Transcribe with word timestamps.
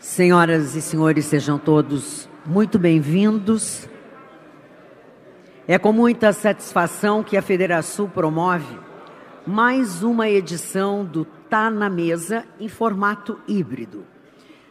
Senhoras 0.00 0.76
e 0.76 0.80
senhores, 0.80 1.24
sejam 1.24 1.58
todos 1.58 2.28
muito 2.46 2.78
bem-vindos. 2.78 3.88
É 5.66 5.76
com 5.76 5.92
muita 5.92 6.32
satisfação 6.32 7.24
que 7.24 7.36
a 7.36 7.42
Federação 7.42 8.08
promove 8.08 8.78
mais 9.44 10.04
uma 10.04 10.28
edição 10.28 11.04
do 11.04 11.24
Tá 11.24 11.68
na 11.68 11.90
Mesa 11.90 12.46
em 12.60 12.68
formato 12.68 13.40
híbrido. 13.48 14.06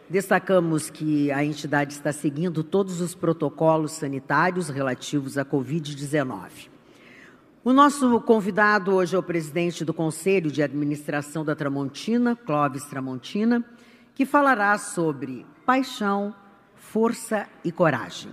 Destacamos 0.08 0.88
que 0.88 1.30
a 1.30 1.44
entidade 1.44 1.92
está 1.92 2.10
seguindo 2.10 2.64
todos 2.64 3.02
os 3.02 3.14
protocolos 3.14 3.92
sanitários 3.92 4.70
relativos 4.70 5.36
à 5.36 5.44
Covid-19. 5.44 6.70
O 7.62 7.74
nosso 7.74 8.18
convidado 8.22 8.94
hoje 8.94 9.14
é 9.14 9.18
o 9.18 9.22
presidente 9.22 9.84
do 9.84 9.92
Conselho 9.92 10.50
de 10.50 10.62
Administração 10.62 11.44
da 11.44 11.54
Tramontina, 11.54 12.34
Clóvis 12.34 12.86
Tramontina, 12.86 13.62
que 14.18 14.26
falará 14.26 14.76
sobre 14.78 15.46
paixão, 15.64 16.34
força 16.74 17.46
e 17.62 17.70
coragem. 17.70 18.32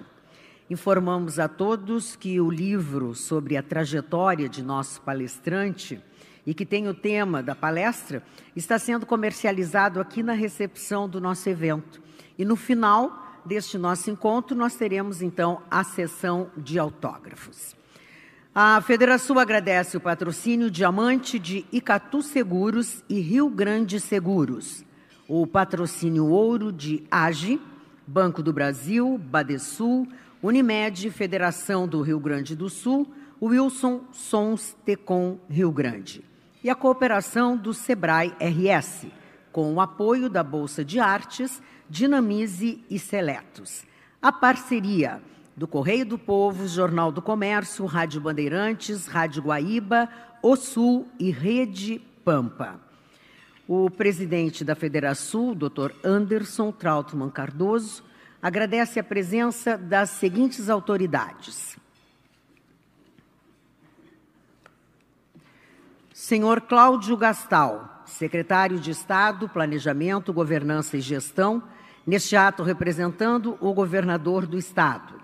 Informamos 0.68 1.38
a 1.38 1.48
todos 1.48 2.16
que 2.16 2.42
o 2.42 2.50
livro 2.50 3.14
sobre 3.14 3.56
a 3.56 3.62
trajetória 3.62 4.50
de 4.50 4.64
nosso 4.64 5.00
palestrante 5.02 6.02
e 6.44 6.56
que 6.56 6.66
tem 6.66 6.88
o 6.88 6.94
tema 6.96 7.44
da 7.44 7.54
palestra 7.54 8.24
está 8.56 8.80
sendo 8.80 9.06
comercializado 9.06 10.00
aqui 10.02 10.24
na 10.24 10.34
recepção 10.34 11.08
do 11.08 11.22
nosso 11.22 11.48
evento. 11.50 12.02
E 12.36 12.44
no 12.44 12.56
final 12.56 13.44
deste 13.46 13.78
nosso 13.78 14.10
encontro, 14.10 14.58
nós 14.58 14.74
teremos 14.74 15.22
então 15.22 15.62
a 15.70 15.84
sessão 15.84 16.50
de 16.58 16.80
autógrafos. 16.80 17.76
A 18.56 18.82
Federação 18.82 19.38
agradece 19.38 19.98
o 19.98 20.02
patrocínio 20.02 20.72
Diamante 20.72 21.38
de 21.38 21.64
Icatu 21.72 22.24
Seguros 22.24 23.04
e 23.08 23.20
Rio 23.20 23.48
Grande 23.52 24.00
Seguros, 24.00 24.84
o 25.28 25.46
patrocínio 25.48 26.28
Ouro 26.28 26.72
de 26.72 27.04
AGE, 27.10 27.60
Banco 28.06 28.44
do 28.44 28.54
Brasil, 28.54 29.18
Badesul, 29.18 30.08
Unimed, 30.42 31.10
Federação 31.10 31.88
do 31.88 32.02
Rio 32.02 32.20
Grande 32.20 32.56
do 32.56 32.70
Sul, 32.70 33.12
Wilson 33.42 34.02
Sons 34.12 34.76
Tecom 34.86 35.40
Rio 35.50 35.72
Grande. 35.72 36.24
E 36.64 36.70
a 36.70 36.76
cooperação 36.76 37.58
do 37.58 37.74
Sebrae 37.74 38.34
RS, 38.40 39.08
com 39.52 39.74
o 39.74 39.82
apoio 39.82 40.30
da 40.30 40.44
Bolsa 40.44 40.84
de 40.84 41.00
Artes, 41.00 41.62
Dinamize 41.90 42.84
e 42.90 43.00
Seletos. 43.00 43.84
A 44.22 44.32
parceria 44.32 45.22
do 45.56 45.68
Correio 45.68 46.06
do 46.06 46.18
Povo, 46.18 46.68
Jornal 46.68 47.12
do 47.12 47.22
Comércio, 47.22 47.86
Rádio 47.86 48.20
Bandeirantes, 48.20 49.08
Rádio 49.08 49.44
Guaíba, 49.44 50.10
O 50.44 50.56
Sul 50.56 51.08
e 51.20 51.32
Rede 51.32 52.02
Pampa. 52.24 52.85
O 53.68 53.90
presidente 53.90 54.64
da 54.64 54.76
Federação, 54.76 55.56
Dr. 55.56 55.92
Anderson 56.04 56.72
Trautmann 56.72 57.32
Cardoso, 57.32 58.04
agradece 58.40 59.00
a 59.00 59.04
presença 59.04 59.76
das 59.76 60.12
seguintes 60.12 60.70
autoridades. 60.70 61.76
Senhor 66.14 66.62
Cláudio 66.62 67.18
Gastal, 67.18 68.04
secretário 68.06 68.80
de 68.80 68.92
Estado, 68.92 69.50
Planejamento, 69.50 70.32
Governança 70.32 70.98
e 70.98 71.02
Gestão, 71.02 71.64
neste 72.06 72.36
ato 72.36 72.62
representando 72.62 73.58
o 73.60 73.74
governador 73.74 74.46
do 74.46 74.60
Estado. 74.60 75.16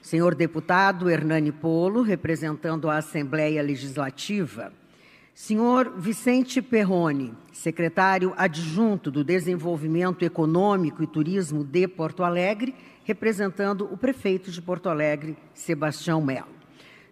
Senhor 0.00 0.34
deputado 0.34 1.10
Hernani 1.10 1.52
Polo, 1.52 2.02
representando 2.02 2.88
a 2.88 2.96
Assembleia 2.96 3.62
Legislativa. 3.62 4.72
Senhor 5.34 5.94
Vicente 5.98 6.62
Perrone, 6.62 7.34
secretário 7.52 8.32
adjunto 8.36 9.10
do 9.10 9.24
Desenvolvimento 9.24 10.24
Econômico 10.24 11.02
e 11.02 11.08
Turismo 11.08 11.64
de 11.64 11.88
Porto 11.88 12.22
Alegre, 12.22 12.72
representando 13.02 13.92
o 13.92 13.96
prefeito 13.96 14.52
de 14.52 14.62
Porto 14.62 14.88
Alegre, 14.88 15.36
Sebastião 15.52 16.22
Melo. 16.22 16.54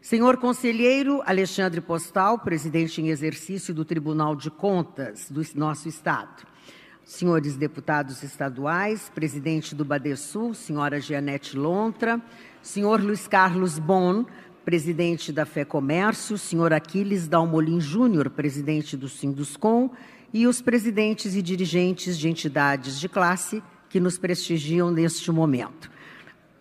Senhor 0.00 0.36
Conselheiro 0.36 1.20
Alexandre 1.26 1.80
Postal, 1.80 2.38
presidente 2.38 3.02
em 3.02 3.08
exercício 3.08 3.74
do 3.74 3.84
Tribunal 3.84 4.36
de 4.36 4.52
Contas 4.52 5.28
do 5.28 5.42
nosso 5.56 5.88
Estado. 5.88 6.46
Senhores 7.04 7.56
deputados 7.56 8.22
estaduais, 8.22 9.10
presidente 9.12 9.74
do 9.74 9.84
Badesul, 9.84 10.54
senhora 10.54 11.00
Gianete 11.00 11.56
Lontra, 11.56 12.22
senhor 12.62 13.02
Luiz 13.02 13.26
Carlos 13.26 13.80
Bon, 13.80 14.24
presidente 14.64 15.32
da 15.32 15.44
Fé 15.44 15.64
Comércio, 15.64 16.38
senhor 16.38 16.72
Aquiles 16.72 17.26
Dalmolin 17.26 17.80
Júnior, 17.80 18.30
presidente 18.30 18.96
do 18.96 19.08
Sinduscom, 19.08 19.90
e 20.32 20.46
os 20.46 20.62
presidentes 20.62 21.34
e 21.34 21.42
dirigentes 21.42 22.18
de 22.18 22.28
entidades 22.28 22.98
de 22.98 23.08
classe 23.08 23.62
que 23.88 24.00
nos 24.00 24.16
prestigiam 24.16 24.90
neste 24.90 25.30
momento. 25.30 25.90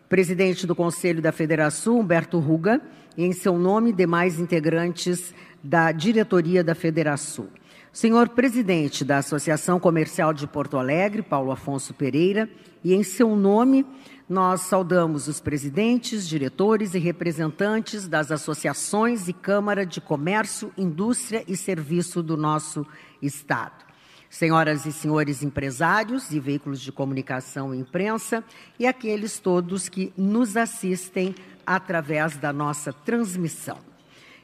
Presidente 0.10 0.68
do 0.68 0.76
Conselho 0.76 1.22
da 1.22 1.32
Federação, 1.32 2.00
Humberto 2.00 2.38
Ruga, 2.40 2.82
e 3.16 3.24
em 3.24 3.32
seu 3.32 3.58
nome, 3.58 3.94
demais 3.94 4.40
integrantes 4.40 5.34
da 5.64 5.92
diretoria 5.92 6.64
da 6.64 6.76
Federação. 6.76 7.48
Senhor 7.94 8.30
presidente 8.30 9.04
da 9.04 9.18
Associação 9.18 9.80
Comercial 9.80 10.34
de 10.34 10.48
Porto 10.48 10.78
Alegre, 10.78 11.22
Paulo 11.22 11.52
Afonso 11.52 11.94
Pereira, 11.94 12.50
e 12.84 12.94
em 12.94 13.04
seu 13.04 13.36
nome, 13.36 13.86
nós 14.32 14.62
saudamos 14.62 15.28
os 15.28 15.42
presidentes, 15.42 16.26
diretores 16.26 16.94
e 16.94 17.00
representantes 17.00 18.08
das 18.08 18.32
associações 18.32 19.28
e 19.28 19.34
Câmara 19.34 19.86
de 19.86 20.00
Comércio, 20.00 20.72
Indústria 20.78 21.44
e 21.50 21.58
Serviço 21.58 22.24
do 22.24 22.38
nosso 22.38 22.88
Estado. 23.22 23.84
Senhoras 24.30 24.86
e 24.86 24.94
senhores 24.94 25.44
empresários 25.44 26.32
e 26.32 26.40
veículos 26.40 26.80
de 26.80 26.94
comunicação 26.94 27.76
e 27.76 27.80
imprensa, 27.80 28.42
e 28.80 28.88
aqueles 28.88 29.38
todos 29.38 29.90
que 29.90 30.14
nos 30.16 30.56
assistem 30.56 31.36
através 31.68 32.38
da 32.38 32.54
nossa 32.54 32.94
transmissão. 32.94 33.80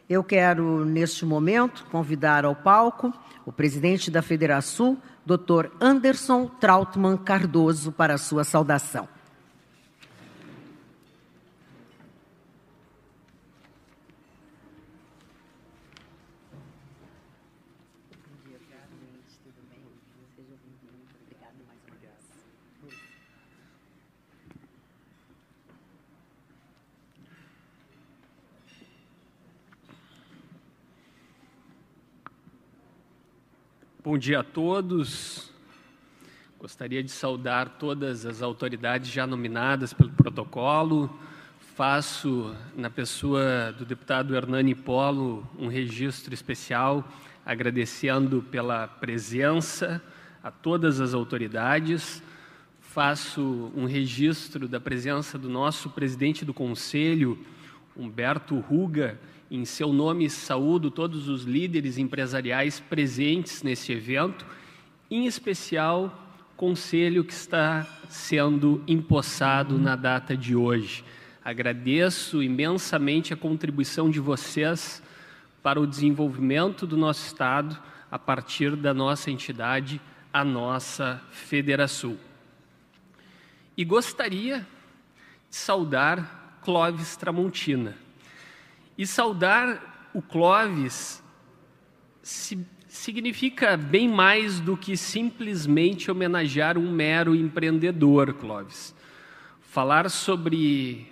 Eu 0.10 0.22
quero, 0.22 0.84
neste 0.84 1.26
momento, 1.26 1.86
convidar 1.90 2.44
ao 2.44 2.58
palco 2.58 3.14
o 3.46 3.54
presidente 3.54 4.12
da 4.12 4.22
Federação, 4.22 4.98
Dr. 5.26 5.70
Anderson 5.80 6.46
Trautmann 6.60 7.16
Cardoso, 7.16 7.90
para 7.94 8.16
a 8.16 8.18
sua 8.18 8.44
saudação. 8.44 9.08
Bom 34.18 34.20
dia 34.20 34.40
a 34.40 34.44
todos. 34.44 35.52
Gostaria 36.58 37.04
de 37.04 37.12
saudar 37.12 37.78
todas 37.78 38.26
as 38.26 38.42
autoridades 38.42 39.12
já 39.12 39.28
nominadas 39.28 39.94
pelo 39.94 40.10
protocolo. 40.10 41.16
Faço, 41.76 42.52
na 42.76 42.90
pessoa 42.90 43.72
do 43.78 43.86
deputado 43.86 44.36
Hernani 44.36 44.74
Polo, 44.74 45.48
um 45.56 45.68
registro 45.68 46.34
especial, 46.34 47.08
agradecendo 47.46 48.42
pela 48.42 48.88
presença 48.88 50.02
a 50.44 50.50
todas 50.50 51.00
as 51.00 51.14
autoridades. 51.14 52.24
Faço 52.82 53.72
um 53.76 53.86
registro 53.86 54.68
da 54.68 54.80
presença 54.80 55.38
do 55.38 55.48
nosso 55.48 55.92
presidente 55.92 56.44
do 56.44 56.56
Conselho, 56.56 57.38
Humberto 57.98 58.60
Ruga, 58.60 59.20
em 59.50 59.66
seu 59.66 59.92
nome, 59.92 60.30
saúdo 60.30 60.92
todos 60.92 61.28
os 61.28 61.44
líderes 61.44 61.98
empresariais 61.98 62.80
presentes 62.80 63.64
nesse 63.64 63.92
evento, 63.92 64.46
em 65.10 65.26
especial 65.26 66.26
conselho 66.56 67.24
que 67.24 67.34
está 67.34 67.88
sendo 68.10 68.84
empossado 68.88 69.78
na 69.78 69.96
data 69.96 70.36
de 70.36 70.56
hoje. 70.56 71.04
Agradeço 71.44 72.44
imensamente 72.44 73.34
a 73.34 73.38
contribuição 73.38 74.10
de 74.10 74.20
vocês 74.20 75.02
para 75.64 75.80
o 75.80 75.88
desenvolvimento 75.88 76.86
do 76.86 76.98
nosso 76.98 77.26
Estado 77.26 77.78
a 78.12 78.20
partir 78.20 78.76
da 78.76 78.94
nossa 78.94 79.32
entidade, 79.32 80.02
a 80.34 80.44
nossa 80.44 81.22
Federação. 81.32 82.18
E 83.78 83.86
gostaria 83.86 84.60
de 85.50 85.56
saudar 85.56 86.37
Clóvis 86.68 87.16
Tramontina 87.16 87.96
e 88.98 89.08
saudar 89.08 90.10
o 90.14 90.22
Clóvis 90.22 91.24
significa 92.90 93.78
bem 93.78 94.10
mais 94.10 94.60
do 94.60 94.76
que 94.76 94.98
simplesmente 94.98 96.12
homenagear 96.12 96.78
um 96.78 96.92
mero 96.92 97.34
empreendedor, 97.34 98.34
Clóvis. 98.34 98.94
Falar 99.62 100.10
sobre 100.10 101.10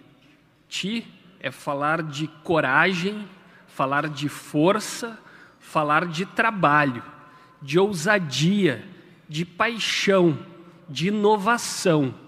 ti 0.68 1.08
é 1.40 1.50
falar 1.50 2.04
de 2.04 2.28
coragem, 2.44 3.26
falar 3.66 4.10
de 4.10 4.28
força, 4.28 5.18
falar 5.58 6.06
de 6.06 6.26
trabalho, 6.26 7.02
de 7.62 7.80
ousadia, 7.80 8.86
de 9.30 9.46
paixão 9.46 10.38
de 10.90 11.08
inovação. 11.08 12.25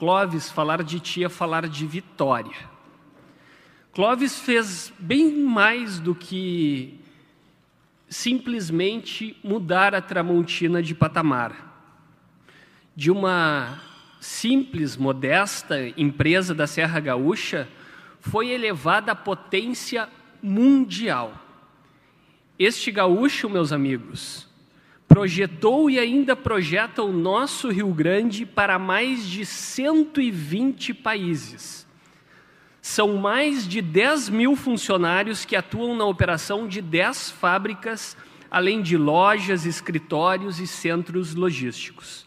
Clóvis, 0.00 0.50
falar 0.50 0.82
de 0.82 0.98
ti 0.98 1.22
é 1.22 1.28
falar 1.28 1.68
de 1.68 1.86
vitória. 1.86 2.56
Clóvis 3.92 4.40
fez 4.40 4.90
bem 4.98 5.30
mais 5.30 6.00
do 6.00 6.14
que 6.14 6.98
simplesmente 8.08 9.36
mudar 9.44 9.94
a 9.94 10.00
Tramontina 10.00 10.82
de 10.82 10.94
patamar. 10.94 11.84
De 12.96 13.10
uma 13.10 13.78
simples, 14.18 14.96
modesta 14.96 15.76
empresa 15.98 16.54
da 16.54 16.66
Serra 16.66 16.98
Gaúcha, 16.98 17.68
foi 18.20 18.48
elevada 18.48 19.12
à 19.12 19.14
potência 19.14 20.08
mundial. 20.42 21.34
Este 22.58 22.90
gaúcho, 22.90 23.50
meus 23.50 23.70
amigos, 23.70 24.49
projetou 25.10 25.90
e 25.90 25.98
ainda 25.98 26.36
projeta 26.36 27.02
o 27.02 27.12
nosso 27.12 27.68
Rio 27.68 27.92
Grande 27.92 28.46
para 28.46 28.78
mais 28.78 29.26
de 29.26 29.44
120 29.44 30.94
países. 30.94 31.84
São 32.80 33.16
mais 33.16 33.66
de 33.66 33.82
10 33.82 34.28
mil 34.28 34.54
funcionários 34.54 35.44
que 35.44 35.56
atuam 35.56 35.96
na 35.96 36.04
operação 36.04 36.68
de 36.68 36.80
10 36.80 37.32
fábricas, 37.32 38.16
além 38.48 38.80
de 38.80 38.96
lojas, 38.96 39.66
escritórios 39.66 40.60
e 40.60 40.66
centros 40.68 41.34
logísticos. 41.34 42.24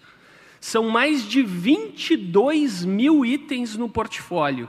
São 0.60 0.90
mais 0.90 1.26
de 1.26 1.42
22 1.42 2.84
mil 2.84 3.26
itens 3.26 3.78
no 3.78 3.88
portfólio. 3.88 4.68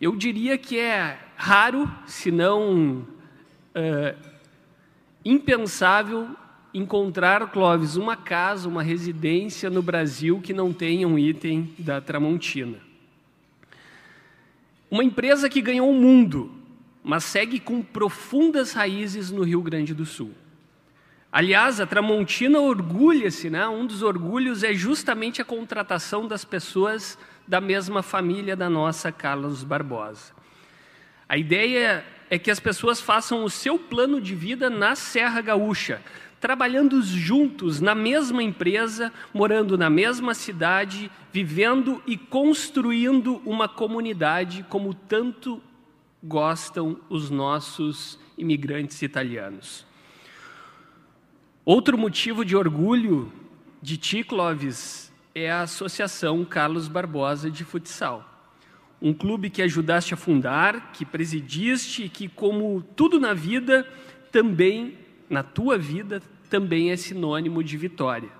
Eu 0.00 0.16
diria 0.16 0.56
que 0.56 0.78
é 0.78 1.18
raro, 1.36 1.92
se 2.06 2.30
não 2.30 3.06
uh, 3.76 4.16
impensável, 5.22 6.34
encontrar, 6.74 7.50
Clóvis, 7.52 7.94
uma 7.94 8.16
casa, 8.16 8.68
uma 8.68 8.82
residência 8.82 9.70
no 9.70 9.80
Brasil 9.80 10.40
que 10.42 10.52
não 10.52 10.72
tenha 10.72 11.06
um 11.06 11.16
item 11.16 11.72
da 11.78 12.00
Tramontina. 12.00 12.78
Uma 14.90 15.04
empresa 15.04 15.48
que 15.48 15.62
ganhou 15.62 15.88
o 15.88 15.94
mundo, 15.94 16.52
mas 17.02 17.22
segue 17.24 17.60
com 17.60 17.80
profundas 17.80 18.72
raízes 18.72 19.30
no 19.30 19.44
Rio 19.44 19.62
Grande 19.62 19.94
do 19.94 20.04
Sul. 20.04 20.32
Aliás, 21.30 21.80
a 21.80 21.86
Tramontina 21.86 22.60
orgulha-se, 22.60 23.50
né? 23.50 23.66
um 23.68 23.86
dos 23.86 24.02
orgulhos 24.02 24.62
é 24.62 24.72
justamente 24.72 25.40
a 25.40 25.44
contratação 25.44 26.28
das 26.28 26.44
pessoas 26.44 27.18
da 27.46 27.60
mesma 27.60 28.02
família 28.02 28.56
da 28.56 28.70
nossa 28.70 29.10
Carlos 29.10 29.64
Barbosa. 29.64 30.32
A 31.28 31.36
ideia 31.36 32.04
é 32.30 32.38
que 32.38 32.50
as 32.50 32.60
pessoas 32.60 33.00
façam 33.00 33.44
o 33.44 33.50
seu 33.50 33.78
plano 33.78 34.20
de 34.20 34.34
vida 34.34 34.70
na 34.70 34.94
Serra 34.94 35.40
Gaúcha, 35.40 36.00
trabalhando 36.44 37.00
juntos 37.00 37.80
na 37.80 37.94
mesma 37.94 38.42
empresa, 38.42 39.10
morando 39.32 39.78
na 39.78 39.88
mesma 39.88 40.34
cidade, 40.34 41.10
vivendo 41.32 42.02
e 42.06 42.18
construindo 42.18 43.40
uma 43.46 43.66
comunidade 43.66 44.62
como 44.68 44.92
tanto 44.92 45.62
gostam 46.22 47.00
os 47.08 47.30
nossos 47.30 48.18
imigrantes 48.36 49.00
italianos. 49.00 49.86
Outro 51.64 51.96
motivo 51.96 52.44
de 52.44 52.54
orgulho 52.54 53.32
de 53.80 53.96
ti, 53.96 54.22
é 55.34 55.50
a 55.50 55.62
Associação 55.62 56.44
Carlos 56.44 56.88
Barbosa 56.88 57.50
de 57.50 57.64
Futsal. 57.64 58.22
Um 59.00 59.14
clube 59.14 59.48
que 59.48 59.62
ajudaste 59.62 60.12
a 60.12 60.18
fundar, 60.18 60.92
que 60.92 61.06
presidiste 61.06 62.02
e 62.04 62.08
que, 62.10 62.28
como 62.28 62.82
tudo 62.94 63.18
na 63.18 63.32
vida, 63.32 63.88
também, 64.30 64.98
na 65.30 65.42
tua 65.42 65.78
vida, 65.78 66.20
também 66.54 66.92
é 66.92 66.96
sinônimo 66.96 67.64
de 67.64 67.76
vitória. 67.76 68.30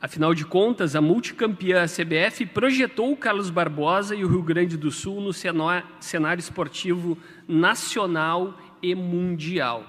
Afinal 0.00 0.32
de 0.32 0.46
contas, 0.46 0.94
a 0.94 1.00
multicampeã 1.00 1.84
CBF 1.84 2.46
projetou 2.46 3.16
Carlos 3.16 3.50
Barbosa 3.50 4.14
e 4.14 4.24
o 4.24 4.28
Rio 4.28 4.40
Grande 4.40 4.76
do 4.76 4.92
Sul 4.92 5.20
no 5.20 5.32
cenário 5.32 6.38
esportivo 6.38 7.18
nacional 7.48 8.56
e 8.80 8.94
mundial. 8.94 9.84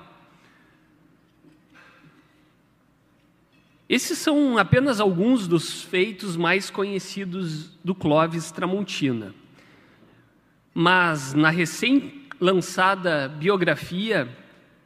Esses 3.87 4.17
são 4.17 4.57
apenas 4.57 4.99
alguns 4.99 5.47
dos 5.47 5.83
feitos 5.83 6.35
mais 6.35 6.71
conhecidos 6.71 7.77
do 7.83 7.93
Clóvis 7.93 8.51
Tramontina. 8.51 9.35
Mas 10.73 11.35
na 11.35 11.51
recém-lançada 11.51 13.29
biografia 13.29 14.27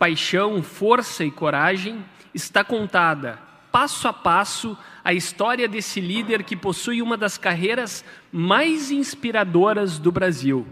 Paixão, 0.01 0.63
Força 0.63 1.24
e 1.24 1.30
Coragem, 1.30 2.03
está 2.33 2.63
contada, 2.63 3.38
passo 3.71 4.07
a 4.07 4.12
passo, 4.12 4.75
a 5.03 5.13
história 5.13 5.68
desse 5.68 6.01
líder 6.01 6.42
que 6.42 6.56
possui 6.56 7.03
uma 7.03 7.15
das 7.15 7.38
carreiras 7.38 8.03
mais 8.31 8.89
inspiradoras 8.89 10.00
do 10.00 10.12
Brasil. 10.12 10.65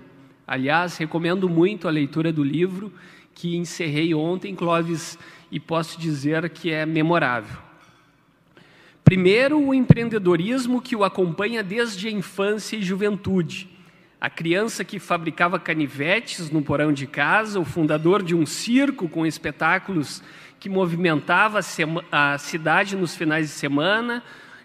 Aliás, 0.47 0.97
recomendo 0.97 1.47
muito 1.47 1.87
a 1.87 1.91
leitura 1.91 2.33
do 2.33 2.43
livro 2.43 2.91
que 3.35 3.55
encerrei 3.55 4.15
ontem, 4.15 4.55
Clóvis, 4.55 5.15
e 5.51 5.59
posso 5.59 6.01
dizer 6.01 6.49
que 6.49 6.71
é 6.71 6.83
memorável. 6.83 7.59
Primeiro, 9.03 9.63
o 9.63 9.75
empreendedorismo 9.75 10.81
que 10.81 10.95
o 10.95 11.03
acompanha 11.03 11.61
desde 11.61 12.07
a 12.07 12.11
infância 12.11 12.75
e 12.75 12.81
juventude. 12.81 13.68
A 14.21 14.29
criança 14.29 14.83
que 14.83 14.99
fabricava 14.99 15.57
canivetes 15.57 16.51
no 16.51 16.61
porão 16.61 16.91
de 16.91 17.07
casa, 17.07 17.57
o 17.57 17.63
fundador 17.63 18.21
de 18.21 18.35
um 18.35 18.45
circo 18.45 19.07
com 19.07 19.25
espetáculos 19.25 20.21
que 20.59 20.67
movimentava 20.67 21.61
a 22.11 22.37
cidade 22.37 22.97
nos 22.97 23.15
finais 23.15 23.47
de 23.47 23.53
semana, 23.53 24.21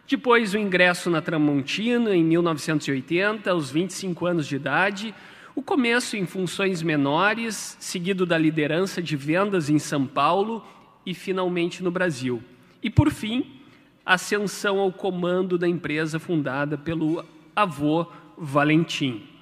depois 0.08 0.54
o 0.54 0.58
ingresso 0.58 1.08
na 1.08 1.22
Tramontina 1.22 2.16
em 2.16 2.24
1980, 2.24 3.48
aos 3.48 3.70
25 3.70 4.26
anos 4.26 4.46
de 4.48 4.56
idade, 4.56 5.14
o 5.54 5.62
começo 5.62 6.16
em 6.16 6.26
funções 6.26 6.82
menores, 6.82 7.76
seguido 7.78 8.26
da 8.26 8.36
liderança 8.36 9.00
de 9.00 9.16
vendas 9.16 9.70
em 9.70 9.78
São 9.78 10.04
Paulo 10.04 10.66
e 11.06 11.14
finalmente 11.14 11.80
no 11.80 11.92
Brasil. 11.92 12.42
E 12.82 12.90
por 12.90 13.10
fim, 13.12 13.60
ascensão 14.04 14.80
ao 14.80 14.92
comando 14.92 15.56
da 15.56 15.68
empresa 15.68 16.18
fundada 16.18 16.76
pelo 16.76 17.24
avô 17.54 18.06
Valentim. 18.36 19.33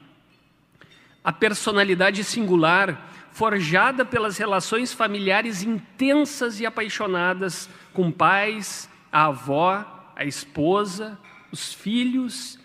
A 1.24 1.32
personalidade 1.32 2.24
singular, 2.24 3.10
forjada 3.30 4.04
pelas 4.04 4.38
relações 4.38 4.92
familiares 4.92 5.62
intensas 5.62 6.60
e 6.60 6.66
apaixonadas 6.66 7.68
com 7.92 8.10
pais, 8.10 8.88
a 9.10 9.26
avó, 9.26 10.12
a 10.16 10.24
esposa, 10.24 11.18
os 11.50 11.72
filhos 11.72 12.58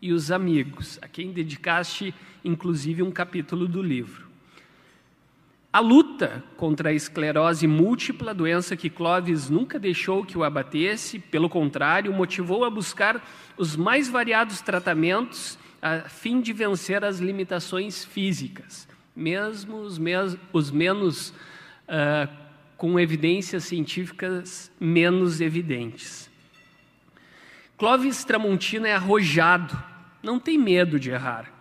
e 0.00 0.12
os 0.12 0.30
amigos, 0.30 0.98
a 1.02 1.08
quem 1.08 1.32
dedicaste 1.32 2.14
inclusive 2.44 3.02
um 3.02 3.10
capítulo 3.10 3.66
do 3.66 3.82
livro. 3.82 4.28
A 5.70 5.80
luta 5.80 6.42
contra 6.56 6.88
a 6.88 6.92
esclerose 6.94 7.66
múltipla, 7.66 8.32
doença 8.32 8.74
que 8.74 8.88
Clovis 8.88 9.50
nunca 9.50 9.78
deixou 9.78 10.24
que 10.24 10.38
o 10.38 10.42
abatesse, 10.42 11.18
pelo 11.18 11.48
contrário, 11.48 12.12
motivou 12.12 12.64
a 12.64 12.70
buscar 12.70 13.22
os 13.56 13.76
mais 13.76 14.08
variados 14.08 14.62
tratamentos 14.62 15.58
a 15.80 16.08
fim 16.08 16.40
de 16.40 16.52
vencer 16.52 17.04
as 17.04 17.18
limitações 17.18 18.04
físicas, 18.04 18.88
mesmo 19.14 19.78
os, 19.78 19.98
os 20.52 20.70
menos 20.70 21.30
uh, 21.30 22.28
com 22.76 22.98
evidências 22.98 23.64
científicas 23.64 24.70
menos 24.78 25.40
evidentes. 25.40 26.30
Clovis 27.76 28.24
Tramontina 28.24 28.88
é 28.88 28.94
arrojado, 28.94 29.76
não 30.22 30.38
tem 30.38 30.58
medo 30.58 30.98
de 30.98 31.10
errar, 31.10 31.52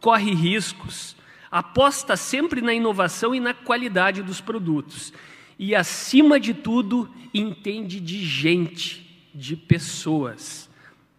corre 0.00 0.32
riscos, 0.32 1.16
aposta 1.50 2.16
sempre 2.16 2.60
na 2.60 2.74
inovação 2.74 3.34
e 3.34 3.40
na 3.40 3.54
qualidade 3.54 4.22
dos 4.22 4.40
produtos. 4.40 5.12
E, 5.56 5.74
acima 5.74 6.40
de 6.40 6.52
tudo, 6.52 7.08
entende 7.32 8.00
de 8.00 8.24
gente, 8.24 9.28
de 9.32 9.56
pessoas. 9.56 10.68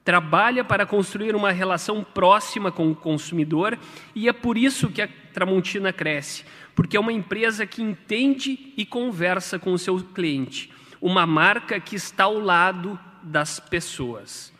Trabalha 0.06 0.64
para 0.64 0.86
construir 0.86 1.36
uma 1.36 1.52
relação 1.52 2.02
próxima 2.02 2.72
com 2.72 2.90
o 2.90 2.96
consumidor 2.96 3.78
e 4.16 4.30
é 4.30 4.34
por 4.34 4.58
isso 4.58 4.90
que 4.90 5.02
a 5.02 5.10
Tramontina 5.34 5.92
cresce, 5.92 6.46
porque 6.74 6.96
é 6.96 7.00
uma 7.00 7.12
empresa 7.12 7.66
que 7.66 7.82
entende 7.82 8.72
e 8.78 8.86
conversa 8.86 9.60
com 9.60 9.74
o 9.74 9.78
seu 9.78 9.98
cliente, 10.02 10.72
uma 11.02 11.26
marca 11.26 11.78
que 11.78 11.98
está 11.98 12.24
ao 12.24 12.40
lado 12.40 12.98
das 13.22 13.60
pessoas. 13.60 14.54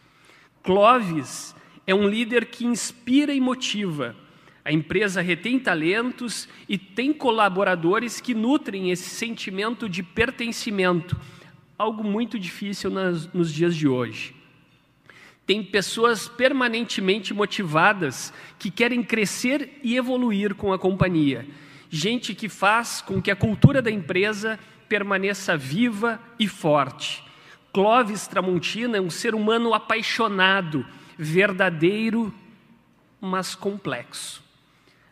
Clovis 0.62 1.56
é 1.88 1.96
um 1.96 2.10
líder 2.10 2.48
que 2.48 2.66
inspira 2.66 3.34
e 3.34 3.40
motiva 3.40 4.16
a 4.66 4.72
empresa 4.72 5.22
retém 5.22 5.60
talentos 5.60 6.50
e 6.68 6.76
tem 6.76 7.14
colaboradores 7.14 8.20
que 8.20 8.34
nutrem 8.34 8.90
esse 8.90 9.08
sentimento 9.12 9.88
de 9.88 10.02
pertencimento, 10.02 11.16
algo 11.78 12.04
muito 12.04 12.40
difícil 12.40 12.90
nas, 12.90 13.32
nos 13.32 13.54
dias 13.54 13.76
de 13.76 13.88
hoje. 13.88 14.34
Tem 15.46 15.64
pessoas 15.64 16.28
permanentemente 16.28 17.34
motivadas 17.34 18.34
que 18.58 18.72
querem 18.72 19.04
crescer 19.04 19.80
e 19.84 19.96
evoluir 19.96 20.56
com 20.56 20.74
a 20.74 20.80
companhia. 20.80 21.46
Gente 21.90 22.34
que 22.34 22.50
faz 22.50 23.02
com 23.02 23.22
que 23.22 23.30
a 23.30 23.36
cultura 23.36 23.82
da 23.82 23.92
empresa 23.92 24.60
permaneça 24.90 25.56
viva 25.56 26.20
e 26.40 26.48
forte. 26.48 27.24
Clóvis 27.72 28.26
Tramontina 28.26 28.98
é 28.98 29.02
um 29.02 29.10
ser 29.10 29.36
humano 29.36 29.74
apaixonado, 29.74 30.86
verdadeiro, 31.18 32.34
mas 33.22 33.54
complexo. 33.54 34.44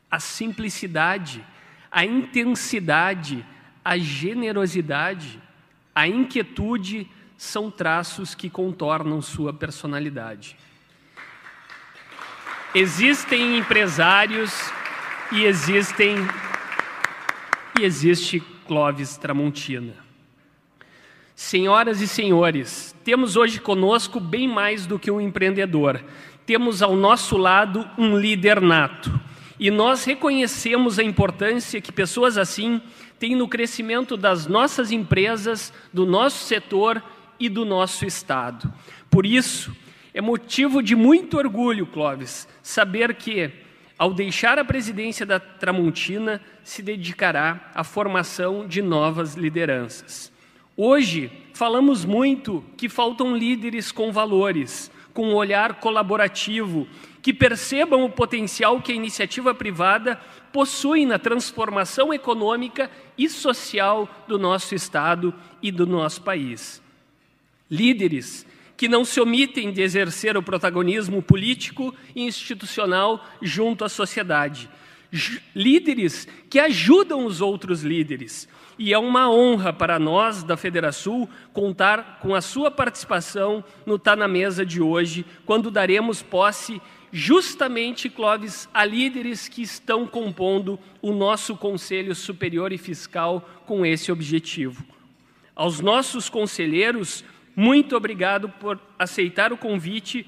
A 0.10 0.20
simplicidade, 0.20 1.46
a 1.92 2.06
intensidade, 2.06 3.46
a 3.84 3.98
generosidade, 3.98 5.40
a 5.94 6.08
inquietude 6.08 7.08
são 7.44 7.70
traços 7.70 8.34
que 8.34 8.50
contornam 8.50 9.22
sua 9.22 9.52
personalidade. 9.52 10.56
Existem 12.74 13.58
empresários 13.58 14.72
e 15.30 15.44
existem 15.44 16.16
e 17.78 17.84
existe 17.84 18.40
Clóvis 18.66 19.18
Tramontina. 19.18 19.94
Senhoras 21.36 22.00
e 22.00 22.08
senhores, 22.08 22.96
temos 23.04 23.36
hoje 23.36 23.60
conosco 23.60 24.22
bem 24.22 24.48
mais 24.48 24.86
do 24.86 24.98
que 24.98 25.12
um 25.12 25.20
empreendedor. 25.20 26.02
Temos 26.46 26.82
ao 26.82 26.96
nosso 26.96 27.36
lado 27.36 27.88
um 27.98 28.18
líder 28.18 28.62
nato. 28.62 29.20
E 29.60 29.70
nós 29.70 30.06
reconhecemos 30.06 30.98
a 30.98 31.04
importância 31.04 31.82
que 31.82 31.92
pessoas 31.92 32.38
assim 32.38 32.82
têm 33.20 33.36
no 33.36 33.50
crescimento 33.50 34.16
das 34.16 34.48
nossas 34.48 34.92
empresas, 34.92 35.74
do 35.92 36.06
nosso 36.06 36.46
setor 36.46 37.04
e 37.40 37.50
do 37.50 37.66
nosso 37.66 38.06
Estado. 38.06 38.74
Por 39.10 39.26
isso, 39.26 39.76
é 40.14 40.22
motivo 40.22 40.84
de 40.84 40.96
muito 40.96 41.38
orgulho, 41.38 41.88
Clóvis, 41.88 42.48
saber 42.62 43.16
que, 43.16 43.50
ao 43.98 44.14
deixar 44.14 44.60
a 44.60 44.66
presidência 44.66 45.26
da 45.26 45.40
Tramontina, 45.40 46.42
se 46.64 46.82
dedicará 46.82 47.72
à 47.74 47.84
formação 47.84 48.68
de 48.68 48.82
novas 48.82 49.34
lideranças. 49.34 50.32
Hoje, 50.78 51.32
falamos 51.54 52.06
muito 52.06 52.64
que 52.78 52.90
faltam 52.90 53.36
líderes 53.36 53.92
com 53.92 54.12
valores, 54.12 54.92
com 55.14 55.30
um 55.30 55.36
olhar 55.36 55.76
colaborativo, 55.76 56.88
que 57.22 57.34
percebam 57.34 58.04
o 58.04 58.10
potencial 58.10 58.82
que 58.82 58.92
a 58.92 58.96
iniciativa 58.96 59.56
privada 59.56 60.20
possui 60.52 61.06
na 61.06 61.18
transformação 61.18 62.14
econômica 62.14 62.92
e 63.18 63.30
social 63.30 64.08
do 64.28 64.38
nosso 64.38 64.76
Estado 64.76 65.34
e 65.62 65.72
do 65.72 65.88
nosso 65.88 66.22
país. 66.22 66.83
Líderes 67.70 68.46
que 68.76 68.88
não 68.88 69.06
se 69.06 69.22
omitem 69.22 69.72
de 69.72 69.82
exercer 69.82 70.36
o 70.36 70.44
protagonismo 70.44 71.22
político 71.22 71.94
e 72.16 72.24
institucional 72.24 73.24
junto 73.42 73.86
à 73.86 73.90
sociedade. 73.90 74.70
Líderes 75.56 76.28
que 76.50 76.60
ajudam 76.60 77.26
os 77.26 77.40
outros 77.40 77.84
líderes, 77.84 78.48
e 78.78 78.92
é 78.92 78.98
uma 78.98 79.32
honra 79.32 79.72
para 79.72 80.00
nós 80.00 80.44
da 80.44 80.58
Federação 80.58 81.30
contar 81.54 82.20
com 82.20 82.34
a 82.34 82.42
sua 82.42 82.72
participação 82.72 83.64
no 83.86 84.00
Tá 84.00 84.16
na 84.16 84.28
Mesa 84.28 84.66
de 84.66 84.82
hoje, 84.82 85.26
quando 85.46 85.70
daremos 85.70 86.24
posse 86.24 86.82
justamente, 87.12 88.10
Clóvis, 88.10 88.68
a 88.74 88.84
líderes 88.84 89.48
que 89.48 89.62
estão 89.62 90.08
compondo 90.08 90.80
o 91.00 91.14
nosso 91.14 91.56
Conselho 91.56 92.16
Superior 92.16 92.74
e 92.74 92.78
Fiscal 92.80 93.48
com 93.68 93.86
esse 93.86 94.12
objetivo. 94.12 94.84
Aos 95.56 95.80
nossos 95.80 96.28
conselheiros, 96.28 97.24
muito 97.56 97.96
obrigado 97.96 98.50
por 98.50 98.80
aceitar 98.98 99.54
o 99.54 99.58
convite 99.58 100.28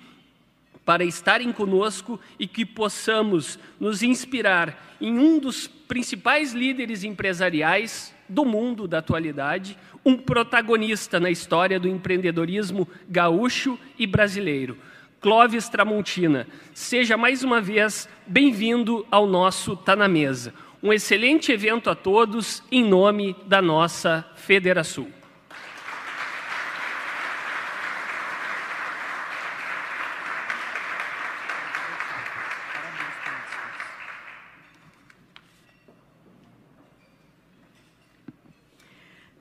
para 0.85 1.03
estarem 1.03 1.51
conosco 1.51 2.19
e 2.39 2.47
que 2.47 2.63
possamos 2.63 3.57
nos 3.79 4.03
inspirar 4.03 4.95
em 5.01 5.17
um 5.17 5.39
dos 5.39 5.67
principais 5.67 6.53
líderes 6.53 7.03
empresariais 7.03 8.13
do 8.29 8.45
mundo 8.45 8.87
da 8.87 8.99
atualidade, 8.99 9.77
um 10.05 10.15
protagonista 10.15 11.19
na 11.19 11.31
história 11.31 11.79
do 11.79 11.87
empreendedorismo 11.87 12.87
gaúcho 13.09 13.79
e 13.97 14.05
brasileiro. 14.05 14.77
Clóvis 15.19 15.67
Tramontina, 15.67 16.47
seja 16.71 17.17
mais 17.17 17.43
uma 17.43 17.59
vez 17.59 18.07
bem-vindo 18.27 19.05
ao 19.09 19.25
nosso 19.25 19.75
Tá 19.75 19.95
na 19.95 20.07
Mesa. 20.07 20.53
Um 20.83 20.93
excelente 20.93 21.51
evento 21.51 21.89
a 21.89 21.95
todos, 21.95 22.61
em 22.71 22.83
nome 22.83 23.35
da 23.47 23.59
nossa 23.59 24.23
Federação. 24.35 25.07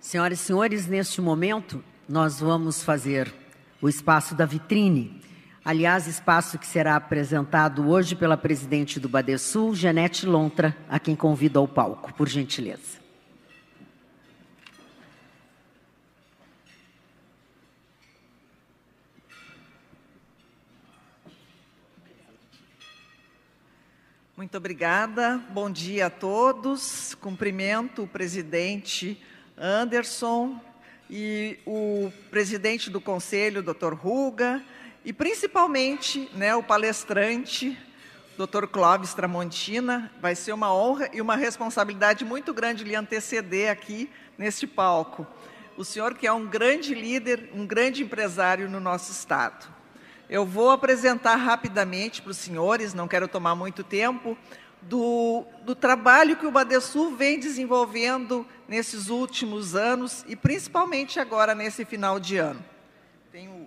Senhoras 0.05 0.39
e 0.39 0.43
senhores, 0.45 0.87
neste 0.87 1.19
momento 1.23 1.83
nós 2.07 2.39
vamos 2.39 2.85
fazer 2.85 3.35
o 3.81 3.89
espaço 3.89 4.35
da 4.35 4.45
vitrine. 4.45 5.19
Aliás, 5.65 6.07
espaço 6.07 6.59
que 6.59 6.67
será 6.67 6.95
apresentado 6.95 7.89
hoje 7.89 8.15
pela 8.15 8.37
presidente 8.37 9.01
do 9.01 9.09
Badesul, 9.09 9.75
Janete 9.75 10.27
Lontra, 10.27 10.77
a 10.91 10.99
quem 10.99 11.17
convido 11.17 11.59
ao 11.59 11.67
palco, 11.67 12.13
por 12.13 12.29
gentileza. 12.29 13.01
Muito 24.37 24.55
obrigada. 24.59 25.41
Bom 25.49 25.71
dia 25.71 26.09
a 26.09 26.11
todos. 26.11 27.15
Cumprimento 27.15 28.03
o 28.03 28.07
presidente 28.07 29.19
Anderson 29.57 30.61
e 31.09 31.59
o 31.65 32.11
presidente 32.31 32.91
do 32.91 33.01
conselho, 33.01 33.63
Dr. 33.63 33.95
Ruga, 33.95 34.63
e 35.05 35.13
principalmente 35.13 36.29
né, 36.35 36.57
o 36.57 36.63
palestrante, 36.63 37.79
Dr. 38.37 38.67
Clóvis 38.67 39.15
Tramontina. 39.15 40.11
Vai 40.21 40.35
ser 40.35 40.53
uma 40.53 40.75
honra 40.75 41.09
e 41.13 41.21
uma 41.21 41.37
responsabilidade 41.37 42.25
muito 42.25 42.53
grande 42.53 42.83
lhe 42.83 42.97
anteceder 42.97 43.71
aqui 43.71 44.11
neste 44.37 44.67
palco. 44.67 45.27
O 45.77 45.85
senhor 45.85 46.15
que 46.15 46.27
é 46.27 46.33
um 46.33 46.47
grande 46.47 46.95
líder, 46.95 47.51
um 47.55 47.67
grande 47.67 48.03
empresário 48.03 48.69
no 48.69 48.81
nosso 48.81 49.13
Estado. 49.13 49.73
Eu 50.29 50.45
vou 50.47 50.71
apresentar 50.71 51.37
rapidamente 51.37 52.23
para 52.23 52.31
os 52.31 52.39
senhores, 52.39 52.95
não 52.95 53.07
quero 53.07 53.29
tomar 53.29 53.55
muito 53.55 53.85
tempo, 53.85 54.37
do, 54.89 55.45
do 55.63 55.75
trabalho 55.75 56.37
que 56.37 56.47
o 56.47 56.51
Badesul 56.51 57.17
vem 57.17 57.39
desenvolvendo 57.39 58.47
nesses 58.69 59.09
últimos 59.09 59.75
anos 59.75 60.25
e 60.29 60.37
principalmente 60.37 61.19
agora 61.19 61.55
nesse 61.55 61.85
final 61.85 62.21
de 62.21 62.37
ano. 62.37 62.65
Tem 63.33 63.49
o... 63.49 63.67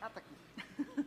Ah, 0.00 0.10
tá 0.10 0.20
aqui. 0.20 1.04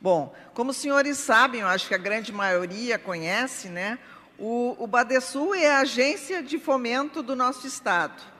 Bom, 0.00 0.34
como 0.54 0.70
os 0.70 0.76
senhores 0.76 1.18
sabem, 1.18 1.60
eu 1.60 1.68
acho 1.68 1.88
que 1.88 1.94
a 1.94 1.98
grande 1.98 2.32
maioria 2.32 2.98
conhece, 2.98 3.68
né? 3.68 3.98
O, 4.38 4.76
o 4.78 4.86
Badesul 4.86 5.54
é 5.54 5.70
a 5.70 5.80
agência 5.80 6.42
de 6.42 6.58
fomento 6.58 7.22
do 7.22 7.34
nosso 7.34 7.66
Estado 7.66 8.35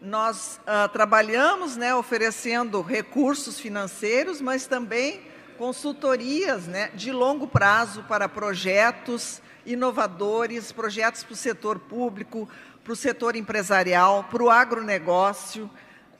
nós 0.00 0.60
uh, 0.62 0.88
trabalhamos 0.88 1.76
né, 1.76 1.94
oferecendo 1.94 2.80
recursos 2.80 3.58
financeiros, 3.58 4.40
mas 4.40 4.66
também 4.66 5.20
consultorias 5.56 6.66
né, 6.66 6.90
de 6.94 7.10
longo 7.10 7.46
prazo 7.46 8.04
para 8.04 8.28
projetos 8.28 9.42
inovadores, 9.66 10.72
projetos 10.72 11.24
para 11.24 11.32
o 11.32 11.36
setor 11.36 11.78
público, 11.80 12.48
para 12.84 12.92
o 12.92 12.96
setor 12.96 13.36
empresarial, 13.36 14.24
para 14.24 14.42
o 14.42 14.50
agronegócio 14.50 15.68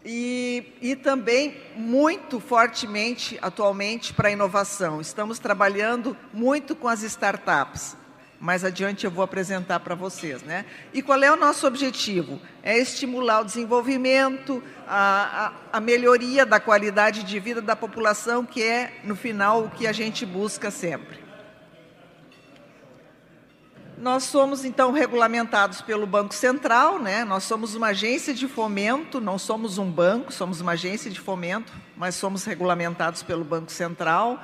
e, 0.04 0.72
e 0.82 0.96
também 0.96 1.56
muito 1.76 2.40
fortemente 2.40 3.38
atualmente 3.40 4.12
para 4.12 4.28
a 4.28 4.32
inovação. 4.32 5.00
Estamos 5.00 5.38
trabalhando 5.38 6.16
muito 6.32 6.74
com 6.74 6.88
as 6.88 7.02
startups 7.02 7.96
mais 8.40 8.64
adiante 8.64 9.04
eu 9.04 9.10
vou 9.10 9.24
apresentar 9.24 9.80
para 9.80 9.94
vocês. 9.94 10.42
Né? 10.42 10.64
E 10.92 11.02
qual 11.02 11.22
é 11.22 11.30
o 11.30 11.36
nosso 11.36 11.66
objetivo? 11.66 12.40
É 12.62 12.78
estimular 12.78 13.40
o 13.40 13.44
desenvolvimento, 13.44 14.62
a, 14.86 15.52
a, 15.72 15.78
a, 15.78 15.80
melhoria 15.80 16.46
da 16.46 16.60
qualidade 16.60 17.24
de 17.24 17.40
vida 17.40 17.60
da 17.60 17.74
população, 17.74 18.44
que 18.44 18.62
é, 18.62 19.00
no 19.04 19.16
final, 19.16 19.64
o 19.64 19.70
que 19.70 19.86
a 19.86 19.92
gente 19.92 20.24
busca 20.24 20.70
sempre. 20.70 21.26
Nós 23.96 24.22
somos, 24.22 24.64
então, 24.64 24.92
regulamentados 24.92 25.80
pelo 25.80 26.06
Banco 26.06 26.32
Central, 26.32 27.00
né? 27.00 27.24
nós 27.24 27.42
somos 27.42 27.74
uma 27.74 27.88
agência 27.88 28.32
de 28.32 28.46
fomento, 28.46 29.20
não 29.20 29.36
somos 29.36 29.76
um 29.76 29.90
banco, 29.90 30.32
somos 30.32 30.60
uma 30.60 30.72
agência 30.72 31.10
de 31.10 31.18
fomento, 31.18 31.72
mas 31.96 32.14
somos 32.14 32.44
regulamentados 32.44 33.24
pelo 33.24 33.42
Banco 33.42 33.72
Central 33.72 34.40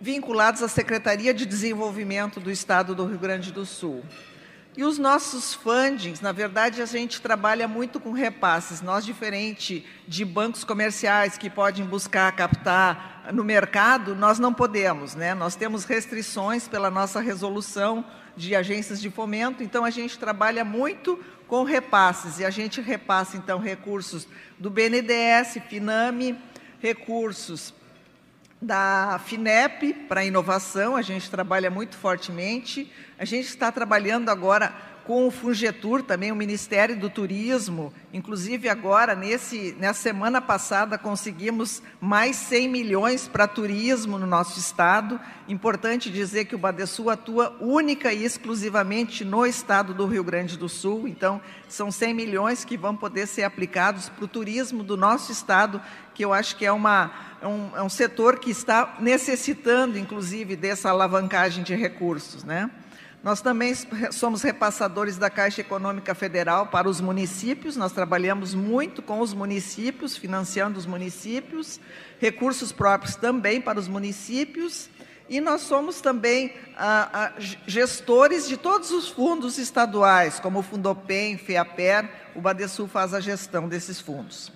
vinculados 0.00 0.62
à 0.62 0.68
Secretaria 0.68 1.32
de 1.32 1.46
Desenvolvimento 1.46 2.40
do 2.40 2.50
Estado 2.50 2.94
do 2.94 3.06
Rio 3.06 3.18
Grande 3.18 3.52
do 3.52 3.64
Sul. 3.64 4.04
E 4.76 4.84
os 4.84 4.98
nossos 4.98 5.54
fundings, 5.54 6.20
na 6.20 6.32
verdade, 6.32 6.82
a 6.82 6.86
gente 6.86 7.22
trabalha 7.22 7.66
muito 7.66 7.98
com 7.98 8.12
repasses. 8.12 8.82
Nós, 8.82 9.06
diferente 9.06 9.86
de 10.06 10.22
bancos 10.22 10.64
comerciais 10.64 11.38
que 11.38 11.48
podem 11.48 11.86
buscar 11.86 12.30
captar 12.36 13.30
no 13.32 13.42
mercado, 13.42 14.14
nós 14.14 14.38
não 14.38 14.52
podemos. 14.52 15.14
Né? 15.14 15.34
Nós 15.34 15.56
temos 15.56 15.86
restrições 15.86 16.68
pela 16.68 16.90
nossa 16.90 17.20
resolução 17.20 18.04
de 18.36 18.54
agências 18.54 19.00
de 19.00 19.08
fomento, 19.08 19.62
então 19.62 19.82
a 19.82 19.88
gente 19.88 20.18
trabalha 20.18 20.62
muito 20.62 21.18
com 21.48 21.64
repasses, 21.64 22.38
e 22.38 22.44
a 22.44 22.50
gente 22.50 22.82
repassa, 22.82 23.36
então, 23.36 23.58
recursos 23.58 24.28
do 24.58 24.68
BNDES, 24.68 25.58
FINAME, 25.70 26.36
recursos 26.80 27.72
da 28.60 29.20
FINEP 29.24 29.92
para 30.08 30.24
inovação, 30.24 30.96
a 30.96 31.02
gente 31.02 31.30
trabalha 31.30 31.70
muito 31.70 31.96
fortemente. 31.96 32.90
A 33.18 33.24
gente 33.24 33.46
está 33.46 33.70
trabalhando 33.70 34.28
agora 34.30 34.74
com 35.06 35.28
o 35.28 35.30
Fungetur, 35.30 36.02
também 36.02 36.32
o 36.32 36.36
Ministério 36.36 36.98
do 36.98 37.08
Turismo. 37.08 37.92
Inclusive, 38.12 38.68
agora, 38.68 39.14
nesse, 39.14 39.76
nessa 39.78 40.00
semana 40.00 40.40
passada, 40.40 40.98
conseguimos 40.98 41.80
mais 42.00 42.34
100 42.34 42.68
milhões 42.68 43.28
para 43.28 43.46
turismo 43.46 44.18
no 44.18 44.26
nosso 44.26 44.58
estado. 44.58 45.20
Importante 45.48 46.10
dizer 46.10 46.46
que 46.46 46.56
o 46.56 46.58
Badesul 46.58 47.08
atua 47.08 47.56
única 47.60 48.12
e 48.12 48.24
exclusivamente 48.24 49.24
no 49.24 49.46
estado 49.46 49.94
do 49.94 50.06
Rio 50.06 50.24
Grande 50.24 50.58
do 50.58 50.68
Sul. 50.68 51.06
Então, 51.06 51.40
são 51.68 51.92
100 51.92 52.12
milhões 52.12 52.64
que 52.64 52.76
vão 52.76 52.96
poder 52.96 53.28
ser 53.28 53.44
aplicados 53.44 54.08
para 54.08 54.24
o 54.24 54.28
turismo 54.28 54.82
do 54.82 54.96
nosso 54.96 55.30
estado, 55.30 55.80
que 56.14 56.24
eu 56.24 56.32
acho 56.32 56.56
que 56.56 56.66
é, 56.66 56.72
uma, 56.72 57.12
é, 57.40 57.46
um, 57.46 57.70
é 57.76 57.82
um 57.82 57.88
setor 57.88 58.40
que 58.40 58.50
está 58.50 58.96
necessitando, 58.98 59.96
inclusive, 59.96 60.56
dessa 60.56 60.90
alavancagem 60.90 61.62
de 61.62 61.76
recursos. 61.76 62.42
Né? 62.42 62.68
Nós 63.26 63.40
também 63.40 63.74
somos 64.12 64.42
repassadores 64.42 65.18
da 65.18 65.28
Caixa 65.28 65.60
Econômica 65.60 66.14
Federal 66.14 66.68
para 66.68 66.88
os 66.88 67.00
municípios, 67.00 67.76
nós 67.76 67.90
trabalhamos 67.90 68.54
muito 68.54 69.02
com 69.02 69.18
os 69.18 69.34
municípios, 69.34 70.16
financiando 70.16 70.78
os 70.78 70.86
municípios, 70.86 71.80
recursos 72.20 72.70
próprios 72.70 73.16
também 73.16 73.60
para 73.60 73.80
os 73.80 73.88
municípios, 73.88 74.88
e 75.28 75.40
nós 75.40 75.62
somos 75.62 76.00
também 76.00 76.54
ah, 76.76 77.10
ah, 77.12 77.32
gestores 77.66 78.46
de 78.46 78.56
todos 78.56 78.92
os 78.92 79.08
fundos 79.08 79.58
estaduais, 79.58 80.38
como 80.38 80.60
o 80.60 80.62
Fundopem, 80.62 81.36
FEAPER, 81.36 82.08
o 82.36 82.40
Badesul 82.40 82.86
faz 82.86 83.12
a 83.12 83.18
gestão 83.18 83.68
desses 83.68 84.00
fundos. 84.00 84.52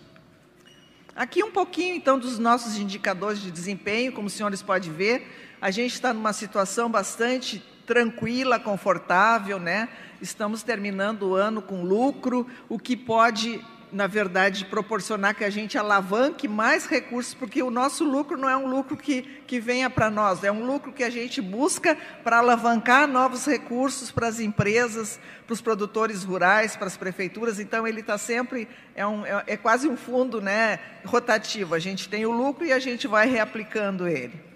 Aqui 1.17 1.43
um 1.43 1.51
pouquinho, 1.51 1.97
então, 1.97 2.21
dos 2.21 2.39
nossos 2.39 2.79
indicadores 2.79 3.41
de 3.41 3.51
desempenho, 3.51 4.13
como 4.13 4.29
os 4.29 4.33
senhores 4.33 4.63
podem 4.63 4.93
ver, 4.93 5.27
a 5.61 5.73
gente 5.73 5.93
está 5.93 6.15
numa 6.15 6.33
situação 6.33 6.89
bastante 6.89 7.61
tranquila, 7.87 8.59
confortável, 8.59 9.59
né? 9.59 9.89
Estamos 10.21 10.63
terminando 10.63 11.23
o 11.23 11.35
ano 11.35 11.63
com 11.63 11.83
lucro, 11.83 12.47
o 12.69 12.79
que 12.79 12.97
pode, 12.97 13.65
na 13.91 14.07
verdade, 14.07 14.67
proporcionar 14.67 15.35
que 15.35 15.45
a 15.45 15.51
gente 15.51 15.79
alavanque 15.79 16.47
mais 16.47 16.85
recursos, 16.87 17.33
porque 17.33 17.63
o 17.63 17.71
nosso 17.71 18.05
lucro 18.05 18.37
não 18.37 18.49
é 18.49 18.57
um 18.57 18.67
lucro 18.67 18.97
que, 18.97 19.23
que 19.47 19.59
venha 19.59 19.89
para 19.89 20.11
nós, 20.11 20.45
é 20.45 20.53
um 20.53 20.67
lucro 20.67 20.93
que 20.93 21.03
a 21.03 21.09
gente 21.09 21.41
busca 21.41 21.97
para 22.23 22.39
alavancar 22.39 23.09
novos 23.09 23.47
recursos 23.47 24.11
para 24.11 24.29
as 24.29 24.41
empresas, 24.41 25.19
para 25.47 25.55
os 25.55 25.63
produtores 25.63 26.23
rurais, 26.23 26.77
para 26.77 26.87
as 26.87 26.99
prefeituras. 26.99 27.59
Então, 27.59 27.87
ele 27.87 28.01
está 28.01 28.19
sempre, 28.19 28.69
é, 28.95 29.07
um, 29.07 29.25
é, 29.25 29.45
é 29.47 29.57
quase 29.57 29.89
um 29.89 29.97
fundo 29.97 30.41
né, 30.41 30.79
rotativo. 31.05 31.75
A 31.75 31.79
gente 31.79 32.11
tem 32.11 32.27
o 32.27 32.31
lucro 32.31 32.67
e 32.67 32.73
a 32.73 32.79
gente 32.79 33.09
vai 33.09 33.27
reaplicando 33.27 34.07
ele. 34.07 34.50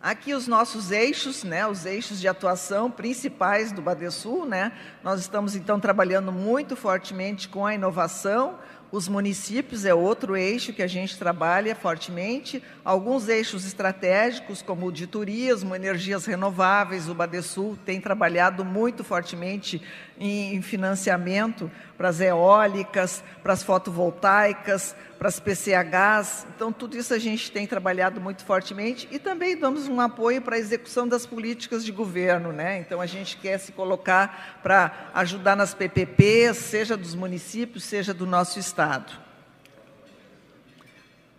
Aqui 0.00 0.32
os 0.32 0.46
nossos 0.46 0.92
eixos, 0.92 1.42
né, 1.42 1.66
os 1.66 1.84
eixos 1.84 2.20
de 2.20 2.28
atuação 2.28 2.88
principais 2.88 3.72
do 3.72 3.82
Badesul, 3.82 4.46
né? 4.46 4.70
Nós 5.02 5.20
estamos 5.20 5.56
então 5.56 5.80
trabalhando 5.80 6.30
muito 6.30 6.76
fortemente 6.76 7.48
com 7.48 7.66
a 7.66 7.74
inovação, 7.74 8.60
os 8.90 9.06
municípios 9.06 9.84
é 9.84 9.92
outro 9.92 10.34
eixo 10.34 10.72
que 10.72 10.82
a 10.82 10.86
gente 10.86 11.18
trabalha 11.18 11.74
fortemente. 11.74 12.62
Alguns 12.82 13.28
eixos 13.28 13.66
estratégicos, 13.66 14.62
como 14.62 14.86
o 14.86 14.92
de 14.92 15.06
turismo, 15.06 15.74
energias 15.74 16.24
renováveis, 16.24 17.06
o 17.06 17.14
Badesul 17.14 17.76
tem 17.84 18.00
trabalhado 18.00 18.64
muito 18.64 19.04
fortemente 19.04 19.82
em 20.20 20.60
financiamento 20.62 21.70
para 21.96 22.08
as 22.08 22.20
eólicas, 22.20 23.22
para 23.42 23.52
as 23.52 23.62
fotovoltaicas, 23.62 24.94
para 25.18 25.28
as 25.28 25.40
PCHs. 25.40 26.46
Então, 26.54 26.72
tudo 26.72 26.96
isso 26.96 27.12
a 27.12 27.18
gente 27.18 27.50
tem 27.50 27.66
trabalhado 27.66 28.20
muito 28.20 28.44
fortemente 28.44 29.08
e 29.10 29.18
também 29.18 29.56
damos 29.56 29.88
um 29.88 30.00
apoio 30.00 30.40
para 30.40 30.56
a 30.56 30.58
execução 30.58 31.06
das 31.06 31.26
políticas 31.26 31.84
de 31.84 31.92
governo. 31.92 32.52
Né? 32.52 32.78
Então, 32.78 33.00
a 33.00 33.06
gente 33.06 33.36
quer 33.36 33.58
se 33.58 33.72
colocar 33.72 34.60
para 34.62 35.10
ajudar 35.14 35.56
nas 35.56 35.74
PPPs, 35.74 36.56
seja 36.56 36.96
dos 36.96 37.14
municípios, 37.14 37.84
seja 37.84 38.14
do 38.14 38.26
nosso 38.26 38.58
Estado 38.58 39.27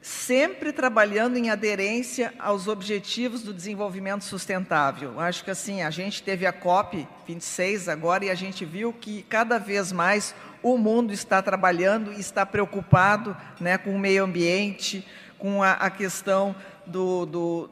sempre 0.09 0.73
trabalhando 0.73 1.37
em 1.37 1.51
aderência 1.51 2.33
aos 2.39 2.67
objetivos 2.67 3.43
do 3.43 3.53
desenvolvimento 3.53 4.23
sustentável. 4.23 5.19
Acho 5.19 5.43
que 5.43 5.51
assim, 5.51 5.83
a 5.83 5.91
gente 5.91 6.23
teve 6.23 6.47
a 6.47 6.51
COP 6.51 7.07
26 7.27 7.87
agora 7.87 8.25
e 8.25 8.31
a 8.31 8.35
gente 8.35 8.65
viu 8.65 8.91
que 8.91 9.21
cada 9.29 9.59
vez 9.59 9.91
mais 9.91 10.33
o 10.63 10.79
mundo 10.79 11.13
está 11.13 11.43
trabalhando 11.43 12.11
e 12.11 12.19
está 12.19 12.43
preocupado 12.43 13.37
né, 13.59 13.77
com 13.77 13.95
o 13.95 13.99
meio 13.99 14.23
ambiente, 14.23 15.05
com 15.37 15.61
a, 15.61 15.73
a 15.73 15.91
questão 15.91 16.55
do, 16.87 17.27
do, 17.27 17.69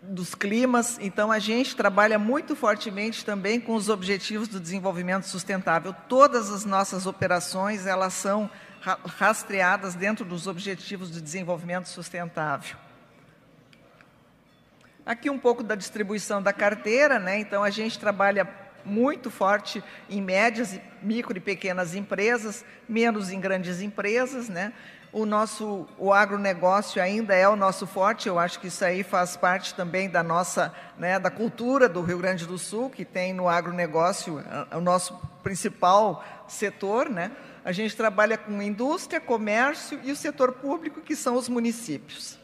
dos 0.00 0.32
climas. 0.32 0.96
Então, 1.00 1.32
a 1.32 1.40
gente 1.40 1.74
trabalha 1.74 2.20
muito 2.20 2.54
fortemente 2.54 3.24
também 3.24 3.58
com 3.60 3.74
os 3.74 3.88
objetivos 3.88 4.46
do 4.46 4.60
desenvolvimento 4.60 5.24
sustentável. 5.24 5.92
Todas 6.08 6.52
as 6.52 6.64
nossas 6.64 7.04
operações, 7.04 7.84
elas 7.84 8.14
são 8.14 8.48
rastreadas 8.80 9.94
dentro 9.94 10.24
dos 10.24 10.46
Objetivos 10.46 11.10
de 11.10 11.20
Desenvolvimento 11.20 11.88
Sustentável. 11.88 12.76
Aqui 15.04 15.28
um 15.28 15.38
pouco 15.38 15.62
da 15.62 15.74
distribuição 15.74 16.42
da 16.42 16.52
carteira, 16.52 17.18
né? 17.18 17.38
Então 17.38 17.62
a 17.62 17.70
gente 17.70 17.98
trabalha 17.98 18.48
muito 18.84 19.30
forte 19.30 19.82
em 20.08 20.22
médias, 20.22 20.78
micro 21.02 21.36
e 21.36 21.40
pequenas 21.40 21.94
empresas, 21.94 22.64
menos 22.88 23.30
em 23.30 23.40
grandes 23.40 23.80
empresas, 23.80 24.48
né? 24.48 24.72
O 25.12 25.26
nosso 25.26 25.88
o 25.98 26.12
agronegócio 26.12 27.02
ainda 27.02 27.34
é 27.34 27.48
o 27.48 27.56
nosso 27.56 27.86
forte, 27.86 28.28
eu 28.28 28.38
acho 28.38 28.60
que 28.60 28.68
isso 28.68 28.84
aí 28.84 29.02
faz 29.02 29.36
parte 29.36 29.74
também 29.74 30.08
da 30.08 30.22
nossa, 30.22 30.72
né, 30.96 31.18
da 31.18 31.30
cultura 31.30 31.88
do 31.88 32.00
Rio 32.00 32.18
Grande 32.18 32.46
do 32.46 32.56
Sul, 32.56 32.88
que 32.88 33.04
tem 33.04 33.32
no 33.32 33.48
agronegócio 33.48 34.40
o 34.72 34.80
nosso 34.80 35.20
principal 35.42 36.24
setor, 36.46 37.10
né? 37.10 37.32
A 37.64 37.72
gente 37.72 37.96
trabalha 37.96 38.38
com 38.38 38.62
indústria, 38.62 39.20
comércio 39.20 40.00
e 40.02 40.10
o 40.10 40.16
setor 40.16 40.52
público, 40.52 41.00
que 41.00 41.14
são 41.14 41.36
os 41.36 41.48
municípios. 41.48 42.38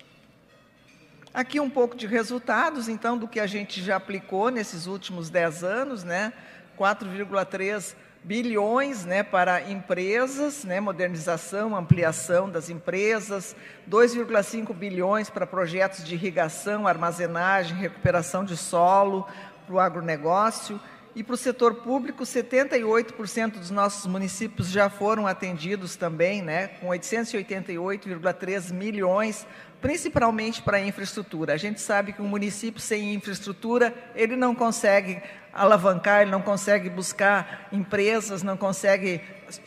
Aqui 1.32 1.60
um 1.60 1.70
pouco 1.70 1.96
de 1.96 2.06
resultados, 2.06 2.88
então, 2.88 3.16
do 3.16 3.28
que 3.28 3.40
a 3.40 3.46
gente 3.46 3.82
já 3.82 3.96
aplicou 3.96 4.50
nesses 4.50 4.86
últimos 4.86 5.30
10 5.30 5.64
anos, 5.64 6.04
né? 6.04 6.32
4,3 6.78 7.94
bilhões 8.26 9.04
né, 9.04 9.22
para 9.22 9.70
empresas, 9.70 10.64
né, 10.64 10.80
modernização, 10.80 11.76
ampliação 11.76 12.50
das 12.50 12.68
empresas, 12.68 13.54
2,5 13.88 14.74
bilhões 14.74 15.30
para 15.30 15.46
projetos 15.46 16.02
de 16.02 16.14
irrigação, 16.14 16.88
armazenagem, 16.88 17.76
recuperação 17.76 18.44
de 18.44 18.56
solo, 18.56 19.24
para 19.64 19.74
o 19.74 19.78
agronegócio, 19.78 20.80
e 21.16 21.22
para 21.22 21.32
o 21.32 21.38
setor 21.38 21.76
público, 21.76 22.24
78% 22.24 23.52
dos 23.52 23.70
nossos 23.70 24.04
municípios 24.04 24.68
já 24.68 24.90
foram 24.90 25.26
atendidos 25.26 25.96
também, 25.96 26.42
né, 26.42 26.68
com 26.68 26.88
888,3 26.88 28.70
milhões, 28.70 29.46
principalmente 29.80 30.60
para 30.60 30.76
a 30.76 30.80
infraestrutura. 30.80 31.54
A 31.54 31.56
gente 31.56 31.80
sabe 31.80 32.12
que 32.12 32.20
um 32.20 32.28
município 32.28 32.82
sem 32.82 33.14
infraestrutura, 33.14 33.94
ele 34.14 34.36
não 34.36 34.54
consegue 34.54 35.22
alavancar, 35.54 36.20
ele 36.20 36.30
não 36.30 36.42
consegue 36.42 36.90
buscar 36.90 37.66
empresas, 37.72 38.42
não 38.42 38.58
consegue 38.58 39.22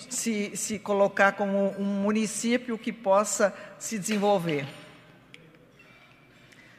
se, 0.07 0.55
se 0.55 0.77
colocar 0.77 1.31
como 1.31 1.73
um 1.79 1.83
município 1.83 2.77
que 2.77 2.93
possa 2.93 3.51
se 3.79 3.97
desenvolver. 3.97 4.67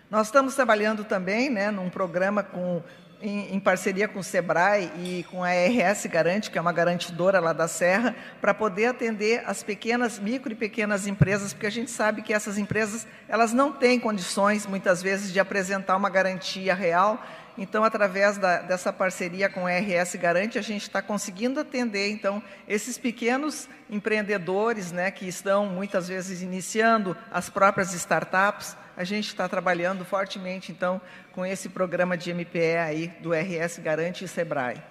Nós 0.08 0.28
estamos 0.28 0.54
trabalhando 0.54 1.02
também 1.02 1.50
né, 1.50 1.72
num 1.72 1.90
programa 1.90 2.44
com 2.44 2.80
em, 3.22 3.54
em, 3.54 3.60
parceria 3.60 4.08
com 4.08 4.20
o 4.20 4.24
SEBRAE 4.24 4.90
e 5.02 5.24
com 5.30 5.44
a 5.44 5.50
RS 5.50 6.06
Garante, 6.06 6.50
que 6.50 6.58
é 6.58 6.60
uma 6.60 6.72
garantidora 6.72 7.40
lá 7.40 7.52
da 7.52 7.68
Serra, 7.68 8.14
para 8.40 8.54
poder 8.54 8.86
atender 8.86 9.42
as 9.46 9.62
pequenas, 9.62 10.18
micro 10.18 10.52
e 10.52 10.56
pequenas 10.56 11.06
empresas, 11.06 11.52
porque 11.52 11.66
a 11.66 11.70
gente 11.70 11.90
sabe 11.90 12.22
que 12.22 12.32
essas 12.32 12.58
empresas 12.58 13.06
elas 13.28 13.52
não 13.52 13.72
têm 13.72 14.00
condições, 14.00 14.66
muitas 14.66 15.02
vezes, 15.02 15.32
de 15.32 15.40
apresentar 15.40 15.96
uma 15.96 16.10
garantia 16.10 16.74
real. 16.74 17.22
Então, 17.60 17.84
através 17.84 18.38
da, 18.38 18.62
dessa 18.62 18.90
parceria 18.90 19.46
com 19.46 19.66
a 19.66 19.70
RS 19.70 20.16
Garante, 20.16 20.58
a 20.58 20.62
gente 20.62 20.80
está 20.80 21.02
conseguindo 21.02 21.60
atender, 21.60 22.08
então, 22.08 22.42
esses 22.66 22.96
pequenos 22.96 23.68
empreendedores, 23.90 24.90
né, 24.92 25.10
que 25.10 25.28
estão, 25.28 25.66
muitas 25.66 26.08
vezes, 26.08 26.40
iniciando 26.40 27.14
as 27.30 27.50
próprias 27.50 27.92
startups, 27.92 28.74
a 28.96 29.04
gente 29.04 29.26
está 29.26 29.46
trabalhando 29.46 30.06
fortemente, 30.06 30.72
então, 30.72 31.02
com 31.32 31.44
esse 31.44 31.68
programa 31.68 32.16
de 32.16 32.32
MPE 32.32 32.76
aí 32.78 33.08
do 33.20 33.30
RS 33.34 33.78
Garante 33.78 34.24
e 34.24 34.28
Sebrae. 34.28 34.82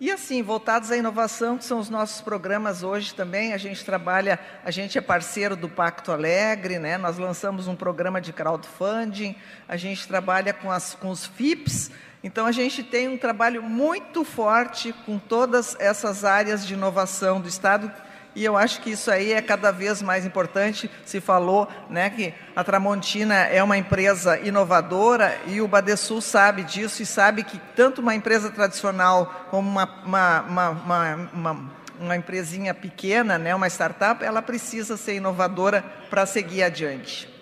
E 0.00 0.12
assim, 0.12 0.44
voltados 0.44 0.92
à 0.92 0.96
inovação, 0.96 1.58
que 1.58 1.64
são 1.64 1.80
os 1.80 1.90
nossos 1.90 2.20
programas 2.20 2.84
hoje 2.84 3.12
também, 3.12 3.52
a 3.52 3.56
gente 3.56 3.84
trabalha, 3.84 4.38
a 4.64 4.70
gente 4.70 4.96
é 4.96 5.00
parceiro 5.00 5.56
do 5.56 5.68
Pacto 5.68 6.12
Alegre, 6.12 6.78
né? 6.78 6.96
nós 6.96 7.18
lançamos 7.18 7.66
um 7.66 7.74
programa 7.74 8.20
de 8.20 8.32
crowdfunding, 8.32 9.34
a 9.66 9.76
gente 9.76 10.06
trabalha 10.06 10.52
com, 10.52 10.70
as, 10.70 10.94
com 10.94 11.10
os 11.10 11.26
FIPS, 11.26 11.90
então 12.22 12.46
a 12.46 12.52
gente 12.52 12.84
tem 12.84 13.08
um 13.08 13.18
trabalho 13.18 13.60
muito 13.60 14.22
forte 14.22 14.92
com 15.04 15.18
todas 15.18 15.76
essas 15.80 16.24
áreas 16.24 16.64
de 16.64 16.74
inovação 16.74 17.40
do 17.40 17.48
Estado, 17.48 17.90
e 18.38 18.44
eu 18.44 18.56
acho 18.56 18.80
que 18.80 18.90
isso 18.90 19.10
aí 19.10 19.32
é 19.32 19.42
cada 19.42 19.72
vez 19.72 20.00
mais 20.00 20.24
importante. 20.24 20.88
Se 21.04 21.20
falou 21.20 21.66
né, 21.90 22.08
que 22.08 22.32
a 22.54 22.62
Tramontina 22.62 23.34
é 23.34 23.60
uma 23.60 23.76
empresa 23.76 24.38
inovadora 24.38 25.36
e 25.48 25.60
o 25.60 25.66
Badesul 25.66 26.20
sabe 26.20 26.62
disso 26.62 27.02
e 27.02 27.06
sabe 27.06 27.42
que 27.42 27.58
tanto 27.74 28.00
uma 28.00 28.14
empresa 28.14 28.48
tradicional 28.48 29.48
como 29.50 29.68
uma, 29.68 29.84
uma, 30.04 30.40
uma, 30.42 31.30
uma, 31.34 31.70
uma 31.98 32.16
empresinha 32.16 32.72
pequena, 32.72 33.38
né, 33.38 33.52
uma 33.52 33.66
startup, 33.66 34.24
ela 34.24 34.40
precisa 34.40 34.96
ser 34.96 35.16
inovadora 35.16 35.84
para 36.08 36.24
seguir 36.24 36.62
adiante. 36.62 37.37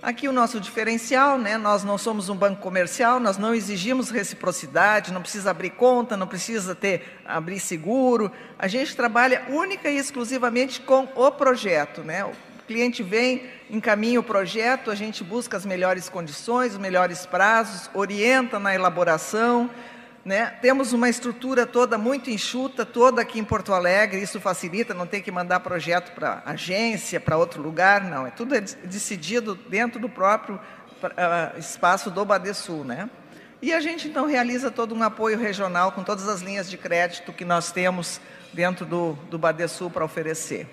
Aqui 0.00 0.28
o 0.28 0.32
nosso 0.32 0.60
diferencial, 0.60 1.36
né? 1.36 1.58
nós 1.58 1.82
não 1.82 1.98
somos 1.98 2.28
um 2.28 2.36
banco 2.36 2.62
comercial, 2.62 3.18
nós 3.18 3.36
não 3.36 3.52
exigimos 3.52 4.10
reciprocidade, 4.10 5.12
não 5.12 5.20
precisa 5.20 5.50
abrir 5.50 5.70
conta, 5.70 6.16
não 6.16 6.28
precisa 6.28 6.72
ter 6.72 7.18
abrir 7.24 7.58
seguro. 7.58 8.30
A 8.56 8.68
gente 8.68 8.94
trabalha 8.94 9.46
única 9.48 9.90
e 9.90 9.98
exclusivamente 9.98 10.80
com 10.80 11.08
o 11.16 11.32
projeto. 11.32 12.02
Né? 12.04 12.24
O 12.24 12.30
cliente 12.68 13.02
vem, 13.02 13.50
encaminha 13.68 14.20
o 14.20 14.22
projeto, 14.22 14.88
a 14.88 14.94
gente 14.94 15.24
busca 15.24 15.56
as 15.56 15.66
melhores 15.66 16.08
condições, 16.08 16.74
os 16.74 16.78
melhores 16.78 17.26
prazos, 17.26 17.90
orienta 17.92 18.60
na 18.60 18.72
elaboração, 18.72 19.68
né? 20.28 20.58
Temos 20.60 20.92
uma 20.92 21.08
estrutura 21.08 21.64
toda 21.64 21.96
muito 21.96 22.28
enxuta, 22.28 22.84
toda 22.84 23.22
aqui 23.22 23.38
em 23.38 23.44
Porto 23.44 23.72
Alegre, 23.72 24.20
isso 24.20 24.38
facilita, 24.38 24.92
não 24.92 25.06
tem 25.06 25.22
que 25.22 25.30
mandar 25.30 25.60
projeto 25.60 26.12
para 26.12 26.42
agência, 26.44 27.18
para 27.18 27.38
outro 27.38 27.62
lugar, 27.62 28.04
não. 28.04 28.26
É 28.26 28.30
tudo 28.30 28.54
decidido 28.84 29.54
dentro 29.54 29.98
do 29.98 30.06
próprio 30.06 30.56
uh, 30.56 31.58
espaço 31.58 32.10
do 32.10 32.26
Badesul. 32.26 32.84
Né? 32.84 33.08
E 33.62 33.72
a 33.72 33.80
gente, 33.80 34.06
então, 34.06 34.26
realiza 34.26 34.70
todo 34.70 34.94
um 34.94 35.02
apoio 35.02 35.38
regional 35.38 35.92
com 35.92 36.02
todas 36.02 36.28
as 36.28 36.42
linhas 36.42 36.68
de 36.68 36.76
crédito 36.76 37.32
que 37.32 37.46
nós 37.46 37.72
temos 37.72 38.20
dentro 38.52 38.84
do, 38.84 39.14
do 39.30 39.38
Badesul 39.38 39.90
para 39.90 40.04
oferecer. 40.04 40.68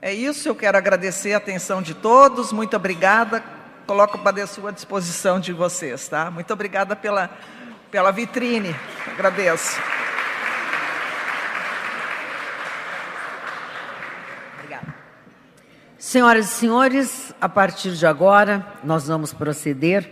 É 0.00 0.12
isso, 0.12 0.48
eu 0.48 0.56
quero 0.56 0.76
agradecer 0.76 1.34
a 1.34 1.36
atenção 1.36 1.80
de 1.80 1.94
todos, 1.94 2.52
muito 2.52 2.74
obrigada 2.74 3.61
coloco 3.92 4.16
o 4.16 4.20
Badesul 4.22 4.68
à 4.68 4.70
disposição 4.70 5.38
de 5.38 5.52
vocês, 5.52 6.08
tá? 6.08 6.30
Muito 6.30 6.50
obrigada 6.50 6.96
pela, 6.96 7.28
pela 7.90 8.10
vitrine, 8.10 8.74
agradeço. 9.06 9.78
Obrigada. 14.54 14.94
Senhoras 15.98 16.46
e 16.46 16.48
senhores, 16.54 17.34
a 17.38 17.50
partir 17.50 17.92
de 17.92 18.06
agora, 18.06 18.66
nós 18.82 19.08
vamos 19.08 19.34
proceder 19.34 20.10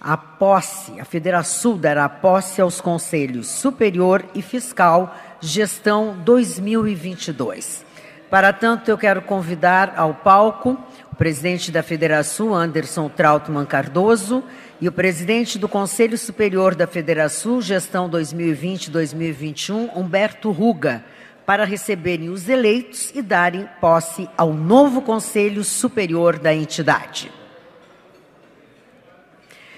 à 0.00 0.16
posse, 0.16 0.98
a 0.98 1.04
Federação 1.04 1.76
dará 1.76 2.08
posse 2.08 2.62
aos 2.62 2.80
Conselhos 2.80 3.48
Superior 3.48 4.24
e 4.34 4.40
Fiscal 4.40 5.14
Gestão 5.42 6.16
2022. 6.24 7.84
Para 8.30 8.50
tanto, 8.50 8.90
eu 8.90 8.96
quero 8.96 9.20
convidar 9.20 9.92
ao 9.94 10.14
palco 10.14 10.82
o 11.14 11.16
presidente 11.16 11.70
da 11.70 11.80
Federação, 11.80 12.52
Anderson 12.52 13.08
Trautmann 13.08 13.64
Cardoso, 13.64 14.42
e 14.80 14.88
o 14.88 14.92
presidente 14.92 15.60
do 15.60 15.68
Conselho 15.68 16.18
Superior 16.18 16.74
da 16.74 16.88
Federação, 16.88 17.62
gestão 17.62 18.10
2020-2021, 18.10 19.90
Humberto 19.94 20.50
Ruga, 20.50 21.04
para 21.46 21.64
receberem 21.64 22.30
os 22.30 22.48
eleitos 22.48 23.12
e 23.14 23.22
darem 23.22 23.68
posse 23.80 24.28
ao 24.36 24.52
novo 24.52 25.02
Conselho 25.02 25.62
Superior 25.62 26.36
da 26.36 26.52
entidade. 26.52 27.30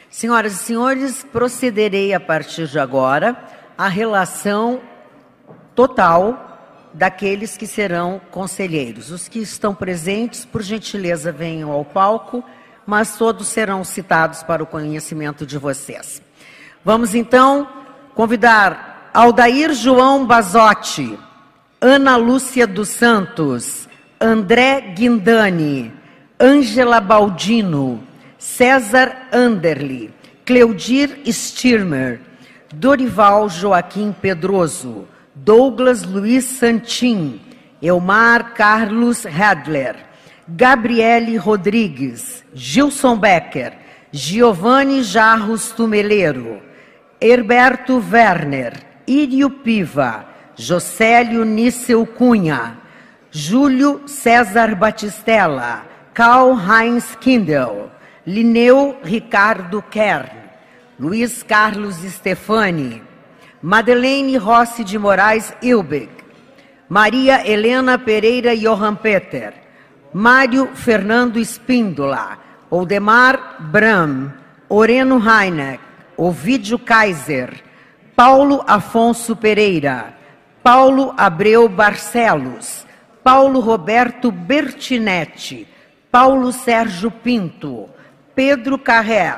Senhoras 0.09 0.55
e 0.55 0.65
senhores, 0.65 1.23
procederei 1.23 2.15
a 2.15 2.21
partir 2.21 2.67
de 2.67 2.79
agora 2.79 3.37
à 3.77 3.89
relação 3.89 4.81
total 5.75 6.46
daqueles 6.97 7.59
que 7.59 7.67
serão 7.67 8.21
conselheiros. 8.31 9.11
Os 9.11 9.29
que 9.29 9.39
estão 9.39 9.75
presentes, 9.75 10.47
por 10.47 10.63
gentileza, 10.63 11.31
venham 11.31 11.71
ao 11.71 11.85
palco, 11.85 12.43
mas 12.87 13.17
todos 13.17 13.49
serão 13.49 13.85
citados 13.85 14.43
para 14.43 14.63
o 14.63 14.67
conhecimento 14.67 15.45
de 15.45 15.59
vocês. 15.59 16.23
Vamos 16.83 17.15
então 17.15 17.69
convidar 18.15 19.11
Aldair 19.13 19.75
João 19.75 20.25
Bazotti, 20.25 21.19
Ana 21.81 22.17
Lúcia 22.17 22.67
dos 22.67 22.89
Santos, 22.89 23.87
André 24.19 24.81
Guindani, 24.81 25.93
Ângela 26.41 27.01
Baldino, 27.01 28.03
César 28.39 29.29
Anderli, 29.31 30.15
Cleudir 30.47 31.21
Stirmer, 31.27 32.21
Dorival 32.73 33.51
Joaquim 33.51 34.13
Pedroso, 34.13 35.07
Douglas 35.39 36.03
Luiz 36.03 36.47
Santin, 36.47 37.39
Elmar 37.83 38.55
Carlos 38.55 39.27
Hadler, 39.27 39.97
Gabriele 40.49 41.37
Rodrigues, 41.37 42.43
Gilson 42.55 43.19
Becker, 43.19 43.75
Giovanni 44.11 45.03
Jarros 45.03 45.73
Tumeleiro, 45.73 46.63
Herberto 47.21 47.99
Werner, 47.99 48.73
Írio 49.07 49.51
Piva, 49.51 50.25
Josélio 50.57 51.45
Nissel 51.45 52.07
Cunha, 52.07 52.79
Júlio 53.31 54.09
César 54.09 54.75
Batistella, 54.75 55.85
Karl 56.15 56.55
Heinz 56.55 57.15
Kindel, 57.17 57.91
Lineu 58.27 58.97
Ricardo 59.05 59.83
Kern, 59.83 60.49
Luiz 60.99 61.43
Carlos 61.43 61.97
Stefani, 61.97 63.06
Madeleine 63.63 64.37
Rossi 64.39 64.85
de 64.85 64.99
Moraes 64.99 65.55
Ilbig, 65.63 66.11
Maria 66.89 67.43
Helena 67.47 67.99
Pereira 67.99 68.55
Johan 68.55 68.95
Peter, 68.97 69.55
Mário 70.13 70.69
Fernando 70.75 71.39
Espíndola, 71.39 72.39
Oldemar 72.71 73.57
Bram, 73.61 74.33
Oreno 74.69 75.19
Heineck, 75.19 75.81
Ovidio 76.17 76.79
Kaiser, 76.79 77.63
Paulo 78.15 78.63
Afonso 78.67 79.35
Pereira, 79.35 80.15
Paulo 80.63 81.15
Abreu 81.17 81.69
Barcelos, 81.69 82.87
Paulo 83.23 83.61
Roberto 83.61 84.31
Bertinetti, 84.31 85.67
Paulo 86.11 86.53
Sérgio 86.53 87.11
Pinto, 87.11 87.89
Pedro 88.35 88.79
Carré, 88.79 89.35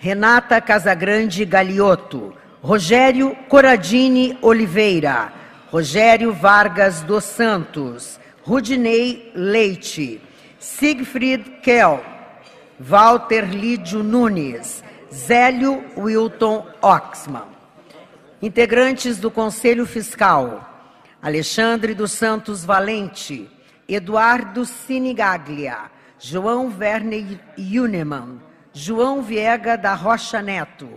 Renata 0.00 0.60
Casagrande 0.60 1.44
Galiotto, 1.44 2.37
Rogério 2.60 3.36
Coradini 3.48 4.36
Oliveira, 4.42 5.32
Rogério 5.70 6.32
Vargas 6.32 7.02
dos 7.02 7.22
Santos, 7.22 8.18
Rudinei 8.42 9.30
Leite, 9.32 10.20
Siegfried 10.58 11.60
Kell, 11.62 12.00
Walter 12.80 13.44
Lídio 13.44 14.02
Nunes, 14.02 14.82
Zélio 15.12 15.84
Wilton 15.96 16.66
Oxman. 16.82 17.46
Integrantes 18.42 19.18
do 19.18 19.30
Conselho 19.30 19.86
Fiscal, 19.86 20.68
Alexandre 21.22 21.94
dos 21.94 22.10
Santos 22.10 22.64
Valente, 22.64 23.48
Eduardo 23.88 24.64
Sinigaglia, 24.64 25.90
João 26.18 26.74
Werner 26.76 27.38
Yuneman, 27.56 28.40
João 28.72 29.22
Viega 29.22 29.76
da 29.78 29.94
Rocha 29.94 30.42
Neto, 30.42 30.88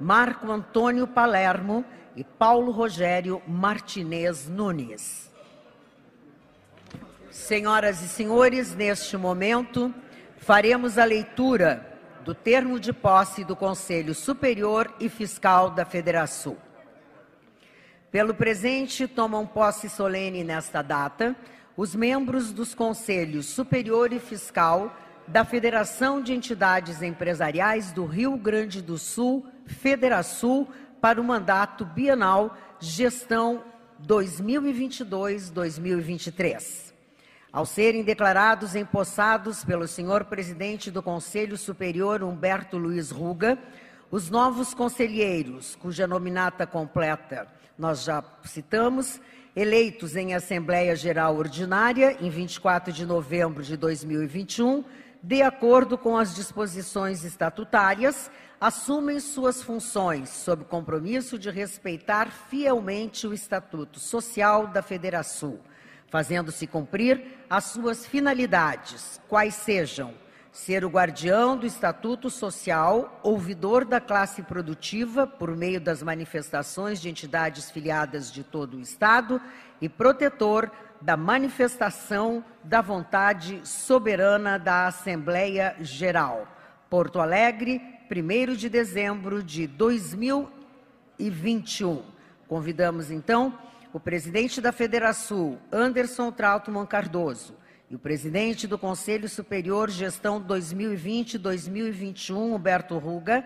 Marco 0.00 0.50
Antônio 0.50 1.06
Palermo 1.06 1.84
e 2.14 2.22
Paulo 2.22 2.70
Rogério 2.70 3.42
Martinez 3.46 4.48
Nunes. 4.48 5.30
Senhoras 7.30 8.02
e 8.02 8.08
senhores, 8.08 8.74
neste 8.74 9.16
momento 9.16 9.94
faremos 10.38 10.98
a 10.98 11.04
leitura 11.04 11.86
do 12.24 12.34
termo 12.34 12.78
de 12.78 12.92
posse 12.92 13.44
do 13.44 13.56
Conselho 13.56 14.14
Superior 14.14 14.92
e 15.00 15.08
Fiscal 15.08 15.70
da 15.70 15.84
Federação. 15.84 16.56
Pelo 18.10 18.34
presente, 18.34 19.06
tomam 19.06 19.46
posse 19.46 19.88
solene 19.88 20.42
nesta 20.42 20.80
data 20.80 21.36
os 21.76 21.94
membros 21.94 22.52
dos 22.52 22.74
Conselhos 22.74 23.46
Superior 23.46 24.12
e 24.12 24.18
Fiscal 24.18 24.94
da 25.26 25.44
Federação 25.44 26.22
de 26.22 26.32
Entidades 26.32 27.02
Empresariais 27.02 27.92
do 27.92 28.06
Rio 28.06 28.36
Grande 28.36 28.80
do 28.80 28.96
Sul, 28.96 29.46
Federação, 29.68 30.66
para 31.00 31.20
o 31.20 31.24
mandato 31.24 31.84
bienal 31.84 32.56
gestão 32.80 33.62
2022-2023. 34.04 36.92
Ao 37.52 37.64
serem 37.64 38.02
declarados 38.02 38.74
empossados 38.74 39.64
pelo 39.64 39.86
senhor 39.86 40.24
presidente 40.24 40.90
do 40.90 41.00
Conselho 41.02 41.56
Superior 41.56 42.24
Humberto 42.24 42.76
Luiz 42.76 43.10
Ruga, 43.10 43.56
Os 44.10 44.30
novos 44.30 44.72
conselheiros, 44.72 45.76
cuja 45.76 46.06
nominata 46.06 46.66
completa 46.66 47.46
nós 47.78 48.02
já 48.02 48.24
citamos, 48.44 49.20
eleitos 49.54 50.16
em 50.16 50.34
Assembleia 50.34 50.96
Geral 50.96 51.36
Ordinária 51.36 52.16
em 52.20 52.28
24 52.28 52.92
de 52.92 53.06
novembro 53.06 53.62
de 53.62 53.76
2021, 53.76 54.84
de 55.22 55.42
acordo 55.42 55.96
com 55.96 56.16
as 56.16 56.34
disposições 56.34 57.24
estatutárias, 57.24 58.30
assumem 58.60 59.20
suas 59.20 59.62
funções 59.62 60.28
sob 60.30 60.64
compromisso 60.64 61.38
de 61.38 61.50
respeitar 61.50 62.30
fielmente 62.30 63.26
o 63.26 63.32
Estatuto 63.32 64.00
Social 64.00 64.66
da 64.66 64.82
Federação, 64.82 65.60
fazendo-se 66.08 66.66
cumprir 66.66 67.38
as 67.48 67.64
suas 67.64 68.04
finalidades, 68.04 69.20
quais 69.28 69.54
sejam 69.54 70.12
ser 70.50 70.84
o 70.84 70.88
guardião 70.88 71.56
do 71.56 71.66
Estatuto 71.66 72.28
Social, 72.28 73.20
ouvidor 73.22 73.84
da 73.84 74.00
classe 74.00 74.42
produtiva 74.42 75.24
por 75.24 75.54
meio 75.56 75.80
das 75.80 76.02
manifestações 76.02 77.00
de 77.00 77.08
entidades 77.08 77.70
filiadas 77.70 78.32
de 78.32 78.42
todo 78.42 78.76
o 78.76 78.80
Estado 78.80 79.40
e 79.80 79.88
protetor 79.88 80.68
da 81.00 81.16
manifestação 81.16 82.44
da 82.64 82.80
vontade 82.80 83.60
soberana 83.62 84.58
da 84.58 84.88
Assembleia 84.88 85.76
Geral. 85.78 86.48
Porto 86.90 87.20
Alegre, 87.20 87.80
1 88.10 88.54
de 88.54 88.70
dezembro 88.70 89.42
de 89.42 89.66
2021. 89.66 92.02
Convidamos 92.46 93.10
então 93.10 93.52
o 93.92 94.00
presidente 94.00 94.62
da 94.62 94.72
Federação, 94.72 95.58
Anderson 95.70 96.32
Trautmann 96.32 96.86
Cardoso, 96.86 97.54
e 97.90 97.94
o 97.94 97.98
presidente 97.98 98.66
do 98.66 98.78
Conselho 98.78 99.28
Superior 99.28 99.90
Gestão 99.90 100.42
2020-2021, 100.42 102.36
Humberto 102.36 102.96
Ruga, 102.96 103.44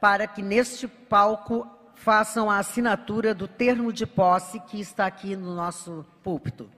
para 0.00 0.28
que 0.28 0.42
neste 0.42 0.86
palco 0.86 1.68
façam 1.94 2.48
a 2.50 2.58
assinatura 2.58 3.34
do 3.34 3.48
termo 3.48 3.92
de 3.92 4.06
posse 4.06 4.60
que 4.60 4.80
está 4.80 5.06
aqui 5.06 5.34
no 5.34 5.52
nosso 5.54 6.06
púlpito. 6.22 6.70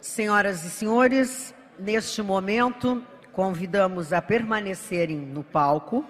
Senhoras 0.00 0.64
e 0.64 0.70
senhores, 0.70 1.54
neste 1.78 2.22
momento, 2.22 3.04
convidamos 3.38 4.12
a 4.12 4.20
permanecerem 4.20 5.16
no 5.16 5.44
palco 5.44 5.98
o 5.98 6.04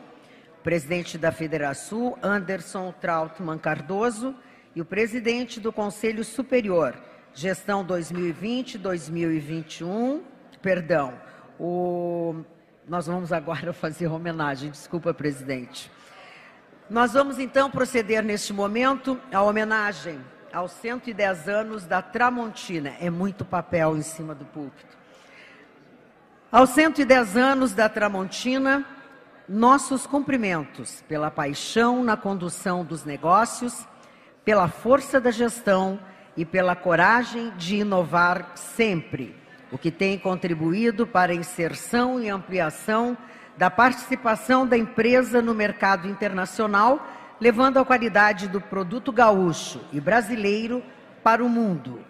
presidente 0.62 1.18
da 1.18 1.30
Federação, 1.30 2.16
Anderson 2.22 2.90
Trautmann 2.90 3.58
Cardoso, 3.58 4.34
e 4.74 4.80
o 4.80 4.84
presidente 4.84 5.60
do 5.60 5.70
Conselho 5.70 6.24
Superior, 6.24 6.94
Gestão 7.34 7.84
2020-2021, 7.84 10.22
perdão, 10.62 11.12
o... 11.60 12.36
nós 12.88 13.06
vamos 13.06 13.30
agora 13.30 13.74
fazer 13.76 14.06
homenagem, 14.06 14.70
desculpa, 14.70 15.12
presidente. 15.12 15.92
Nós 16.88 17.12
vamos 17.12 17.38
então 17.38 17.70
proceder 17.70 18.22
neste 18.22 18.54
momento 18.54 19.20
à 19.30 19.42
homenagem 19.42 20.18
aos 20.50 20.72
110 20.72 21.46
anos 21.46 21.84
da 21.84 22.00
Tramontina. 22.00 22.94
É 22.98 23.10
muito 23.10 23.44
papel 23.44 23.98
em 23.98 24.02
cima 24.02 24.34
do 24.34 24.46
púlpito. 24.46 24.97
Aos 26.50 26.70
110 26.70 27.36
anos 27.36 27.74
da 27.74 27.90
Tramontina, 27.90 28.82
nossos 29.46 30.06
cumprimentos 30.06 31.04
pela 31.06 31.30
paixão 31.30 32.02
na 32.02 32.16
condução 32.16 32.82
dos 32.82 33.04
negócios, 33.04 33.86
pela 34.46 34.66
força 34.66 35.20
da 35.20 35.30
gestão 35.30 36.00
e 36.34 36.46
pela 36.46 36.74
coragem 36.74 37.52
de 37.58 37.76
inovar 37.76 38.52
sempre, 38.54 39.36
o 39.70 39.76
que 39.76 39.90
tem 39.90 40.18
contribuído 40.18 41.06
para 41.06 41.32
a 41.32 41.34
inserção 41.34 42.18
e 42.18 42.30
ampliação 42.30 43.14
da 43.58 43.70
participação 43.70 44.66
da 44.66 44.78
empresa 44.78 45.42
no 45.42 45.52
mercado 45.52 46.08
internacional, 46.08 47.06
levando 47.38 47.76
a 47.76 47.84
qualidade 47.84 48.48
do 48.48 48.58
produto 48.58 49.12
gaúcho 49.12 49.82
e 49.92 50.00
brasileiro 50.00 50.82
para 51.22 51.44
o 51.44 51.48
mundo. 51.48 52.02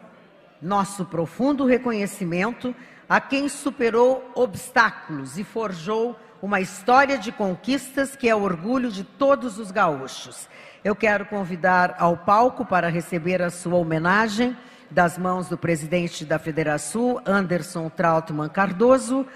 Nosso 0.62 1.04
profundo 1.04 1.64
reconhecimento 1.64 2.72
a 3.08 3.20
quem 3.20 3.48
superou 3.48 4.30
obstáculos 4.34 5.38
e 5.38 5.44
forjou 5.44 6.14
uma 6.42 6.60
história 6.60 7.16
de 7.16 7.32
conquistas 7.32 8.14
que 8.14 8.28
é 8.28 8.34
orgulho 8.34 8.90
de 8.90 9.02
todos 9.02 9.58
os 9.58 9.70
gaúchos. 9.70 10.48
Eu 10.84 10.94
quero 10.94 11.26
convidar 11.26 11.96
ao 11.98 12.16
palco 12.16 12.64
para 12.64 12.88
receber 12.88 13.42
a 13.42 13.50
sua 13.50 13.76
homenagem 13.76 14.56
das 14.90 15.18
mãos 15.18 15.48
do 15.48 15.58
presidente 15.58 16.24
da 16.24 16.38
Federação, 16.38 17.20
Anderson 17.26 17.88
Trautmann 17.88 18.48
Cardoso, 18.48 19.26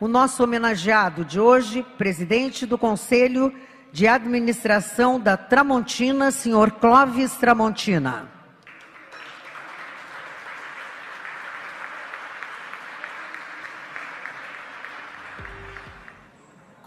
o 0.00 0.08
nosso 0.08 0.42
homenageado 0.42 1.24
de 1.24 1.40
hoje, 1.40 1.84
presidente 1.96 2.66
do 2.66 2.78
Conselho 2.78 3.52
de 3.92 4.06
Administração 4.06 5.18
da 5.18 5.36
Tramontina, 5.36 6.30
senhor 6.30 6.72
Clóvis 6.72 7.34
Tramontina. 7.36 8.37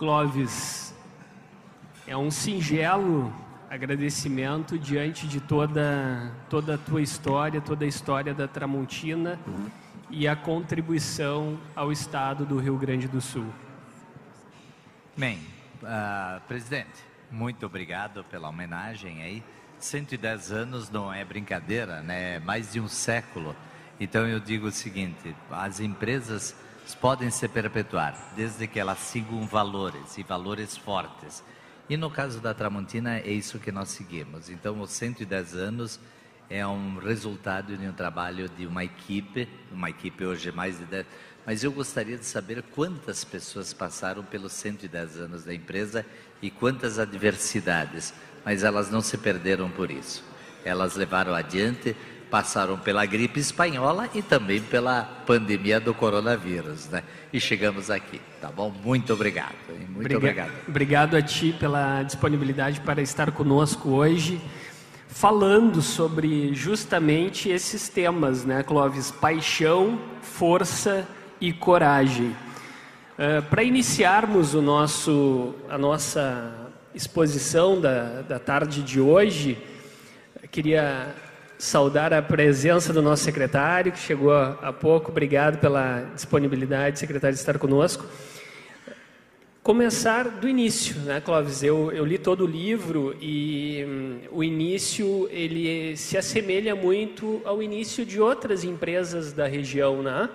Clóvis, 0.02 0.96
é 2.08 2.18
um 2.18 2.32
singelo 2.32 3.32
agradecimento 3.70 4.76
diante 4.80 5.28
de 5.28 5.40
toda, 5.40 6.34
toda 6.50 6.74
a 6.74 6.78
tua 6.80 7.04
história, 7.04 7.62
toda 7.62 7.86
a 7.86 7.88
história 7.88 8.34
da 8.34 8.48
Tramontina 8.48 9.40
e 10.10 10.28
a 10.28 10.36
contribuição 10.36 11.56
ao 11.76 11.92
Estado 11.92 12.48
do 12.48 12.58
Rio 12.58 12.80
Grande 12.80 13.08
do 13.08 13.22
Sul. 13.22 13.46
Bem, 15.16 15.38
uh, 15.84 16.42
presidente, 16.48 17.06
muito 17.30 17.64
obrigado 17.68 18.24
pela 18.24 18.50
homenagem 18.50 19.22
aí. 19.22 19.44
110 19.78 20.52
anos 20.52 20.90
não 20.90 21.14
é 21.14 21.24
brincadeira, 21.24 22.02
né? 22.02 22.38
É 22.38 22.40
mais 22.40 22.74
de 22.74 22.80
um 22.80 22.88
século. 22.88 23.56
Então 24.00 24.28
eu 24.28 24.40
digo 24.40 24.66
o 24.66 24.72
seguinte: 24.72 25.36
as 25.52 25.80
empresas 25.80 26.56
podem 26.95 27.30
se 27.30 27.47
perpetuar, 27.47 28.34
desde 28.36 28.67
que 28.67 28.80
elas 28.80 28.99
sigam 28.99 29.45
valores 29.45 30.17
e 30.17 30.23
valores 30.23 30.77
fortes. 30.77 31.43
E 31.89 31.97
no 31.97 32.10
caso 32.10 32.39
da 32.39 32.54
Tramontina 32.54 33.17
é 33.17 33.32
isso 33.32 33.60
que 33.60 33.71
nós 33.71 33.89
seguimos. 33.89 34.49
Então, 34.49 34.80
os 34.80 34.91
110 34.91 35.56
anos 35.56 35.99
é 36.49 36.65
um 36.67 36.97
resultado 36.97 37.77
de 37.77 37.88
um 37.88 37.93
trabalho 37.93 38.49
de 38.49 38.65
uma 38.65 38.84
equipe, 38.84 39.47
uma 39.71 39.89
equipe 39.89 40.25
hoje 40.25 40.51
mais 40.51 40.77
de 40.77 40.86
10, 40.86 41.06
mas 41.45 41.63
eu 41.63 41.71
gostaria 41.71 42.17
de 42.17 42.25
saber 42.25 42.62
quantas 42.62 43.23
pessoas 43.23 43.73
passaram 43.73 44.23
pelos 44.23 44.51
110 44.54 45.17
anos 45.17 45.43
da 45.43 45.54
empresa 45.54 46.06
e 46.41 46.51
quantas 46.51 46.99
adversidades, 46.99 48.13
mas 48.43 48.63
elas 48.63 48.91
não 48.91 49.01
se 49.01 49.17
perderam 49.17 49.69
por 49.69 49.89
isso. 49.89 50.23
Elas 50.63 50.95
levaram 50.95 51.34
adiante 51.34 51.95
passaram 52.32 52.78
pela 52.80 53.06
gripe 53.06 53.41
espanhola 53.41 54.10
e 54.15 54.22
também 54.22 54.62
pela 54.62 55.04
pandemia 55.28 55.82
do 55.82 55.94
coronavírus, 55.94 56.88
né? 56.88 57.04
E 57.34 57.41
chegamos 57.41 57.91
aqui, 57.91 58.22
tá 58.39 58.50
bom? 58.50 58.74
Muito 58.84 59.12
obrigado. 59.12 59.54
Muito 59.89 60.15
obrigado. 60.15 60.52
Obrigado 60.65 61.17
a 61.17 61.22
ti 61.22 61.54
pela 61.60 62.02
disponibilidade 62.04 62.80
para 62.80 63.02
estar 63.02 63.32
conosco 63.34 63.89
hoje, 63.89 64.41
falando 65.10 65.82
sobre 65.82 66.54
justamente 66.54 67.50
esses 67.50 67.89
temas, 67.89 68.46
né, 68.46 68.63
Clóvis? 68.63 69.12
Paixão, 69.12 70.00
força 70.22 71.06
e 71.41 71.52
coragem. 71.52 72.34
Uh, 73.20 73.41
para 73.50 73.62
iniciarmos 73.62 74.54
o 74.54 74.62
nosso, 74.62 75.54
a 75.70 75.78
nossa 75.78 76.72
exposição 76.96 77.80
da, 77.80 78.22
da 78.22 78.39
tarde 78.39 78.82
de 78.82 79.02
hoje, 79.02 79.58
queria 80.50 81.13
saudar 81.62 82.12
a 82.12 82.24
presença 82.24 82.91
do 82.91 83.04
nosso 83.04 83.24
secretário, 83.24 83.91
que 83.91 84.00
chegou 84.00 84.34
há 84.34 84.74
pouco. 84.74 85.12
Obrigado 85.12 85.60
pela 85.60 86.02
disponibilidade, 86.15 86.97
secretário, 86.97 87.36
de 87.36 87.39
estar 87.39 87.60
conosco. 87.60 88.04
Começar 89.62 90.28
do 90.28 90.50
início, 90.50 90.95
né, 91.02 91.21
Clóvis? 91.21 91.62
Eu, 91.62 91.91
eu 91.91 92.04
li 92.04 92.17
todo 92.17 92.45
o 92.45 92.47
livro 92.47 93.15
e 93.21 93.86
hum, 93.88 94.19
o 94.32 94.43
início 94.43 95.30
ele 95.30 95.95
se 95.95 96.17
assemelha 96.17 96.76
muito 96.76 97.43
ao 97.45 97.62
início 97.62 98.04
de 98.04 98.19
outras 98.19 98.63
empresas 98.63 99.32
da 99.32 99.45
região, 99.45 100.02
né? 100.02 100.32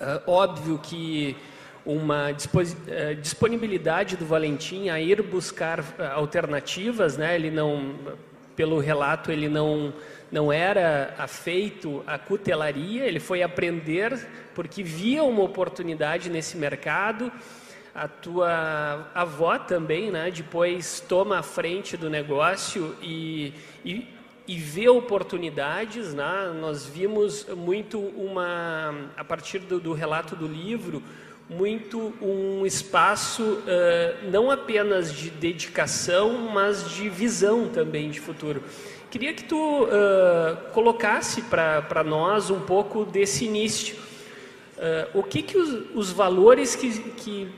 Uh, 0.00 0.28
óbvio 0.28 0.80
que 0.82 1.36
uma 1.86 2.30
uh, 2.30 3.14
disponibilidade 3.22 4.16
do 4.16 4.26
Valentim 4.26 4.88
a 4.88 5.00
ir 5.00 5.22
buscar 5.22 5.78
uh, 5.78 5.84
alternativas, 6.12 7.16
né? 7.16 7.36
Ele 7.36 7.52
não, 7.52 7.94
pelo 8.56 8.80
relato, 8.80 9.30
ele 9.30 9.48
não 9.48 9.94
não 10.34 10.52
era 10.52 11.14
afeito 11.16 12.02
à 12.04 12.18
cutelaria, 12.18 13.06
ele 13.06 13.20
foi 13.20 13.40
aprender 13.40 14.26
porque 14.52 14.82
via 14.82 15.22
uma 15.22 15.44
oportunidade 15.44 16.28
nesse 16.28 16.56
mercado. 16.56 17.30
A 17.94 18.08
tua 18.08 19.08
avó 19.14 19.56
também, 19.56 20.10
né, 20.10 20.32
depois 20.32 20.98
toma 20.98 21.38
a 21.38 21.42
frente 21.44 21.96
do 21.96 22.10
negócio 22.10 22.96
e, 23.00 23.52
e, 23.84 24.08
e 24.48 24.56
vê 24.58 24.88
oportunidades. 24.88 26.12
Né? 26.12 26.52
Nós 26.60 26.84
vimos 26.84 27.46
muito 27.56 28.00
uma, 28.00 29.12
a 29.16 29.22
partir 29.22 29.60
do, 29.60 29.78
do 29.78 29.92
relato 29.92 30.34
do 30.34 30.48
livro, 30.48 31.00
muito 31.48 32.12
um 32.20 32.66
espaço 32.66 33.42
uh, 33.44 34.30
não 34.32 34.50
apenas 34.50 35.12
de 35.12 35.30
dedicação, 35.30 36.38
mas 36.38 36.90
de 36.90 37.08
visão 37.08 37.68
também 37.68 38.10
de 38.10 38.18
futuro. 38.18 38.64
Queria 39.14 39.32
que 39.32 39.44
tu 39.44 39.84
uh, 39.84 40.72
colocasse 40.72 41.40
para 41.42 42.02
nós 42.02 42.50
um 42.50 42.58
pouco 42.62 43.04
desse 43.04 43.44
início. 43.44 43.94
Uh, 43.96 45.20
o 45.20 45.22
que, 45.22 45.40
que 45.40 45.56
os, 45.56 45.84
os 45.94 46.10
valores 46.10 46.74
que, 46.74 46.98
que, 47.12 47.48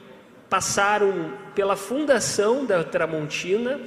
passaram 0.50 1.32
pela 1.54 1.74
fundação 1.74 2.66
da 2.66 2.84
Tramontina 2.84 3.80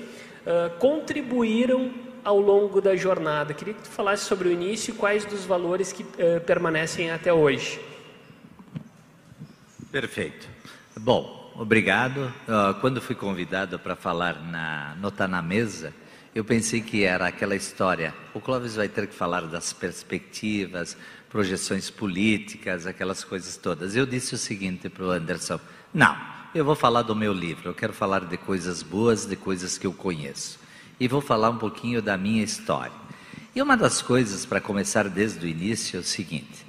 contribuíram 0.79 1.91
ao 2.23 2.39
longo 2.39 2.81
da 2.81 2.95
jornada? 2.95 3.53
Queria 3.53 3.75
que 3.75 3.83
tu 3.83 3.89
falasse 3.89 4.25
sobre 4.25 4.49
o 4.49 4.51
início 4.51 4.91
e 4.91 4.97
quais 4.97 5.23
dos 5.23 5.45
valores 5.45 5.93
que 5.93 6.03
permanecem 6.47 7.11
até 7.11 7.31
hoje. 7.31 7.79
Perfeito. 9.91 10.49
Bom, 10.97 11.53
obrigado. 11.55 12.33
Uh, 12.47 12.73
quando 12.81 12.99
fui 12.99 13.13
convidado 13.13 13.77
para 13.77 13.95
falar 13.95 14.41
na 14.41 14.95
Nota 14.99 15.27
na 15.27 15.41
Mesa, 15.43 15.93
eu 16.39 16.45
pensei 16.45 16.79
que 16.79 17.03
era 17.03 17.27
aquela 17.27 17.53
história. 17.53 18.15
O 18.33 18.39
Clóvis 18.39 18.77
vai 18.77 18.87
ter 18.87 19.07
que 19.07 19.13
falar 19.13 19.41
das 19.41 19.73
perspectivas, 19.73 20.95
projeções 21.29 21.89
políticas, 21.89 22.87
aquelas 22.87 23.25
coisas 23.25 23.57
todas. 23.57 23.93
Eu 23.93 24.05
disse 24.05 24.35
o 24.35 24.37
seguinte 24.37 24.87
para 24.87 25.03
o 25.03 25.11
Anderson: 25.11 25.59
não, 25.93 26.17
eu 26.55 26.63
vou 26.63 26.77
falar 26.77 27.01
do 27.01 27.13
meu 27.13 27.33
livro. 27.33 27.67
Eu 27.67 27.73
quero 27.73 27.91
falar 27.91 28.23
de 28.23 28.37
coisas 28.37 28.81
boas, 28.81 29.25
de 29.25 29.35
coisas 29.35 29.77
que 29.77 29.85
eu 29.85 29.91
conheço. 29.91 30.57
E 30.97 31.09
vou 31.09 31.19
falar 31.19 31.49
um 31.49 31.57
pouquinho 31.57 32.01
da 32.01 32.17
minha 32.17 32.41
história. 32.41 32.93
E 33.53 33.61
uma 33.61 33.75
das 33.75 34.01
coisas, 34.01 34.45
para 34.45 34.61
começar 34.61 35.09
desde 35.09 35.45
o 35.45 35.49
início, 35.49 35.97
é 35.97 35.99
o 35.99 36.03
seguinte: 36.03 36.65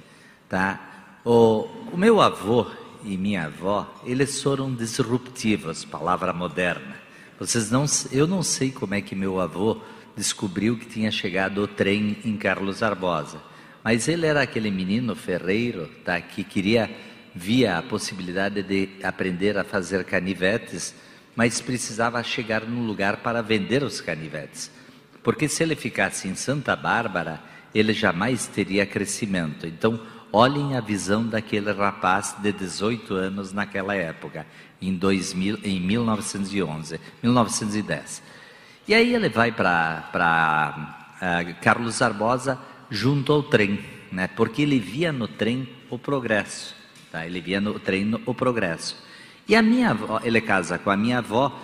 tá? 0.49 1.17
O, 1.23 1.61
o 1.93 1.97
meu 1.97 2.19
avô, 2.19 2.67
e 3.05 3.15
minha 3.15 3.45
avó, 3.45 3.89
eles 4.03 4.43
foram 4.43 4.75
disruptivos, 4.75 5.85
palavra 5.85 6.33
moderna. 6.33 7.00
Vocês 7.41 7.71
não, 7.71 7.85
eu 8.11 8.27
não 8.27 8.43
sei 8.43 8.69
como 8.69 8.93
é 8.93 9.01
que 9.01 9.15
meu 9.15 9.41
avô 9.41 9.81
descobriu 10.15 10.77
que 10.77 10.85
tinha 10.85 11.09
chegado 11.09 11.63
o 11.63 11.67
trem 11.67 12.19
em 12.23 12.37
Carlos 12.37 12.81
Barbosa, 12.81 13.41
mas 13.83 14.07
ele 14.07 14.27
era 14.27 14.43
aquele 14.43 14.69
menino 14.69 15.15
ferreiro, 15.15 15.89
tá, 16.05 16.21
que 16.21 16.43
queria 16.43 16.87
via 17.33 17.79
a 17.79 17.81
possibilidade 17.81 18.61
de 18.61 18.89
aprender 19.01 19.57
a 19.57 19.63
fazer 19.63 20.03
canivetes, 20.03 20.93
mas 21.35 21.59
precisava 21.59 22.21
chegar 22.21 22.61
num 22.61 22.85
lugar 22.85 23.17
para 23.23 23.41
vender 23.41 23.81
os 23.81 23.99
canivetes. 23.99 24.69
Porque 25.23 25.49
se 25.49 25.63
ele 25.63 25.75
ficasse 25.75 26.27
em 26.27 26.35
Santa 26.35 26.75
Bárbara, 26.75 27.41
ele 27.73 27.91
jamais 27.91 28.45
teria 28.45 28.85
crescimento. 28.85 29.65
Então, 29.65 29.99
Olhem 30.33 30.77
a 30.77 30.79
visão 30.79 31.27
daquele 31.27 31.73
rapaz 31.73 32.33
de 32.41 32.53
18 32.53 33.13
anos 33.15 33.51
naquela 33.51 33.95
época, 33.95 34.47
em, 34.81 34.95
2000, 34.95 35.59
em 35.63 35.79
1911, 35.79 36.99
1910. 37.21 38.23
E 38.87 38.93
aí 38.93 39.13
ele 39.13 39.29
vai 39.29 39.51
para 39.51 40.97
uh, 41.21 41.61
Carlos 41.61 41.99
Barbosa 41.99 42.59
junto 42.89 43.31
ao 43.31 43.43
trem, 43.43 43.79
né? 44.11 44.27
porque 44.27 44.63
ele 44.63 44.79
via 44.79 45.11
no 45.11 45.27
trem 45.27 45.69
o 45.89 45.97
progresso. 45.97 46.75
Tá? 47.11 47.25
Ele 47.25 47.39
via 47.39 47.61
no 47.61 47.79
trem 47.79 48.19
o 48.25 48.33
progresso. 48.33 49.01
E 49.47 49.55
a 49.55 49.61
minha 49.61 49.91
avó, 49.91 50.19
ele 50.23 50.41
casa 50.41 50.77
com 50.77 50.89
a 50.89 50.97
minha 50.97 51.19
avó, 51.19 51.57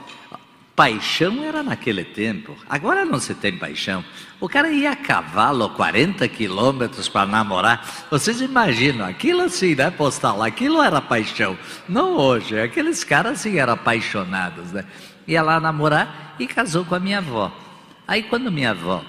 Paixão 0.78 1.44
era 1.44 1.64
naquele 1.64 2.06
tempo, 2.06 2.56
agora 2.70 3.04
não 3.04 3.20
se 3.20 3.34
tem 3.34 3.58
paixão. 3.58 4.06
O 4.40 4.48
cara 4.48 4.70
ia 4.70 4.92
a 4.92 4.96
cavalo 4.96 5.72
40 5.72 6.28
quilômetros 6.28 7.10
para 7.10 7.26
namorar. 7.26 8.06
Vocês 8.12 8.42
imaginam, 8.42 9.04
aquilo 9.04 9.42
assim, 9.42 9.74
né, 9.74 9.90
postal? 9.90 10.44
Aquilo 10.44 10.80
era 10.80 11.02
paixão. 11.02 11.58
Não 11.90 12.16
hoje, 12.16 12.62
aqueles 12.62 13.04
caras 13.04 13.40
assim 13.40 13.58
eram 13.58 13.74
apaixonados, 13.74 14.72
né? 14.72 14.86
Ia 15.28 15.42
lá 15.42 15.60
namorar 15.60 16.36
e 16.38 16.46
casou 16.46 16.86
com 16.86 16.94
a 16.94 17.00
minha 17.00 17.18
avó. 17.18 17.52
Aí 18.08 18.22
quando 18.22 18.52
minha 18.52 18.70
avó 18.70 19.04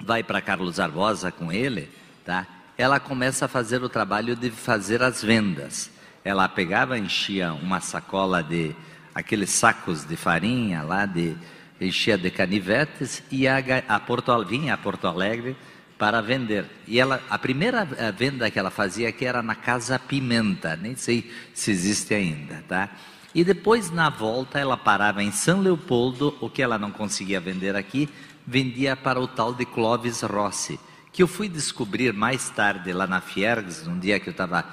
vai 0.00 0.22
para 0.22 0.40
Carlos 0.40 0.80
Arbosa 0.80 1.30
com 1.30 1.52
ele, 1.52 1.90
tá? 2.24 2.46
Ela 2.78 2.98
começa 2.98 3.44
a 3.44 3.48
fazer 3.48 3.84
o 3.84 3.90
trabalho 3.90 4.34
de 4.34 4.50
fazer 4.50 5.02
as 5.02 5.22
vendas. 5.22 5.90
Ela 6.24 6.48
pegava, 6.48 6.98
enchia 6.98 7.52
uma 7.52 7.78
sacola 7.82 8.42
de 8.42 8.74
aqueles 9.14 9.50
sacos 9.50 10.04
de 10.04 10.16
farinha 10.16 10.82
lá, 10.82 11.06
de, 11.06 11.36
enchia 11.80 12.18
de 12.18 12.30
canivetes, 12.30 13.22
e 13.30 13.46
a, 13.46 13.58
a 13.88 14.00
Porto, 14.00 14.44
vinha 14.44 14.74
a 14.74 14.78
Porto 14.78 15.06
Alegre 15.06 15.56
para 15.98 16.20
vender. 16.20 16.66
E 16.86 16.98
ela, 16.98 17.22
a 17.30 17.38
primeira 17.38 17.84
venda 18.16 18.50
que 18.50 18.58
ela 18.58 18.70
fazia 18.70 19.08
aqui 19.08 19.24
era 19.24 19.42
na 19.42 19.54
Casa 19.54 19.98
Pimenta, 19.98 20.76
nem 20.76 20.96
sei 20.96 21.30
se 21.52 21.70
existe 21.70 22.14
ainda, 22.14 22.64
tá? 22.68 22.90
E 23.34 23.42
depois, 23.42 23.90
na 23.90 24.10
volta, 24.10 24.58
ela 24.58 24.76
parava 24.76 25.22
em 25.22 25.32
São 25.32 25.60
Leopoldo, 25.60 26.36
o 26.40 26.48
que 26.48 26.62
ela 26.62 26.78
não 26.78 26.90
conseguia 26.90 27.40
vender 27.40 27.74
aqui, 27.74 28.08
vendia 28.46 28.94
para 28.94 29.20
o 29.20 29.26
tal 29.26 29.52
de 29.52 29.64
Clóvis 29.64 30.22
Rossi, 30.22 30.78
que 31.12 31.22
eu 31.22 31.26
fui 31.26 31.48
descobrir 31.48 32.12
mais 32.12 32.50
tarde 32.50 32.92
lá 32.92 33.06
na 33.06 33.20
Fiergs, 33.20 33.88
um 33.88 33.98
dia 33.98 34.20
que 34.20 34.28
eu 34.28 34.32
estava 34.32 34.64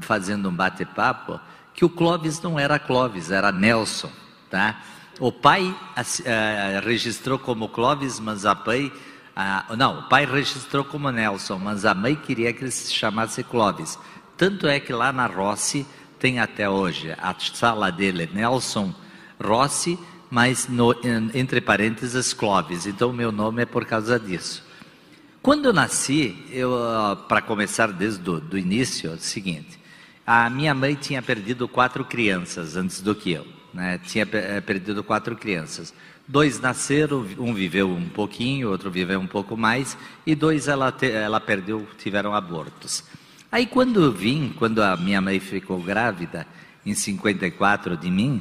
fazendo 0.00 0.48
um 0.48 0.52
bate-papo, 0.52 1.40
que 1.74 1.84
o 1.84 1.88
Clóvis 1.88 2.40
não 2.40 2.58
era 2.58 2.78
Clóvis, 2.78 3.30
era 3.30 3.50
Nelson, 3.52 4.10
tá? 4.50 4.82
O 5.18 5.30
pai 5.30 5.64
uh, 5.64 6.86
registrou 6.86 7.38
como 7.38 7.68
Clóvis, 7.68 8.18
mas 8.18 8.46
a 8.46 8.54
mãe, 8.54 8.86
uh, 8.86 9.76
não, 9.76 10.00
o 10.00 10.02
pai 10.08 10.24
registrou 10.24 10.84
como 10.84 11.10
Nelson, 11.10 11.58
mas 11.58 11.84
a 11.84 11.94
mãe 11.94 12.16
queria 12.16 12.52
que 12.52 12.64
ele 12.64 12.70
se 12.70 12.92
chamasse 12.92 13.42
Clóvis. 13.44 13.98
Tanto 14.36 14.66
é 14.66 14.80
que 14.80 14.92
lá 14.92 15.12
na 15.12 15.26
Rossi 15.26 15.86
tem 16.18 16.38
até 16.38 16.68
hoje 16.68 17.12
a 17.18 17.34
sala 17.38 17.90
dele, 17.90 18.30
Nelson 18.32 18.94
Rossi, 19.42 19.98
mas 20.30 20.68
no, 20.68 20.94
entre 21.34 21.60
parênteses 21.60 22.32
Clóvis. 22.32 22.86
Então 22.86 23.12
meu 23.12 23.32
nome 23.32 23.62
é 23.62 23.66
por 23.66 23.84
causa 23.84 24.18
disso. 24.18 24.64
Quando 25.42 25.64
eu 25.66 25.72
nasci, 25.72 26.36
eu, 26.50 26.70
para 27.26 27.40
começar 27.40 27.92
desde 27.92 28.20
do 28.20 28.58
início, 28.58 29.10
é 29.10 29.14
o 29.14 29.18
seguinte: 29.18 29.79
a 30.26 30.48
minha 30.50 30.74
mãe 30.74 30.94
tinha 30.94 31.22
perdido 31.22 31.66
quatro 31.66 32.04
crianças 32.04 32.76
antes 32.76 33.00
do 33.00 33.14
que 33.14 33.32
eu. 33.32 33.46
Né? 33.72 33.98
Tinha 34.04 34.28
eh, 34.32 34.60
perdido 34.60 35.02
quatro 35.02 35.36
crianças. 35.36 35.94
Dois 36.26 36.60
nasceram, 36.60 37.26
um 37.38 37.52
viveu 37.52 37.90
um 37.90 38.08
pouquinho, 38.08 38.70
outro 38.70 38.90
viveu 38.90 39.18
um 39.18 39.26
pouco 39.26 39.56
mais, 39.56 39.96
e 40.24 40.34
dois 40.34 40.68
ela, 40.68 40.92
te, 40.92 41.10
ela 41.10 41.40
perdeu, 41.40 41.86
tiveram 41.98 42.34
abortos. 42.34 43.04
Aí 43.50 43.66
quando 43.66 44.02
eu 44.02 44.12
vim, 44.12 44.54
quando 44.56 44.80
a 44.80 44.96
minha 44.96 45.20
mãe 45.20 45.40
ficou 45.40 45.80
grávida, 45.80 46.46
em 46.86 46.94
54 46.94 47.96
de 47.96 48.10
mim, 48.10 48.40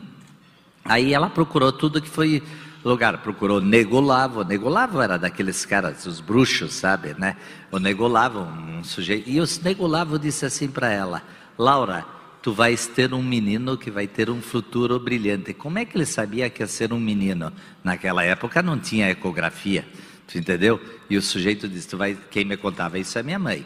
aí 0.86 1.14
ela 1.14 1.30
procurou 1.30 1.72
tudo 1.72 2.02
que 2.02 2.10
foi 2.10 2.44
lugar, 2.84 3.18
procurou 3.18 3.60
Negolavo, 3.60 4.44
Negolavo 4.44 5.02
era 5.02 5.18
daqueles 5.18 5.66
caras, 5.66 6.06
os 6.06 6.22
bruxos, 6.22 6.74
sabe, 6.74 7.16
né? 7.18 7.36
O 7.72 7.80
Negolavo, 7.80 8.40
um 8.40 8.84
sujeito, 8.84 9.30
e 9.30 9.42
o 9.42 9.46
Negolavo 9.64 10.18
disse 10.18 10.46
assim 10.46 10.68
para 10.68 10.90
ela, 10.92 11.22
Laura, 11.60 12.06
tu 12.42 12.54
vais 12.54 12.88
ter 12.88 13.14
um 13.14 13.22
menino 13.22 13.78
que 13.78 13.92
vai 13.92 14.08
ter 14.08 14.30
um 14.30 14.42
futuro 14.42 14.98
brilhante. 14.98 15.54
Como 15.54 15.78
é 15.78 15.84
que 15.84 15.98
ele 15.98 16.06
sabia 16.06 16.50
que 16.50 16.64
ia 16.64 16.68
ser 16.68 16.94
um 16.94 17.00
menino? 17.00 17.52
Naquela 17.84 18.24
época 18.24 18.62
não 18.62 18.80
tinha 18.80 19.10
ecografia, 19.10 19.86
tu 20.26 20.38
entendeu? 20.38 20.80
E 21.10 21.18
o 21.18 21.22
sujeito 21.22 21.68
disse, 21.68 21.90
tu 21.90 21.98
vai, 21.98 22.18
quem 22.32 22.46
me 22.46 22.56
contava 22.56 22.98
isso 22.98 23.20
é 23.20 23.24
minha 23.24 23.38
mãe. 23.38 23.66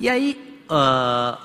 E 0.00 0.08
aí 0.08 0.36
uh, 0.68 1.38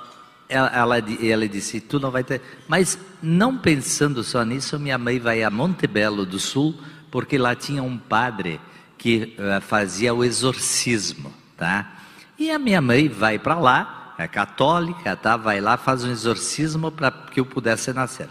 ela, 0.50 0.98
ela, 1.22 1.48
disse, 1.48 1.80
tu 1.80 2.00
não 2.00 2.10
vai 2.10 2.24
ter. 2.24 2.42
Mas 2.68 2.98
não 3.22 3.56
pensando 3.56 4.24
só 4.24 4.44
nisso, 4.44 4.80
minha 4.80 4.98
mãe 4.98 5.20
vai 5.20 5.44
a 5.44 5.52
Montebello 5.52 6.26
do 6.26 6.40
Sul, 6.40 6.74
porque 7.12 7.38
lá 7.38 7.54
tinha 7.54 7.84
um 7.84 8.00
padre 8.00 8.60
que 8.98 9.36
uh, 9.38 9.62
fazia 9.62 10.12
o 10.12 10.24
exorcismo, 10.24 11.32
tá? 11.56 12.00
E 12.40 12.50
a 12.50 12.58
minha 12.58 12.82
mãe 12.82 13.08
vai 13.08 13.38
para 13.38 13.60
lá 13.60 13.98
é 14.18 14.28
católica, 14.28 15.16
tá? 15.16 15.38
vai 15.38 15.62
lá, 15.62 15.78
faz 15.78 16.04
um 16.04 16.12
exorcismo 16.12 16.92
para 16.92 17.12
que 17.12 17.40
eu 17.40 17.46
pudesse 17.46 17.94
nascer. 17.94 18.30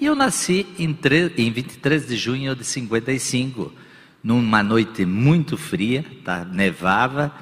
E 0.00 0.06
eu 0.06 0.14
nasci 0.14 0.66
em, 0.78 0.96
em 1.36 1.50
23 1.52 2.06
de 2.06 2.16
junho 2.16 2.54
de 2.54 2.64
55, 2.64 3.72
numa 4.22 4.62
noite 4.62 5.04
muito 5.04 5.56
fria, 5.56 6.04
tá? 6.24 6.44
nevava, 6.44 7.32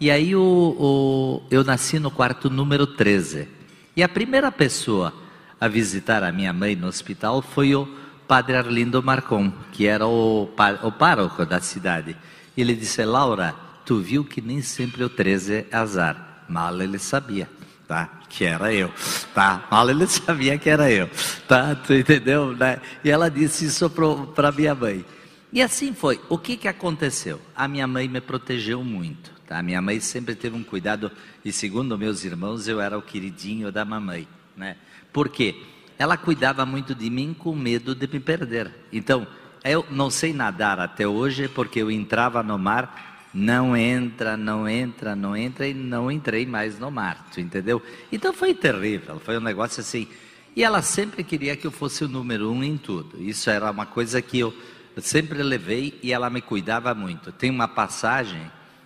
e 0.00 0.10
aí 0.10 0.34
o, 0.34 0.42
o... 0.42 1.42
eu 1.50 1.62
nasci 1.64 1.98
no 1.98 2.10
quarto 2.10 2.50
número 2.50 2.86
13. 2.86 3.48
E 3.96 4.02
a 4.02 4.08
primeira 4.08 4.50
pessoa 4.50 5.14
a 5.60 5.68
visitar 5.68 6.22
a 6.22 6.32
minha 6.32 6.52
mãe 6.52 6.74
no 6.74 6.88
hospital 6.88 7.40
foi 7.40 7.74
o 7.74 7.88
padre 8.26 8.56
Arlindo 8.56 9.02
Marcon, 9.02 9.52
que 9.72 9.86
era 9.86 10.06
o, 10.06 10.50
o 10.82 10.92
pároco 10.92 11.46
da 11.46 11.60
cidade. 11.60 12.16
Ele 12.56 12.74
disse, 12.74 13.04
Laura, 13.04 13.54
tu 13.84 14.00
viu 14.00 14.24
que 14.24 14.40
nem 14.40 14.60
sempre 14.60 15.04
o 15.04 15.08
13 15.08 15.66
é 15.70 15.76
azar. 15.76 16.33
Mal 16.48 16.80
ele 16.80 16.98
sabia, 16.98 17.48
tá? 17.86 18.20
Que 18.28 18.44
era 18.44 18.72
eu, 18.72 18.92
tá? 19.34 19.66
Mal 19.70 19.88
ele 19.90 20.06
sabia 20.08 20.58
que 20.58 20.68
era 20.68 20.90
eu, 20.90 21.08
tá? 21.48 21.74
Tu 21.74 21.94
entendeu, 21.94 22.56
né? 22.56 22.80
E 23.02 23.10
ela 23.10 23.30
disse 23.30 23.66
isso 23.66 23.90
para 24.34 24.52
minha 24.52 24.74
mãe. 24.74 25.04
E 25.52 25.62
assim 25.62 25.94
foi. 25.94 26.20
O 26.28 26.36
que 26.36 26.56
que 26.56 26.68
aconteceu? 26.68 27.40
A 27.54 27.68
minha 27.68 27.86
mãe 27.86 28.08
me 28.08 28.20
protegeu 28.20 28.82
muito, 28.82 29.30
tá? 29.46 29.62
Minha 29.62 29.80
mãe 29.80 30.00
sempre 30.00 30.34
teve 30.34 30.56
um 30.56 30.64
cuidado 30.64 31.10
e 31.44 31.52
segundo 31.52 31.96
meus 31.96 32.24
irmãos 32.24 32.66
eu 32.66 32.80
era 32.80 32.98
o 32.98 33.02
queridinho 33.02 33.70
da 33.70 33.84
mamãe, 33.84 34.26
né? 34.56 34.76
Por 35.12 35.28
quê? 35.28 35.54
ela 35.98 36.16
cuidava 36.16 36.66
muito 36.66 36.94
de 36.94 37.08
mim 37.08 37.34
com 37.38 37.54
medo 37.54 37.94
de 37.94 38.06
me 38.06 38.20
perder. 38.20 38.70
Então, 38.92 39.26
eu 39.62 39.84
não 39.90 40.10
sei 40.10 40.32
nadar 40.32 40.80
até 40.80 41.06
hoje 41.06 41.48
porque 41.48 41.80
eu 41.80 41.90
entrava 41.90 42.42
no 42.42 42.58
mar, 42.58 43.13
não 43.34 43.76
entra, 43.76 44.36
não 44.36 44.68
entra, 44.68 45.16
não 45.16 45.36
entra 45.36 45.66
e 45.66 45.74
não 45.74 46.10
entrei 46.10 46.46
mais 46.46 46.78
no 46.78 46.90
mar, 46.90 47.26
entendeu? 47.36 47.82
Então 48.12 48.32
foi 48.32 48.54
terrível, 48.54 49.18
foi 49.18 49.36
um 49.36 49.40
negócio 49.40 49.80
assim. 49.80 50.06
E 50.54 50.62
ela 50.62 50.80
sempre 50.82 51.24
queria 51.24 51.56
que 51.56 51.66
eu 51.66 51.72
fosse 51.72 52.04
o 52.04 52.08
número 52.08 52.50
um 52.52 52.62
em 52.62 52.78
tudo. 52.78 53.20
Isso 53.20 53.50
era 53.50 53.68
uma 53.68 53.86
coisa 53.86 54.22
que 54.22 54.38
eu 54.38 54.54
sempre 54.98 55.42
levei 55.42 55.98
e 56.00 56.12
ela 56.12 56.30
me 56.30 56.40
cuidava 56.40 56.94
muito. 56.94 57.32
Tem 57.32 57.50
uma 57.50 57.66
passagem 57.66 58.40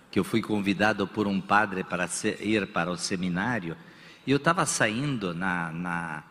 que 0.09 0.17
eu 0.17 0.23
fui 0.23 0.41
convidado 0.41 1.05
por 1.05 1.27
um 1.27 1.39
padre 1.39 1.83
para 1.83 2.09
ir 2.39 2.65
para 2.67 2.89
o 2.89 2.97
seminário 2.97 3.77
e 4.25 4.31
eu 4.31 4.37
estava 4.37 4.65
saindo 4.65 5.33
na, 5.33 5.71
na, 5.71 6.23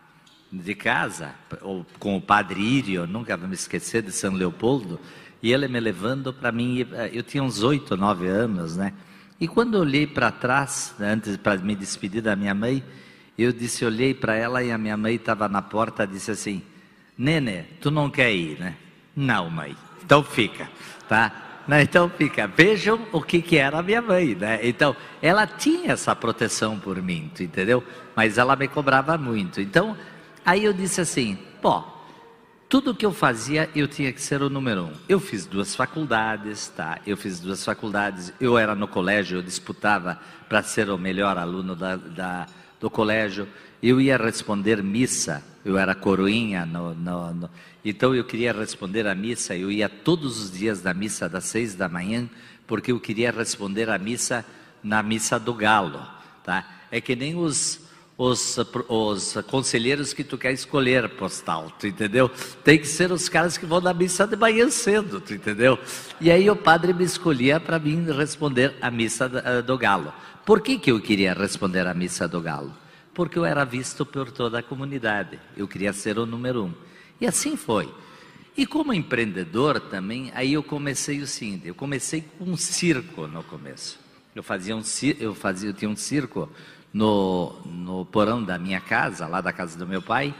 de 0.51 0.75
casa 0.75 1.33
com 1.97 2.17
o 2.17 2.21
padre 2.21 2.59
Írio, 2.61 3.07
nunca 3.07 3.37
vou 3.37 3.47
me 3.47 3.55
esquecer 3.55 4.01
de 4.01 4.11
São 4.11 4.33
Leopoldo, 4.33 4.99
e 5.41 5.51
ele 5.51 5.67
me 5.67 5.79
levando 5.79 6.33
para 6.33 6.51
mim, 6.51 6.85
eh, 6.93 7.11
eu 7.13 7.23
tinha 7.23 7.41
uns 7.41 7.63
oito, 7.63 7.95
nove 7.95 8.27
anos, 8.27 8.75
né? 8.75 8.93
E 9.39 9.47
quando 9.47 9.75
eu 9.75 9.81
olhei 9.81 10.05
para 10.05 10.31
trás, 10.31 10.93
antes 10.99 11.37
para 11.37 11.57
me 11.57 11.75
despedir 11.75 12.21
da 12.21 12.35
minha 12.35 12.53
mãe, 12.53 12.83
eu 13.37 13.53
disse, 13.53 13.85
olhei 13.85 14.13
para 14.13 14.35
ela 14.35 14.61
e 14.61 14.71
a 14.71 14.77
minha 14.77 14.97
mãe 14.97 15.15
estava 15.15 15.47
na 15.47 15.61
porta, 15.61 16.05
disse 16.05 16.29
assim, 16.29 16.61
Nene, 17.17 17.65
tu 17.81 17.89
não 17.89 18.09
quer 18.09 18.33
ir, 18.33 18.59
né? 18.59 18.75
Não, 19.15 19.49
mãe. 19.49 19.75
Então 20.03 20.23
fica, 20.23 20.69
tá? 21.07 21.63
Né? 21.67 21.83
Então 21.83 22.09
fica. 22.09 22.47
Vejam 22.47 23.07
o 23.11 23.21
que, 23.21 23.41
que 23.41 23.57
era 23.57 23.79
a 23.79 23.83
minha 23.83 24.01
mãe, 24.01 24.35
né? 24.35 24.59
Então, 24.63 24.95
ela 25.21 25.45
tinha 25.45 25.91
essa 25.91 26.15
proteção 26.15 26.79
por 26.79 27.01
mim, 27.01 27.31
entendeu? 27.39 27.83
Mas 28.15 28.37
ela 28.37 28.55
me 28.55 28.67
cobrava 28.67 29.17
muito. 29.17 29.61
Então, 29.61 29.95
aí 30.45 30.63
eu 30.63 30.73
disse 30.73 30.99
assim, 31.01 31.37
pô, 31.61 31.83
tudo 32.69 32.95
que 32.95 33.05
eu 33.05 33.11
fazia, 33.11 33.69
eu 33.75 33.87
tinha 33.87 34.13
que 34.13 34.21
ser 34.21 34.41
o 34.41 34.49
número 34.49 34.83
um. 34.83 34.93
Eu 35.09 35.19
fiz 35.19 35.45
duas 35.45 35.75
faculdades, 35.75 36.67
tá? 36.69 36.99
Eu 37.05 37.17
fiz 37.17 37.39
duas 37.39 37.65
faculdades. 37.65 38.31
Eu 38.39 38.57
era 38.57 38.75
no 38.75 38.87
colégio, 38.87 39.39
eu 39.39 39.41
disputava 39.41 40.19
para 40.47 40.61
ser 40.61 40.89
o 40.89 40.97
melhor 40.97 41.37
aluno 41.37 41.75
da, 41.75 41.95
da 41.95 42.47
do 42.79 42.89
colégio, 42.89 43.47
eu 43.83 43.99
ia 43.99 44.17
responder 44.17 44.81
missa, 44.81 45.43
eu 45.65 45.77
era 45.77 45.93
coroinha, 45.93 46.65
no, 46.65 46.93
no, 46.95 47.33
no, 47.33 47.49
então 47.83 48.15
eu 48.15 48.23
queria 48.23 48.53
responder 48.53 49.05
a 49.05 49.13
missa, 49.13 49.55
eu 49.55 49.71
ia 49.71 49.89
todos 49.89 50.41
os 50.41 50.51
dias 50.51 50.81
da 50.81 50.93
missa 50.93 51.27
das 51.27 51.45
seis 51.45 51.75
da 51.75 51.89
manhã, 51.89 52.29
porque 52.65 52.91
eu 52.91 52.99
queria 52.99 53.31
responder 53.31 53.89
a 53.89 53.97
missa 53.97 54.45
na 54.81 55.03
missa 55.03 55.37
do 55.37 55.53
galo, 55.53 56.01
tá? 56.43 56.65
É 56.89 57.01
que 57.01 57.15
nem 57.15 57.35
os, 57.35 57.81
os, 58.19 58.57
os 58.89 59.37
conselheiros 59.47 60.11
que 60.11 60.25
tu 60.25 60.37
quer 60.37 60.51
escolher, 60.51 61.07
postal, 61.07 61.71
tu 61.79 61.87
entendeu? 61.87 62.29
Tem 62.65 62.77
que 62.77 62.85
ser 62.85 63.13
os 63.13 63.29
caras 63.29 63.57
que 63.57 63.65
vão 63.65 63.79
na 63.79 63.93
missa 63.93 64.27
de 64.27 64.35
manhã 64.35 64.69
cedo, 64.69 65.21
tu 65.21 65.33
entendeu? 65.33 65.79
E 66.19 66.29
aí 66.29 66.49
o 66.49 66.55
padre 66.55 66.93
me 66.93 67.05
escolhia 67.05 67.61
para 67.61 67.79
mim 67.79 68.05
responder 68.11 68.75
a 68.81 68.91
missa 68.91 69.31
eh, 69.45 69.61
do 69.61 69.77
galo. 69.77 70.13
Por 70.45 70.59
que, 70.59 70.77
que 70.77 70.91
eu 70.91 70.99
queria 70.99 71.33
responder 71.33 71.87
à 71.87 71.93
missa 71.93 72.27
do 72.27 72.41
galo? 72.41 72.75
Porque 73.13 73.39
eu 73.39 73.45
era 73.45 73.63
visto 73.63 74.05
por 74.05 74.29
toda 74.31 74.59
a 74.59 74.63
comunidade. 74.63 75.39
Eu 75.55 75.65
queria 75.65 75.93
ser 75.93 76.19
o 76.19 76.25
número 76.25 76.65
um. 76.65 76.73
E 77.21 77.25
assim 77.25 77.55
foi. 77.55 77.89
E 78.57 78.65
como 78.65 78.93
empreendedor 78.93 79.79
também, 79.79 80.29
aí 80.35 80.51
eu 80.51 80.63
comecei 80.63 81.21
o 81.21 81.27
seguinte: 81.27 81.69
eu 81.69 81.75
comecei 81.75 82.25
com 82.37 82.43
um 82.43 82.57
circo 82.57 83.27
no 83.27 83.43
começo. 83.43 83.97
Eu 84.35 84.43
fazia 84.43 84.75
um 84.75 84.83
eu 85.19 85.33
fazia, 85.33 85.69
eu 85.69 85.73
tinha 85.73 85.89
um 85.89 85.95
circo 85.95 86.49
no, 86.93 87.55
no 87.65 88.05
porão 88.05 88.43
da 88.43 88.57
minha 88.57 88.81
casa, 88.81 89.27
lá 89.27 89.41
da 89.41 89.53
casa 89.53 89.77
do 89.77 89.87
meu 89.87 90.01
pai, 90.01 90.33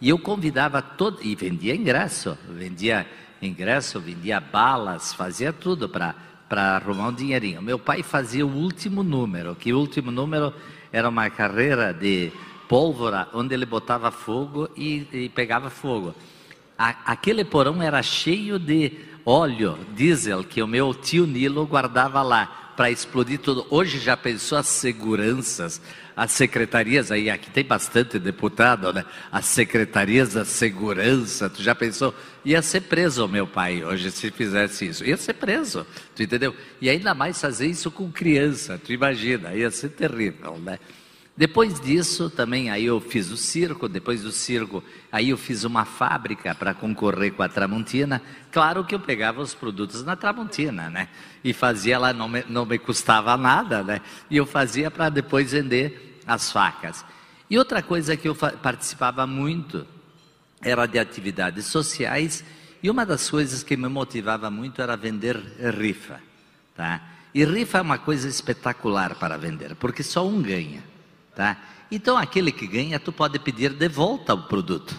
e 0.00 0.08
eu 0.08 0.18
convidava 0.18 0.82
todo 0.82 1.18
e 1.22 1.34
vendia 1.34 1.74
ingresso, 1.74 2.36
vendia 2.48 3.06
ingresso, 3.40 4.00
vendia 4.00 4.40
balas, 4.40 5.12
fazia 5.14 5.52
tudo 5.52 5.88
para 5.88 6.14
para 6.48 6.76
arrumar 6.76 7.08
um 7.08 7.12
dinheirinho. 7.12 7.62
Meu 7.62 7.78
pai 7.78 8.02
fazia 8.02 8.46
o 8.46 8.54
último 8.54 9.02
número, 9.02 9.56
que 9.56 9.72
o 9.72 9.78
último 9.78 10.10
número 10.10 10.52
era 10.92 11.08
uma 11.08 11.28
carreira 11.30 11.92
de 11.92 12.30
pólvora, 12.68 13.28
onde 13.32 13.54
ele 13.54 13.66
botava 13.66 14.10
fogo 14.10 14.68
e, 14.76 15.06
e 15.12 15.28
pegava 15.30 15.70
fogo. 15.70 16.14
A, 16.78 16.90
aquele 17.06 17.44
porão 17.44 17.82
era 17.82 18.02
cheio 18.02 18.58
de 18.58 18.92
óleo, 19.24 19.78
diesel, 19.94 20.44
que 20.44 20.62
o 20.62 20.66
meu 20.66 20.94
tio 20.94 21.26
Nilo 21.26 21.66
guardava 21.66 22.22
lá 22.22 22.63
para 22.76 22.90
explodir 22.90 23.38
tudo. 23.38 23.66
Hoje 23.70 23.98
já 23.98 24.16
pensou 24.16 24.58
as 24.58 24.66
seguranças, 24.66 25.80
as 26.16 26.30
secretarias, 26.32 27.10
aí 27.10 27.30
aqui 27.30 27.50
tem 27.50 27.64
bastante 27.64 28.18
deputado, 28.18 28.92
né? 28.92 29.04
As 29.30 29.46
secretarias 29.46 30.34
da 30.34 30.44
segurança, 30.44 31.50
tu 31.50 31.62
já 31.62 31.74
pensou? 31.74 32.14
Ia 32.44 32.62
ser 32.62 32.82
preso 32.82 33.26
meu 33.26 33.46
pai 33.46 33.84
hoje 33.84 34.10
se 34.10 34.30
fizesse 34.30 34.86
isso. 34.86 35.04
Ia 35.04 35.16
ser 35.16 35.34
preso, 35.34 35.86
tu 36.14 36.22
entendeu? 36.22 36.54
E 36.80 36.88
ainda 36.88 37.14
mais 37.14 37.40
fazer 37.40 37.66
isso 37.66 37.90
com 37.90 38.10
criança, 38.10 38.80
tu 38.84 38.92
imagina, 38.92 39.54
ia 39.54 39.70
ser 39.70 39.90
terrível, 39.90 40.58
né? 40.58 40.78
Depois 41.36 41.80
disso, 41.80 42.30
também 42.30 42.70
aí 42.70 42.84
eu 42.84 43.00
fiz 43.00 43.28
o 43.30 43.36
circo, 43.36 43.88
depois 43.88 44.22
do 44.22 44.30
circo, 44.30 44.84
aí 45.10 45.30
eu 45.30 45.36
fiz 45.36 45.64
uma 45.64 45.84
fábrica 45.84 46.54
para 46.54 46.72
concorrer 46.72 47.32
com 47.32 47.42
a 47.42 47.48
Tramontina. 47.48 48.22
Claro 48.52 48.84
que 48.84 48.94
eu 48.94 49.00
pegava 49.00 49.42
os 49.42 49.52
produtos 49.52 50.04
na 50.04 50.14
Tramontina, 50.14 50.88
né? 50.88 51.08
E 51.42 51.52
fazia 51.52 51.98
lá, 51.98 52.12
não 52.12 52.28
me, 52.28 52.44
não 52.48 52.64
me 52.64 52.78
custava 52.78 53.36
nada, 53.36 53.82
né? 53.82 54.00
E 54.30 54.36
eu 54.36 54.46
fazia 54.46 54.92
para 54.92 55.08
depois 55.08 55.50
vender 55.50 56.20
as 56.24 56.52
facas. 56.52 57.04
E 57.50 57.58
outra 57.58 57.82
coisa 57.82 58.16
que 58.16 58.28
eu 58.28 58.36
participava 58.36 59.26
muito 59.26 59.84
era 60.62 60.86
de 60.86 61.00
atividades 61.00 61.66
sociais, 61.66 62.44
e 62.80 62.88
uma 62.88 63.04
das 63.04 63.28
coisas 63.28 63.64
que 63.64 63.76
me 63.76 63.88
motivava 63.88 64.48
muito 64.50 64.80
era 64.80 64.96
vender 64.96 65.36
rifa, 65.76 66.20
tá? 66.76 67.02
E 67.34 67.44
rifa 67.44 67.78
é 67.78 67.82
uma 67.82 67.98
coisa 67.98 68.28
espetacular 68.28 69.16
para 69.16 69.36
vender, 69.36 69.74
porque 69.74 70.04
só 70.04 70.24
um 70.24 70.40
ganha 70.40 70.93
tá? 71.34 71.56
Então 71.90 72.16
aquele 72.16 72.50
que 72.50 72.66
ganha, 72.66 72.98
tu 72.98 73.12
pode 73.12 73.38
pedir 73.38 73.72
de 73.72 73.88
volta 73.88 74.34
o 74.34 74.42
produto, 74.44 74.94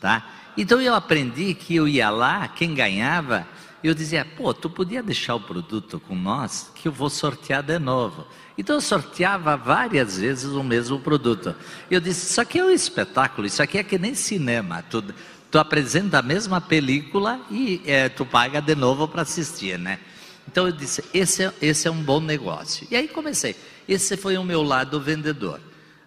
tá? 0.00 0.26
Então 0.56 0.80
eu 0.80 0.94
aprendi 0.94 1.54
que 1.54 1.76
eu 1.76 1.86
ia 1.86 2.10
lá, 2.10 2.48
quem 2.48 2.74
ganhava, 2.74 3.46
eu 3.82 3.94
dizia, 3.94 4.24
pô, 4.24 4.52
tu 4.52 4.68
podia 4.68 5.02
deixar 5.02 5.34
o 5.34 5.40
produto 5.40 5.98
com 6.00 6.14
nós, 6.14 6.70
que 6.74 6.88
eu 6.88 6.92
vou 6.92 7.08
sortear 7.08 7.62
de 7.62 7.78
novo. 7.78 8.26
Então 8.58 8.76
eu 8.76 8.80
sorteava 8.80 9.56
várias 9.56 10.18
vezes 10.18 10.52
o 10.52 10.62
mesmo 10.62 11.00
produto. 11.00 11.54
Eu 11.90 11.98
disse, 11.98 12.30
isso 12.30 12.40
aqui 12.40 12.58
é 12.58 12.64
um 12.64 12.70
espetáculo, 12.70 13.46
isso 13.46 13.62
aqui 13.62 13.78
é 13.78 13.82
que 13.82 13.98
nem 13.98 14.14
cinema. 14.14 14.82
Tu, 14.82 15.02
tu 15.50 15.58
apresenta 15.58 16.18
a 16.18 16.22
mesma 16.22 16.60
película 16.60 17.40
e 17.50 17.80
é, 17.86 18.10
tu 18.10 18.26
paga 18.26 18.60
de 18.60 18.74
novo 18.74 19.08
para 19.08 19.22
assistir, 19.22 19.78
né? 19.78 19.98
Então 20.46 20.66
eu 20.66 20.72
disse, 20.72 21.02
esse 21.14 21.44
é, 21.44 21.54
esse 21.62 21.88
é 21.88 21.90
um 21.90 22.02
bom 22.02 22.20
negócio. 22.20 22.86
E 22.90 22.96
aí 22.96 23.08
comecei. 23.08 23.56
Esse 23.88 24.16
foi 24.16 24.36
o 24.36 24.44
meu 24.44 24.62
lado 24.62 25.00
vendedor. 25.00 25.60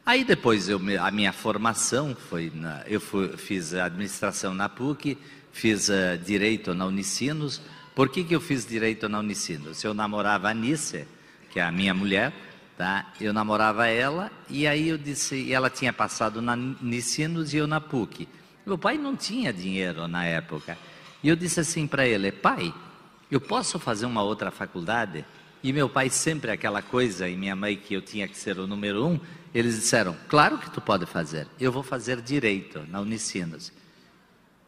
Aí 0.05 0.25
depois 0.25 0.67
eu, 0.67 0.81
a 0.99 1.11
minha 1.11 1.31
formação 1.31 2.13
foi, 2.13 2.51
na, 2.53 2.83
eu 2.87 2.99
fui, 2.99 3.37
fiz 3.37 3.73
administração 3.73 4.53
na 4.53 4.67
PUC, 4.67 5.17
fiz 5.53 5.87
uh, 5.87 6.17
direito 6.23 6.73
na 6.73 6.85
Unicinos. 6.85 7.61
Por 7.95 8.09
que, 8.09 8.21
que 8.25 8.35
eu 8.35 8.41
fiz 8.41 8.65
direito 8.65 9.07
na 9.07 9.19
Unicinos? 9.19 9.81
Eu 9.81 9.93
namorava 9.93 10.49
a 10.49 10.53
Nice, 10.53 11.07
que 11.49 11.59
é 11.59 11.63
a 11.63 11.71
minha 11.71 11.93
mulher, 11.93 12.33
tá? 12.77 13.13
Eu 13.21 13.31
namorava 13.31 13.87
ela 13.87 14.29
e 14.49 14.67
aí 14.67 14.89
eu 14.89 14.97
disse, 14.97 15.35
e 15.35 15.53
ela 15.53 15.69
tinha 15.69 15.93
passado 15.93 16.41
na 16.41 16.53
Unicinos 16.53 17.53
e 17.53 17.57
eu 17.57 17.67
na 17.67 17.79
PUC. 17.79 18.27
Meu 18.65 18.77
pai 18.77 18.97
não 18.97 19.15
tinha 19.15 19.53
dinheiro 19.53 20.05
na 20.09 20.25
época. 20.25 20.77
E 21.23 21.29
eu 21.29 21.35
disse 21.37 21.61
assim 21.61 21.87
para 21.87 22.05
ele, 22.05 22.29
pai, 22.29 22.73
eu 23.31 23.39
posso 23.39 23.79
fazer 23.79 24.05
uma 24.05 24.21
outra 24.21 24.51
faculdade? 24.51 25.23
E 25.63 25.71
meu 25.71 25.87
pai 25.87 26.09
sempre 26.09 26.51
aquela 26.51 26.81
coisa, 26.81 27.29
e 27.29 27.37
minha 27.37 27.55
mãe 27.55 27.77
que 27.77 27.93
eu 27.93 28.01
tinha 28.01 28.27
que 28.27 28.37
ser 28.37 28.59
o 28.59 28.67
número 28.67 29.07
um, 29.07 29.17
eles 29.53 29.75
disseram: 29.75 30.15
Claro 30.27 30.57
que 30.57 30.69
tu 30.71 30.81
pode 30.81 31.05
fazer, 31.05 31.47
eu 31.59 31.71
vou 31.71 31.83
fazer 31.83 32.21
direito 32.21 32.85
na 32.89 32.99
Unicinos. 32.99 33.71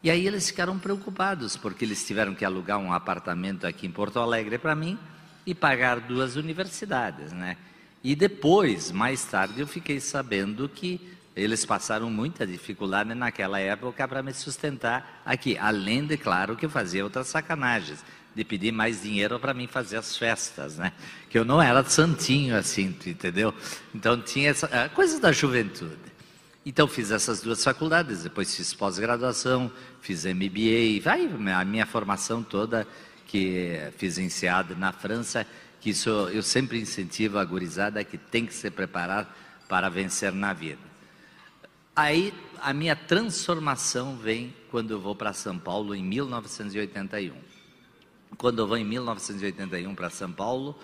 E 0.03 0.11
aí 0.11 0.27
eles 0.27 0.47
ficaram 0.47 0.77
preocupados, 0.77 1.57
porque 1.57 1.83
eles 1.83 2.05
tiveram 2.05 2.36
que 2.36 2.45
alugar 2.45 2.77
um 2.77 2.93
apartamento 2.93 3.65
aqui 3.65 3.88
em 3.88 3.91
Porto 3.91 4.19
Alegre 4.19 4.59
para 4.59 4.75
mim 4.75 4.99
e 5.45 5.55
pagar 5.55 5.99
duas 5.99 6.36
universidades, 6.36 7.31
né? 7.31 7.57
E 8.03 8.15
depois, 8.15 8.91
mais 8.91 9.25
tarde, 9.25 9.59
eu 9.59 9.65
fiquei 9.65 9.99
sabendo 9.99 10.69
que 10.69 11.01
eles 11.36 11.65
passaram 11.65 12.09
muita 12.09 12.45
dificuldade 12.45 13.13
naquela 13.15 13.59
época 13.59 14.07
para 14.07 14.21
me 14.21 14.31
sustentar 14.31 15.23
aqui, 15.25 15.57
além 15.57 16.05
de, 16.05 16.17
claro, 16.17 16.55
que 16.55 16.65
eu 16.65 16.69
fazia 16.69 17.03
outras 17.03 17.27
sacanagens 17.27 18.05
de 18.36 18.43
pedir 18.43 18.71
mais 18.71 19.01
dinheiro 19.01 19.39
para 19.39 19.53
mim 19.53 19.65
fazer 19.65 19.97
as 19.97 20.17
festas, 20.17 20.77
né? 20.77 20.91
Que 21.29 21.39
eu 21.39 21.45
não 21.45 21.61
era 21.61 21.83
santinho 21.86 22.55
assim, 22.55 22.95
entendeu? 23.05 23.53
Então 23.93 24.21
tinha 24.21 24.49
essa, 24.49 24.89
coisas 24.89 25.19
da 25.19 25.31
juventude. 25.31 26.13
Então 26.65 26.88
fiz 26.88 27.11
essas 27.11 27.41
duas 27.41 27.63
faculdades, 27.63 28.23
depois 28.23 28.55
fiz 28.55 28.73
pós-graduação, 28.73 29.71
fiz 30.01 30.25
MBA, 30.25 31.01
vai 31.01 31.29
a 31.53 31.63
minha 31.63 31.86
formação 31.86 32.43
toda 32.43 32.88
que 33.27 33.79
fiz 33.97 34.17
em 34.17 34.29
SEAD 34.29 34.75
na 34.75 34.91
França, 34.91 35.45
que 35.79 35.91
isso 35.91 36.09
eu 36.09 36.41
sempre 36.41 36.79
incentivo 36.79 37.38
a 37.38 37.45
gurizada 37.45 38.03
que 38.03 38.17
tem 38.17 38.45
que 38.45 38.53
se 38.53 38.69
preparar 38.69 39.36
para 39.69 39.89
vencer 39.89 40.31
na 40.31 40.53
vida. 40.53 40.95
Aí 41.95 42.33
a 42.61 42.73
minha 42.73 42.95
transformação 42.95 44.17
vem 44.17 44.53
quando 44.69 44.91
eu 44.91 44.99
vou 44.99 45.15
para 45.15 45.31
São 45.31 45.57
Paulo 45.57 45.95
em 45.95 46.03
1981. 46.03 47.54
Quando 48.38 48.59
eu 48.59 48.67
vou 48.67 48.77
em 48.77 48.86
1981 48.86 49.93
para 49.95 50.09
São 50.09 50.31
Paulo, 50.31 50.77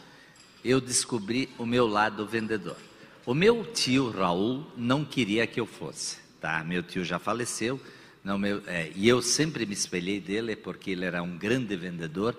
eu 0.64 0.80
descobri 0.80 1.50
o 1.58 1.66
meu 1.66 1.88
lado 1.88 2.26
vendedor. 2.26 2.78
O 3.26 3.34
meu 3.34 3.64
tio 3.64 4.10
Raul 4.10 4.66
não 4.76 5.06
queria 5.06 5.46
que 5.46 5.60
eu 5.60 5.66
fosse, 5.66 6.18
tá? 6.40 6.64
Meu 6.64 6.82
tio 6.82 7.04
já 7.04 7.20
faleceu, 7.20 7.80
não 8.24 8.38
meu, 8.38 8.62
é, 8.68 8.92
e 8.96 9.08
eu 9.08 9.22
sempre 9.22 9.66
me 9.66 9.74
espelhei 9.74 10.20
dele 10.20 10.56
porque 10.56 10.92
ele 10.92 11.06
era 11.06 11.22
um 11.22 11.38
grande 11.38 11.76
vendedor. 11.76 12.36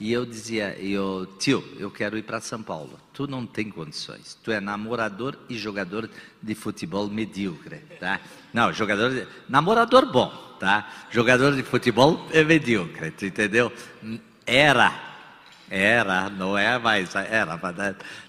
E 0.00 0.12
eu 0.12 0.24
dizia, 0.24 0.78
eu, 0.78 1.26
tio, 1.40 1.64
eu 1.76 1.90
quero 1.90 2.16
ir 2.16 2.22
para 2.22 2.40
São 2.40 2.62
Paulo. 2.62 2.98
Tu 3.12 3.26
não 3.26 3.44
tem 3.44 3.68
condições. 3.68 4.38
Tu 4.44 4.52
é 4.52 4.60
namorador 4.60 5.36
e 5.48 5.58
jogador 5.58 6.08
de 6.40 6.54
futebol 6.54 7.08
medíocre, 7.08 7.78
tá? 7.98 8.20
Não, 8.52 8.72
jogador, 8.72 9.10
de, 9.10 9.26
namorador 9.48 10.06
bom, 10.12 10.30
tá? 10.60 10.88
Jogador 11.10 11.56
de 11.56 11.64
futebol 11.64 12.24
é 12.30 12.44
medíocre, 12.44 13.10
tu 13.10 13.26
entendeu? 13.26 13.72
Era, 14.48 14.92
era, 15.70 16.30
não 16.30 16.56
é 16.56 16.78
mais, 16.78 17.14
era, 17.14 17.58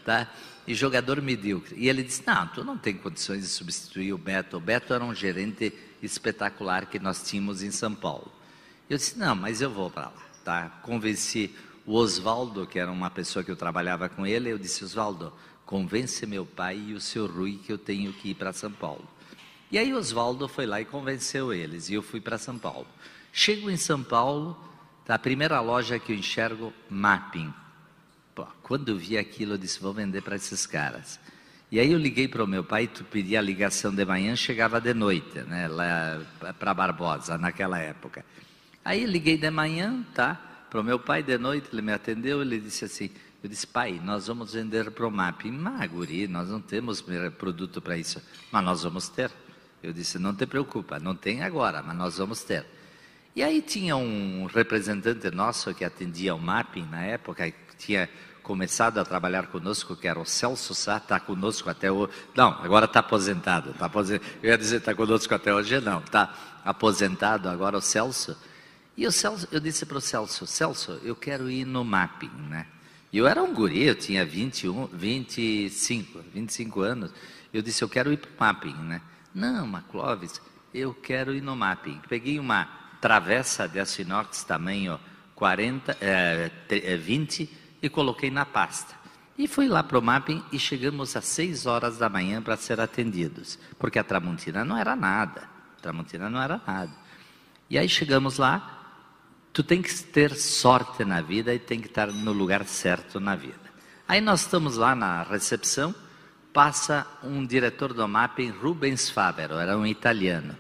tá? 0.06 0.28
E 0.68 0.76
jogador 0.76 1.22
medíocre. 1.22 1.76
E 1.78 1.90
ele 1.90 2.04
disse, 2.04 2.24
não, 2.28 2.46
tu 2.48 2.64
não 2.64 2.78
tem 2.78 2.96
condições 2.96 3.42
de 3.42 3.48
substituir 3.48 4.14
o 4.14 4.18
Beto. 4.18 4.58
O 4.58 4.60
Beto 4.60 4.94
era 4.94 5.04
um 5.04 5.16
gerente 5.16 5.74
espetacular 6.04 6.86
que 6.86 7.00
nós 7.00 7.24
tínhamos 7.24 7.64
em 7.64 7.72
São 7.72 7.96
Paulo. 7.96 8.32
Eu 8.90 8.98
disse, 8.98 9.18
não, 9.18 9.36
mas 9.36 9.62
eu 9.62 9.72
vou 9.72 9.90
para 9.90 10.08
lá 10.08 10.30
tá? 10.50 10.68
Convenci 10.82 11.54
o 11.86 11.94
Oswaldo, 11.94 12.66
que 12.66 12.80
era 12.80 12.92
uma 12.92 13.12
pessoa 13.12 13.44
que 13.44 13.52
eu 13.52 13.56
trabalhava 13.56 14.10
com 14.10 14.26
ele, 14.26 14.50
eu 14.50 14.58
disse, 14.58 14.84
Oswaldo, 14.84 15.32
convence 15.64 16.26
meu 16.26 16.44
pai 16.44 16.78
e 16.88 16.94
o 16.94 17.00
seu 17.00 17.28
Rui 17.28 17.60
que 17.64 17.72
eu 17.72 17.78
tenho 17.78 18.12
que 18.14 18.30
ir 18.30 18.34
para 18.34 18.52
São 18.52 18.72
Paulo. 18.72 19.08
E 19.72 19.78
aí 19.78 19.94
Oswaldo 19.94 20.48
foi 20.48 20.66
lá 20.66 20.82
e 20.82 20.86
convenceu 20.86 21.54
eles, 21.54 21.90
e 21.90 21.94
eu 21.94 22.02
fui 22.02 22.20
para 22.20 22.40
São 22.40 22.58
Paulo. 22.58 22.88
Chego 23.32 23.70
em 23.70 23.78
São 23.78 24.04
Paulo, 24.04 24.58
tá, 25.10 25.16
a 25.16 25.20
primeira 25.20 25.60
loja 25.60 25.98
que 25.98 26.12
eu 26.12 26.16
enxergo, 26.16 26.72
Mapping. 26.88 27.52
Pô, 28.36 28.46
quando 28.62 28.90
eu 28.90 28.98
vi 28.98 29.18
aquilo, 29.18 29.56
eu 29.56 29.58
disse, 29.58 29.80
vou 29.80 29.92
vender 29.92 30.22
para 30.22 30.36
esses 30.36 30.68
caras. 30.68 31.20
E 31.72 31.80
aí 31.80 31.92
eu 31.92 31.98
liguei 31.98 32.28
para 32.28 32.44
o 32.44 32.48
meu 32.48 32.64
pai, 32.64 32.86
tu 32.86 33.04
pedia 33.04 33.40
a 33.40 33.42
ligação 33.42 33.92
de 33.92 34.06
manhã, 34.06 34.36
chegava 34.36 34.80
de 34.80 34.94
noite, 34.94 35.40
né, 35.42 35.68
lá 35.68 36.22
para 36.60 36.76
Barbosa, 36.76 37.40
naquela 37.40 37.80
época. 37.80 38.24
Aí 38.86 39.04
liguei 39.06 39.36
de 39.36 39.50
manhã, 39.50 40.06
tá? 40.14 40.36
Para 40.70 40.80
o 40.80 40.84
meu 40.84 41.00
pai 41.00 41.24
de 41.24 41.40
noite, 41.40 41.70
ele 41.74 41.82
me 41.82 41.92
atendeu, 41.92 42.44
ele 42.44 42.60
disse 42.60 42.86
assim, 42.86 43.10
eu 43.42 43.50
disse, 43.50 43.66
pai, 43.66 44.00
nós 44.04 44.28
vamos 44.28 44.54
vender 44.54 44.92
para 44.92 45.08
o 45.08 45.12
MAP. 45.12 45.46
Mas, 45.46 45.90
guri, 45.90 46.28
nós 46.28 46.50
não 46.50 46.62
temos 46.62 47.04
produto 47.38 47.82
para 47.82 47.98
isso. 47.98 48.22
Mas 48.52 48.64
nós 48.64 48.84
vamos 48.84 49.10
ter. 49.10 49.32
Eu 49.82 49.92
disse, 49.92 50.20
não 50.20 50.36
te 50.36 50.46
preocupa, 50.46 51.00
não 51.00 51.16
tem 51.16 51.42
agora, 51.42 51.82
mas 51.82 51.98
nós 51.98 52.18
vamos 52.18 52.44
ter. 52.44 52.64
E 53.40 53.42
aí 53.42 53.62
tinha 53.62 53.96
um 53.96 54.48
representante 54.54 55.32
nosso 55.32 55.74
que 55.74 55.86
atendia 55.86 56.36
o 56.36 56.38
MAP 56.38 56.86
na 56.92 57.06
época, 57.06 57.50
que 57.50 57.78
tinha 57.78 58.10
começado 58.44 58.98
a 58.98 59.06
trabalhar 59.06 59.48
conosco, 59.48 59.96
que 59.96 60.10
era 60.10 60.20
o 60.20 60.26
Celso 60.26 60.76
Sá, 60.76 60.98
está 60.98 61.22
conosco 61.22 61.70
até 61.70 61.90
hoje. 61.90 62.12
Não, 62.36 62.50
agora 62.62 62.84
está 62.84 63.00
aposentado. 63.00 63.74
Tá 63.76 63.86
aposentado. 63.86 64.30
Eu 64.44 64.50
ia 64.50 64.58
dizer 64.58 64.80
está 64.80 64.94
conosco 64.94 65.34
até 65.34 65.54
hoje, 65.54 65.80
não. 65.80 66.00
Está 66.00 66.60
aposentado 66.66 67.48
agora 67.48 67.78
o 67.78 67.82
Celso. 67.82 68.38
E 68.98 69.08
o 69.08 69.12
Celso, 69.12 69.48
eu 69.54 69.62
disse 69.62 69.86
para 69.86 70.00
o 70.00 70.02
Celso, 70.02 70.46
Celso, 70.46 71.00
eu 71.02 71.16
quero 71.16 71.50
ir 71.50 71.64
no 71.64 71.86
mapping, 71.86 72.36
né? 72.50 72.68
E 73.10 73.20
eu 73.20 73.26
era 73.26 73.42
um 73.42 73.54
guri, 73.54 73.84
eu 73.84 73.96
tinha 73.96 74.26
21, 74.26 74.88
25, 74.88 76.26
25 76.34 76.82
anos. 76.82 77.14
Eu 77.54 77.62
disse, 77.62 77.82
eu 77.86 77.88
quero 77.88 78.12
ir 78.12 78.18
para 78.18 78.32
o 78.32 78.34
mapping, 78.38 78.76
né? 78.84 79.02
Não, 79.34 79.66
mas 79.66 79.86
Clóvis, 79.90 80.42
eu 80.74 80.94
quero 80.94 81.34
ir 81.34 81.42
no 81.42 81.56
mapping. 81.56 82.02
Peguei 82.10 82.38
uma 82.38 82.79
travessa 83.00 83.68
de 83.68 83.80
aço 83.80 84.02
inox 84.02 84.44
tamanho 84.44 85.00
40, 85.36 85.98
é, 86.02 86.98
20 86.98 87.50
e 87.82 87.90
coloquei 87.90 88.30
na 88.30 88.46
pasta. 88.46 88.94
E 89.38 89.48
fui 89.48 89.68
lá 89.68 89.82
para 89.82 89.98
o 89.98 90.02
mapping 90.02 90.44
e 90.52 90.60
chegamos 90.60 91.16
às 91.16 91.26
6 91.26 91.66
horas 91.66 91.98
da 91.98 92.10
manhã 92.10 92.42
para 92.42 92.58
ser 92.58 92.80
atendidos. 92.82 93.58
Porque 93.78 93.98
a 93.98 94.04
Tramontina 94.04 94.66
não 94.66 94.78
era 94.78 94.96
nada. 94.98 95.50
Tramontina 95.82 96.30
não 96.30 96.42
era 96.42 96.62
nada. 96.68 96.92
E 97.70 97.78
aí 97.78 97.88
chegamos 97.88 98.38
lá, 98.38 98.80
Tu 99.52 99.64
tem 99.64 99.82
que 99.82 99.94
ter 100.04 100.36
sorte 100.36 101.04
na 101.04 101.22
vida 101.22 101.54
e 101.54 101.60
tem 101.60 101.82
que 101.82 101.88
estar 101.88 102.08
no 102.08 102.32
lugar 102.32 102.66
certo 102.66 103.20
na 103.20 103.36
vida. 103.36 103.70
Aí 104.08 104.22
nós 104.22 104.42
estamos 104.42 104.78
lá 104.78 104.96
na 104.96 105.24
recepção, 105.24 105.94
passa 106.54 107.06
um 107.24 107.46
diretor 107.46 107.94
do 107.94 108.08
mapping, 108.08 108.52
Rubens 108.52 109.10
Fabero, 109.10 109.56
era 109.56 109.78
um 109.78 109.86
italiano. 109.86 110.56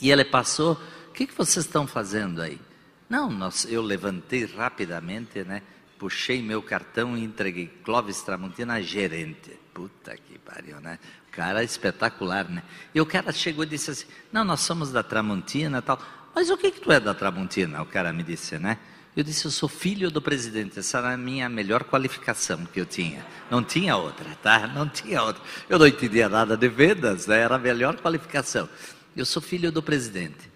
E 0.00 0.10
ele 0.10 0.24
passou, 0.24 0.80
que, 1.14 1.26
que 1.26 1.34
vocês 1.34 1.64
estão 1.64 1.86
fazendo 1.86 2.42
aí? 2.42 2.60
Não, 3.08 3.30
nós, 3.30 3.64
eu 3.70 3.80
levantei 3.80 4.44
rapidamente, 4.44 5.44
né? 5.44 5.62
Puxei 5.96 6.42
meu 6.42 6.60
cartão 6.60 7.16
e 7.16 7.22
entreguei 7.22 7.68
Clóvis 7.84 8.20
Tramontina, 8.20 8.82
gerente. 8.82 9.58
Puta 9.72 10.16
que 10.16 10.38
pariu, 10.38 10.80
né? 10.80 10.98
O 11.28 11.30
cara 11.30 11.62
é 11.62 11.64
espetacular, 11.64 12.48
né? 12.48 12.62
E 12.92 13.00
o 13.00 13.06
cara 13.06 13.32
chegou 13.32 13.64
e 13.64 13.68
disse 13.68 13.92
assim: 13.92 14.06
Não, 14.32 14.44
nós 14.44 14.60
somos 14.60 14.90
da 14.90 15.02
Tramontina 15.02 15.80
tal. 15.80 16.00
Mas 16.34 16.50
o 16.50 16.56
que, 16.56 16.72
que 16.72 16.80
tu 16.80 16.90
é 16.90 16.98
da 16.98 17.14
Tramontina? 17.14 17.80
O 17.80 17.86
cara 17.86 18.12
me 18.12 18.24
disse, 18.24 18.58
né? 18.58 18.76
Eu 19.16 19.22
disse, 19.22 19.44
eu 19.44 19.50
sou 19.52 19.68
filho 19.68 20.10
do 20.10 20.20
presidente. 20.20 20.80
Essa 20.80 20.98
era 20.98 21.12
a 21.12 21.16
minha 21.16 21.48
melhor 21.48 21.84
qualificação 21.84 22.66
que 22.66 22.80
eu 22.80 22.84
tinha. 22.84 23.24
Não 23.48 23.62
tinha 23.62 23.96
outra, 23.96 24.26
tá? 24.42 24.66
Não 24.66 24.88
tinha 24.88 25.22
outra. 25.22 25.40
Eu 25.68 25.78
não 25.78 25.86
entendia 25.86 26.28
nada 26.28 26.56
de 26.56 26.68
vendas, 26.68 27.28
né? 27.28 27.38
era 27.38 27.54
a 27.54 27.58
melhor 27.58 27.94
qualificação. 27.94 28.68
Eu 29.16 29.24
sou 29.24 29.40
filho 29.40 29.70
do 29.70 29.80
presidente. 29.80 30.53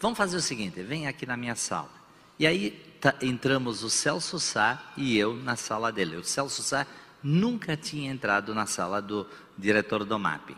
Vamos 0.00 0.16
fazer 0.16 0.38
o 0.38 0.40
seguinte, 0.40 0.82
vem 0.82 1.06
aqui 1.06 1.26
na 1.26 1.36
minha 1.36 1.54
sala. 1.54 1.90
E 2.38 2.46
aí 2.46 2.70
tá, 2.98 3.14
entramos 3.20 3.82
o 3.82 3.90
Celso 3.90 4.40
Sá 4.40 4.82
e 4.96 5.18
eu 5.18 5.36
na 5.36 5.56
sala 5.56 5.92
dele. 5.92 6.16
O 6.16 6.24
Celso 6.24 6.62
Sá 6.62 6.86
nunca 7.22 7.76
tinha 7.76 8.10
entrado 8.10 8.54
na 8.54 8.64
sala 8.64 9.02
do 9.02 9.26
diretor 9.58 10.04
do 10.06 10.18
MAP. 10.18 10.56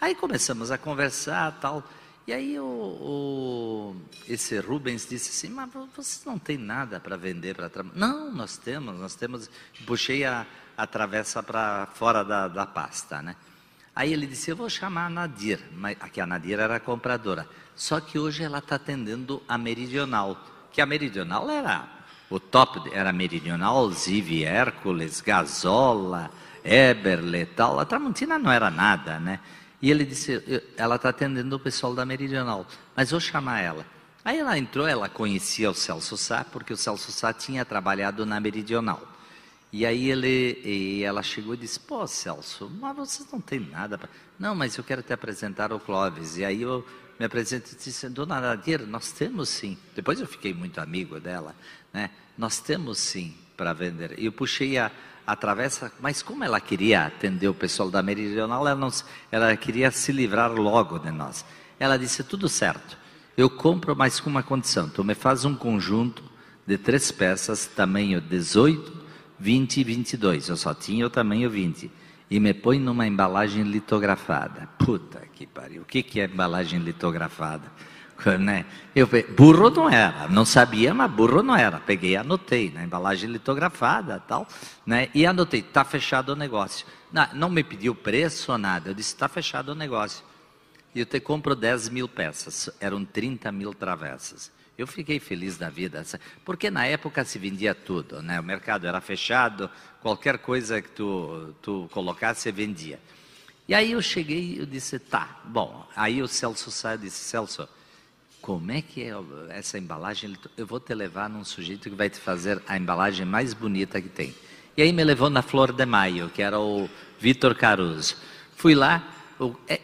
Aí 0.00 0.14
começamos 0.14 0.70
a 0.70 0.78
conversar, 0.78 1.58
tal. 1.60 1.82
E 2.24 2.32
aí 2.32 2.56
o, 2.58 2.64
o, 2.64 3.96
esse 4.28 4.60
Rubens 4.60 5.08
disse 5.08 5.30
assim, 5.30 5.52
mas 5.52 5.68
vocês 5.72 6.22
não 6.24 6.38
tem 6.38 6.56
nada 6.56 7.00
para 7.00 7.16
vender 7.16 7.56
para 7.56 7.68
Não, 7.94 8.32
nós 8.32 8.56
temos, 8.56 8.96
nós 8.96 9.16
temos. 9.16 9.50
Puxei 9.84 10.24
a, 10.24 10.46
a 10.76 10.86
travessa 10.86 11.42
para 11.42 11.86
fora 11.94 12.22
da, 12.22 12.46
da 12.46 12.64
pasta, 12.64 13.20
né? 13.20 13.34
Aí 13.96 14.12
ele 14.12 14.26
disse, 14.26 14.50
eu 14.50 14.56
vou 14.56 14.68
chamar 14.68 15.06
a 15.06 15.10
Nadir, 15.10 15.60
mas 15.72 15.96
aqui 16.00 16.20
a 16.20 16.26
Nadir 16.26 16.58
era 16.58 16.76
a 16.76 16.80
compradora. 16.80 17.46
Só 17.76 18.00
que 18.00 18.18
hoje 18.18 18.42
ela 18.42 18.58
está 18.58 18.76
atendendo 18.76 19.42
a 19.48 19.56
Meridional, 19.56 20.36
que 20.72 20.80
a 20.80 20.86
Meridional 20.86 21.48
era 21.48 21.88
o 22.28 22.40
top, 22.40 22.90
era 22.92 23.12
Meridional, 23.12 23.90
Zive, 23.92 24.44
Hércules, 24.44 25.20
Gazola, 25.20 26.30
Eberle 26.64 27.46
tal. 27.46 27.78
A 27.78 27.84
Tramontina 27.84 28.38
não 28.38 28.50
era 28.50 28.70
nada, 28.70 29.20
né? 29.20 29.38
E 29.80 29.90
ele 29.90 30.04
disse: 30.04 30.42
ela 30.76 30.96
está 30.96 31.10
atendendo 31.10 31.54
o 31.54 31.60
pessoal 31.60 31.94
da 31.94 32.04
Meridional, 32.04 32.66
mas 32.96 33.10
vou 33.10 33.20
chamar 33.20 33.60
ela. 33.60 33.86
Aí 34.24 34.38
ela 34.38 34.58
entrou, 34.58 34.86
ela 34.86 35.08
conhecia 35.08 35.70
o 35.70 35.74
Celso 35.74 36.16
Sá, 36.16 36.42
porque 36.42 36.72
o 36.72 36.76
Celso 36.76 37.12
Sá 37.12 37.32
tinha 37.32 37.64
trabalhado 37.64 38.24
na 38.24 38.40
Meridional. 38.40 39.13
E 39.76 39.84
aí 39.84 40.08
ele, 40.08 40.60
e 40.64 41.02
ela 41.02 41.20
chegou 41.20 41.52
e 41.52 41.56
disse: 41.56 41.80
Pô, 41.80 42.06
Celso, 42.06 42.70
mas 42.80 42.94
vocês 42.94 43.28
não 43.32 43.40
tem 43.40 43.58
nada 43.58 43.98
para. 43.98 44.08
Não, 44.38 44.54
mas 44.54 44.76
eu 44.76 44.84
quero 44.84 45.02
te 45.02 45.12
apresentar 45.12 45.72
o 45.72 45.80
Clóvis. 45.80 46.36
E 46.36 46.44
aí 46.44 46.62
eu 46.62 46.86
me 47.18 47.26
apresento 47.26 47.72
e 47.72 47.76
disse: 47.76 48.08
Dona 48.08 48.40
Nadir, 48.40 48.86
nós 48.86 49.10
temos 49.10 49.48
sim. 49.48 49.76
Depois 49.92 50.20
eu 50.20 50.28
fiquei 50.28 50.54
muito 50.54 50.80
amigo 50.80 51.18
dela, 51.18 51.56
né? 51.92 52.10
Nós 52.38 52.60
temos 52.60 52.98
sim 52.98 53.34
para 53.56 53.72
vender. 53.72 54.16
E 54.16 54.26
eu 54.26 54.32
puxei 54.32 54.78
a, 54.78 54.92
atravessa, 55.26 55.90
mas 55.98 56.22
como 56.22 56.44
ela 56.44 56.60
queria 56.60 57.06
atender 57.06 57.48
o 57.48 57.54
pessoal 57.54 57.90
da 57.90 58.00
Meridional, 58.00 58.68
ela, 58.68 58.78
não, 58.78 58.92
ela 59.28 59.56
queria 59.56 59.90
se 59.90 60.12
livrar 60.12 60.52
logo 60.52 61.00
de 61.00 61.10
nós. 61.10 61.44
Ela 61.80 61.96
disse: 61.96 62.22
tudo 62.22 62.48
certo, 62.48 62.96
eu 63.36 63.50
compro, 63.50 63.96
mas 63.96 64.20
com 64.20 64.30
uma 64.30 64.44
condição: 64.44 64.88
tu 64.88 65.02
me 65.02 65.16
faz 65.16 65.44
um 65.44 65.56
conjunto 65.56 66.22
de 66.64 66.78
três 66.78 67.10
peças, 67.10 67.66
tamanho 67.66 68.20
18, 68.20 69.03
20 69.38 69.78
e 69.78 69.84
22. 69.84 70.48
Eu 70.48 70.56
só 70.56 70.74
tinha 70.74 71.06
o 71.06 71.10
tamanho 71.10 71.50
20. 71.50 71.90
E 72.30 72.40
me 72.40 72.54
põe 72.54 72.78
numa 72.78 73.06
embalagem 73.06 73.62
litografada. 73.62 74.68
Puta 74.78 75.22
que 75.32 75.46
pariu, 75.46 75.82
o 75.82 75.84
que, 75.84 76.02
que 76.02 76.20
é 76.20 76.24
embalagem 76.24 76.80
litografada? 76.80 77.70
né? 78.38 78.64
Eu, 78.94 79.08
burro 79.36 79.70
não 79.70 79.90
era, 79.90 80.28
não 80.28 80.44
sabia, 80.44 80.94
mas 80.94 81.10
burro 81.10 81.42
não 81.42 81.54
era. 81.54 81.78
Peguei 81.78 82.12
e 82.12 82.16
anotei 82.16 82.70
na 82.70 82.84
embalagem 82.84 83.30
litografada 83.30 84.20
tal, 84.20 84.46
né? 84.86 85.08
E 85.14 85.26
anotei, 85.26 85.60
está 85.60 85.84
fechado 85.84 86.30
o 86.30 86.36
negócio. 86.36 86.86
Não, 87.12 87.28
não 87.34 87.50
me 87.50 87.62
pediu 87.62 87.94
preço 87.94 88.52
ou 88.52 88.58
nada, 88.58 88.90
eu 88.90 88.94
disse, 88.94 89.14
está 89.14 89.28
fechado 89.28 89.70
o 89.70 89.74
negócio. 89.74 90.24
E 90.94 91.00
eu 91.00 91.06
te 91.06 91.18
compro 91.20 91.54
10 91.54 91.88
mil 91.88 92.08
peças, 92.08 92.70
eram 92.80 93.04
30 93.04 93.50
mil 93.50 93.74
travessas. 93.74 94.50
Eu 94.76 94.86
fiquei 94.86 95.20
feliz 95.20 95.56
da 95.56 95.70
vida, 95.70 96.04
porque 96.44 96.68
na 96.70 96.84
época 96.84 97.24
se 97.24 97.38
vendia 97.38 97.74
tudo, 97.74 98.20
né? 98.20 98.40
O 98.40 98.42
mercado 98.42 98.86
era 98.86 99.00
fechado, 99.00 99.70
qualquer 100.02 100.38
coisa 100.38 100.82
que 100.82 100.88
tu, 100.88 101.54
tu 101.62 101.88
colocasse, 101.92 102.50
vendia. 102.50 102.98
E 103.68 103.74
aí 103.74 103.92
eu 103.92 104.02
cheguei 104.02 104.58
e 104.60 104.66
disse, 104.66 104.98
tá, 104.98 105.40
bom. 105.44 105.88
Aí 105.94 106.20
o 106.20 106.26
Celso 106.26 106.70
Sá 106.72 106.96
disse, 106.96 107.24
Celso, 107.24 107.68
como 108.42 108.72
é 108.72 108.82
que 108.82 109.02
é 109.02 109.14
essa 109.50 109.78
embalagem? 109.78 110.36
Eu 110.56 110.66
vou 110.66 110.80
te 110.80 110.92
levar 110.92 111.30
num 111.30 111.44
sujeito 111.44 111.88
que 111.88 111.96
vai 111.96 112.10
te 112.10 112.18
fazer 112.18 112.60
a 112.66 112.76
embalagem 112.76 113.24
mais 113.24 113.54
bonita 113.54 114.02
que 114.02 114.08
tem. 114.08 114.34
E 114.76 114.82
aí 114.82 114.92
me 114.92 115.04
levou 115.04 115.30
na 115.30 115.40
Flor 115.40 115.72
de 115.72 115.86
Maio, 115.86 116.28
que 116.28 116.42
era 116.42 116.58
o 116.58 116.90
Vitor 117.18 117.54
Caruso. 117.54 118.16
Fui 118.56 118.74
lá, 118.74 119.13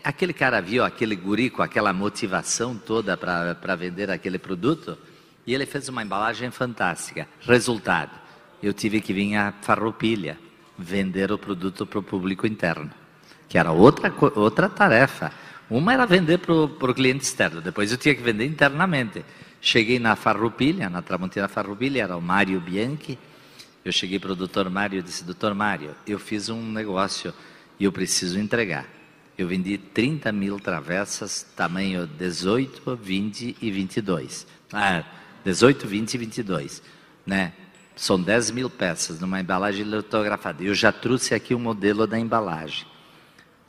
aquele 0.04 0.32
cara 0.32 0.60
viu 0.60 0.84
aquele 0.84 1.16
guri 1.16 1.50
com 1.50 1.62
aquela 1.62 1.92
motivação 1.92 2.76
toda 2.76 3.16
para 3.16 3.76
vender 3.76 4.10
aquele 4.10 4.38
produto, 4.38 4.96
e 5.46 5.54
ele 5.54 5.66
fez 5.66 5.88
uma 5.88 6.02
embalagem 6.02 6.50
fantástica. 6.50 7.26
Resultado, 7.40 8.12
eu 8.62 8.72
tive 8.72 9.00
que 9.00 9.12
vir 9.12 9.34
a 9.36 9.52
Farroupilha 9.62 10.38
vender 10.78 11.32
o 11.32 11.38
produto 11.38 11.84
para 11.84 11.98
o 11.98 12.02
público 12.02 12.46
interno, 12.46 12.90
que 13.48 13.58
era 13.58 13.72
outra, 13.72 14.12
outra 14.36 14.68
tarefa. 14.68 15.32
Uma 15.68 15.92
era 15.92 16.06
vender 16.06 16.38
para 16.38 16.52
o 16.54 16.94
cliente 16.94 17.24
externo, 17.24 17.60
depois 17.60 17.90
eu 17.90 17.98
tinha 17.98 18.14
que 18.14 18.22
vender 18.22 18.46
internamente. 18.46 19.24
Cheguei 19.60 19.98
na 19.98 20.16
Farroupilha, 20.16 20.88
na 20.88 21.02
Tramontina 21.02 21.48
Farroupilha, 21.48 22.02
era 22.02 22.16
o 22.16 22.22
Mário 22.22 22.60
Bianchi. 22.60 23.18
Eu 23.84 23.92
cheguei 23.92 24.18
para 24.18 24.32
o 24.32 24.36
doutor 24.36 24.68
Mário 24.70 24.98
e 24.98 25.02
disse, 25.02 25.24
doutor 25.24 25.54
Mário, 25.54 25.94
eu 26.06 26.18
fiz 26.18 26.48
um 26.48 26.62
negócio 26.70 27.32
e 27.78 27.84
eu 27.84 27.92
preciso 27.92 28.38
entregar. 28.38 28.86
Eu 29.40 29.48
vendi 29.48 29.78
30 29.78 30.30
mil 30.32 30.60
travessas, 30.60 31.46
tamanho 31.56 32.06
18, 32.06 32.94
20 32.94 33.56
e 33.62 33.70
22. 33.70 34.46
Ah, 34.70 35.02
18, 35.42 35.88
20 35.88 36.12
e 36.12 36.18
22. 36.18 36.82
Né? 37.24 37.54
São 37.96 38.20
10 38.20 38.50
mil 38.50 38.68
peças 38.68 39.18
numa 39.18 39.40
embalagem 39.40 39.82
litografada. 39.86 40.62
Eu 40.62 40.74
já 40.74 40.92
trouxe 40.92 41.34
aqui 41.34 41.54
o 41.54 41.58
modelo 41.58 42.06
da 42.06 42.18
embalagem. 42.18 42.86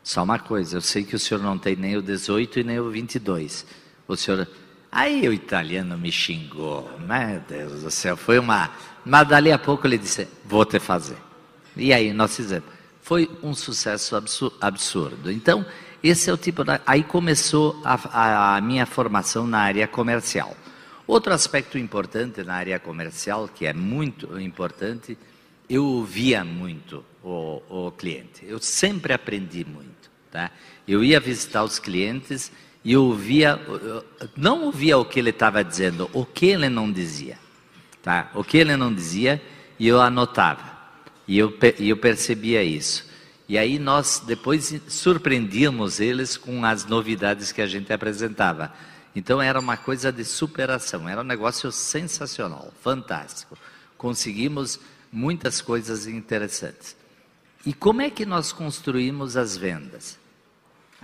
Só 0.04 0.24
uma 0.24 0.38
coisa, 0.38 0.76
eu 0.76 0.82
sei 0.82 1.06
que 1.06 1.16
o 1.16 1.20
senhor 1.20 1.42
não 1.42 1.58
tem 1.58 1.78
nem 1.78 1.96
o 1.96 2.02
18 2.02 2.60
e 2.60 2.64
nem 2.66 2.78
o 2.78 2.90
22. 2.90 3.66
O 4.10 4.18
senhor. 4.18 4.46
Aí 4.92 5.26
o 5.26 5.32
italiano 5.32 5.98
me 5.98 6.12
xingou, 6.12 6.92
meu 7.00 7.40
Deus 7.48 7.84
do 7.84 7.92
céu, 7.92 8.18
foi 8.18 8.38
uma. 8.38 8.70
Mas 9.06 9.26
dali 9.26 9.54
a 9.54 9.58
pouco 9.58 9.88
ele 9.88 9.98
disse: 9.98 10.28
Vou 10.44 10.66
te 10.66 10.80
fazer. 10.80 11.18
E 11.78 11.94
aí 11.94 12.12
nós 12.12 12.36
fizemos. 12.36 12.81
Foi 13.12 13.30
um 13.44 13.54
sucesso 13.54 14.16
absurdo. 14.62 15.30
Então, 15.30 15.66
esse 16.02 16.30
é 16.30 16.34
o 16.34 16.38
tipo. 16.38 16.64
Da... 16.64 16.80
Aí 16.88 17.04
começou 17.04 17.78
a, 17.84 18.56
a 18.56 18.62
minha 18.62 18.86
formação 18.86 19.46
na 19.46 19.60
área 19.60 19.86
comercial. 19.86 20.56
Outro 21.06 21.34
aspecto 21.34 21.78
importante 21.78 22.42
na 22.42 22.54
área 22.54 22.80
comercial, 22.80 23.50
que 23.54 23.66
é 23.66 23.74
muito 23.74 24.40
importante, 24.40 25.18
eu 25.70 25.84
ouvia 25.84 26.46
muito 26.46 27.04
o, 27.22 27.62
o 27.70 27.92
cliente. 27.92 28.46
Eu 28.48 28.60
sempre 28.62 29.12
aprendi 29.12 29.66
muito. 29.66 30.10
Tá? 30.32 30.50
Eu 30.88 31.04
ia 31.04 31.20
visitar 31.20 31.66
os 31.66 31.80
clientes 31.80 32.50
e 32.82 32.94
eu 32.94 33.04
ouvia, 33.04 33.60
não 34.38 34.64
ouvia 34.64 34.98
o 34.98 35.04
que 35.04 35.20
ele 35.20 35.32
estava 35.32 35.62
dizendo, 35.66 36.10
o 36.14 36.26
que 36.26 36.46
ele 36.46 36.70
não 36.70 36.90
dizia. 36.90 37.38
Tá? 38.02 38.32
O 38.34 38.42
que 38.42 38.58
ele 38.58 38.78
não 38.78 38.94
dizia 38.94 39.42
e 39.78 39.86
eu 39.86 40.00
anotava. 40.00 40.71
E 41.28 41.38
eu, 41.38 41.54
e 41.80 41.90
eu 41.90 41.98
percebia 41.98 42.64
isso. 42.64 43.10
E 43.48 43.58
aí 43.58 43.78
nós 43.78 44.22
depois 44.26 44.74
surpreendíamos 44.88 46.00
eles 46.00 46.38
com 46.38 46.64
as 46.64 46.86
novidades 46.86 47.52
que 47.52 47.62
a 47.62 47.68
gente 47.68 47.92
apresentava. 47.92 48.74
Então 49.16 49.42
era 49.42 49.60
uma 49.60 49.76
coisa 49.76 50.12
de 50.12 50.24
superação, 50.24 51.08
era 51.08 51.22
um 51.22 51.26
negócio 51.26 51.72
sensacional, 51.72 52.72
fantástico. 52.82 53.58
Conseguimos 53.98 54.80
muitas 55.12 55.62
coisas 55.62 56.08
interessantes. 56.08 56.96
E 57.66 57.74
como 57.74 58.02
é 58.02 58.10
que 58.10 58.26
nós 58.26 58.52
construímos 58.54 59.36
as 59.36 59.58
vendas? 59.58 60.18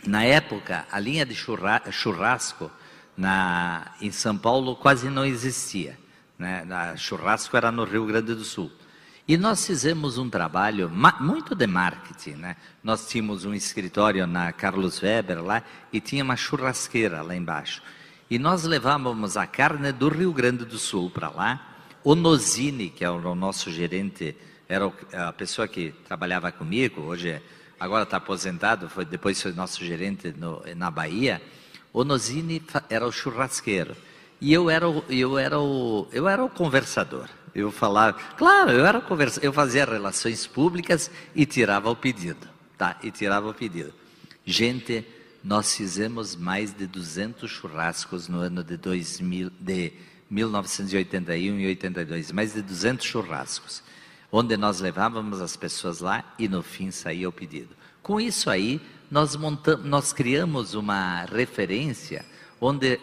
Na 0.05 0.23
época, 0.23 0.87
a 0.91 0.99
linha 0.99 1.25
de 1.25 1.35
churrasco 1.35 2.71
na, 3.15 3.91
em 4.01 4.11
São 4.11 4.37
Paulo 4.37 4.75
quase 4.75 5.09
não 5.09 5.25
existia. 5.25 5.97
Né? 6.37 6.65
A 6.69 6.95
churrasco 6.95 7.57
era 7.57 7.71
no 7.71 7.83
Rio 7.83 8.05
Grande 8.05 8.33
do 8.33 8.43
Sul. 8.43 8.71
E 9.27 9.35
nós 9.35 9.65
fizemos 9.65 10.17
um 10.17 10.29
trabalho 10.29 10.89
muito 11.19 11.53
de 11.53 11.67
marketing. 11.67 12.35
Né? 12.35 12.55
Nós 12.81 13.07
tínhamos 13.09 13.43
um 13.43 13.53
escritório 13.53 14.25
na 14.25 14.53
Carlos 14.53 15.01
Weber 15.01 15.43
lá 15.43 15.63
e 15.91 15.99
tinha 15.99 16.23
uma 16.23 16.37
churrasqueira 16.37 17.21
lá 17.21 17.35
embaixo. 17.35 17.81
E 18.29 18.39
nós 18.39 18.63
levávamos 18.63 19.35
a 19.35 19.45
carne 19.45 19.91
do 19.91 20.09
Rio 20.09 20.31
Grande 20.31 20.63
do 20.63 20.77
Sul 20.77 21.09
para 21.09 21.29
lá 21.29 21.77
o 22.07 22.15
Nozini, 22.15 22.89
que 22.89 23.03
é 23.03 23.09
o 23.09 23.35
nosso 23.35 23.69
gerente, 23.69 24.33
era 24.69 24.89
a 25.11 25.33
pessoa 25.33 25.67
que 25.67 25.93
trabalhava 26.07 26.49
comigo, 26.53 27.01
hoje 27.01 27.41
agora 27.77 28.03
está 28.03 28.15
aposentado, 28.15 28.87
foi, 28.87 29.03
depois 29.03 29.41
foi 29.41 29.51
nosso 29.51 29.83
gerente 29.83 30.33
no, 30.37 30.63
na 30.73 30.89
Bahia. 30.89 31.41
O 31.91 32.05
Nozini 32.05 32.63
era 32.89 33.05
o 33.05 33.11
churrasqueiro. 33.11 33.93
E 34.39 34.53
eu 34.53 34.69
era, 34.69 34.87
o, 34.87 35.03
eu, 35.09 35.37
era 35.37 35.59
o, 35.59 36.07
eu 36.13 36.29
era 36.29 36.41
o 36.41 36.49
conversador. 36.49 37.27
Eu 37.57 37.71
falava, 37.71 38.15
claro, 38.37 38.69
eu 38.69 38.85
era 38.85 39.01
conversa, 39.01 39.39
eu 39.43 39.51
fazia 39.51 39.83
relações 39.83 40.45
públicas 40.45 41.09
e 41.33 41.43
tirava 41.43 41.89
o 41.89 41.95
pedido, 41.95 42.47
tá? 42.77 42.95
E 43.01 43.09
tirava 43.09 43.49
o 43.49 43.53
pedido. 43.53 43.91
Gente, 44.45 45.03
nós 45.43 45.75
fizemos 45.75 46.35
mais 46.35 46.71
de 46.71 46.85
200 46.85 47.49
churrascos 47.49 48.27
no 48.27 48.37
ano 48.37 48.63
de 48.63 48.77
2000, 48.77 49.49
de 49.59 49.91
1981 50.29 51.59
e 51.59 51.65
82, 51.65 52.31
mais 52.31 52.53
de 52.53 52.61
200 52.61 53.03
churrascos, 53.03 53.81
onde 54.31 54.55
nós 54.55 54.79
levávamos 54.79 55.41
as 55.41 55.57
pessoas 55.57 55.99
lá 55.99 56.35
e 56.37 56.47
no 56.47 56.61
fim 56.61 56.91
saía 56.91 57.27
o 57.27 57.31
pedido. 57.31 57.75
Com 58.03 58.21
isso 58.21 58.51
aí, 58.51 58.79
nós, 59.09 59.35
montamos, 59.35 59.83
nós 59.83 60.13
criamos 60.13 60.75
uma 60.75 61.25
referência 61.25 62.23
onde 62.61 62.99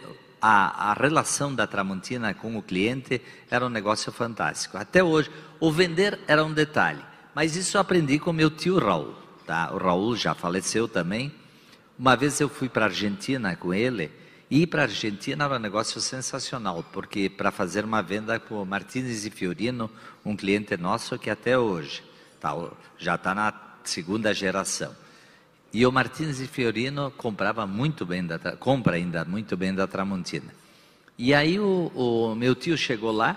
a, 0.47 0.91
a, 0.91 0.93
relação 0.93 1.55
da 1.55 1.67
Tramontina 1.67 2.35
com 2.35 2.59
o 2.59 2.63
cliente 2.63 3.23
era 3.51 3.65
um 3.65 3.71
negócio 3.71 4.13
fantástico. 4.13 4.77
Até 4.77 5.03
hoje, 5.03 5.31
o 5.59 5.73
vender 5.73 6.21
era 6.29 6.45
um 6.45 6.53
detalhe, 6.53 7.03
mas 7.35 7.57
isso 7.57 7.79
eu 7.79 7.81
aprendi 7.81 8.19
com 8.19 8.31
meu 8.31 8.51
tio 8.51 8.79
Raul. 8.79 9.15
Tá? 9.47 9.73
O 9.73 9.79
Raul 9.79 10.15
já 10.15 10.35
faleceu 10.35 10.87
também. 10.87 11.33
Uma 11.99 12.15
vez 12.15 12.39
eu 12.41 12.51
fui 12.51 12.69
para 12.69 12.85
a 12.85 12.89
Argentina 12.89 13.57
com 13.57 13.73
ele 13.73 14.13
ir 14.51 14.67
para 14.67 14.83
a 14.83 14.85
Argentina 14.85 15.47
era 15.47 15.57
um 15.57 15.59
negócio 15.59 15.99
sensacional, 15.99 16.85
porque 16.93 17.31
para 17.31 17.51
fazer 17.51 17.83
uma 17.83 18.03
venda 18.03 18.39
com 18.39 18.61
o 18.61 18.67
Martins 18.67 19.25
e 19.25 19.31
Fiorino, 19.31 19.91
um 20.23 20.37
cliente 20.37 20.77
nosso 20.77 21.19
que 21.19 21.31
até 21.31 21.59
hoje 21.59 22.03
tá, 22.39 22.55
já 22.99 23.15
está 23.15 23.35
na 23.35 23.55
segunda 23.83 24.35
geração. 24.35 24.95
E 25.75 25.85
o 25.85 25.91
Martins 25.91 26.39
e 26.39 26.47
Fiorino 26.47 27.11
comprava 27.11 27.67
muito 27.67 28.07
bem 28.07 28.25
da, 28.25 28.39
compra 28.57 28.95
ainda 28.95 29.25
muito 29.25 29.57
bem 29.57 29.75
da 29.75 29.89
Tramontina. 29.89 30.55
E 31.19 31.35
aí 31.35 31.59
o, 31.59 31.91
o 31.93 32.35
meu 32.37 32.55
tio 32.55 32.79
chegou 32.79 33.11
lá, 33.11 33.37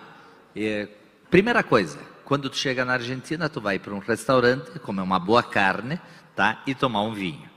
e, 0.56 0.88
primeira 1.32 1.64
coisa, 1.64 1.98
quando 2.24 2.48
tu 2.48 2.56
chega 2.56 2.86
na 2.86 2.94
Argentina, 2.94 3.50
tu 3.50 3.60
vai 3.60 3.80
para 3.80 3.92
um 3.92 3.98
restaurante, 3.98 4.78
comer 4.78 5.02
uma 5.02 5.18
boa 5.18 5.42
carne, 5.42 6.00
tá? 6.36 6.62
E 6.68 6.76
tomar 6.76 7.02
um 7.02 7.12
vinho, 7.12 7.50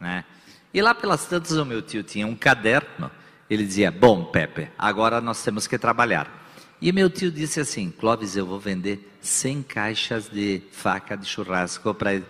né? 0.00 0.24
E 0.72 0.80
lá 0.80 0.94
pelas 0.94 1.26
tantas 1.26 1.52
o 1.52 1.64
meu 1.66 1.82
tio 1.82 2.02
tinha 2.02 2.26
um 2.26 2.34
caderno, 2.34 3.10
ele 3.50 3.66
dizia, 3.66 3.90
bom 3.90 4.24
Pepe, 4.24 4.70
agora 4.78 5.20
nós 5.20 5.44
temos 5.44 5.66
que 5.66 5.76
trabalhar. 5.76 6.48
E 6.80 6.90
meu 6.92 7.10
tio 7.10 7.30
disse 7.30 7.60
assim, 7.60 7.90
Clóvis, 7.90 8.36
eu 8.36 8.46
vou 8.46 8.58
vender 8.58 9.06
100 9.20 9.62
caixas 9.64 10.30
de 10.30 10.62
faca 10.72 11.14
de 11.14 11.26
churrasco 11.26 11.92
para 11.92 12.22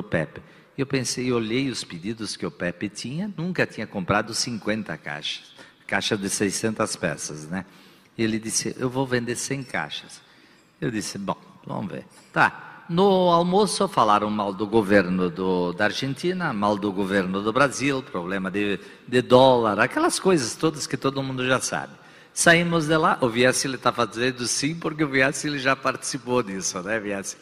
o 0.00 0.02
Pepe. 0.02 0.42
Eu 0.76 0.86
pensei, 0.86 1.32
olhei 1.32 1.70
os 1.70 1.84
pedidos 1.84 2.36
que 2.36 2.44
o 2.44 2.50
Pepe 2.50 2.88
tinha, 2.88 3.32
nunca 3.36 3.66
tinha 3.66 3.86
comprado 3.86 4.34
50 4.34 4.96
caixas, 4.98 5.54
caixa 5.86 6.16
de 6.16 6.28
600 6.28 6.96
peças, 6.96 7.48
né? 7.48 7.64
Ele 8.16 8.38
disse, 8.38 8.74
eu 8.78 8.90
vou 8.90 9.06
vender 9.06 9.36
100 9.36 9.64
caixas. 9.64 10.20
Eu 10.80 10.90
disse, 10.90 11.16
bom, 11.18 11.36
vamos 11.66 11.90
ver. 11.90 12.04
Tá, 12.32 12.84
no 12.88 13.30
almoço 13.30 13.88
falaram 13.88 14.30
mal 14.30 14.52
do 14.52 14.66
governo 14.66 15.28
do, 15.28 15.72
da 15.72 15.86
Argentina, 15.86 16.52
mal 16.52 16.76
do 16.76 16.92
governo 16.92 17.42
do 17.42 17.52
Brasil, 17.52 18.02
problema 18.02 18.50
de, 18.50 18.78
de 19.08 19.22
dólar, 19.22 19.80
aquelas 19.80 20.20
coisas 20.20 20.54
todas 20.54 20.86
que 20.86 20.96
todo 20.96 21.22
mundo 21.22 21.44
já 21.46 21.60
sabe. 21.60 21.94
Saímos 22.32 22.86
de 22.86 22.96
lá, 22.96 23.18
o 23.22 23.28
Viessile 23.28 23.76
está 23.76 23.90
fazendo 23.90 24.46
sim, 24.46 24.74
porque 24.74 25.02
o 25.02 25.08
Viessile 25.08 25.58
já 25.58 25.74
participou 25.74 26.42
disso, 26.42 26.80
né, 26.82 27.00
Viessile? 27.00 27.40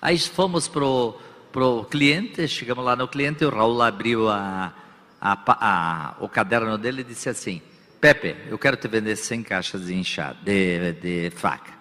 Aí 0.00 0.18
fomos 0.18 0.68
pro 0.68 1.18
pro 1.56 1.86
cliente, 1.90 2.46
chegamos 2.46 2.84
lá 2.84 2.94
no 2.94 3.08
cliente, 3.08 3.42
o 3.42 3.48
Raul 3.48 3.80
abriu 3.80 4.28
a, 4.28 4.74
a, 5.18 5.38
a, 5.46 6.14
o 6.20 6.28
caderno 6.28 6.76
dele 6.76 7.00
e 7.00 7.04
disse 7.04 7.30
assim, 7.30 7.62
Pepe, 7.98 8.36
eu 8.50 8.58
quero 8.58 8.76
te 8.76 8.86
vender 8.86 9.16
100 9.16 9.42
caixas 9.42 9.86
de, 9.86 10.02
de, 10.44 10.92
de 10.92 11.30
faca. 11.30 11.72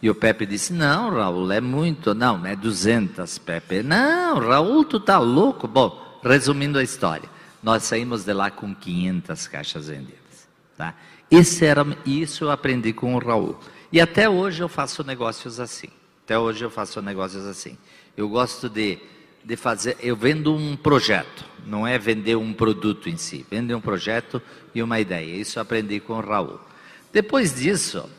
E 0.00 0.08
o 0.08 0.14
Pepe 0.14 0.46
disse: 0.46 0.72
Não, 0.72 1.10
Raul, 1.10 1.50
é 1.50 1.60
muito. 1.60 2.14
Não, 2.14 2.46
é 2.46 2.54
200, 2.54 3.38
Pepe. 3.38 3.82
Não, 3.82 4.38
Raul, 4.38 4.84
tu 4.84 5.00
tá 5.00 5.18
louco. 5.18 5.66
Bom, 5.66 6.20
resumindo 6.22 6.78
a 6.78 6.82
história, 6.84 7.28
nós 7.60 7.82
saímos 7.82 8.22
de 8.22 8.32
lá 8.32 8.48
com 8.48 8.72
500 8.72 9.48
caixas 9.48 9.88
vendidas. 9.88 10.46
Tá? 10.76 10.94
Esse 11.28 11.64
era, 11.64 11.84
isso 12.06 12.44
eu 12.44 12.50
aprendi 12.52 12.92
com 12.92 13.16
o 13.16 13.18
Raul. 13.18 13.58
E 13.90 14.00
até 14.00 14.28
hoje 14.28 14.62
eu 14.62 14.68
faço 14.68 15.02
negócios 15.02 15.58
assim. 15.58 15.88
Até 16.24 16.38
hoje 16.38 16.64
eu 16.64 16.70
faço 16.70 17.02
negócios 17.02 17.44
assim. 17.44 17.76
Eu 18.16 18.28
gosto 18.28 18.68
de 18.68 19.00
de 19.46 19.54
fazer, 19.54 19.96
eu 20.00 20.16
vendo 20.16 20.52
um 20.52 20.74
projeto, 20.74 21.44
não 21.64 21.86
é 21.86 21.96
vender 21.96 22.34
um 22.34 22.52
produto 22.52 23.08
em 23.08 23.16
si, 23.16 23.46
vender 23.48 23.76
um 23.76 23.80
projeto 23.80 24.42
e 24.74 24.82
uma 24.82 24.98
ideia. 24.98 25.36
Isso 25.36 25.60
aprendi 25.60 26.00
com 26.00 26.14
o 26.14 26.20
Raul. 26.20 26.58
Depois 27.12 27.54
disso, 27.54 28.10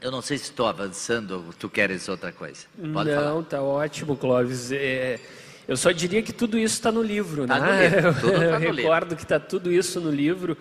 eu 0.00 0.10
não 0.10 0.22
sei 0.22 0.38
se 0.38 0.44
estou 0.44 0.66
avançando, 0.66 1.44
tu 1.58 1.68
queres 1.68 2.08
outra 2.08 2.32
coisa. 2.32 2.64
Pode 2.74 3.10
não, 3.10 3.16
falar. 3.16 3.42
tá 3.42 3.60
ótimo, 3.60 4.16
Clóvis. 4.16 4.72
É, 4.72 5.20
eu 5.68 5.76
só 5.76 5.90
diria 5.90 6.22
que 6.22 6.32
tudo 6.32 6.58
isso 6.58 6.76
está 6.76 6.90
no 6.90 7.02
livro, 7.02 7.46
tá 7.46 7.60
né? 7.60 7.90
No 7.90 7.96
livro, 7.96 8.14
tudo 8.18 8.32
tá 8.32 8.44
eu 8.44 8.52
no 8.52 8.58
recordo 8.58 9.02
livro. 9.02 9.16
que 9.16 9.22
está 9.24 9.38
tudo 9.38 9.70
isso 9.70 10.00
no 10.00 10.10
livro. 10.10 10.56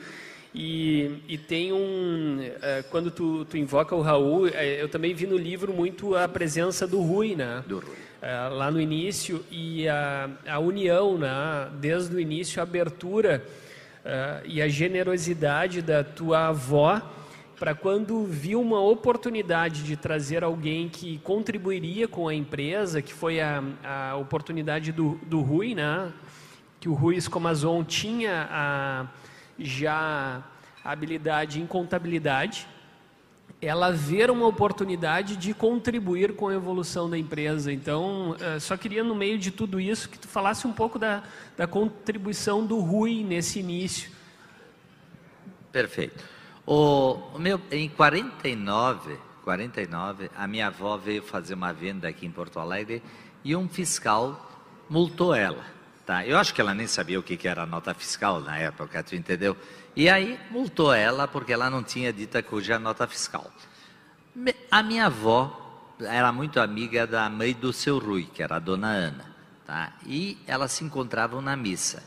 E, 0.53 1.21
e 1.27 1.37
tem 1.37 1.71
um. 1.71 2.39
É, 2.61 2.83
quando 2.89 3.09
tu, 3.09 3.45
tu 3.45 3.57
invoca 3.57 3.95
o 3.95 4.01
Raul, 4.01 4.47
é, 4.49 4.81
eu 4.81 4.89
também 4.89 5.13
vi 5.13 5.25
no 5.25 5.37
livro 5.37 5.73
muito 5.73 6.15
a 6.15 6.27
presença 6.27 6.85
do 6.85 6.99
Rui, 7.01 7.33
né? 7.33 7.63
Do 7.65 7.79
Rui. 7.79 8.04
É, 8.27 8.49
lá 8.49 8.71
no 8.71 8.81
início, 8.81 9.45
e 9.51 9.87
a, 9.87 10.27
a 10.47 10.57
união, 10.57 11.15
né? 11.15 11.69
Desde 11.79 12.15
o 12.15 12.19
início, 12.19 12.59
a 12.59 12.63
abertura 12.63 13.45
e 14.45 14.63
a 14.63 14.67
generosidade 14.67 15.79
da 15.79 16.03
tua 16.03 16.47
avó 16.47 16.99
para 17.59 17.75
quando 17.75 18.25
viu 18.25 18.59
uma 18.59 18.81
oportunidade 18.81 19.83
de 19.83 19.95
trazer 19.95 20.43
alguém 20.43 20.89
que 20.89 21.19
contribuiria 21.19 22.07
com 22.07 22.27
a 22.27 22.33
empresa, 22.33 22.99
que 22.99 23.13
foi 23.13 23.39
a, 23.39 23.63
a 23.83 24.15
oportunidade 24.15 24.91
do, 24.91 25.19
do 25.27 25.41
Rui, 25.41 25.75
né? 25.75 26.11
que 26.79 26.89
o 26.89 26.93
Rui 26.95 27.17
Escomazon 27.17 27.83
tinha 27.83 28.47
a 28.49 29.05
já 29.59 30.43
a 30.83 30.91
habilidade 30.91 31.61
em 31.61 31.67
contabilidade, 31.67 32.67
ela 33.61 33.91
ver 33.91 34.29
uma 34.29 34.45
oportunidade 34.45 35.35
de 35.35 35.53
contribuir 35.53 36.35
com 36.35 36.49
a 36.49 36.53
evolução 36.53 37.09
da 37.09 37.17
empresa. 37.17 37.71
Então, 37.71 38.35
eh, 38.39 38.59
só 38.59 38.77
queria, 38.77 39.03
no 39.03 39.15
meio 39.15 39.39
de 39.39 39.51
tudo 39.51 39.79
isso, 39.79 40.09
que 40.09 40.19
tu 40.19 40.27
falasse 40.27 40.67
um 40.67 40.73
pouco 40.73 40.99
da, 40.99 41.23
da 41.57 41.65
contribuição 41.65 42.65
do 42.65 42.79
Rui 42.79 43.23
nesse 43.23 43.59
início. 43.59 44.11
Perfeito. 45.71 46.23
O, 46.65 47.19
o, 47.33 47.39
meu, 47.39 47.59
em 47.71 47.89
49, 47.89 49.17
49, 49.43 50.31
a 50.35 50.47
minha 50.47 50.67
avó 50.67 50.97
veio 50.97 51.21
fazer 51.21 51.53
uma 51.53 51.71
venda 51.71 52.07
aqui 52.07 52.25
em 52.25 52.31
Porto 52.31 52.59
Alegre 52.59 53.03
e 53.43 53.55
um 53.55 53.67
fiscal 53.67 54.49
multou 54.89 55.33
ela. 55.33 55.63
Tá? 56.05 56.25
Eu 56.25 56.37
acho 56.37 56.53
que 56.53 56.61
ela 56.61 56.73
nem 56.73 56.87
sabia 56.87 57.19
o 57.19 57.23
que, 57.23 57.35
que 57.35 57.47
era 57.47 57.65
nota 57.65 57.93
fiscal 57.93 58.39
na 58.39 58.57
época, 58.57 59.01
tu 59.03 59.15
entendeu? 59.15 59.57
E 59.95 60.09
aí 60.09 60.39
multou 60.51 60.93
ela 60.93 61.27
porque 61.27 61.53
ela 61.53 61.69
não 61.69 61.81
tinha 61.81 62.11
dita 62.11 62.43
cuja 62.43 62.77
nota 62.77 63.07
fiscal. 63.07 63.49
A 64.69 64.83
minha 64.83 65.05
avó 65.05 65.61
era 66.01 66.31
muito 66.31 66.59
amiga 66.59 67.07
da 67.07 67.29
mãe 67.29 67.53
do 67.53 67.71
seu 67.71 67.97
Rui, 67.97 68.25
que 68.25 68.43
era 68.43 68.57
a 68.57 68.59
dona 68.59 68.87
Ana. 68.87 69.35
Tá? 69.65 69.93
E 70.05 70.37
elas 70.45 70.73
se 70.73 70.83
encontravam 70.83 71.41
na 71.41 71.55
missa. 71.55 72.03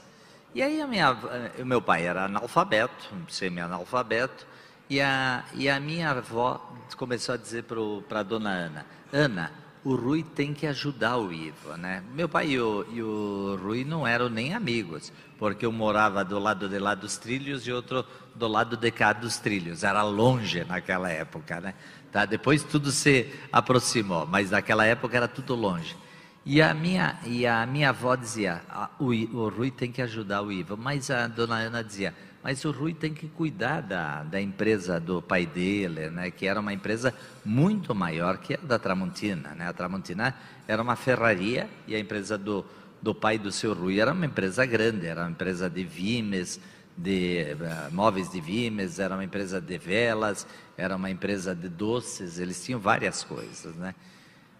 E 0.55 0.63
aí 0.63 0.81
a 0.81 0.87
minha, 0.87 1.13
o 1.59 1.65
meu 1.65 1.81
pai 1.81 2.07
era 2.07 2.25
analfabeto, 2.25 3.09
semi-analfabeto, 3.29 4.47
e 4.89 5.01
a, 5.01 5.45
e 5.55 5.69
a 5.69 5.79
minha 5.79 6.11
avó 6.11 6.75
começou 6.97 7.35
a 7.35 7.39
dizer 7.39 7.65
para 8.09 8.21
a 8.21 8.23
dona 8.23 8.51
Ana, 8.51 8.87
Ana, 9.13 9.53
o 9.89 9.97
Rui 9.97 10.23
tem 10.23 10.53
que 10.53 10.67
ajudar 10.67 11.17
o 11.17 11.33
Ivo, 11.33 11.75
né? 11.79 12.05
Meu 12.13 12.29
pai 12.29 12.49
e 12.49 12.61
o, 12.61 12.85
e 12.93 13.03
o 13.03 13.59
Rui 13.63 13.85
não 13.85 14.07
eram 14.07 14.29
nem 14.29 14.53
amigos, 14.53 15.11
porque 15.39 15.65
eu 15.65 15.73
morava 15.73 16.23
do 16.23 16.39
lado 16.39 16.69
de 16.69 16.79
lá 16.79 16.95
dos 16.95 17.17
trilhos 17.17 17.67
e 17.67 17.73
outro 17.73 18.05
do 18.35 18.47
lado 18.47 18.77
de 18.77 18.91
cá 18.91 19.15
dos 19.15 19.39
trilhos. 19.39 19.83
Era 19.83 20.03
longe 20.03 20.63
naquela 20.65 21.09
época, 21.09 21.59
né? 21.59 21.75
Tá? 22.13 22.27
Depois 22.27 22.63
tudo 22.63 22.91
se 22.93 23.33
aproximou, 23.51 24.27
mas 24.27 24.51
naquela 24.51 24.85
época 24.85 25.17
era 25.17 25.27
tudo 25.27 25.55
longe. 25.55 25.97
E 26.45 26.61
a 26.61 26.75
minha, 26.75 27.19
e 27.25 27.47
a 27.47 27.65
minha 27.65 27.89
avó 27.89 28.15
dizia, 28.15 28.61
o, 28.99 29.07
o 29.07 29.49
Rui 29.49 29.71
tem 29.71 29.91
que 29.91 30.03
ajudar 30.03 30.43
o 30.43 30.53
Ivo, 30.53 30.77
mas 30.77 31.11
a 31.11 31.27
dona 31.27 31.57
Ana 31.57 31.83
dizia, 31.83 32.15
mas 32.49 32.65
o 32.65 32.71
Rui 32.71 32.95
tem 32.95 33.13
que 33.13 33.29
cuidar 33.29 33.83
da, 33.83 34.23
da 34.23 34.41
empresa 34.41 34.99
do 34.99 35.21
pai 35.21 35.45
dele, 35.45 36.09
né, 36.09 36.31
que 36.31 36.47
era 36.47 36.59
uma 36.59 36.73
empresa 36.73 37.13
muito 37.45 37.95
maior 37.95 38.39
que 38.39 38.55
a 38.55 38.57
da 38.57 38.79
Tramontina. 38.79 39.51
Né? 39.51 39.69
A 39.69 39.73
Tramontina 39.75 40.35
era 40.67 40.83
uma 40.83 40.97
ferraria 40.97 41.69
e 41.87 41.95
a 41.95 41.99
empresa 41.99 42.39
do, 42.39 42.65
do 43.03 43.15
pai 43.15 43.37
do 43.37 43.53
seu 43.53 43.75
Rui 43.75 44.01
era 44.01 44.15
uma 44.15 44.25
empresa 44.25 44.65
grande, 44.65 45.07
era 45.07 45.25
uma 45.25 45.31
empresa 45.31 45.69
de 45.69 45.85
vimes, 45.85 46.59
de 46.97 47.49
uh, 47.53 47.95
móveis 47.95 48.31
de 48.31 48.41
vimes, 48.41 48.99
era 48.99 49.15
uma 49.15 49.25
empresa 49.25 49.61
de 49.61 49.77
velas, 49.77 50.47
era 50.75 50.97
uma 50.97 51.11
empresa 51.11 51.55
de 51.55 51.69
doces, 51.69 52.39
eles 52.39 52.65
tinham 52.65 52.81
várias 52.81 53.23
coisas. 53.25 53.77
Né? 53.77 53.95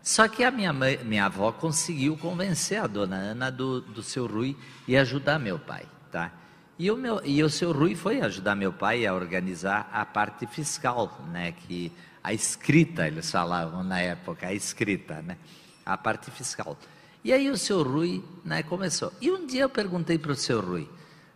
Só 0.03 0.29
que 0.29 0.45
a 0.45 0.51
minha, 0.51 0.75
mãe, 0.75 1.03
minha 1.05 1.25
avó 1.25 1.53
conseguiu 1.53 2.19
convencer 2.19 2.83
a 2.83 2.87
dona 2.87 3.17
Ana 3.17 3.51
do, 3.51 3.81
do 3.81 4.03
seu 4.03 4.27
Rui 4.27 4.55
e 4.87 4.95
ajudar 4.95 5.39
meu 5.39 5.59
pai. 5.59 5.87
Tá? 6.13 6.31
E 6.79 6.91
o, 6.91 6.97
meu, 6.97 7.21
e 7.25 7.43
o 7.43 7.51
seu 7.51 7.73
Rui 7.73 7.97
foi 7.97 8.21
ajudar 8.21 8.55
meu 8.55 8.73
pai 8.73 9.05
a 9.05 9.13
organizar 9.13 9.91
a 9.93 10.07
parte 10.07 10.47
fiscal, 10.47 11.27
né? 11.33 11.53
Que 11.53 11.91
a 12.23 12.33
escrita, 12.33 13.09
eles 13.09 13.31
falavam 13.31 13.83
na 13.83 13.99
época, 14.01 14.47
a 14.47 14.55
escrita, 14.55 15.21
né? 15.23 15.37
A 15.85 15.97
parte 15.99 16.31
fiscal. 16.31 16.79
E 17.25 17.33
aí 17.33 17.51
o 17.51 17.57
seu 17.57 17.83
Rui 17.83 18.25
né, 18.45 18.63
começou. 18.63 19.13
E 19.21 19.31
um 19.31 19.45
dia 19.45 19.63
eu 19.63 19.69
perguntei 19.69 20.19
para 20.19 20.31
o 20.31 20.37
seu 20.37 20.61
Rui, 20.61 20.89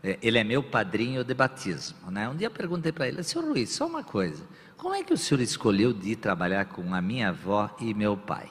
é, 0.02 0.16
ele 0.22 0.38
é 0.38 0.44
meu 0.44 0.62
padrinho 0.62 1.24
de 1.24 1.34
batismo, 1.34 2.10
né? 2.10 2.28
Um 2.28 2.36
dia 2.36 2.46
eu 2.46 2.50
perguntei 2.50 2.92
para 2.92 3.08
ele, 3.08 3.22
seu 3.24 3.42
Rui, 3.42 3.66
só 3.66 3.86
uma 3.86 4.04
coisa, 4.04 4.44
como 4.76 4.94
é 4.94 5.02
que 5.02 5.12
o 5.12 5.18
senhor 5.18 5.40
escolheu 5.40 5.92
de 5.92 6.14
trabalhar 6.14 6.66
com 6.66 6.94
a 6.94 7.02
minha 7.02 7.30
avó 7.30 7.74
e 7.80 7.92
meu 7.94 8.16
pai, 8.16 8.48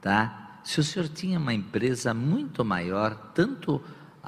tá? 0.00 0.60
Se 0.64 0.80
o 0.80 0.84
senhor 0.84 1.08
tinha 1.08 1.38
uma 1.38 1.52
empresa 1.52 2.14
muito 2.14 2.64
maior, 2.64 3.14
tanto 3.34 3.82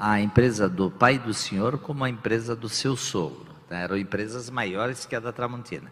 a 0.05 0.19
empresa 0.19 0.67
do 0.67 0.91
pai 0.91 1.17
do 1.17 1.33
senhor 1.33 1.77
como 1.77 2.03
a 2.03 2.09
empresa 2.09 2.53
do 2.53 2.67
seu 2.67 2.93
sogro. 2.97 3.55
Tá? 3.69 3.77
Eram 3.77 3.95
empresas 3.95 4.49
maiores 4.49 5.05
que 5.05 5.15
a 5.15 5.19
da 5.21 5.31
Tramontina. 5.31 5.89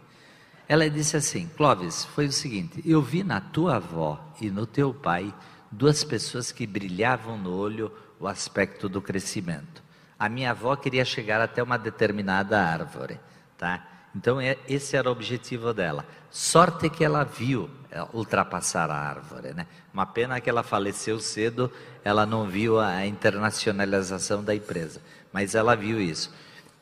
Ela 0.67 0.89
disse 0.89 1.15
assim: 1.15 1.49
Clóvis, 1.55 2.03
foi 2.03 2.25
o 2.25 2.31
seguinte, 2.31 2.83
eu 2.85 3.01
vi 3.01 3.23
na 3.23 3.39
tua 3.39 3.77
avó 3.77 4.33
e 4.41 4.51
no 4.51 4.65
teu 4.65 4.93
pai 4.93 5.33
duas 5.71 6.03
pessoas 6.03 6.51
que 6.51 6.67
brilhavam 6.67 7.37
no 7.37 7.53
olho 7.55 7.89
o 8.19 8.27
aspecto 8.27 8.89
do 8.89 9.01
crescimento. 9.01 9.81
A 10.19 10.27
minha 10.27 10.51
avó 10.51 10.75
queria 10.75 11.05
chegar 11.05 11.39
até 11.39 11.63
uma 11.63 11.77
determinada 11.77 12.61
árvore, 12.61 13.17
tá? 13.57 13.87
Então 14.15 14.39
é, 14.39 14.57
esse 14.67 14.95
era 14.95 15.07
o 15.09 15.11
objetivo 15.11 15.73
dela. 15.73 16.05
Sorte 16.29 16.89
que 16.89 17.03
ela 17.03 17.23
viu 17.23 17.69
é, 17.89 18.03
ultrapassar 18.13 18.89
a 18.89 18.95
árvore, 18.95 19.53
né? 19.53 19.67
Uma 19.93 20.05
pena 20.05 20.39
que 20.39 20.49
ela 20.49 20.63
faleceu 20.63 21.19
cedo, 21.19 21.71
ela 22.03 22.25
não 22.25 22.47
viu 22.47 22.79
a 22.79 23.05
internacionalização 23.05 24.43
da 24.43 24.55
empresa, 24.55 25.01
mas 25.31 25.55
ela 25.55 25.75
viu 25.75 25.99
isso. 25.99 26.31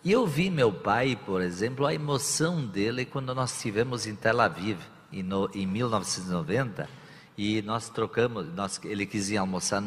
E 0.04 0.12
eu 0.12 0.26
vi 0.26 0.50
meu 0.50 0.72
pai, 0.72 1.20
por 1.26 1.42
exemplo, 1.42 1.86
a 1.86 1.94
emoção 1.94 2.66
dele 2.66 3.06
quando 3.06 3.36
nós 3.36 3.56
estivemos 3.56 4.08
em 4.08 4.16
Tel 4.16 4.40
Aviv, 4.40 4.80
em, 5.12 5.22
no, 5.22 5.50
em 5.54 5.68
1990, 5.68 6.88
e 7.38 7.62
nós 7.62 7.90
trocamos, 7.90 8.46
nós, 8.54 8.80
ele 8.84 9.06
quis 9.06 9.30
ir 9.30 9.38
almoçar, 9.38 9.82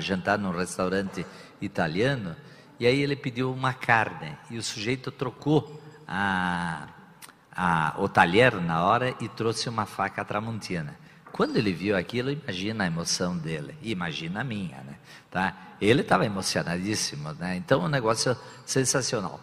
jantar 0.00 0.38
num 0.38 0.52
restaurante 0.52 1.26
italiano, 1.60 2.34
e 2.80 2.86
aí 2.86 3.00
ele 3.02 3.16
pediu 3.16 3.52
uma 3.52 3.74
carne, 3.74 4.36
e 4.50 4.56
o 4.56 4.62
sujeito 4.62 5.10
trocou 5.10 5.82
a, 6.08 6.88
a, 7.54 7.94
o 7.98 8.08
talher 8.08 8.54
na 8.54 8.82
hora 8.82 9.14
e 9.20 9.28
trouxe 9.28 9.68
uma 9.68 9.84
faca 9.84 10.24
tramontina. 10.24 10.96
Quando 11.30 11.56
ele 11.58 11.72
viu 11.72 11.96
aquilo, 11.96 12.30
imagina 12.30 12.84
a 12.84 12.86
emoção 12.86 13.36
dele, 13.36 13.76
imagina 13.82 14.40
a 14.40 14.44
minha, 14.44 14.78
né? 14.78 14.96
Tá? 15.30 15.54
Ele 15.80 16.00
estava 16.00 16.24
emocionadíssimo, 16.24 17.32
né? 17.34 17.56
Então, 17.56 17.84
um 17.84 17.88
negócio 17.88 18.36
sensacional. 18.64 19.38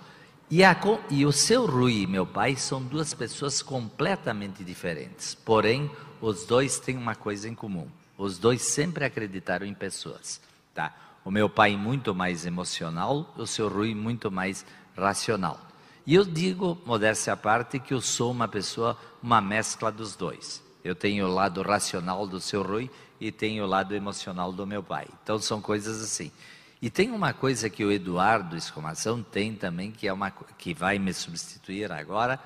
E, 0.50 0.64
a, 0.64 0.76
e 1.10 1.26
o 1.26 1.32
seu 1.32 1.66
Rui 1.66 2.02
e 2.02 2.08
meu 2.08 2.26
pai 2.26 2.56
são 2.56 2.82
duas 2.82 3.14
pessoas 3.14 3.62
completamente 3.62 4.64
diferentes, 4.64 5.36
porém, 5.36 5.90
os 6.20 6.46
dois 6.46 6.80
têm 6.80 6.98
uma 6.98 7.16
coisa 7.16 7.48
em 7.48 7.56
comum. 7.56 7.88
Os 8.18 8.38
dois 8.38 8.62
sempre 8.62 9.06
acreditaram 9.06 9.66
em 9.66 9.74
pessoas, 9.74 10.42
tá? 10.74 10.94
O 11.24 11.32
meu 11.32 11.50
pai 11.50 11.76
muito 11.76 12.14
mais 12.14 12.46
emocional, 12.46 13.34
o 13.38 13.46
seu 13.46 13.68
Rui 13.68 13.94
muito 13.96 14.32
mais 14.32 14.66
racional. 14.96 15.60
E 16.06 16.14
eu 16.14 16.24
digo, 16.24 16.78
modéstia 16.86 17.34
à 17.34 17.38
parte, 17.38 17.80
que 17.80 17.94
eu 17.94 18.02
sou 18.02 18.32
uma 18.32 18.48
pessoa, 18.48 18.98
uma 19.24 19.42
mescla 19.42 19.92
dos 19.92 20.16
dois. 20.16 20.64
Eu 20.84 20.94
tenho 20.94 21.26
o 21.26 21.34
lado 21.34 21.64
racional 21.64 22.28
do 22.28 22.40
seu 22.40 22.62
Rui 22.62 22.92
e 23.20 23.32
tenho 23.32 23.64
o 23.64 23.68
lado 23.68 23.96
emocional 23.96 24.52
do 24.52 24.68
meu 24.68 24.84
pai. 24.84 25.08
Então 25.24 25.40
são 25.40 25.60
coisas 25.60 26.02
assim. 26.04 26.32
E 26.80 26.92
tem 26.92 27.10
uma 27.10 27.34
coisa 27.34 27.70
que 27.72 27.84
o 27.84 27.92
Eduardo 27.92 28.56
Escomação 28.56 29.24
tem 29.24 29.56
também, 29.56 29.92
que, 29.92 30.08
é 30.08 30.14
uma, 30.14 30.30
que 30.30 30.76
vai 30.76 31.00
me 31.00 31.12
substituir 31.12 31.92
agora, 31.92 32.40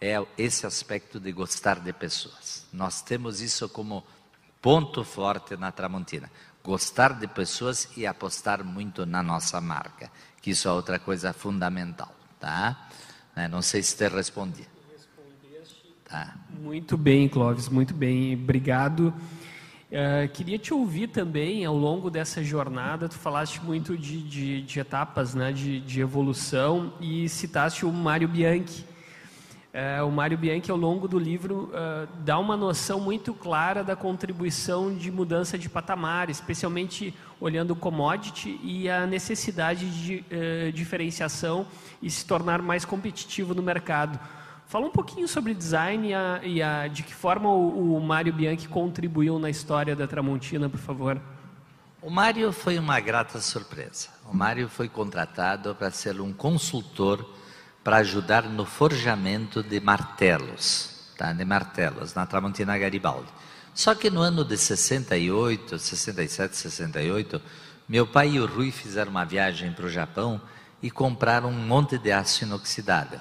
é 0.00 0.20
esse 0.36 0.66
aspecto 0.66 1.20
de 1.20 1.30
gostar 1.30 1.78
de 1.78 1.92
pessoas. 1.92 2.66
Nós 2.72 3.02
temos 3.02 3.40
isso 3.40 3.68
como 3.68 4.04
ponto 4.60 5.04
forte 5.04 5.56
na 5.56 5.70
Tramontina. 5.70 6.28
Gostar 6.64 7.12
de 7.12 7.28
pessoas 7.28 7.88
e 7.96 8.04
apostar 8.04 8.64
muito 8.64 9.06
na 9.06 9.22
nossa 9.22 9.60
marca, 9.60 10.10
que 10.42 10.50
isso 10.50 10.66
é 10.66 10.72
outra 10.72 10.98
coisa 10.98 11.32
fundamental, 11.32 12.12
tá? 12.46 12.88
Né, 13.34 13.48
não 13.48 13.60
sei 13.60 13.82
se 13.82 13.96
te 13.96 14.06
respondi. 14.06 14.64
Tá. 16.08 16.36
Muito 16.60 16.96
bem, 16.96 17.28
Clóvis, 17.28 17.68
muito 17.68 17.92
bem, 17.92 18.34
obrigado. 18.34 19.12
Uh, 19.90 20.28
queria 20.32 20.56
te 20.56 20.72
ouvir 20.72 21.08
também 21.08 21.64
ao 21.64 21.76
longo 21.76 22.08
dessa 22.08 22.44
jornada. 22.44 23.08
Tu 23.08 23.16
falaste 23.16 23.60
muito 23.60 23.98
de, 23.98 24.22
de, 24.22 24.62
de 24.62 24.78
etapas, 24.78 25.34
né, 25.34 25.52
de, 25.52 25.80
de, 25.80 26.00
evolução 26.00 26.92
e 27.00 27.28
citaste 27.28 27.84
o 27.84 27.92
Mário 27.92 28.28
Bianchi. 28.28 28.84
Uh, 29.76 30.06
o 30.06 30.10
Mário 30.10 30.38
Bianchi, 30.38 30.70
ao 30.70 30.76
longo 30.78 31.06
do 31.06 31.18
livro, 31.18 31.70
uh, 31.70 32.08
dá 32.24 32.38
uma 32.38 32.56
noção 32.56 32.98
muito 32.98 33.34
clara 33.34 33.84
da 33.84 33.94
contribuição 33.94 34.96
de 34.96 35.10
mudança 35.10 35.58
de 35.58 35.68
patamar, 35.68 36.30
especialmente 36.30 37.12
olhando 37.38 37.72
o 37.72 37.76
commodity 37.76 38.58
e 38.62 38.88
a 38.88 39.06
necessidade 39.06 39.90
de 39.90 40.24
diferenciação 40.72 41.66
e 42.00 42.10
se 42.10 42.24
tornar 42.24 42.62
mais 42.62 42.86
competitivo 42.86 43.54
no 43.54 43.62
mercado. 43.62 44.18
Fala 44.66 44.86
um 44.86 44.90
pouquinho 44.90 45.28
sobre 45.28 45.52
design 45.52 46.08
e, 46.08 46.14
a, 46.14 46.40
e 46.42 46.62
a, 46.62 46.88
de 46.88 47.02
que 47.02 47.14
forma 47.14 47.50
o, 47.50 47.98
o 47.98 48.00
Mário 48.00 48.32
Bianchi 48.32 48.66
contribuiu 48.68 49.38
na 49.38 49.50
história 49.50 49.94
da 49.94 50.06
Tramontina, 50.06 50.70
por 50.70 50.80
favor. 50.80 51.20
O 52.00 52.08
Mário 52.08 52.50
foi 52.50 52.78
uma 52.78 52.98
grata 52.98 53.38
surpresa. 53.42 54.08
O 54.24 54.34
Mário 54.34 54.70
foi 54.70 54.88
contratado 54.88 55.74
para 55.74 55.90
ser 55.90 56.18
um 56.18 56.32
consultor 56.32 57.35
para 57.86 57.98
ajudar 57.98 58.42
no 58.48 58.64
forjamento 58.64 59.62
de 59.62 59.78
martelos, 59.78 60.90
tá? 61.16 61.32
de 61.32 61.44
martelos, 61.44 62.14
na 62.14 62.26
Tramontina 62.26 62.76
Garibaldi. 62.76 63.28
Só 63.72 63.94
que 63.94 64.10
no 64.10 64.22
ano 64.22 64.44
de 64.44 64.58
68, 64.58 65.78
67, 65.78 66.56
68, 66.56 67.40
meu 67.88 68.04
pai 68.04 68.30
e 68.30 68.40
o 68.40 68.46
Rui 68.46 68.72
fizeram 68.72 69.12
uma 69.12 69.24
viagem 69.24 69.70
para 69.70 69.86
o 69.86 69.88
Japão 69.88 70.40
e 70.82 70.90
compraram 70.90 71.48
um 71.48 71.52
monte 71.52 71.96
de 71.96 72.10
aço 72.10 72.42
inoxidável 72.42 73.20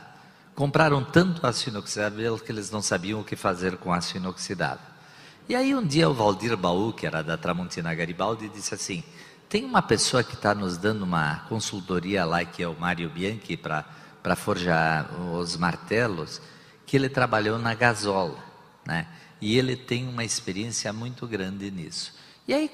compraram 0.55 1.03
tanto 1.03 1.45
aço 1.45 1.70
inoxidável 1.70 2.39
que 2.39 2.51
eles 2.51 2.72
não 2.72 2.82
sabiam 2.82 3.20
o 3.20 3.24
que 3.24 3.36
fazer 3.36 3.78
com 3.78 3.93
aço 3.93 4.18
inoxidável. 4.18 4.88
E 5.47 5.55
aí 5.55 5.76
um 5.76 5.86
dia 5.86 6.09
o 6.09 6.13
Valdir 6.16 6.57
Baú, 6.57 6.91
que 6.91 7.05
era 7.05 7.22
da 7.22 7.38
Tramontina 7.38 7.93
Garibaldi, 7.93 8.49
disse 8.49 8.74
assim, 8.74 9.03
tem 9.47 9.63
uma 9.63 9.84
pessoa 9.84 10.24
que 10.24 10.34
está 10.34 10.55
nos 10.55 10.76
dando 10.76 11.03
uma 11.03 11.41
consultoria 11.49 12.26
lá, 12.26 12.43
que 12.43 12.63
é 12.63 12.68
o 12.68 12.76
Mário 12.80 13.11
Bianchi, 13.11 13.55
para 13.55 13.86
forjar 14.34 15.14
os 15.34 15.58
martelos, 15.58 16.42
que 16.86 16.96
ele 16.96 17.10
trabalhou 17.10 17.60
na 17.60 17.74
gasola, 17.74 18.40
né? 18.86 19.06
E 19.42 19.58
ele 19.58 19.76
tem 19.76 20.08
uma 20.08 20.24
experiência 20.24 20.94
muito 20.94 21.28
grande 21.28 21.70
nisso. 21.70 22.14
E 22.48 22.54
aí 22.54 22.72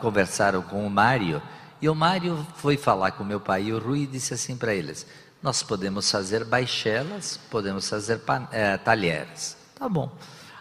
conversaram 0.00 0.60
com 0.60 0.86
o 0.86 0.90
Mário, 0.90 1.40
e 1.80 1.88
o 1.88 1.94
Mário 1.94 2.46
foi 2.56 2.76
falar 2.76 3.12
com 3.12 3.24
meu 3.24 3.40
pai 3.40 3.64
e 3.64 3.72
o 3.72 3.78
Rui 3.78 4.00
e 4.00 4.06
disse 4.06 4.34
assim 4.34 4.56
para 4.56 4.74
eles: 4.74 5.06
nós 5.42 5.62
podemos 5.62 6.10
fazer 6.10 6.44
baixelas, 6.44 7.38
podemos 7.50 7.88
fazer 7.88 8.20
é, 8.50 8.76
talheres. 8.76 9.56
Tá 9.78 9.88
bom. 9.88 10.10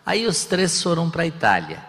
Aí 0.06 0.26
os 0.26 0.46
três 0.46 0.82
foram 0.82 1.10
para 1.10 1.24
a 1.24 1.28
Itália 1.28 1.84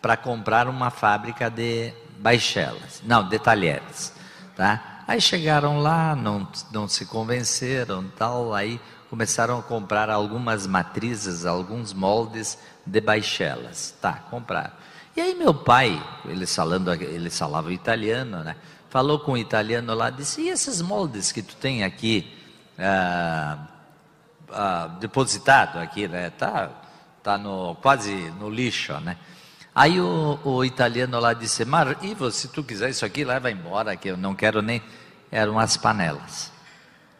para 0.00 0.16
comprar 0.16 0.68
uma 0.68 0.90
fábrica 0.90 1.50
de 1.50 1.92
baixelas, 2.18 3.02
não, 3.04 3.28
de 3.28 3.38
talheres. 3.38 4.12
Tá? 4.56 4.97
Aí 5.08 5.20
chegaram 5.20 5.80
lá, 5.80 6.14
não, 6.14 6.46
não 6.70 6.86
se 6.86 7.06
convenceram, 7.06 8.04
tal, 8.14 8.52
aí 8.52 8.78
começaram 9.08 9.58
a 9.58 9.62
comprar 9.62 10.10
algumas 10.10 10.66
matrizes, 10.66 11.46
alguns 11.46 11.94
moldes 11.94 12.58
de 12.84 13.00
baixelas. 13.00 13.96
Tá, 14.00 14.12
compraram. 14.30 14.74
E 15.16 15.20
aí 15.20 15.34
meu 15.34 15.54
pai, 15.54 16.00
ele 16.26 16.46
falando, 16.46 16.92
ele 16.92 17.30
falava 17.30 17.72
italiano, 17.72 18.44
né? 18.44 18.54
falou 18.90 19.18
com 19.18 19.32
o 19.32 19.38
italiano 19.38 19.94
lá, 19.94 20.10
disse, 20.10 20.42
e 20.42 20.48
esses 20.48 20.80
moldes 20.80 21.32
que 21.32 21.42
tu 21.42 21.56
tem 21.56 21.84
aqui, 21.84 22.30
ah, 22.78 23.66
ah, 24.50 24.86
depositado 25.00 25.78
aqui, 25.78 26.08
né? 26.08 26.30
Tá, 26.30 26.70
tá 27.22 27.36
no, 27.36 27.74
quase 27.76 28.12
no 28.38 28.48
lixo, 28.48 28.92
né? 29.00 29.16
Aí 29.78 30.00
o, 30.00 30.40
o 30.42 30.64
italiano 30.64 31.20
lá 31.20 31.32
disse, 31.32 31.64
Mar, 31.64 32.04
Ivo, 32.04 32.32
se 32.32 32.48
tu 32.48 32.64
quiser 32.64 32.90
isso 32.90 33.06
aqui, 33.06 33.24
leva 33.24 33.48
embora, 33.48 33.94
que 33.94 34.08
eu 34.08 34.16
não 34.16 34.34
quero 34.34 34.60
nem... 34.60 34.82
Eram 35.30 35.56
as 35.56 35.76
panelas, 35.76 36.50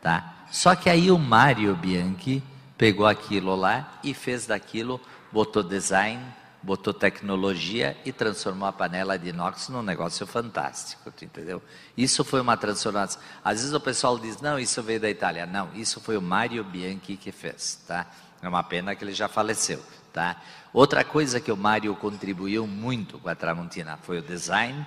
tá? 0.03 0.35
Só 0.51 0.75
que 0.75 0.91
aí 0.91 1.09
o 1.09 1.17
Mário 1.17 1.77
Bianchi 1.77 2.43
pegou 2.77 3.07
aquilo 3.07 3.55
lá 3.55 4.01
e 4.03 4.13
fez 4.13 4.45
daquilo, 4.45 5.01
botou 5.31 5.63
design, 5.63 6.21
botou 6.61 6.93
tecnologia 6.93 7.97
e 8.05 8.11
transformou 8.11 8.67
a 8.67 8.73
panela 8.73 9.17
de 9.17 9.29
inox 9.29 9.69
num 9.69 9.83
negócio 9.83 10.27
fantástico, 10.27 11.13
entendeu? 11.23 11.63
Isso 11.97 12.25
foi 12.25 12.41
uma 12.41 12.57
transformação. 12.57 13.23
Às 13.45 13.59
vezes 13.59 13.73
o 13.73 13.79
pessoal 13.79 14.19
diz, 14.19 14.41
não, 14.41 14.59
isso 14.59 14.83
veio 14.83 14.99
da 14.99 15.09
Itália. 15.09 15.47
Não, 15.47 15.71
isso 15.75 16.01
foi 16.01 16.17
o 16.17 16.23
Mário 16.23 16.65
Bianchi 16.65 17.17
que 17.17 17.31
fez, 17.31 17.85
tá? 17.87 18.05
É 18.43 18.49
uma 18.49 18.65
pena 18.65 18.97
que 18.97 19.05
ele 19.05 19.13
já 19.13 19.29
faleceu, 19.29 19.81
tá? 20.13 20.41
Outra 20.73 21.05
coisa 21.05 21.41
que 21.41 21.51
o 21.51 21.57
Mário 21.57 21.95
contribuiu 21.97 22.67
muito 22.67 23.19
com 23.19 23.29
a 23.29 23.35
Tramontina 23.35 23.97
foi 23.97 24.19
o 24.19 24.23
design, 24.23 24.87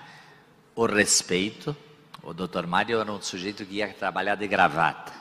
o 0.75 0.85
respeito. 0.85 1.75
O 2.23 2.33
Dr. 2.33 2.67
Mário 2.67 2.99
era 2.99 3.11
um 3.11 3.21
sujeito 3.21 3.65
que 3.65 3.75
ia 3.75 3.87
trabalhar 3.93 4.35
de 4.35 4.47
gravata. 4.47 5.11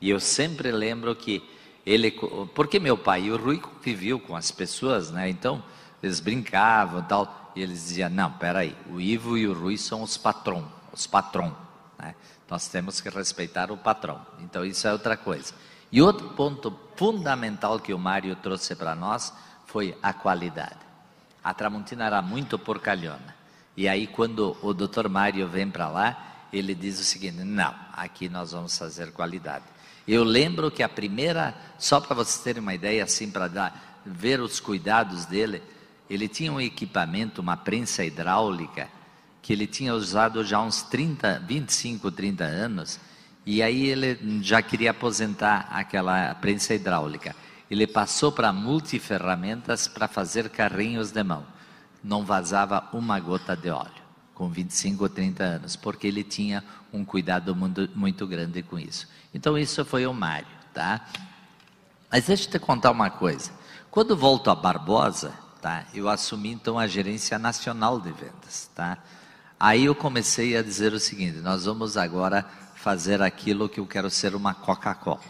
E 0.00 0.08
eu 0.08 0.20
sempre 0.20 0.70
lembro 0.70 1.14
que 1.14 1.42
ele, 1.84 2.12
porque 2.54 2.78
meu 2.78 2.96
pai 2.96 3.24
e 3.24 3.32
o 3.32 3.36
Rui 3.36 3.58
conviviam 3.58 4.18
com 4.18 4.36
as 4.36 4.50
pessoas, 4.50 5.10
né? 5.10 5.28
Então, 5.28 5.62
eles 6.02 6.20
brincavam 6.20 7.02
tal, 7.02 7.52
e 7.56 7.62
eles 7.62 7.88
diziam, 7.88 8.08
não, 8.08 8.32
peraí, 8.32 8.76
o 8.88 9.00
Ivo 9.00 9.36
e 9.36 9.46
o 9.46 9.52
Rui 9.52 9.76
são 9.76 10.02
os 10.02 10.16
patrão, 10.16 10.70
os 10.92 11.06
patrão, 11.06 11.54
né? 11.98 12.14
Nós 12.48 12.68
temos 12.68 13.00
que 13.00 13.08
respeitar 13.08 13.70
o 13.70 13.76
patrão. 13.76 14.24
Então, 14.40 14.64
isso 14.64 14.86
é 14.86 14.92
outra 14.92 15.16
coisa. 15.16 15.54
E 15.92 16.00
outro 16.00 16.30
ponto 16.30 16.78
fundamental 16.96 17.80
que 17.80 17.92
o 17.92 17.98
Mário 17.98 18.36
trouxe 18.36 18.76
para 18.76 18.94
nós 18.94 19.32
foi 19.66 19.96
a 20.02 20.12
qualidade. 20.12 20.78
A 21.42 21.54
Tramontina 21.54 22.04
era 22.04 22.20
muito 22.20 22.58
porcalhona. 22.58 23.34
E 23.76 23.88
aí, 23.88 24.06
quando 24.06 24.56
o 24.62 24.74
Dr. 24.74 25.08
Mário 25.08 25.48
vem 25.48 25.70
para 25.70 25.88
lá, 25.88 26.46
ele 26.52 26.74
diz 26.74 27.00
o 27.00 27.04
seguinte: 27.04 27.42
não, 27.42 27.74
aqui 27.92 28.28
nós 28.28 28.52
vamos 28.52 28.76
fazer 28.76 29.12
qualidade. 29.12 29.64
Eu 30.06 30.24
lembro 30.24 30.70
que 30.70 30.82
a 30.82 30.88
primeira, 30.88 31.54
só 31.78 32.00
para 32.00 32.14
vocês 32.14 32.42
terem 32.42 32.62
uma 32.62 32.74
ideia, 32.74 33.04
assim, 33.04 33.30
para 33.30 33.72
ver 34.04 34.40
os 34.40 34.60
cuidados 34.60 35.24
dele, 35.24 35.62
ele 36.08 36.26
tinha 36.26 36.52
um 36.52 36.60
equipamento, 36.60 37.40
uma 37.40 37.56
prensa 37.56 38.04
hidráulica, 38.04 38.88
que 39.40 39.52
ele 39.52 39.66
tinha 39.66 39.94
usado 39.94 40.44
já 40.44 40.60
uns 40.60 40.82
30, 40.82 41.40
25, 41.46 42.10
30 42.10 42.44
anos, 42.44 42.98
e 43.44 43.62
aí 43.62 43.86
ele 43.86 44.42
já 44.42 44.60
queria 44.60 44.90
aposentar 44.90 45.68
aquela 45.70 46.34
prensa 46.34 46.74
hidráulica. 46.74 47.34
Ele 47.70 47.86
passou 47.86 48.32
para 48.32 48.52
multiferramentas 48.52 49.88
para 49.88 50.08
fazer 50.08 50.48
carrinhos 50.50 51.10
de 51.10 51.22
mão. 51.22 51.46
Não 52.02 52.24
vazava 52.24 52.88
uma 52.92 53.18
gota 53.20 53.56
de 53.56 53.70
óleo, 53.70 54.02
com 54.34 54.48
25 54.48 55.04
ou 55.04 55.08
30 55.08 55.42
anos, 55.42 55.76
porque 55.76 56.06
ele 56.06 56.24
tinha 56.24 56.64
um 56.92 57.04
cuidado 57.04 57.54
muito, 57.54 57.88
muito 57.94 58.26
grande 58.26 58.62
com 58.62 58.78
isso. 58.78 59.08
Então 59.32 59.56
isso 59.56 59.84
foi 59.84 60.06
o 60.06 60.12
Mário, 60.12 60.48
tá? 60.74 61.06
Mas 62.10 62.26
deixa 62.26 62.46
eu 62.46 62.50
te 62.50 62.58
contar 62.58 62.90
uma 62.90 63.10
coisa. 63.10 63.52
Quando 63.90 64.16
volto 64.16 64.50
a 64.50 64.54
Barbosa, 64.54 65.32
tá? 65.60 65.84
Eu 65.94 66.08
assumi 66.08 66.50
então 66.50 66.78
a 66.78 66.86
gerência 66.86 67.38
nacional 67.38 68.00
de 68.00 68.10
vendas, 68.10 68.70
tá? 68.74 68.98
Aí 69.58 69.84
eu 69.84 69.94
comecei 69.94 70.56
a 70.56 70.62
dizer 70.62 70.92
o 70.92 70.98
seguinte: 70.98 71.38
nós 71.38 71.66
vamos 71.66 71.96
agora 71.96 72.46
fazer 72.82 73.20
aquilo 73.20 73.68
que 73.68 73.78
eu 73.78 73.86
quero 73.86 74.10
ser 74.10 74.34
uma 74.34 74.54
Coca-Cola. 74.54 75.20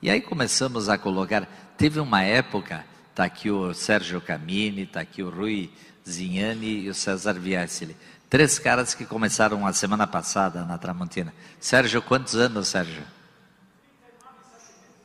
E 0.00 0.08
aí 0.08 0.20
começamos 0.20 0.88
a 0.88 0.96
colocar. 0.96 1.46
Teve 1.76 1.98
uma 1.98 2.22
época, 2.22 2.84
tá 3.14 3.24
aqui 3.24 3.50
o 3.50 3.74
Sérgio 3.74 4.20
Camini, 4.20 4.86
tá 4.86 5.00
aqui 5.00 5.22
o 5.22 5.30
Rui 5.30 5.70
Zinhani 6.08 6.84
e 6.84 6.88
o 6.88 6.94
César 6.94 7.34
Viessili. 7.34 7.96
Três 8.28 8.58
caras 8.58 8.94
que 8.94 9.04
começaram 9.04 9.66
a 9.66 9.72
semana 9.72 10.06
passada 10.06 10.64
na 10.64 10.78
Tramontina. 10.78 11.34
Sérgio, 11.58 12.00
quantos 12.00 12.36
anos, 12.36 12.68
Sérgio? 12.68 13.02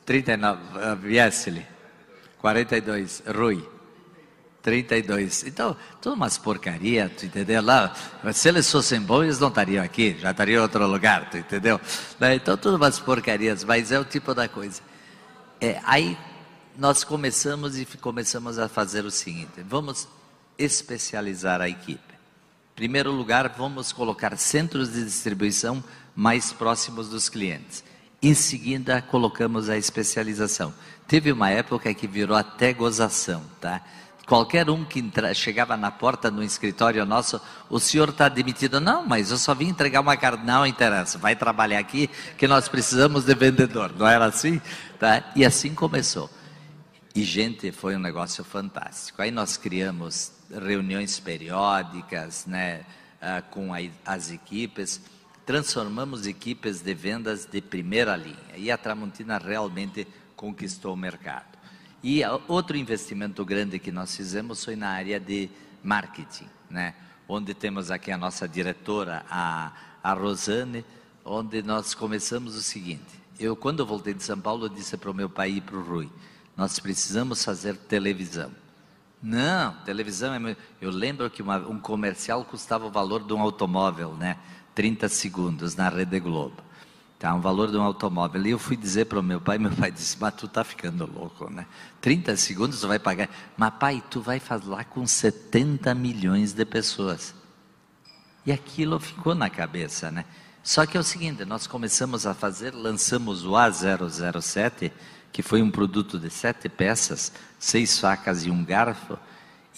39. 0.04 0.60
Uh, 0.62 0.96
Viessili. 0.96 1.66
42. 2.38 3.24
Rui. 3.26 3.75
32. 4.66 5.44
Então, 5.44 5.76
tudo 6.02 6.16
umas 6.16 6.36
porcaria, 6.36 7.08
tu 7.08 7.24
entendeu? 7.24 7.62
Lá, 7.62 7.94
se 8.32 8.48
eles 8.48 8.68
fossem 8.68 9.00
bons, 9.00 9.22
eles 9.22 9.38
não 9.38 9.46
estariam 9.46 9.84
aqui, 9.84 10.16
já 10.18 10.32
estariam 10.32 10.58
em 10.58 10.62
outro 10.62 10.84
lugar, 10.88 11.30
tu 11.30 11.38
entendeu? 11.38 11.80
Né? 12.18 12.34
Então, 12.34 12.56
tudo 12.56 12.76
umas 12.76 12.98
porcarias, 12.98 13.62
mas 13.62 13.92
é 13.92 14.00
o 14.00 14.04
tipo 14.04 14.34
da 14.34 14.48
coisa. 14.48 14.82
É, 15.60 15.80
aí, 15.84 16.18
nós 16.76 17.04
começamos 17.04 17.78
e 17.78 17.86
começamos 18.00 18.58
a 18.58 18.68
fazer 18.68 19.04
o 19.04 19.10
seguinte: 19.10 19.62
vamos 19.64 20.08
especializar 20.58 21.60
a 21.60 21.68
equipe. 21.68 22.00
Primeiro 22.74 23.12
lugar, 23.12 23.54
vamos 23.56 23.92
colocar 23.92 24.36
centros 24.36 24.92
de 24.92 25.04
distribuição 25.04 25.82
mais 26.12 26.52
próximos 26.52 27.08
dos 27.08 27.28
clientes. 27.28 27.84
Em 28.20 28.34
seguida, 28.34 29.00
colocamos 29.00 29.68
a 29.68 29.76
especialização. 29.76 30.74
Teve 31.06 31.30
uma 31.30 31.50
época 31.50 31.94
que 31.94 32.08
virou 32.08 32.36
até 32.36 32.72
gozação, 32.72 33.44
tá? 33.60 33.80
Qualquer 34.26 34.68
um 34.68 34.84
que 34.84 34.98
entra, 34.98 35.32
chegava 35.32 35.76
na 35.76 35.90
porta 35.90 36.28
do 36.30 36.42
escritório 36.42 37.06
nosso, 37.06 37.40
o 37.70 37.78
senhor 37.78 38.08
está 38.08 38.28
demitido. 38.28 38.80
Não, 38.80 39.06
mas 39.06 39.30
eu 39.30 39.38
só 39.38 39.54
vim 39.54 39.68
entregar 39.68 40.00
uma 40.00 40.16
carta. 40.16 40.42
Não 40.42 40.66
interessa, 40.66 41.16
vai 41.16 41.36
trabalhar 41.36 41.78
aqui 41.78 42.10
que 42.36 42.48
nós 42.48 42.68
precisamos 42.68 43.24
de 43.24 43.34
vendedor. 43.36 43.94
Não 43.96 44.06
era 44.06 44.24
assim? 44.24 44.60
Tá? 44.98 45.30
E 45.36 45.44
assim 45.44 45.72
começou. 45.74 46.28
E, 47.14 47.22
gente, 47.22 47.70
foi 47.70 47.94
um 47.94 48.00
negócio 48.00 48.42
fantástico. 48.42 49.22
Aí 49.22 49.30
nós 49.30 49.56
criamos 49.56 50.32
reuniões 50.50 51.20
periódicas, 51.20 52.46
né, 52.46 52.80
uh, 53.22 53.42
com 53.50 53.70
as 54.04 54.30
equipes, 54.30 55.00
transformamos 55.46 56.26
equipes 56.26 56.80
de 56.80 56.92
vendas 56.92 57.46
de 57.46 57.60
primeira 57.60 58.16
linha. 58.16 58.36
E 58.56 58.70
a 58.70 58.76
Tramontina 58.76 59.38
realmente 59.38 60.06
conquistou 60.34 60.92
o 60.92 60.96
mercado. 60.96 61.55
E 62.08 62.22
outro 62.46 62.76
investimento 62.76 63.44
grande 63.44 63.80
que 63.80 63.90
nós 63.90 64.14
fizemos 64.14 64.64
foi 64.64 64.76
na 64.76 64.90
área 64.90 65.18
de 65.18 65.50
marketing, 65.82 66.46
né? 66.70 66.94
onde 67.28 67.52
temos 67.52 67.90
aqui 67.90 68.12
a 68.12 68.16
nossa 68.16 68.46
diretora, 68.46 69.26
a, 69.28 69.72
a 70.04 70.12
Rosane, 70.12 70.84
onde 71.24 71.64
nós 71.64 71.94
começamos 71.94 72.54
o 72.54 72.62
seguinte. 72.62 73.20
Eu, 73.40 73.56
quando 73.56 73.80
eu 73.80 73.86
voltei 73.86 74.14
de 74.14 74.22
São 74.22 74.38
Paulo, 74.38 74.70
disse 74.70 74.96
para 74.96 75.10
o 75.10 75.14
meu 75.14 75.28
pai 75.28 75.54
e 75.54 75.60
para 75.60 75.76
o 75.76 75.82
Rui, 75.82 76.08
nós 76.56 76.78
precisamos 76.78 77.44
fazer 77.44 77.76
televisão. 77.76 78.52
Não, 79.20 79.72
televisão 79.84 80.32
é. 80.32 80.56
Eu 80.80 80.92
lembro 80.92 81.28
que 81.28 81.42
uma, 81.42 81.58
um 81.58 81.80
comercial 81.80 82.44
custava 82.44 82.86
o 82.86 82.90
valor 82.90 83.24
de 83.24 83.32
um 83.32 83.40
automóvel, 83.40 84.14
né? 84.14 84.38
30 84.76 85.08
segundos 85.08 85.74
na 85.74 85.88
Rede 85.88 86.20
Globo. 86.20 86.65
Tá, 87.18 87.34
um 87.34 87.40
valor 87.40 87.70
de 87.70 87.76
um 87.78 87.82
automóvel. 87.82 88.46
E 88.46 88.50
eu 88.50 88.58
fui 88.58 88.76
dizer 88.76 89.06
para 89.06 89.18
o 89.18 89.22
meu 89.22 89.40
pai, 89.40 89.58
meu 89.58 89.70
pai 89.70 89.90
disse, 89.90 90.16
mas 90.20 90.34
tu 90.34 90.46
tá 90.46 90.62
ficando 90.62 91.10
louco, 91.10 91.50
né? 91.50 91.66
30 92.00 92.36
segundos 92.36 92.80
tu 92.80 92.88
vai 92.88 92.98
pagar. 92.98 93.30
Mas 93.56 93.72
pai, 93.80 94.02
tu 94.10 94.20
vai 94.20 94.38
falar 94.38 94.84
com 94.84 95.06
70 95.06 95.94
milhões 95.94 96.52
de 96.52 96.64
pessoas. 96.66 97.34
E 98.44 98.52
aquilo 98.52 99.00
ficou 99.00 99.34
na 99.34 99.48
cabeça, 99.48 100.10
né? 100.10 100.26
Só 100.62 100.84
que 100.84 100.96
é 100.96 101.00
o 101.00 101.04
seguinte, 101.04 101.44
nós 101.44 101.66
começamos 101.66 102.26
a 102.26 102.34
fazer, 102.34 102.74
lançamos 102.74 103.46
o 103.46 103.52
A007, 103.52 104.90
que 105.32 105.40
foi 105.40 105.62
um 105.62 105.70
produto 105.70 106.18
de 106.18 106.28
sete 106.28 106.68
peças, 106.68 107.32
seis 107.58 107.98
facas 107.98 108.44
e 108.44 108.50
um 108.50 108.64
garfo, 108.64 109.18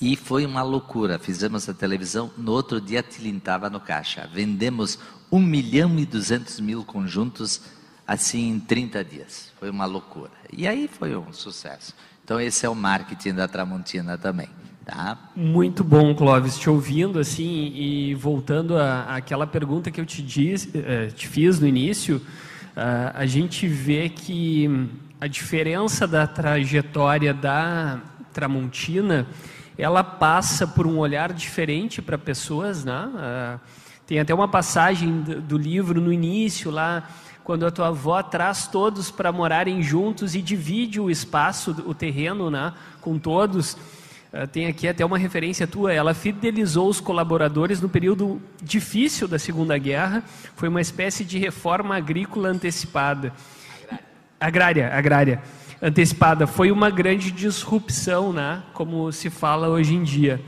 e 0.00 0.16
foi 0.16 0.46
uma 0.46 0.62
loucura. 0.62 1.18
Fizemos 1.18 1.68
a 1.68 1.74
televisão, 1.74 2.30
no 2.36 2.52
outro 2.52 2.80
dia 2.80 3.02
tilintava 3.02 3.68
no 3.68 3.80
caixa. 3.80 4.28
Vendemos 4.32 4.98
1 5.30 5.38
milhão 5.40 5.98
e 5.98 6.06
200 6.06 6.60
mil 6.60 6.84
conjuntos 6.84 7.60
assim 8.06 8.48
em 8.48 8.60
30 8.60 9.04
dias. 9.04 9.52
Foi 9.58 9.68
uma 9.68 9.84
loucura. 9.84 10.30
E 10.52 10.66
aí 10.66 10.88
foi 10.88 11.14
um 11.16 11.32
sucesso. 11.32 11.94
Então 12.24 12.40
esse 12.40 12.64
é 12.64 12.68
o 12.68 12.74
marketing 12.74 13.34
da 13.34 13.46
Tramontina 13.46 14.16
também. 14.16 14.48
Tá? 14.84 15.18
Muito 15.36 15.84
bom, 15.84 16.14
Clóvis, 16.14 16.58
te 16.58 16.70
ouvindo 16.70 17.18
assim 17.18 17.72
e 17.74 18.14
voltando 18.14 18.74
àquela 18.78 19.46
pergunta 19.46 19.90
que 19.90 20.00
eu 20.00 20.06
te, 20.06 20.22
diz, 20.22 20.66
eh, 20.74 21.08
te 21.08 21.28
fiz 21.28 21.60
no 21.60 21.66
início, 21.66 22.22
ah, 22.74 23.12
a 23.14 23.26
gente 23.26 23.68
vê 23.68 24.08
que 24.08 24.88
a 25.20 25.26
diferença 25.26 26.06
da 26.06 26.26
trajetória 26.26 27.34
da 27.34 28.00
Tramontina 28.32 29.26
ela 29.76 30.02
passa 30.02 30.66
por 30.66 30.86
um 30.86 30.96
olhar 30.98 31.32
diferente 31.32 32.00
para 32.00 32.16
pessoas, 32.16 32.84
né? 32.84 33.60
Tem 34.08 34.18
até 34.18 34.32
uma 34.32 34.48
passagem 34.48 35.20
do, 35.20 35.58
livro 35.58 36.00
no 36.00 36.10
início 36.10 36.70
lá, 36.70 37.06
quando 37.44 37.66
a 37.66 37.70
tua 37.70 37.88
avó 37.88 38.22
traz 38.22 38.66
todos 38.66 39.10
para 39.10 39.30
morarem 39.30 39.82
juntos 39.82 40.34
e 40.34 40.40
divide 40.40 40.98
o 40.98 41.10
espaço, 41.10 41.76
o 41.86 41.92
terreno, 41.92 42.50
né, 42.50 42.72
com 43.02 43.18
todos. 43.18 43.74
Uh, 44.32 44.46
tem 44.50 44.66
aqui 44.66 44.88
até 44.88 45.04
uma 45.04 45.18
referência 45.18 45.66
tua. 45.66 45.92
Ela 45.92 46.14
fidelizou 46.14 46.88
os 46.88 47.00
colaboradores 47.00 47.82
no 47.82 47.88
período 47.90 48.40
difícil 48.62 49.28
da 49.28 49.38
Segunda 49.38 49.76
Guerra. 49.76 50.24
Foi 50.56 50.70
uma 50.70 50.80
espécie 50.80 51.22
de 51.22 51.36
reforma 51.36 51.94
agrícola 51.94 52.48
antecipada. 52.48 53.34
Agrária, 54.40 54.88
agrária 54.90 55.42
antecipada 55.82 56.46
foi 56.46 56.72
uma 56.72 56.88
grande 56.88 57.30
disrupção, 57.30 58.32
né? 58.32 58.62
como 58.72 59.12
se 59.12 59.28
fala 59.28 59.68
hoje 59.68 59.94
em 59.94 60.02
dia. 60.02 60.40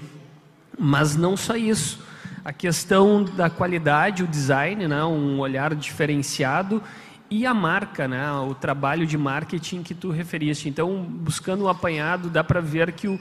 Mas 0.78 1.14
não 1.14 1.36
só 1.36 1.56
isso. 1.56 2.08
A 2.44 2.52
questão 2.52 3.22
da 3.22 3.50
qualidade, 3.50 4.22
o 4.22 4.26
design, 4.26 4.88
né? 4.88 5.04
um 5.04 5.38
olhar 5.38 5.74
diferenciado 5.74 6.82
e 7.30 7.46
a 7.46 7.52
marca, 7.52 8.08
né? 8.08 8.32
o 8.32 8.54
trabalho 8.54 9.06
de 9.06 9.18
marketing 9.18 9.82
que 9.82 9.94
tu 9.94 10.10
referiste. 10.10 10.68
Então, 10.68 11.02
buscando 11.02 11.64
um 11.64 11.68
apanhado, 11.68 12.30
dá 12.30 12.42
para 12.42 12.60
ver 12.60 12.92
que 12.92 13.08
o, 13.08 13.20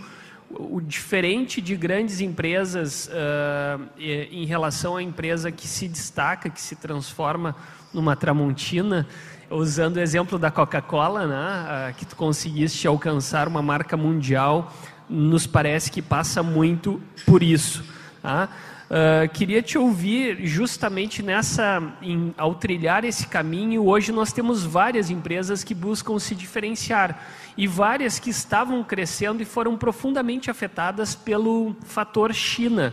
o 0.50 0.82
diferente 0.82 1.62
de 1.62 1.76
grandes 1.76 2.22
empresas 2.22 3.08
uh, 3.08 3.90
em 4.00 4.46
relação 4.46 4.96
à 4.96 5.04
empresa 5.04 5.52
que 5.52 5.68
se 5.68 5.88
destaca, 5.88 6.50
que 6.50 6.62
se 6.62 6.76
transforma 6.76 7.56
numa 7.94 8.16
Tramontina, 8.16 9.06
usando 9.50 9.98
o 9.98 10.00
exemplo 10.00 10.40
da 10.40 10.52
Coca-Cola, 10.52 11.28
né, 11.28 11.94
que 11.98 12.06
tu 12.06 12.16
conseguiste 12.16 12.88
alcançar 12.88 13.48
uma 13.48 13.62
marca 13.62 13.98
mundial, 13.98 14.72
nos 15.10 15.48
parece 15.48 15.92
que 15.92 16.02
passa 16.02 16.44
muito 16.44 17.02
por 17.26 17.42
isso. 17.42 17.84
Tá? 18.22 18.50
Uh, 18.90 19.30
queria 19.32 19.62
te 19.62 19.78
ouvir 19.78 20.48
justamente 20.48 21.22
nessa, 21.22 21.94
em, 22.02 22.34
ao 22.36 22.56
trilhar 22.56 23.06
esse 23.06 23.28
caminho. 23.28 23.86
Hoje 23.86 24.12
nós 24.12 24.34
temos 24.34 24.64
várias 24.64 25.12
empresas 25.12 25.64
que 25.64 25.76
buscam 25.76 26.18
se 26.18 26.34
diferenciar 26.34 27.24
e 27.56 27.68
várias 27.68 28.18
que 28.18 28.32
estavam 28.32 28.84
crescendo 28.84 29.44
e 29.44 29.46
foram 29.46 29.78
profundamente 29.78 30.50
afetadas 30.50 31.14
pelo 31.14 31.76
fator 31.86 32.34
China 32.34 32.92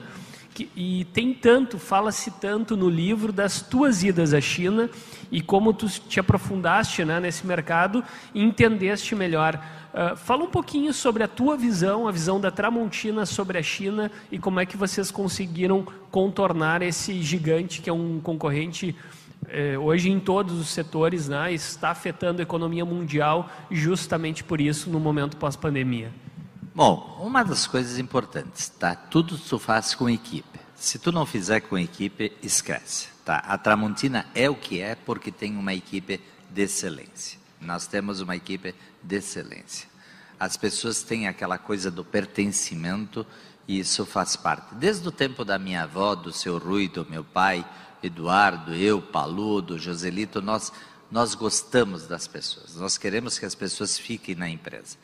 que, 0.56 0.70
e 0.74 1.04
tem 1.12 1.34
tanto, 1.34 1.78
fala-se 1.78 2.30
tanto 2.30 2.78
no 2.78 2.88
livro 2.88 3.30
das 3.30 3.60
tuas 3.60 4.02
idas 4.02 4.32
à 4.32 4.40
China 4.40 4.88
e 5.30 5.42
como 5.42 5.74
tu 5.74 5.86
te 5.86 6.18
aprofundaste 6.18 7.04
né, 7.04 7.20
nesse 7.20 7.46
mercado 7.46 8.02
e 8.34 8.42
entendeste 8.42 9.14
melhor. 9.14 9.62
Uh, 9.96 10.14
fala 10.14 10.44
um 10.44 10.50
pouquinho 10.50 10.92
sobre 10.92 11.22
a 11.22 11.28
tua 11.28 11.56
visão, 11.56 12.06
a 12.06 12.12
visão 12.12 12.38
da 12.38 12.50
Tramontina 12.50 13.24
sobre 13.24 13.56
a 13.56 13.62
China 13.62 14.12
e 14.30 14.38
como 14.38 14.60
é 14.60 14.66
que 14.66 14.76
vocês 14.76 15.10
conseguiram 15.10 15.86
contornar 16.10 16.82
esse 16.82 17.22
gigante 17.22 17.80
que 17.80 17.88
é 17.88 17.92
um 17.94 18.20
concorrente 18.20 18.94
eh, 19.48 19.78
hoje 19.78 20.10
em 20.10 20.20
todos 20.20 20.58
os 20.58 20.68
setores, 20.68 21.28
né, 21.28 21.50
está 21.52 21.90
afetando 21.90 22.40
a 22.40 22.42
economia 22.42 22.84
mundial 22.84 23.48
justamente 23.70 24.44
por 24.44 24.60
isso 24.60 24.90
no 24.90 25.00
momento 25.00 25.38
pós-pandemia. 25.38 26.12
Bom, 26.74 27.18
uma 27.22 27.42
das 27.42 27.66
coisas 27.66 27.98
importantes, 27.98 28.68
tá? 28.68 28.94
Tudo 28.94 29.38
tu 29.38 29.58
faz 29.58 29.94
com 29.94 30.10
equipe. 30.10 30.60
Se 30.74 30.98
tu 30.98 31.10
não 31.10 31.24
fizer 31.24 31.60
com 31.60 31.78
equipe, 31.78 32.32
esquece, 32.42 33.08
tá? 33.24 33.38
A 33.38 33.56
Tramontina 33.56 34.26
é 34.34 34.50
o 34.50 34.54
que 34.54 34.82
é 34.82 34.94
porque 34.94 35.32
tem 35.32 35.56
uma 35.56 35.72
equipe 35.72 36.20
de 36.50 36.62
excelência. 36.62 37.38
Nós 37.58 37.86
temos 37.86 38.20
uma 38.20 38.36
equipe 38.36 38.74
de 39.06 39.16
excelência. 39.16 39.88
As 40.38 40.56
pessoas 40.56 41.02
têm 41.02 41.28
aquela 41.28 41.58
coisa 41.58 41.90
do 41.90 42.04
pertencimento 42.04 43.26
e 43.66 43.78
isso 43.78 44.04
faz 44.04 44.36
parte. 44.36 44.74
Desde 44.74 45.06
o 45.08 45.12
tempo 45.12 45.44
da 45.44 45.58
minha 45.58 45.84
avó, 45.84 46.14
do 46.14 46.32
seu 46.32 46.58
Rui, 46.58 46.88
do 46.88 47.06
meu 47.08 47.24
pai, 47.24 47.66
Eduardo, 48.02 48.74
eu, 48.74 49.00
Paludo, 49.00 49.78
Joselito, 49.78 50.42
nós 50.42 50.72
nós 51.10 51.34
gostamos 51.34 52.06
das 52.06 52.26
pessoas. 52.26 52.76
Nós 52.76 52.98
queremos 52.98 53.38
que 53.38 53.46
as 53.46 53.54
pessoas 53.54 53.98
fiquem 53.98 54.34
na 54.34 54.48
empresa. 54.48 54.96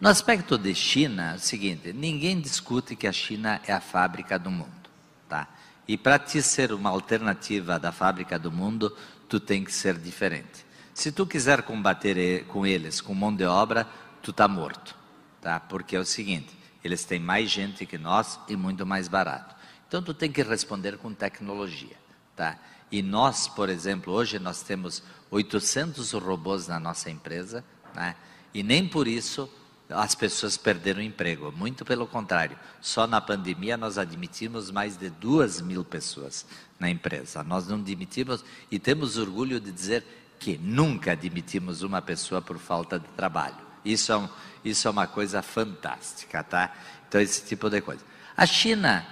No 0.00 0.08
aspecto 0.08 0.58
de 0.58 0.74
China, 0.74 1.32
é 1.32 1.36
o 1.36 1.38
seguinte: 1.38 1.92
ninguém 1.92 2.40
discute 2.40 2.96
que 2.96 3.06
a 3.06 3.12
China 3.12 3.60
é 3.66 3.72
a 3.72 3.80
fábrica 3.80 4.38
do 4.38 4.50
mundo, 4.50 4.90
tá? 5.28 5.48
E 5.86 5.96
para 5.96 6.18
te 6.18 6.42
ser 6.42 6.72
uma 6.72 6.90
alternativa 6.90 7.78
da 7.78 7.92
fábrica 7.92 8.38
do 8.38 8.50
mundo, 8.50 8.96
tu 9.28 9.38
tem 9.38 9.62
que 9.62 9.72
ser 9.72 9.98
diferente. 9.98 10.61
Se 11.02 11.10
tu 11.10 11.26
quiser 11.26 11.62
combater 11.62 12.44
com 12.44 12.64
eles 12.64 13.00
com 13.00 13.12
mão 13.12 13.34
de 13.34 13.44
obra, 13.44 13.88
tu 14.22 14.32
tá 14.32 14.46
morto, 14.46 14.94
tá? 15.40 15.58
Porque 15.58 15.96
é 15.96 15.98
o 15.98 16.04
seguinte: 16.04 16.56
eles 16.84 17.04
têm 17.04 17.18
mais 17.18 17.50
gente 17.50 17.84
que 17.84 17.98
nós 17.98 18.38
e 18.46 18.54
muito 18.54 18.86
mais 18.86 19.08
barato. 19.08 19.52
Então 19.88 20.00
tu 20.00 20.14
tem 20.14 20.30
que 20.30 20.44
responder 20.44 20.96
com 20.98 21.12
tecnologia, 21.12 21.96
tá? 22.36 22.56
E 22.88 23.02
nós, 23.02 23.48
por 23.48 23.68
exemplo, 23.68 24.12
hoje 24.12 24.38
nós 24.38 24.62
temos 24.62 25.02
800 25.28 26.12
robôs 26.12 26.68
na 26.68 26.78
nossa 26.78 27.10
empresa, 27.10 27.64
né? 27.92 28.14
E 28.54 28.62
nem 28.62 28.86
por 28.86 29.08
isso 29.08 29.50
as 29.90 30.14
pessoas 30.14 30.56
perderam 30.56 31.00
o 31.00 31.02
emprego. 31.02 31.50
Muito 31.50 31.84
pelo 31.84 32.06
contrário. 32.06 32.56
Só 32.80 33.08
na 33.08 33.20
pandemia 33.20 33.76
nós 33.76 33.98
admitimos 33.98 34.70
mais 34.70 34.96
de 34.96 35.10
duas 35.10 35.60
mil 35.60 35.84
pessoas 35.84 36.46
na 36.78 36.88
empresa. 36.88 37.42
Nós 37.42 37.66
não 37.66 37.78
admitimos 37.78 38.44
e 38.70 38.78
temos 38.78 39.18
orgulho 39.18 39.58
de 39.58 39.72
dizer 39.72 40.21
que 40.42 40.58
nunca 40.60 41.12
admitimos 41.12 41.82
uma 41.82 42.02
pessoa 42.02 42.42
por 42.42 42.58
falta 42.58 42.98
de 42.98 43.06
trabalho. 43.16 43.54
Isso 43.84 44.10
é, 44.10 44.16
um, 44.16 44.28
isso 44.64 44.88
é 44.88 44.90
uma 44.90 45.06
coisa 45.06 45.40
fantástica, 45.40 46.42
tá? 46.42 46.72
Então, 47.08 47.20
esse 47.20 47.44
tipo 47.44 47.70
de 47.70 47.80
coisa. 47.80 48.04
A 48.36 48.44
China, 48.44 49.06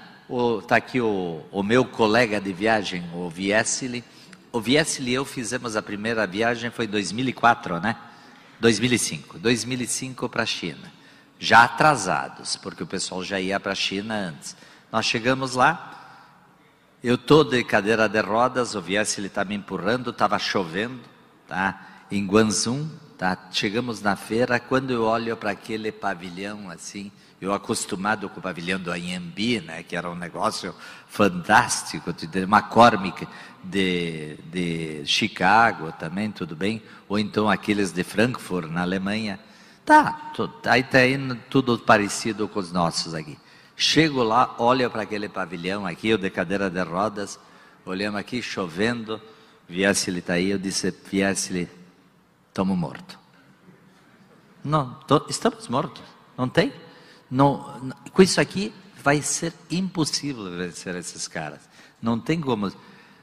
está 0.60 0.74
aqui 0.74 1.00
o, 1.00 1.44
o, 1.52 1.62
meu 1.62 1.84
colega 1.84 2.40
de 2.40 2.52
viagem, 2.52 3.08
o 3.14 3.30
Viesli. 3.30 4.02
O 4.50 4.60
Viesli 4.60 5.12
e 5.12 5.14
eu 5.14 5.24
fizemos 5.24 5.76
a 5.76 5.82
primeira 5.82 6.26
viagem, 6.26 6.68
foi 6.68 6.86
em 6.86 6.88
2004, 6.88 7.78
né? 7.78 7.94
2005. 8.58 9.38
2005 9.38 10.28
para 10.28 10.42
a 10.42 10.46
China. 10.46 10.92
Já 11.38 11.62
atrasados, 11.62 12.56
porque 12.56 12.82
o 12.82 12.88
pessoal 12.88 13.22
já 13.22 13.38
ia 13.38 13.60
para 13.60 13.70
a 13.70 13.76
China 13.76 14.16
antes. 14.16 14.56
Nós 14.90 15.06
chegamos 15.06 15.54
lá, 15.54 16.26
eu 17.04 17.14
estou 17.14 17.44
de 17.44 17.62
cadeira 17.62 18.08
de 18.08 18.20
rodas, 18.20 18.74
o 18.74 18.82
Viesse 18.82 19.20
ele 19.20 19.28
está 19.28 19.44
me 19.44 19.54
empurrando, 19.54 20.10
estava 20.10 20.36
chovendo, 20.36 21.09
tá? 21.50 22.06
Em 22.10 22.24
Guangzhou, 22.24 22.86
Tá? 23.20 23.36
Chegamos 23.52 24.00
na 24.00 24.16
feira, 24.16 24.58
quando 24.58 24.92
eu 24.92 25.02
olho 25.04 25.36
para 25.36 25.50
aquele 25.50 25.92
pavilhão 25.92 26.70
assim, 26.70 27.12
eu 27.38 27.52
acostumado 27.52 28.30
com 28.30 28.40
o 28.40 28.42
pavilhão 28.42 28.80
do 28.80 28.96
IMB, 28.96 29.60
né, 29.60 29.82
que 29.82 29.94
era 29.94 30.08
um 30.08 30.14
negócio 30.14 30.74
fantástico, 31.06 32.14
uma 32.46 32.60
McCormick 32.60 33.28
de, 33.62 34.38
de 34.50 35.02
Chicago 35.04 35.92
também, 35.92 36.30
tudo 36.30 36.56
bem, 36.56 36.82
ou 37.06 37.18
então 37.18 37.46
aqueles 37.46 37.92
de 37.92 38.02
Frankfurt, 38.02 38.70
na 38.70 38.80
Alemanha. 38.80 39.38
Tá, 39.84 40.32
aí 40.64 40.80
está 40.80 41.06
indo 41.06 41.36
tudo 41.50 41.78
parecido 41.78 42.48
com 42.48 42.58
os 42.58 42.72
nossos 42.72 43.12
aqui. 43.12 43.36
Chego 43.76 44.22
lá, 44.22 44.54
olho 44.56 44.88
para 44.90 45.02
aquele 45.02 45.28
pavilhão 45.28 45.84
aqui, 45.84 46.08
eu 46.08 46.16
de 46.16 46.30
cadeira 46.30 46.70
de 46.70 46.82
rodas, 46.82 47.38
olhamos 47.84 48.18
aqui, 48.18 48.40
chovendo, 48.40 49.20
Viesse 49.70 50.10
está 50.10 50.32
aí, 50.32 50.50
eu 50.50 50.58
disse, 50.58 50.92
Viesse, 51.08 51.68
estamos 52.48 52.76
mortos. 52.76 53.16
Não, 54.64 54.98
estamos 55.28 55.68
mortos, 55.68 56.02
não 56.36 56.48
tem? 56.48 56.72
Não, 57.30 57.80
com 58.12 58.20
isso 58.20 58.40
aqui 58.40 58.74
vai 59.00 59.22
ser 59.22 59.54
impossível 59.70 60.50
vencer 60.56 60.96
esses 60.96 61.28
caras. 61.28 61.60
Não 62.02 62.18
tem 62.18 62.40
como. 62.40 62.72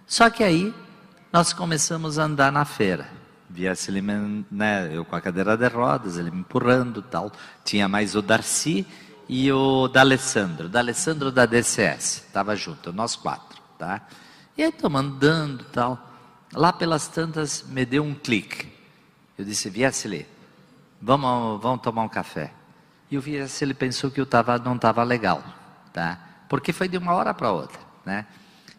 Só 0.07 0.29
que 0.29 0.41
aí 0.41 0.73
nós 1.33 1.51
começamos 1.51 2.17
a 2.17 2.23
andar 2.23 2.49
na 2.49 2.63
feira. 2.63 3.09
Viesse 3.49 3.91
ele, 3.91 4.01
né, 4.01 4.89
eu 4.95 5.03
com 5.03 5.17
a 5.17 5.21
cadeira 5.21 5.57
de 5.57 5.67
rodas, 5.67 6.17
ele 6.17 6.31
me 6.31 6.39
empurrando 6.39 7.01
tal. 7.01 7.29
Tinha 7.65 7.89
mais 7.89 8.15
o 8.15 8.21
Darcy 8.21 8.87
e 9.27 9.51
o 9.51 9.89
D'Alessandro. 9.89 10.69
D'Alessandro 10.69 11.29
da 11.29 11.45
DCS, 11.45 12.23
estava 12.27 12.55
junto, 12.55 12.93
nós 12.93 13.17
quatro, 13.17 13.61
tá? 13.77 14.07
E 14.57 14.63
aí 14.63 14.69
estamos 14.69 15.01
andando 15.01 15.65
tal. 15.65 16.07
Lá 16.53 16.71
pelas 16.71 17.07
tantas 17.07 17.63
me 17.63 17.85
deu 17.85 18.03
um 18.03 18.15
clique. 18.15 18.71
Eu 19.37 19.43
disse, 19.43 19.69
Viesli, 19.69 20.25
vamos, 21.01 21.61
vamos 21.61 21.81
tomar 21.81 22.03
um 22.03 22.09
café. 22.09 22.53
E 23.11 23.17
o 23.17 23.21
Viesli 23.21 23.73
pensou 23.73 24.09
que 24.09 24.19
eu 24.19 24.25
tava, 24.25 24.57
não 24.57 24.75
estava 24.75 25.03
legal, 25.03 25.43
tá? 25.93 26.19
Porque 26.49 26.71
foi 26.71 26.87
de 26.87 26.97
uma 26.97 27.13
hora 27.13 27.33
para 27.33 27.51
outra, 27.51 27.79
né? 28.05 28.25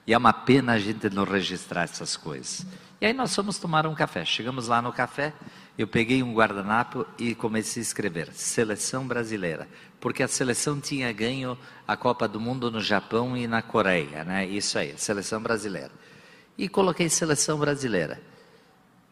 E 0.07 0.15
é 0.15 0.19
uma 0.19 0.33
pena 0.33 0.73
a 0.73 0.79
gente 0.79 1.11
não 1.11 1.25
registrar 1.25 1.83
essas 1.83 2.17
coisas. 2.17 2.67
E 3.01 3.07
aí 3.07 3.13
nós 3.13 3.35
fomos 3.35 3.59
tomar 3.59 3.87
um 3.87 3.95
café. 3.95 4.25
Chegamos 4.25 4.69
lá 4.69 4.81
no 4.81 4.93
café, 4.93 5.35
eu 5.77 5.87
peguei 5.87 6.23
um 6.23 6.33
guardanapo 6.33 7.07
e 7.19 7.35
comecei 7.35 7.81
a 7.81 7.85
escrever 7.85 8.33
seleção 8.33 9.07
brasileira, 9.07 9.69
porque 10.01 10.23
a 10.23 10.29
seleção 10.29 10.81
tinha 10.81 11.13
ganho 11.13 11.57
a 11.87 11.97
Copa 11.97 12.27
do 12.27 12.41
Mundo 12.41 12.71
no 12.71 12.81
Japão 12.81 13.37
e 13.37 13.47
na 13.47 13.61
Coreia, 13.61 14.25
né? 14.25 14.47
Isso 14.47 14.79
aí, 14.79 14.95
seleção 14.97 15.41
brasileira 15.41 15.93
e 16.59 16.69
coloquei 16.69 17.09
seleção 17.09 17.57
brasileira. 17.59 18.21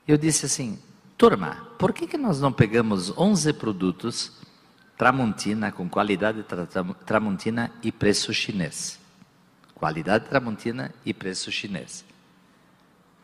Eu 0.06 0.18
disse 0.18 0.46
assim, 0.46 0.78
turma, 1.16 1.68
por 1.78 1.92
que, 1.92 2.06
que 2.08 2.18
nós 2.18 2.40
não 2.40 2.52
pegamos 2.52 3.16
11 3.16 3.52
produtos 3.52 4.32
Tramontina 4.98 5.70
com 5.70 5.88
qualidade 5.88 6.44
Tramontina 7.06 7.70
e 7.82 7.92
preço 7.92 8.34
chinês? 8.34 8.98
Qualidade 9.74 10.26
Tramontina 10.26 10.92
e 11.04 11.14
preço 11.14 11.52
chinês. 11.52 12.04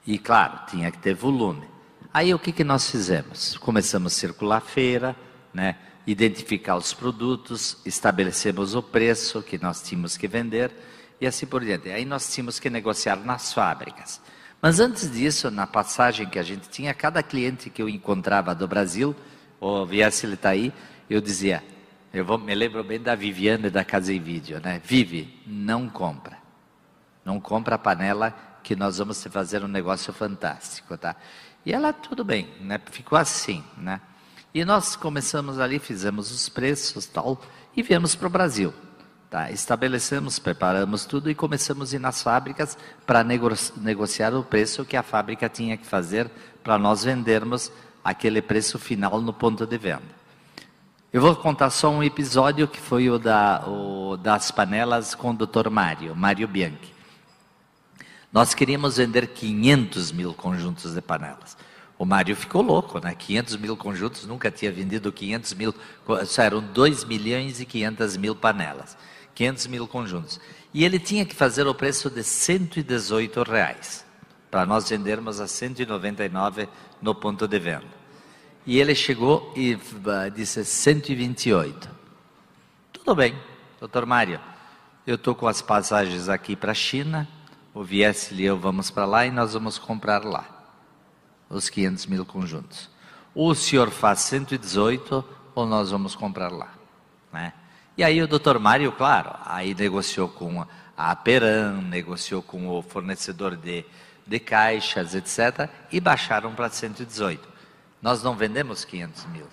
E 0.07 0.19
claro, 0.19 0.61
tinha 0.67 0.91
que 0.91 0.99
ter 0.99 1.15
volume. 1.15 1.67
Aí 2.15 2.33
o 2.33 2.39
que, 2.39 2.53
que 2.53 2.63
nós 2.63 2.91
fizemos? 2.91 3.57
Começamos 3.59 4.13
a 4.13 4.17
circular 4.17 4.59
a 4.59 4.61
feira, 4.61 5.17
né? 5.53 5.77
identificar 6.07 6.77
os 6.77 6.93
produtos, 6.93 7.79
estabelecemos 7.87 8.75
o 8.75 8.83
preço 8.83 9.43
que 9.43 9.57
nós 9.57 9.81
tínhamos 9.83 10.17
que 10.17 10.29
vender 10.29 10.73
e 11.23 11.27
assim 11.27 11.47
por 11.47 11.65
diante. 11.65 11.89
Aí 11.89 12.05
nós 12.05 12.35
tínhamos 12.35 12.59
que 12.59 12.69
negociar 12.69 13.15
nas 13.15 13.53
fábricas. 13.53 14.21
Mas 14.61 14.81
antes 14.81 15.09
disso, 15.09 15.53
na 15.53 15.69
passagem 15.69 16.29
que 16.29 16.37
a 16.37 16.43
gente 16.43 16.69
tinha, 16.69 16.93
cada 16.93 17.23
cliente 17.23 17.71
que 17.71 17.81
eu 17.81 17.89
encontrava 17.89 18.53
do 18.57 18.67
Brasil, 18.67 19.15
ou 19.61 19.87
viesse 19.87 20.27
ele 20.27 20.35
está 20.35 20.49
aí, 20.49 20.73
eu 21.09 21.21
dizia, 21.21 21.63
eu 22.13 22.25
vou, 22.25 22.39
me 22.39 22.53
lembro 22.53 22.83
bem 22.83 23.01
da 23.01 23.15
Viviane 23.15 23.71
da 23.71 23.85
Casa 23.85 24.13
e 24.13 24.19
Vídeo, 24.19 24.61
né? 24.61 24.83
Vive, 24.85 25.41
não 25.47 25.89
compra. 25.89 26.39
Não 27.25 27.39
compra 27.39 27.77
a 27.77 27.79
panela 27.79 28.35
que 28.61 28.75
nós 28.75 28.99
vamos 28.99 29.23
fazer 29.23 29.63
um 29.63 29.69
negócio 29.69 30.13
fantástico, 30.13 30.99
tá? 30.99 31.15
E 31.65 31.73
ela, 31.73 31.93
tudo 31.93 32.25
bem, 32.25 32.49
né? 32.61 32.81
Ficou 32.91 33.17
assim, 33.17 33.63
né? 33.77 34.01
E 34.53 34.65
nós 34.65 34.97
começamos 34.97 35.61
ali, 35.61 35.79
fizemos 35.79 36.33
os 36.33 36.49
preços 36.49 37.07
tal, 37.07 37.41
e 37.77 37.83
viemos 37.83 38.17
para 38.17 38.27
o 38.27 38.31
Brasil. 38.31 38.75
Tá, 39.33 39.51
estabelecemos, 39.51 40.39
preparamos 40.39 41.07
tudo 41.07 41.31
e 41.31 41.35
começamos 41.35 41.91
a 41.91 41.97
ir 41.97 41.99
nas 41.99 42.21
fábricas 42.23 42.77
para 43.07 43.25
nego 43.25 43.49
negociar 43.79 44.35
o 44.35 44.45
preço 44.45 44.85
que 44.85 44.95
a 44.95 45.03
fábrica 45.03 45.49
tinha 45.49 45.75
que 45.75 45.87
fazer 45.87 46.31
para 46.63 46.77
nós 46.77 47.03
vendermos 47.03 47.73
aquele 48.05 48.43
preço 48.43 48.79
final 48.79 49.23
no 49.23 49.33
ponto 49.33 49.67
de 49.67 49.79
venda. 49.79 50.03
Eu 51.11 51.23
vou 51.23 51.35
contar 51.35 51.71
só 51.71 51.91
um 51.91 52.03
episódio 52.03 52.69
que 52.69 52.79
foi 52.79 53.09
o, 53.09 53.19
da, 53.19 53.67
o 53.67 54.19
das 54.19 54.51
panelas 54.51 55.15
com 55.15 55.31
o 55.31 55.33
Dr. 55.35 55.71
Mário, 55.71 56.15
Mário 56.15 56.47
Bianchi. 56.47 56.93
Nós 58.31 58.53
queríamos 58.53 58.99
vender 58.99 59.29
500 59.29 60.13
mil 60.13 60.35
conjuntos 60.35 60.93
de 60.93 61.01
panelas. 61.01 61.57
O 61.99 62.05
Mário 62.05 62.37
ficou 62.37 62.61
louco, 62.61 62.99
né? 62.99 63.15
500 63.15 63.57
mil 63.57 63.79
conjuntos, 63.79 64.27
nunca 64.27 64.51
tinha 64.51 64.71
vendido 64.71 65.11
500 65.11 65.55
mil, 65.55 65.75
eram 66.37 66.61
2 66.61 67.05
milhões 67.05 67.61
e 67.63 67.65
500 67.65 68.19
mil 68.19 68.37
panelas. 68.37 68.95
500 69.35 69.67
mil 69.67 69.89
conjuntos. 69.89 70.41
E 70.75 70.85
ele 70.85 70.99
tinha 70.99 71.25
que 71.25 71.35
fazer 71.35 71.67
o 71.67 71.75
preço 71.75 72.11
de 72.11 72.23
118 72.23 73.43
reais, 73.43 74.05
para 74.51 74.65
nós 74.65 74.89
vendermos 74.89 75.41
a 75.41 75.47
199 75.47 76.69
no 77.01 77.15
ponto 77.15 77.47
de 77.47 77.59
venda. 77.59 78.03
E 78.65 78.79
ele 78.79 78.95
chegou 78.95 79.53
e 79.57 79.75
uh, 79.75 80.31
disse 80.35 80.65
128. 80.65 81.91
Tudo 82.93 83.15
bem, 83.15 83.37
doutor 83.81 84.07
Mário, 84.07 84.41
eu 85.07 85.17
estou 85.17 85.35
com 85.35 85.49
as 85.49 85.61
passagens 85.61 86.29
aqui 86.29 86.55
para 86.55 86.71
a 86.71 86.75
China, 86.75 87.29
o 87.75 87.83
Viesse 87.83 88.35
e 88.35 88.45
eu 88.45 88.57
vamos 88.57 88.91
para 88.91 89.05
lá 89.05 89.27
e 89.27 89.31
nós 89.31 89.55
vamos 89.55 89.79
comprar 89.79 90.25
lá 90.25 90.47
os 91.51 91.69
500 91.69 92.07
mil 92.07 92.25
conjuntos. 92.25 92.89
Ou 93.35 93.51
o 93.51 93.55
senhor 93.55 93.91
faz 93.91 94.21
118 94.21 95.25
ou 95.55 95.67
nós 95.67 95.91
vamos 95.91 96.15
comprar 96.15 96.51
lá. 96.51 96.73
Né? 97.33 97.53
E 97.97 98.03
aí 98.03 98.23
o 98.23 98.29
doutor 98.29 98.59
Mário, 98.59 98.91
claro, 98.93 99.35
aí 99.45 99.75
negociou 99.75 100.29
com 100.29 100.67
a 100.97 101.17
Peran, 101.17 101.83
negociou 101.83 102.43
com 102.43 102.69
o 102.69 102.83
fornecedor 102.83 103.57
de, 103.57 103.85
de 104.27 104.39
caixas, 104.39 105.15
etc., 105.15 105.69
e 105.91 106.01
baixaram 106.01 106.55
para 106.55 106.71
118. 106.71 107.47
Nós 108.01 108.23
não 108.23 108.35
vendemos 108.35 108.85
500 108.85 109.27
mil, 109.27 109.47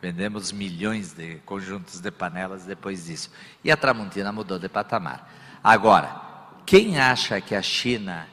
vendemos 0.00 0.52
milhões 0.52 1.12
de 1.12 1.36
conjuntos 1.46 2.00
de 2.00 2.10
panelas 2.10 2.64
depois 2.64 3.06
disso. 3.06 3.30
E 3.64 3.70
a 3.70 3.76
Tramontina 3.76 4.30
mudou 4.30 4.58
de 4.58 4.68
patamar. 4.68 5.32
Agora, 5.64 6.20
quem 6.66 6.98
acha 6.98 7.40
que 7.40 7.54
a 7.54 7.62
China 7.62 8.28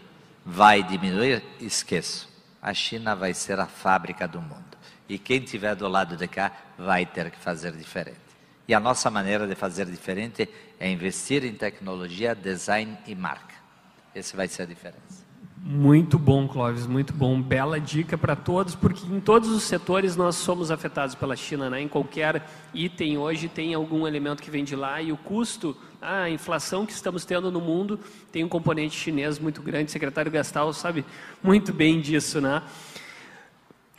vai 0.45 0.83
diminuir, 0.83 1.43
esqueço. 1.59 2.29
A 2.61 2.73
China 2.73 3.15
vai 3.15 3.33
ser 3.33 3.59
a 3.59 3.65
fábrica 3.65 4.27
do 4.27 4.41
mundo. 4.41 4.77
E 5.07 5.17
quem 5.17 5.39
tiver 5.41 5.75
do 5.75 5.87
lado 5.87 6.17
de 6.17 6.27
cá 6.27 6.51
vai 6.77 7.05
ter 7.05 7.31
que 7.31 7.37
fazer 7.37 7.71
diferente. 7.71 8.26
E 8.67 8.73
a 8.73 8.79
nossa 8.79 9.09
maneira 9.09 9.47
de 9.47 9.55
fazer 9.55 9.85
diferente 9.85 10.49
é 10.79 10.91
investir 10.91 11.45
em 11.45 11.53
tecnologia, 11.53 12.35
design 12.35 12.97
e 13.07 13.15
marca. 13.15 13.55
Esse 14.13 14.35
vai 14.35 14.47
ser 14.47 14.63
a 14.63 14.65
diferença. 14.65 15.27
Muito 15.59 16.19
bom, 16.19 16.47
Clóvis, 16.47 16.85
muito 16.85 17.13
bom. 17.13 17.41
Bela 17.41 17.79
dica 17.79 18.17
para 18.17 18.35
todos, 18.35 18.75
porque 18.75 19.05
em 19.05 19.19
todos 19.19 19.49
os 19.49 19.63
setores 19.63 20.15
nós 20.15 20.35
somos 20.35 20.69
afetados 20.69 21.15
pela 21.15 21.35
China, 21.35 21.69
né? 21.69 21.81
Em 21.81 21.87
qualquer 21.87 22.47
item 22.73 23.17
hoje 23.17 23.49
tem 23.49 23.73
algum 23.73 24.07
elemento 24.07 24.41
que 24.41 24.51
vem 24.51 24.63
de 24.63 24.75
lá 24.75 25.01
e 25.01 25.11
o 25.11 25.17
custo, 25.17 25.75
a 26.01 26.29
inflação 26.29 26.85
que 26.85 26.93
estamos 26.93 27.25
tendo 27.25 27.51
no 27.51 27.59
mundo 27.59 27.99
tem 28.31 28.43
um 28.43 28.49
componente 28.49 28.95
chinês 28.95 29.39
muito 29.39 29.61
grande. 29.61 29.89
O 29.89 29.91
secretário 29.91 30.31
Gastal 30.31 30.71
sabe 30.71 31.03
muito 31.41 31.73
bem 31.73 31.99
disso, 31.99 32.39
né? 32.39 32.61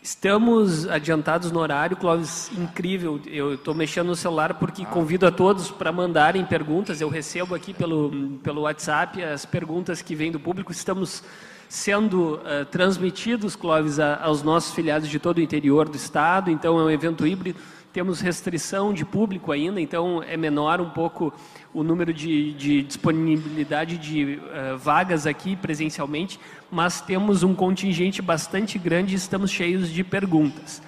Estamos 0.08 0.88
adiantados 0.88 1.52
no 1.52 1.60
horário, 1.60 1.94
Clóvis, 1.94 2.50
incrível. 2.56 3.20
Eu 3.26 3.52
estou 3.52 3.74
mexendo 3.74 4.06
no 4.06 4.16
celular 4.16 4.54
porque 4.54 4.82
convido 4.86 5.26
a 5.26 5.30
todos 5.30 5.70
para 5.70 5.92
mandarem 5.92 6.42
perguntas. 6.46 7.02
Eu 7.02 7.10
recebo 7.10 7.54
aqui 7.54 7.74
pelo, 7.74 8.38
pelo 8.42 8.62
WhatsApp 8.62 9.22
as 9.22 9.44
perguntas 9.44 10.00
que 10.00 10.14
vêm 10.14 10.32
do 10.32 10.40
público. 10.40 10.72
Estamos 10.72 11.22
sendo 11.68 12.36
uh, 12.36 12.64
transmitidos, 12.70 13.54
Clóvis, 13.54 14.00
a, 14.00 14.16
aos 14.22 14.42
nossos 14.42 14.74
filiados 14.74 15.10
de 15.10 15.18
todo 15.18 15.36
o 15.36 15.42
interior 15.42 15.86
do 15.86 15.96
estado. 15.96 16.50
Então, 16.50 16.80
é 16.80 16.84
um 16.84 16.90
evento 16.90 17.26
híbrido. 17.26 17.60
Temos 17.92 18.22
restrição 18.22 18.94
de 18.94 19.04
público 19.04 19.52
ainda, 19.52 19.78
então 19.78 20.22
é 20.22 20.38
menor 20.38 20.80
um 20.80 20.88
pouco 20.88 21.34
o 21.74 21.82
número 21.82 22.12
de, 22.12 22.54
de 22.54 22.82
disponibilidade 22.82 23.98
de 23.98 24.36
uh, 24.36 24.78
vagas 24.78 25.26
aqui 25.26 25.54
presencialmente, 25.54 26.40
mas 26.70 27.00
temos 27.00 27.42
um 27.42 27.54
contingente 27.54 28.20
bastante 28.20 28.78
grande 28.78 29.14
e 29.14 29.16
estamos 29.16 29.50
cheios 29.50 29.88
de 29.88 30.04
perguntas. 30.04 30.82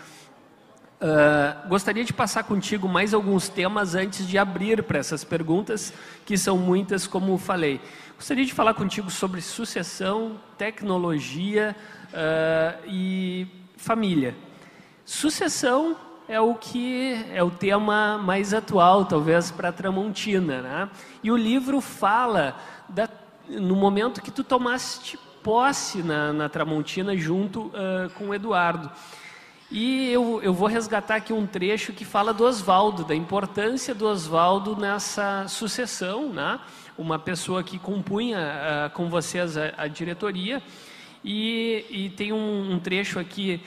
Uh, 1.01 1.67
gostaria 1.67 2.05
de 2.05 2.13
passar 2.13 2.45
contigo 2.45 2.87
mais 2.87 3.15
alguns 3.15 3.49
temas 3.49 3.95
antes 3.95 4.29
de 4.29 4.37
abrir 4.37 4.83
para 4.83 4.99
essas 4.99 5.25
perguntas, 5.25 5.95
que 6.27 6.37
são 6.37 6.59
muitas, 6.59 7.07
como 7.07 7.39
falei. 7.39 7.81
Gostaria 8.17 8.45
de 8.45 8.53
falar 8.53 8.75
contigo 8.75 9.11
sobre 9.11 9.41
sucessão, 9.41 10.39
tecnologia 10.59 11.75
uh, 12.09 12.83
e 12.87 13.47
família. 13.79 14.37
Sucessão 15.07 15.97
é 16.29 16.39
o 16.39 16.55
que 16.55 17.15
é 17.33 17.43
o 17.43 17.51
tema 17.51 18.19
mais 18.19 18.53
atual, 18.53 19.07
talvez, 19.07 19.51
para 19.51 19.71
a 19.71 19.73
Tramontina. 19.73 20.61
Né? 20.61 20.91
E 21.23 21.31
o 21.33 21.37
livro 21.37 21.81
fala 21.81 22.55
da, 22.91 23.09
no 23.49 23.75
momento 23.75 24.21
que 24.21 24.31
tu 24.31 24.45
tomaste 24.45 25.19
posse 25.43 26.03
na, 26.03 26.33
na 26.33 26.49
Tramontina 26.49 27.17
junto 27.17 27.67
uh, 27.67 28.11
com 28.15 28.29
o 28.29 28.35
Eduardo. 28.35 28.91
E 29.71 30.11
eu, 30.11 30.41
eu 30.43 30.53
vou 30.53 30.67
resgatar 30.67 31.17
aqui 31.17 31.33
um 31.33 31.47
trecho 31.47 31.93
que 31.93 32.05
fala 32.05 32.35
do 32.35 32.45
Oswaldo, 32.45 33.05
da 33.05 33.15
importância 33.15 33.95
do 33.95 34.07
Oswaldo 34.07 34.75
nessa 34.75 35.47
sucessão, 35.49 36.33
né? 36.33 36.59
uma 36.99 37.19
pessoa 37.19 37.63
que 37.63 37.79
compunha 37.79 38.39
uh, 38.39 38.91
com 38.91 39.09
vocês 39.09 39.57
a, 39.57 39.73
a 39.77 39.87
diretoria. 39.87 40.63
E, 41.25 41.85
e, 41.91 42.11
tem 42.11 42.33
um, 42.33 42.73
um 42.73 42.79
trecho 42.79 43.19
aqui 43.19 43.63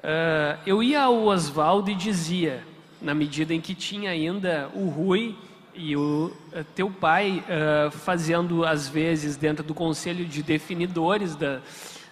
Uh, 0.00 0.56
eu 0.64 0.82
ia 0.82 1.02
ao 1.02 1.26
Oswaldo 1.26 1.90
e 1.90 1.94
dizia, 1.94 2.64
na 3.02 3.12
medida 3.12 3.52
em 3.52 3.60
que 3.60 3.74
tinha 3.74 4.10
ainda 4.10 4.70
o 4.74 4.88
Rui 4.88 5.36
e 5.80 5.96
o 5.96 6.30
uh, 6.52 6.64
teu 6.74 6.90
pai 6.90 7.42
uh, 7.48 7.90
fazendo, 7.90 8.64
às 8.64 8.88
vezes, 8.88 9.36
dentro 9.36 9.64
do 9.64 9.74
conselho 9.74 10.24
de 10.24 10.42
definidores 10.42 11.34
da, 11.34 11.60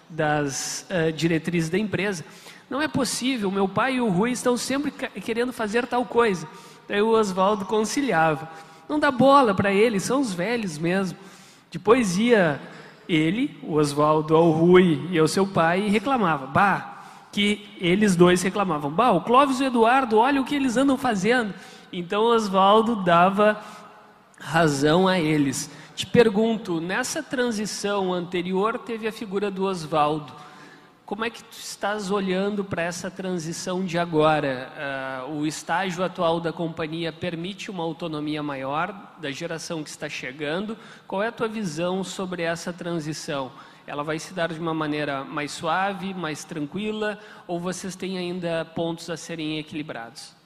das 0.09 0.87
diretrizes 1.15 1.69
da 1.69 1.79
empresa, 1.79 2.25
não 2.71 2.81
é 2.81 2.89
possível, 2.89 3.51
meu 3.51 3.69
pai 3.69 3.95
e 3.95 4.01
o 4.01 4.09
Rui 4.09 4.31
estão 4.31 4.57
sempre 4.57 4.91
querendo 4.91 5.53
fazer 5.53 5.87
tal 5.87 6.05
coisa. 6.05 6.47
Daí 6.87 7.03
o 7.03 7.11
Oswaldo 7.11 7.65
conciliava. 7.65 8.49
Não 8.89 8.99
dá 8.99 9.11
bola 9.11 9.55
para 9.55 9.73
eles, 9.73 10.03
são 10.03 10.21
os 10.21 10.33
velhos 10.33 10.79
mesmo. 10.79 11.19
Depois 11.71 12.19
ia 12.19 12.61
ele, 13.09 13.59
o 13.63 13.75
Oswaldo, 13.75 14.35
ao 14.35 14.51
Rui 14.51 15.09
e 15.11 15.19
ao 15.19 15.29
seu 15.29 15.47
pai 15.47 15.87
e 15.87 15.89
reclamava: 15.89 16.47
Bah, 16.47 16.99
que 17.33 17.69
eles 17.81 18.17
dois 18.17 18.43
reclamavam. 18.43 18.91
Bah, 18.91 19.13
o 19.13 19.23
Clóvis 19.23 19.61
e 19.61 19.65
o 19.65 19.67
Eduardo, 19.67 20.19
olha 20.19 20.41
o 20.41 20.45
que 20.45 20.55
eles 20.55 20.77
andam 20.77 20.97
fazendo. 20.97 21.55
Então 21.93 22.25
Oswaldo 22.25 22.97
dava 22.97 23.61
razão 24.39 25.09
a 25.09 25.19
eles. 25.19 25.71
Te 25.95 26.07
pergunto, 26.07 26.81
nessa 26.81 27.23
transição 27.23 28.13
anterior 28.13 28.79
teve 28.79 29.09
a 29.09 29.13
figura 29.13 29.51
do 29.51 29.65
Oswaldo. 29.65 30.33
Como 31.05 31.25
é 31.25 31.31
que 31.31 31.43
tu 31.43 31.57
estás 31.59 32.11
olhando 32.11 32.63
para 32.63 32.83
essa 32.83 33.11
transição 33.11 33.85
de 33.85 33.99
agora? 33.99 35.25
Uh, 35.27 35.39
o 35.39 35.47
estágio 35.47 36.05
atual 36.05 36.39
da 36.39 36.53
companhia 36.53 37.11
permite 37.11 37.71
uma 37.71 37.83
autonomia 37.83 38.43
maior 38.43 39.15
da 39.19 39.31
geração 39.31 39.83
que 39.83 39.89
está 39.89 40.09
chegando. 40.09 40.77
Qual 41.07 41.23
é 41.23 41.29
a 41.29 41.33
tua 41.33 41.49
visão 41.49 42.05
sobre 42.05 42.43
essa 42.43 42.73
transição? 42.73 43.51
ela 43.89 44.05
vai 44.05 44.19
se 44.19 44.35
dar 44.35 44.53
de 44.53 44.61
uma 44.61 44.75
maneira 44.75 45.25
mais 45.25 45.51
suave, 45.51 46.13
mais 46.13 46.45
tranquila, 46.45 47.19
ou 47.47 47.59
vocês 47.59 47.97
têm 47.97 48.19
ainda 48.19 48.63
pontos 48.63 49.09
a 49.09 49.17
serem 49.17 49.59
equilibrados? 49.59 50.38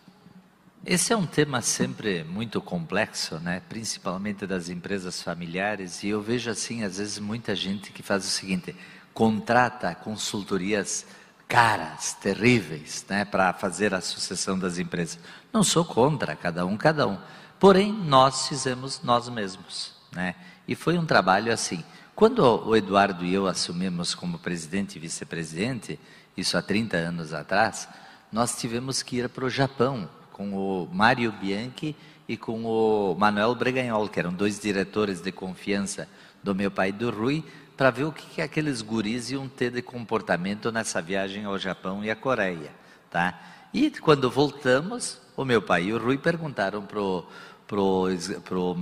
Esse 0.85 1.13
é 1.13 1.17
um 1.17 1.27
tema 1.27 1.63
sempre 1.63 2.25
muito 2.25 2.61
complexo, 2.61 3.39
né? 3.39 3.63
principalmente 3.69 4.49
das 4.49 4.69
empresas 4.69 5.23
familiares, 5.23 6.03
e 6.03 6.09
eu 6.09 6.21
vejo 6.21 6.51
assim, 6.51 6.83
às 6.83 6.99
vezes, 6.99 7.21
muita 7.21 7.55
gente 7.55 7.93
que 7.93 8.03
faz 8.03 8.25
o 8.25 8.29
seguinte: 8.29 8.75
contrata 9.15 9.95
consultorias 9.95 11.07
caras, 11.47 12.15
terríveis, 12.15 13.05
né, 13.09 13.25
para 13.25 13.53
fazer 13.53 13.95
a 13.95 14.01
sucessão 14.01 14.59
das 14.59 14.79
empresas. 14.79 15.21
Não 15.53 15.63
sou 15.63 15.85
contra, 15.85 16.35
cada 16.35 16.67
um, 16.67 16.77
cada 16.77 17.07
um. 17.07 17.19
Porém, 17.61 17.93
nós 17.93 18.49
fizemos 18.49 19.03
nós 19.05 19.29
mesmos, 19.29 19.93
né? 20.11 20.35
E 20.67 20.75
foi 20.75 20.99
um 20.99 21.07
trabalho 21.07 21.53
assim. 21.53 21.85
Quando 22.15 22.41
o 22.41 22.75
Eduardo 22.75 23.25
e 23.25 23.33
eu 23.33 23.47
assumimos 23.47 24.17
como 24.17 24.39
presidente 24.39 24.97
e 24.97 25.01
vice-presidente, 25.01 26.01
isso 26.37 26.57
há 26.57 26.63
30 26.63 26.97
anos 26.97 27.33
atrás, 27.33 27.87
nós 28.33 28.57
tivemos 28.59 29.01
que 29.03 29.19
ir 29.19 29.29
para 29.29 29.45
o 29.45 29.51
Japão 29.51 30.09
com 30.43 30.55
o 30.55 30.89
Mário 30.93 31.31
Bianchi 31.33 31.95
e 32.29 32.37
com 32.37 32.65
o 32.65 33.15
Manuel 33.15 33.55
Breganhol, 33.55 34.09
que 34.09 34.19
eram 34.19 34.33
dois 34.33 34.59
diretores 34.59 35.21
de 35.21 35.31
confiança 35.31 36.09
do 36.43 36.55
meu 36.55 36.71
pai 36.71 36.89
e 36.89 36.93
do 36.93 37.11
Rui, 37.11 37.45
para 37.77 37.91
ver 37.91 38.05
o 38.05 38.13
que, 38.13 38.27
que 38.27 38.43
aqueles 38.43 38.83
guris 38.83 39.31
iam 39.31 39.49
ter 39.49 39.71
de 39.71 39.83
comportamento 39.83 40.73
nessa 40.73 41.01
viagem 41.01 41.45
ao 41.45 41.59
Japão 41.59 42.05
e 42.05 42.11
à 42.11 42.17
Coreia. 42.17 42.71
Tá? 43.11 43.39
E 43.73 43.91
quando 43.91 44.31
voltamos, 44.31 45.21
o 45.37 45.45
meu 45.45 45.63
pai 45.63 45.85
e 45.85 45.93
o 45.93 45.99
Rui 45.99 46.19
perguntaram 46.19 46.83
para 46.83 47.01
o 47.01 47.25
pro, 47.67 48.09
pro, 48.45 48.75
pro, 48.75 48.77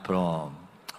pro 0.00 0.52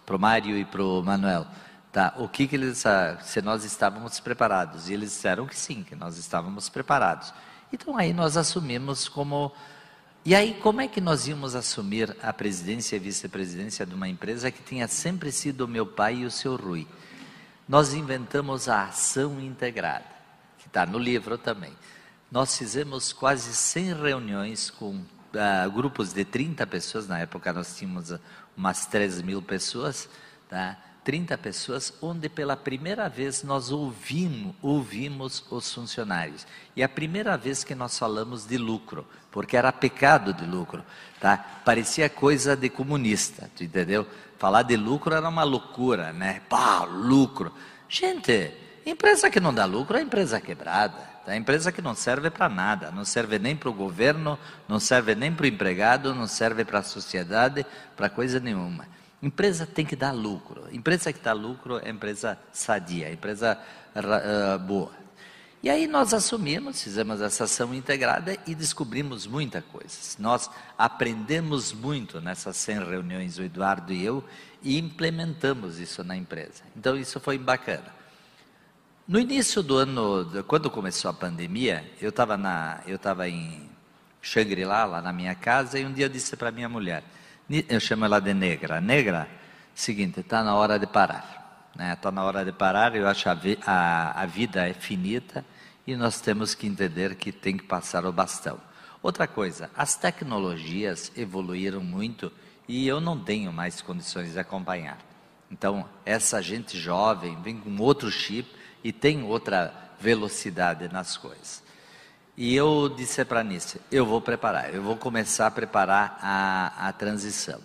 para 0.06 0.16
o 0.16 0.20
Mário 0.20 0.58
e 0.58 0.64
para 0.64 0.82
o 0.82 1.04
Manuel, 1.04 1.45
tá? 1.91 2.14
O 2.18 2.30
que 2.30 2.48
que 2.48 2.56
eles, 2.56 2.82
se 3.24 3.41
nós 3.41 3.66
estávamos 3.66 4.22
preparados? 4.22 4.90
E 4.90 4.94
eles 4.94 5.12
disseram 5.12 5.45
que 5.45 5.56
sim, 5.56 5.84
que 5.84 5.98
nós 5.98 6.18
estávamos 6.18 6.70
preparados. 6.70 7.34
Então 7.72 7.98
aí 7.98 8.14
nós 8.14 8.38
assumimos 8.38 9.10
como 9.10 9.52
e 10.23 10.35
aí 10.35 10.53
como 10.56 10.81
é 10.81 10.88
que 10.88 10.99
nós 10.99 11.27
íamos 11.27 11.56
assumir 11.56 12.15
a 12.22 12.34
presidência 12.34 12.95
e 12.95 12.99
vice-presidência 12.99 13.85
de 13.85 13.94
uma 13.94 14.07
empresa 14.07 14.52
que 14.52 14.61
tinha 14.61 14.88
sempre 14.88 15.31
sido 15.31 15.61
o 15.61 15.68
meu 15.68 15.85
pai 15.85 16.15
e 16.15 16.26
o 16.26 16.31
seu 16.31 16.56
Rui? 16.56 16.88
Nós 17.68 17.94
inventamos 17.94 18.69
a 18.69 18.85
ação 18.85 19.39
integrada, 19.41 20.06
que 20.60 20.68
está 20.68 20.85
no 20.85 20.98
livro 20.98 21.38
também. 21.38 21.73
Nós 22.31 22.57
fizemos 22.57 23.11
quase 23.11 23.53
100 23.53 23.94
reuniões 23.94 24.69
com 24.69 24.95
uh, 24.95 25.72
grupos 25.73 26.14
de 26.14 26.23
30 26.26 26.65
pessoas, 26.68 27.07
na 27.07 27.19
época 27.19 27.52
nós 27.53 27.76
tínhamos 27.77 28.14
umas 28.56 28.85
13 28.85 29.23
mil 29.23 29.41
pessoas, 29.41 30.10
tá? 30.49 30.77
30 31.08 31.38
pessoas, 31.38 31.94
onde 32.02 32.28
pela 32.28 32.58
primeira 32.58 33.08
vez 33.08 33.42
nós 33.42 33.72
ouvimos, 33.72 34.54
ouvimos 34.62 35.42
os 35.50 35.74
funcionários. 35.74 36.46
E 36.76 36.84
a 36.84 36.90
primeira 36.90 37.38
vez 37.38 37.64
que 37.64 37.74
nós 37.74 37.98
falamos 37.98 38.46
de 38.46 38.58
lucro, 38.58 39.08
porque 39.32 39.56
era 39.56 39.72
pecado 39.72 40.34
de 40.34 40.44
lucro, 40.46 40.84
tá? 41.18 41.38
Parecia 41.64 42.10
coisa 42.10 42.58
de 42.58 42.68
comunista, 42.68 43.50
tu 43.56 43.64
entendeu? 43.64 44.06
Falar 44.38 44.64
de 44.64 44.76
lucro 44.76 45.16
era 45.16 45.30
uma 45.30 45.46
loucura, 45.46 46.12
né? 46.12 46.42
Pá, 46.50 46.84
lucro. 46.84 47.54
Gente, 47.88 48.52
empresa 48.86 49.30
que 49.30 49.40
não 49.40 49.54
dá 49.54 49.64
lucro 49.64 49.98
é 49.98 50.02
empresa 50.02 50.42
quebrada. 50.42 51.08
A 51.26 51.38
empresa 51.38 51.72
que 51.72 51.82
não 51.82 51.96
serve 51.96 52.30
para 52.30 52.50
nada, 52.50 52.92
não 52.92 53.06
serve 53.06 53.40
nem 53.40 53.56
para 53.56 53.70
o 53.70 53.74
governo, 53.74 54.38
não 54.68 54.78
serve 54.78 55.16
nem 55.16 55.34
para 55.34 55.46
o 55.46 55.48
empregado, 55.48 56.14
não 56.14 56.28
serve 56.28 56.66
para 56.66 56.80
a 56.80 56.84
sociedade, 56.84 57.66
para 57.96 58.10
coisa 58.10 58.42
nenhuma. 58.42 58.97
Empresa 59.22 59.65
tem 59.65 59.85
que 59.85 59.95
dar 59.95 60.11
lucro. 60.11 60.68
Empresa 60.72 61.11
que 61.11 61.19
dá 61.19 61.34
lucro 61.34 61.80
é 61.84 61.89
empresa 61.89 62.38
sadia, 62.52 63.11
empresa 63.11 63.60
uh, 63.95 64.60
boa. 64.60 64.91
E 65.64 65.69
aí 65.72 65.88
nós 65.88 66.14
assumimos, 66.14 66.84
fizemos 66.84 67.19
essa 67.19 67.45
ação 67.45 67.73
integrada 67.73 68.38
e 68.45 68.53
descobrimos 68.53 69.26
muita 69.26 69.61
coisa. 69.61 69.98
Nós 70.19 70.49
aprendemos 70.77 71.73
muito 71.73 72.22
nessas 72.22 72.57
100 72.57 72.85
reuniões, 72.85 73.39
o 73.39 73.44
Eduardo 73.44 73.91
e 73.91 74.06
eu, 74.06 74.23
e 74.61 74.77
implementamos 74.77 75.80
isso 75.80 76.03
na 76.03 76.15
empresa. 76.15 76.64
Então 76.76 76.95
isso 76.95 77.19
foi 77.19 77.39
bacana. 77.39 77.98
No 79.07 79.19
início 79.19 79.64
do 79.64 79.77
ano, 79.77 80.44
quando 80.48 80.69
começou 80.69 81.10
a 81.10 81.14
pandemia, 81.14 81.89
eu 81.99 82.10
estava 82.10 82.38
eu 82.85 82.98
estava 82.98 83.27
em 83.27 83.68
Shangri-La, 84.22 84.85
lá 84.85 85.02
na 85.02 85.11
minha 85.11 85.34
casa, 85.34 85.80
e 85.80 85.85
um 85.85 85.91
dia 85.91 86.06
eu 86.06 86.10
disse 86.10 86.35
para 86.35 86.52
minha 86.52 86.69
mulher, 86.69 87.03
eu 87.49 87.80
chamo 87.80 88.06
ela 88.06 88.19
de 88.19 88.34
negra, 88.34 88.82
negra, 88.82 89.28
seguinte, 89.74 90.19
está 90.19 90.44
na 90.44 90.56
hora 90.56 90.78
de 90.78 90.86
parar, 90.86 91.69
né? 91.76 91.94
Está 91.94 92.11
na 92.11 92.24
hora 92.24 92.44
de 92.44 92.52
parar. 92.52 92.95
Eu 92.95 93.07
acho 93.07 93.30
a, 93.30 93.38
a, 93.65 94.22
a 94.24 94.26
vida 94.26 94.68
é 94.68 94.74
finita 94.74 95.45
e 95.86 95.95
nós 95.95 96.19
temos 96.19 96.53
que 96.53 96.68
entender 96.68 97.15
que 97.15 97.32
tem 97.32 97.56
que 97.56 97.64
passar 97.64 98.06
o 98.06 98.11
bastão. 98.11 98.60
Outra 99.02 99.28
coisa, 99.28 99.69
as 99.78 99.95
tecnologias 99.95 101.11
evoluíram 101.15 101.82
muito 101.82 102.32
e 102.68 102.86
eu 102.88 102.99
não 102.99 103.18
tenho 103.18 103.53
mais 103.53 103.82
condições 103.82 104.34
de 104.34 104.40
acompanhar. 104.40 104.98
Então, 105.49 105.88
essa 106.06 106.41
gente 106.41 106.78
jovem 106.78 107.41
vem 107.41 107.57
com 107.57 107.82
outro 107.82 108.11
chip 108.11 108.49
e 108.84 108.91
tem 108.91 109.24
outra 109.24 109.74
velocidade 109.99 110.90
nas 110.91 111.15
coisas. 111.15 111.64
E 112.38 112.55
eu 112.55 112.88
disse 112.88 113.26
para 113.26 113.39
a 113.39 113.43
Nícia, 113.43 113.81
eu 113.91 114.05
vou 114.05 114.22
preparar, 114.22 114.72
eu 114.72 114.84
vou 114.84 114.95
começar 114.95 115.47
a 115.47 115.51
preparar 115.51 116.19
a, 116.22 116.88
a 116.88 116.93
transição. 116.93 117.59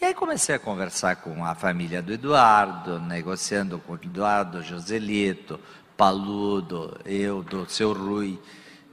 E 0.00 0.04
aí 0.06 0.14
comecei 0.14 0.54
a 0.54 0.58
conversar 0.58 1.16
com 1.16 1.44
a 1.44 1.54
família 1.54 2.00
do 2.00 2.10
Eduardo, 2.10 2.98
negociando 2.98 3.78
com 3.80 3.92
o 3.92 3.96
Eduardo, 3.96 4.62
Joselito, 4.62 5.60
Paludo, 5.94 6.98
eu, 7.04 7.42
do 7.42 7.68
seu 7.68 7.92
Rui, 7.92 8.40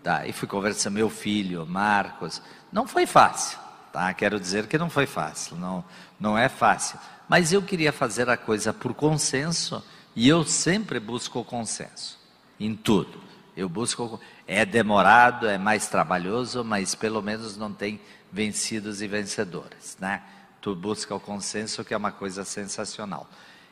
tá? 0.03 0.27
e 0.27 0.33
fui 0.33 0.49
conversar 0.49 0.89
com 0.89 0.95
meu 0.95 1.09
filho, 1.09 1.65
Marcos. 1.65 2.41
Não 2.69 2.85
foi 2.85 3.05
fácil, 3.05 3.57
tá? 3.93 4.13
quero 4.13 4.37
dizer 4.37 4.67
que 4.67 4.77
não 4.77 4.89
foi 4.89 5.05
fácil, 5.05 5.55
não, 5.55 5.81
não 6.19 6.37
é 6.37 6.49
fácil. 6.49 6.99
Mas 7.29 7.53
eu 7.53 7.61
queria 7.61 7.93
fazer 7.93 8.29
a 8.29 8.35
coisa 8.35 8.73
por 8.73 8.93
consenso, 8.93 9.81
e 10.13 10.27
eu 10.27 10.43
sempre 10.43 10.99
busco 10.99 11.41
consenso, 11.45 12.19
em 12.59 12.75
tudo. 12.75 13.31
Eu 13.55 13.69
busco. 13.69 14.19
É 14.47 14.65
demorado, 14.65 15.47
é 15.47 15.57
mais 15.57 15.87
trabalhoso, 15.87 16.63
mas 16.63 16.95
pelo 16.95 17.21
menos 17.21 17.57
não 17.57 17.71
tem 17.71 17.99
vencidos 18.31 19.01
e 19.01 19.07
vencedores, 19.07 19.97
né? 19.99 20.23
Tu 20.61 20.75
busca 20.75 21.15
o 21.15 21.19
consenso, 21.19 21.83
que 21.83 21.93
é 21.93 21.97
uma 21.97 22.11
coisa 22.11 22.43
sensacional. 22.45 23.29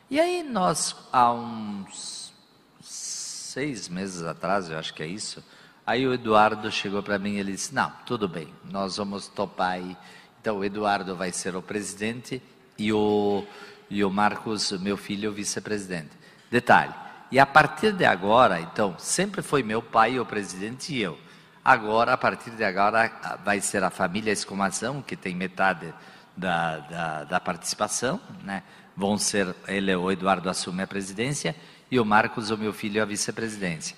E 0.08 0.18
aí 0.18 0.42
nós, 0.42 0.96
há 1.12 1.32
uns 1.32 2.32
seis 2.80 3.88
meses 3.88 4.22
atrás, 4.22 4.68
eu 4.70 4.78
acho 4.78 4.92
que 4.94 5.02
é 5.02 5.06
isso, 5.06 5.42
Aí 5.90 6.06
o 6.06 6.14
Eduardo 6.14 6.70
chegou 6.70 7.02
para 7.02 7.18
mim 7.18 7.32
e 7.32 7.38
ele 7.40 7.50
disse: 7.50 7.74
Não, 7.74 7.92
tudo 8.06 8.28
bem, 8.28 8.54
nós 8.70 8.96
vamos 8.96 9.26
topar 9.26 9.72
aí. 9.72 9.96
Então 10.40 10.58
o 10.58 10.64
Eduardo 10.64 11.16
vai 11.16 11.32
ser 11.32 11.56
o 11.56 11.60
presidente 11.60 12.40
e 12.78 12.92
o, 12.92 13.44
e 13.90 14.04
o 14.04 14.08
Marcos, 14.08 14.70
meu 14.72 14.96
filho, 14.96 15.30
o 15.30 15.32
vice-presidente. 15.32 16.10
Detalhe: 16.48 16.94
e 17.30 17.38
a 17.38 17.46
partir 17.46 17.92
de 17.92 18.04
agora, 18.04 18.60
então, 18.60 18.96
sempre 18.98 19.42
foi 19.42 19.62
meu 19.62 19.80
pai 19.80 20.18
o 20.18 20.26
presidente 20.26 20.92
e 20.92 21.00
eu. 21.00 21.18
Agora, 21.64 22.14
a 22.14 22.16
partir 22.16 22.50
de 22.50 22.64
agora, 22.64 23.38
vai 23.44 23.60
ser 23.60 23.84
a 23.84 23.90
família 23.90 24.32
Escomação, 24.32 25.00
que 25.02 25.14
tem 25.14 25.34
metade 25.34 25.92
da, 26.36 26.78
da, 26.78 27.24
da 27.24 27.40
participação, 27.40 28.20
né? 28.42 28.62
Vão 28.96 29.16
ser, 29.16 29.54
ele, 29.68 29.94
o 29.94 30.10
Eduardo 30.10 30.50
assume 30.50 30.82
a 30.82 30.86
presidência 30.86 31.54
e 31.90 32.00
o 32.00 32.04
Marcos, 32.04 32.50
o 32.50 32.58
meu 32.58 32.72
filho, 32.72 33.02
a 33.02 33.04
vice-presidência. 33.04 33.96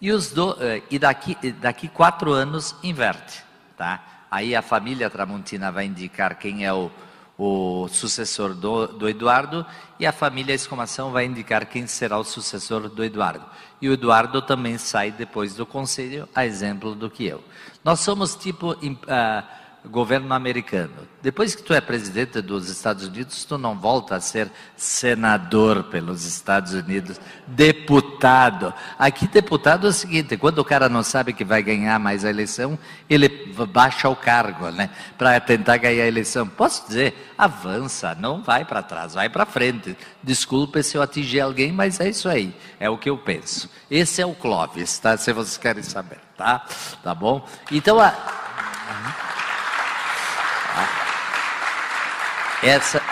E, 0.00 0.10
os 0.10 0.30
do, 0.30 0.56
eh, 0.60 0.82
e 0.90 0.98
daqui, 0.98 1.36
daqui 1.52 1.88
quatro 1.88 2.32
anos 2.32 2.74
inverte, 2.82 3.44
tá? 3.76 4.02
Aí 4.30 4.56
a 4.56 4.62
família 4.62 5.10
Tramontina 5.10 5.70
vai 5.70 5.84
indicar 5.84 6.36
quem 6.36 6.64
é 6.64 6.72
o, 6.72 6.90
o 7.42 7.88
sucessor 7.88 8.52
do, 8.52 8.86
do, 8.86 9.08
Eduardo 9.08 9.64
e 9.98 10.06
a 10.06 10.12
família 10.12 10.52
Escomação 10.52 11.10
vai 11.10 11.24
indicar 11.24 11.64
quem 11.64 11.86
será 11.86 12.18
o 12.18 12.22
sucessor 12.22 12.86
do 12.86 13.02
Eduardo. 13.02 13.46
E 13.80 13.88
o 13.88 13.94
Eduardo 13.94 14.42
também 14.42 14.76
sai 14.76 15.10
depois 15.10 15.54
do 15.54 15.64
conselho, 15.64 16.28
a 16.34 16.44
exemplo 16.44 16.94
do 16.94 17.08
que 17.08 17.24
eu. 17.24 17.42
Nós 17.82 18.00
somos 18.00 18.34
tipo 18.34 18.72
uh, 18.72 18.76
governo 19.88 20.34
americano. 20.34 21.08
Depois 21.22 21.54
que 21.54 21.62
tu 21.62 21.74
é 21.74 21.80
presidente 21.80 22.40
dos 22.40 22.68
Estados 22.68 23.06
Unidos, 23.06 23.44
tu 23.44 23.58
não 23.58 23.78
volta 23.78 24.16
a 24.16 24.20
ser 24.20 24.50
senador 24.76 25.84
pelos 25.84 26.24
Estados 26.24 26.72
Unidos, 26.72 27.20
deputado. 27.46 28.72
Aqui 28.98 29.26
deputado 29.26 29.86
é 29.86 29.90
o 29.90 29.92
seguinte, 29.92 30.36
quando 30.36 30.58
o 30.58 30.64
cara 30.64 30.88
não 30.88 31.02
sabe 31.02 31.32
que 31.32 31.44
vai 31.44 31.62
ganhar 31.62 31.98
mais 31.98 32.24
a 32.24 32.30
eleição, 32.30 32.78
ele 33.08 33.28
baixa 33.68 34.08
o 34.08 34.16
cargo, 34.16 34.70
né, 34.70 34.90
para 35.18 35.38
tentar 35.40 35.76
ganhar 35.76 36.04
a 36.04 36.08
eleição. 36.08 36.46
Posso 36.46 36.86
dizer, 36.86 37.32
avança, 37.36 38.14
não 38.14 38.42
vai 38.42 38.64
para 38.64 38.82
trás, 38.82 39.14
vai 39.14 39.28
para 39.28 39.44
frente. 39.44 39.96
Desculpe 40.22 40.82
se 40.82 40.96
eu 40.96 41.02
atingir 41.02 41.40
alguém, 41.40 41.72
mas 41.72 42.00
é 42.00 42.08
isso 42.08 42.28
aí, 42.28 42.54
é 42.78 42.88
o 42.88 42.98
que 42.98 43.10
eu 43.10 43.18
penso. 43.18 43.68
Esse 43.90 44.22
é 44.22 44.26
o 44.26 44.34
Clóvis, 44.34 44.98
tá? 44.98 45.16
Se 45.16 45.32
vocês 45.32 45.58
querem 45.58 45.82
saber, 45.82 46.18
tá? 46.36 46.64
Tá 47.02 47.14
bom? 47.14 47.46
Então 47.70 48.00
a 48.00 48.14
essa. 52.62 53.02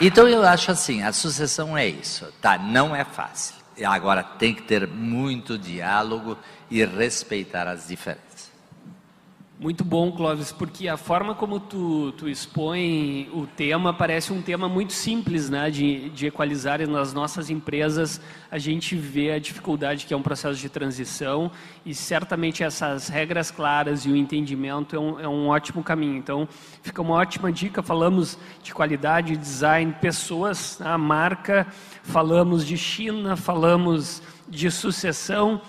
Então 0.00 0.28
eu 0.28 0.44
acho 0.46 0.70
assim, 0.70 1.02
a 1.02 1.12
sucessão 1.12 1.76
é 1.76 1.86
isso, 1.86 2.26
tá? 2.40 2.58
Não 2.58 2.94
é 2.94 3.04
fácil. 3.04 3.54
Agora 3.84 4.22
tem 4.22 4.54
que 4.54 4.62
ter 4.62 4.86
muito 4.86 5.58
diálogo 5.58 6.38
e 6.70 6.84
respeitar 6.84 7.68
as 7.68 7.88
diferenças. 7.88 8.25
Muito 9.58 9.82
bom, 9.82 10.12
Clóvis, 10.12 10.52
porque 10.52 10.86
a 10.86 10.98
forma 10.98 11.34
como 11.34 11.58
tu, 11.58 12.12
tu 12.12 12.28
expõe 12.28 13.26
o 13.32 13.46
tema 13.46 13.90
parece 13.90 14.30
um 14.30 14.42
tema 14.42 14.68
muito 14.68 14.92
simples 14.92 15.48
né, 15.48 15.70
de, 15.70 16.10
de 16.10 16.26
equalizar 16.26 16.82
e 16.82 16.86
nas 16.86 17.14
nossas 17.14 17.48
empresas 17.48 18.20
a 18.50 18.58
gente 18.58 18.94
vê 18.94 19.32
a 19.32 19.38
dificuldade 19.38 20.04
que 20.04 20.12
é 20.12 20.16
um 20.16 20.20
processo 20.20 20.60
de 20.60 20.68
transição 20.68 21.50
e 21.86 21.94
certamente 21.94 22.62
essas 22.62 23.08
regras 23.08 23.50
claras 23.50 24.04
e 24.04 24.10
o 24.10 24.16
entendimento 24.16 24.94
é 24.94 24.98
um, 24.98 25.20
é 25.20 25.26
um 25.26 25.48
ótimo 25.48 25.82
caminho. 25.82 26.18
Então, 26.18 26.46
fica 26.82 27.00
uma 27.00 27.14
ótima 27.14 27.50
dica, 27.50 27.82
falamos 27.82 28.38
de 28.62 28.74
qualidade, 28.74 29.38
design, 29.38 29.90
pessoas, 30.02 30.78
a 30.82 30.98
marca, 30.98 31.66
falamos 32.02 32.66
de 32.66 32.76
China, 32.76 33.36
falamos 33.36 34.22
de 34.46 34.70
sucessão. 34.70 35.62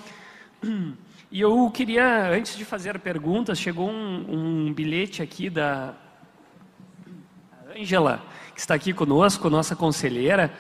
E 1.30 1.42
eu 1.42 1.70
queria, 1.72 2.30
antes 2.30 2.56
de 2.56 2.64
fazer 2.64 2.98
perguntas, 3.00 3.60
chegou 3.60 3.90
um, 3.90 4.68
um 4.70 4.74
bilhete 4.74 5.22
aqui 5.22 5.50
da 5.50 5.94
Ângela, 7.78 8.24
que 8.54 8.62
está 8.62 8.74
aqui 8.74 8.94
conosco, 8.94 9.50
nossa 9.50 9.76
conselheira. 9.76 10.54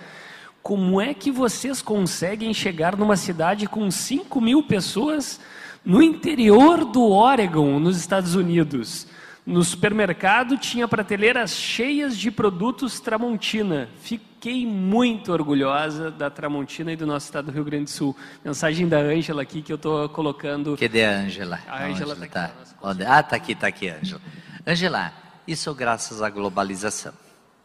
Como 0.61 0.99
é 0.99 1.13
que 1.13 1.31
vocês 1.31 1.81
conseguem 1.81 2.53
chegar 2.53 2.97
numa 2.97 3.15
cidade 3.15 3.65
com 3.65 3.89
5 3.89 4.41
mil 4.41 4.61
pessoas 4.61 5.39
no 5.85 6.01
interior 6.01 6.83
do 6.83 7.11
Oregon, 7.11 7.79
nos 7.79 7.95
Estados 7.97 8.35
Unidos? 8.35 9.07
No 9.47 9.63
supermercado 9.63 10.57
tinha 10.57 10.85
prateleiras 10.89 11.51
cheias 11.51 12.17
de 12.17 12.29
produtos 12.29 12.99
Tramontina. 12.99 13.87
Fiquei 14.01 14.65
muito 14.65 15.31
orgulhosa 15.31 16.11
da 16.11 16.29
Tramontina 16.29 16.91
e 16.91 16.97
do 16.97 17.07
nosso 17.07 17.27
estado 17.27 17.45
do 17.45 17.51
Rio 17.53 17.63
Grande 17.63 17.85
do 17.85 17.89
Sul. 17.89 18.13
Mensagem 18.43 18.89
da 18.89 18.97
Ângela 18.97 19.41
aqui 19.41 19.61
que 19.61 19.71
eu 19.71 19.77
estou 19.77 20.09
colocando. 20.09 20.75
Cadê 20.75 21.05
a 21.05 21.19
Ângela? 21.19 21.61
A 21.65 21.85
Ângela 21.85 22.13
está 22.25 22.49
tá. 22.49 22.53
Onde? 22.81 23.05
Ah, 23.05 23.21
está 23.21 23.37
aqui, 23.37 23.53
está 23.53 23.67
aqui, 23.67 23.87
Ângela. 23.87 24.19
Ângela, 24.67 25.13
isso 25.47 25.73
graças 25.73 26.21
à 26.21 26.29
globalização, 26.29 27.13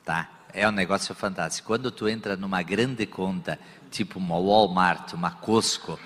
tá? 0.04 0.30
É 0.54 0.68
um 0.68 0.72
negócio 0.72 1.12
fantástico. 1.16 1.66
Quando 1.66 1.90
tu 1.90 2.08
entra 2.08 2.36
numa 2.36 2.62
grande 2.62 3.06
conta, 3.06 3.58
tipo 3.90 4.20
uma 4.20 4.38
Walmart, 4.38 5.14
uma 5.14 5.32
Costco, 5.32 5.98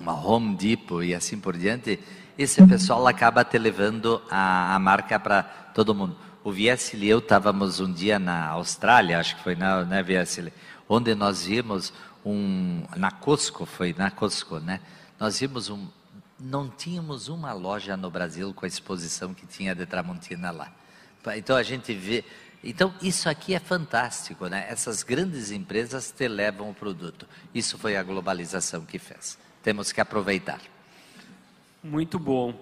uma 0.00 0.12
Home 0.12 0.56
Depot 0.56 1.04
e 1.04 1.14
assim 1.14 1.38
por 1.38 1.56
diante, 1.56 2.00
esse 2.42 2.66
pessoal 2.66 3.06
acaba 3.06 3.44
te 3.44 3.58
levando 3.58 4.22
a, 4.30 4.74
a 4.74 4.78
marca 4.78 5.18
para 5.18 5.42
todo 5.42 5.94
mundo. 5.94 6.16
O 6.44 6.50
Viessel 6.50 7.00
e 7.00 7.08
eu 7.08 7.18
estávamos 7.18 7.80
um 7.80 7.92
dia 7.92 8.18
na 8.18 8.48
Austrália, 8.48 9.18
acho 9.18 9.36
que 9.36 9.42
foi 9.42 9.54
na 9.54 9.84
né, 9.84 10.02
Viessel, 10.02 10.52
onde 10.88 11.14
nós 11.14 11.46
vimos 11.46 11.92
um 12.24 12.82
na 12.96 13.10
Costco, 13.10 13.64
foi 13.64 13.94
na 13.96 14.10
Costco, 14.10 14.58
né? 14.58 14.80
Nós 15.18 15.38
vimos 15.38 15.68
um 15.68 15.86
não 16.42 16.68
tínhamos 16.68 17.28
uma 17.28 17.52
loja 17.52 17.96
no 17.96 18.10
Brasil 18.10 18.52
com 18.52 18.64
a 18.64 18.68
exposição 18.68 19.32
que 19.32 19.46
tinha 19.46 19.74
de 19.74 19.86
Tramontina 19.86 20.50
lá. 20.50 20.72
Então 21.36 21.54
a 21.54 21.62
gente 21.62 21.94
vê, 21.94 22.24
então 22.64 22.92
isso 23.00 23.28
aqui 23.28 23.54
é 23.54 23.60
fantástico, 23.60 24.48
né? 24.48 24.66
Essas 24.68 25.04
grandes 25.04 25.52
empresas 25.52 26.10
te 26.10 26.26
levam 26.26 26.70
o 26.70 26.74
produto. 26.74 27.28
Isso 27.54 27.78
foi 27.78 27.96
a 27.96 28.02
globalização 28.02 28.84
que 28.84 28.98
fez. 28.98 29.38
Temos 29.62 29.92
que 29.92 30.00
aproveitar. 30.00 30.60
Muito 31.82 32.18
bom. 32.18 32.54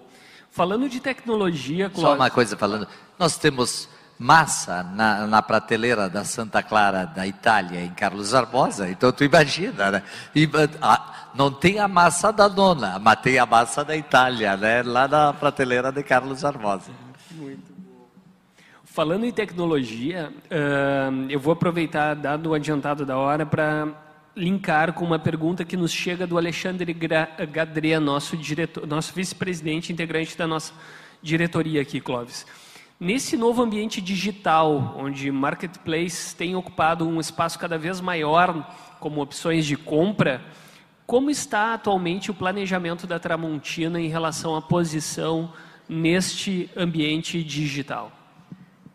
Falando 0.49 0.89
de 0.89 0.99
tecnologia, 0.99 1.89
Cláudio... 1.89 2.01
Só 2.01 2.15
uma 2.15 2.29
coisa 2.29 2.57
falando, 2.57 2.87
nós 3.17 3.37
temos 3.37 3.87
massa 4.21 4.83
na, 4.83 5.25
na, 5.25 5.41
prateleira 5.41 6.07
da 6.07 6.23
Santa 6.23 6.61
Clara 6.61 7.05
da 7.05 7.25
Itália, 7.25 7.81
em 7.81 7.89
Carlos 7.89 8.31
Barbosa, 8.31 8.87
então 8.89 9.11
tu 9.11 9.23
imagina, 9.23 9.89
né? 9.89 10.03
E, 10.35 10.47
a, 10.79 11.29
não 11.33 11.51
tem 11.51 11.79
a 11.79 11.87
massa 11.87 12.31
da 12.31 12.47
nona, 12.47 12.99
mas 12.99 13.19
tem 13.21 13.39
a 13.39 13.45
massa 13.47 13.83
da 13.83 13.95
Itália, 13.95 14.55
né? 14.55 14.83
Lá 14.83 15.07
na 15.07 15.33
prateleira 15.33 15.91
de 15.91 16.03
Carlos 16.03 16.41
Barbosa. 16.43 16.91
Muito 17.31 17.73
bom. 17.77 18.07
Falando 18.83 19.25
em 19.25 19.31
tecnologia, 19.31 20.31
uh, 20.51 21.25
eu 21.29 21.39
vou 21.39 21.53
aproveitar, 21.53 22.13
dado 22.13 22.49
o 22.49 22.53
adiantado 22.53 23.05
da 23.05 23.17
hora, 23.17 23.43
para 23.45 23.87
linkar 24.35 24.93
com 24.93 25.03
uma 25.03 25.19
pergunta 25.19 25.65
que 25.65 25.75
nos 25.75 25.91
chega 25.91 26.25
do 26.25 26.37
Alexandre 26.37 26.93
Gadrea, 26.93 27.99
nosso, 27.99 28.37
nosso 28.87 29.13
vice-presidente 29.13 29.91
integrante 29.91 30.37
da 30.37 30.47
nossa 30.47 30.73
diretoria 31.21 31.81
aqui, 31.81 31.99
Clóvis. 31.99 32.45
Nesse 32.99 33.35
novo 33.35 33.61
ambiente 33.61 33.99
digital, 33.99 34.95
onde 34.97 35.31
marketplace 35.31 36.35
tem 36.35 36.55
ocupado 36.55 37.07
um 37.07 37.19
espaço 37.19 37.57
cada 37.57 37.77
vez 37.77 37.99
maior 37.99 38.63
como 38.99 39.21
opções 39.21 39.65
de 39.65 39.75
compra, 39.75 40.41
como 41.05 41.29
está 41.29 41.73
atualmente 41.73 42.31
o 42.31 42.33
planejamento 42.33 43.07
da 43.07 43.19
Tramontina 43.19 43.99
em 43.99 44.07
relação 44.07 44.55
à 44.55 44.61
posição 44.61 45.51
neste 45.89 46.69
ambiente 46.77 47.43
digital? 47.43 48.20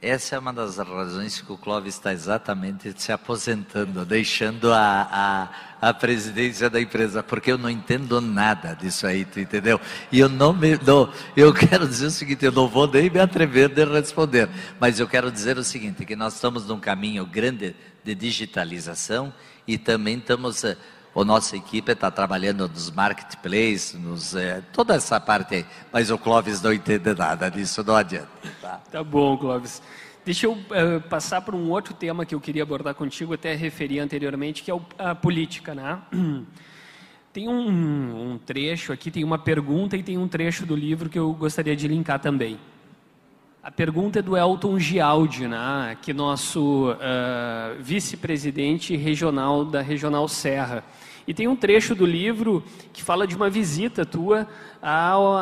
Essa 0.01 0.37
é 0.37 0.39
uma 0.39 0.53
das 0.53 0.77
razões 0.77 1.41
que 1.41 1.51
o 1.51 1.57
Clóvis 1.57 1.95
está 1.95 2.13
exatamente 2.13 2.93
se 3.01 3.13
aposentando, 3.13 4.05
deixando 4.05 4.71
a, 4.71 5.49
a, 5.81 5.89
a, 5.89 5.95
presidência 5.95 6.69
da 6.69 6.79
empresa, 6.79 7.23
porque 7.23 7.51
eu 7.51 7.57
não 7.57 7.71
entendo 7.71 8.21
nada 8.21 8.75
disso 8.75 9.07
aí, 9.07 9.25
tu 9.25 9.41
entendeu? 9.41 9.81
E 10.13 10.21
eu 10.21 10.29
não 10.29 10.53
me. 10.53 10.77
Não, 10.77 11.11
eu 11.35 11.53
quero 11.55 11.89
dizer 11.89 12.07
o 12.07 12.11
seguinte: 12.11 12.45
eu 12.45 12.53
não 12.53 12.69
vou 12.69 12.87
nem 12.87 13.09
me 13.09 13.19
atrever 13.19 13.71
de 13.71 13.85
responder, 13.87 14.51
mas 14.79 15.01
eu 15.01 15.09
quero 15.09 15.33
dizer 15.33 15.57
o 15.57 15.65
seguinte: 15.65 16.05
que 16.05 16.15
nós 16.15 16.35
estamos 16.35 16.67
num 16.67 16.79
caminho 16.79 17.25
grande 17.25 17.75
de 18.05 18.15
digitalização 18.15 19.33
e 19.67 19.79
também 19.79 20.19
estamos. 20.19 20.63
A 21.19 21.25
nossa 21.25 21.57
equipe 21.57 21.91
está 21.93 22.11
trabalhando 22.11 22.69
nos 22.69 22.91
marketplaces, 22.91 23.95
nos, 23.95 24.37
é, 24.37 24.61
toda 24.71 24.95
essa 24.95 25.19
parte 25.19 25.55
aí, 25.55 25.67
mas 25.91 26.11
o 26.11 26.19
Clóvis 26.19 26.61
não 26.61 26.75
entende 26.75 27.15
nada 27.15 27.49
disso, 27.49 27.83
não 27.83 27.97
adianta. 27.97 28.29
Tá, 28.61 28.81
tá 28.93 29.03
bom, 29.03 29.39
Clóvis. 29.39 29.81
Deixa 30.27 30.45
eu 30.45 30.53
uh, 30.53 31.01
passar 31.09 31.41
para 31.41 31.57
um 31.57 31.71
outro 31.71 31.95
tema 31.95 32.27
que 32.27 32.35
eu 32.35 32.41
queria 32.41 32.65
abordar 32.65 32.95
contigo, 32.95 33.33
até 33.33 33.55
referi 33.55 33.99
anteriormente, 33.99 34.63
que 34.63 34.71
é 34.71 34.79
a 34.99 35.15
política, 35.15 35.75
né? 35.75 35.99
Tem 37.33 37.49
um, 37.49 38.33
um, 38.33 38.39
trecho 38.39 38.95
aqui, 38.95 39.11
tem 39.11 39.23
uma 39.23 39.37
pergunta 39.37 39.95
e 39.95 40.03
tem 40.03 40.17
um 40.17 40.27
trecho 40.27 40.65
do 40.65 40.75
livro 40.75 41.11
que 41.11 41.19
eu 41.19 41.35
gostaria 41.35 41.77
de 41.77 41.87
linkar 41.87 42.19
também. 42.19 42.59
A 43.63 43.71
pergunta 43.71 44.21
é 44.21 44.23
do 44.23 44.35
Elton 44.35 44.79
Gialdi, 44.79 45.47
né? 45.47 45.99
que 46.01 46.15
nosso 46.15 46.93
uh, 46.93 47.83
vice-presidente 47.83 48.97
regional 48.97 49.67
da 49.67 49.83
Regional 49.83 50.27
Serra. 50.29 50.83
E 51.27 51.35
tem 51.35 51.49
um 51.49 51.57
trecho 51.57 51.95
do 51.95 52.07
livro 52.07 52.63
que 52.93 53.03
fala 53.03 53.27
de 53.27 53.35
uma 53.35 53.51
visita 53.51 54.07
tua 54.07 54.47
ao 54.81 55.35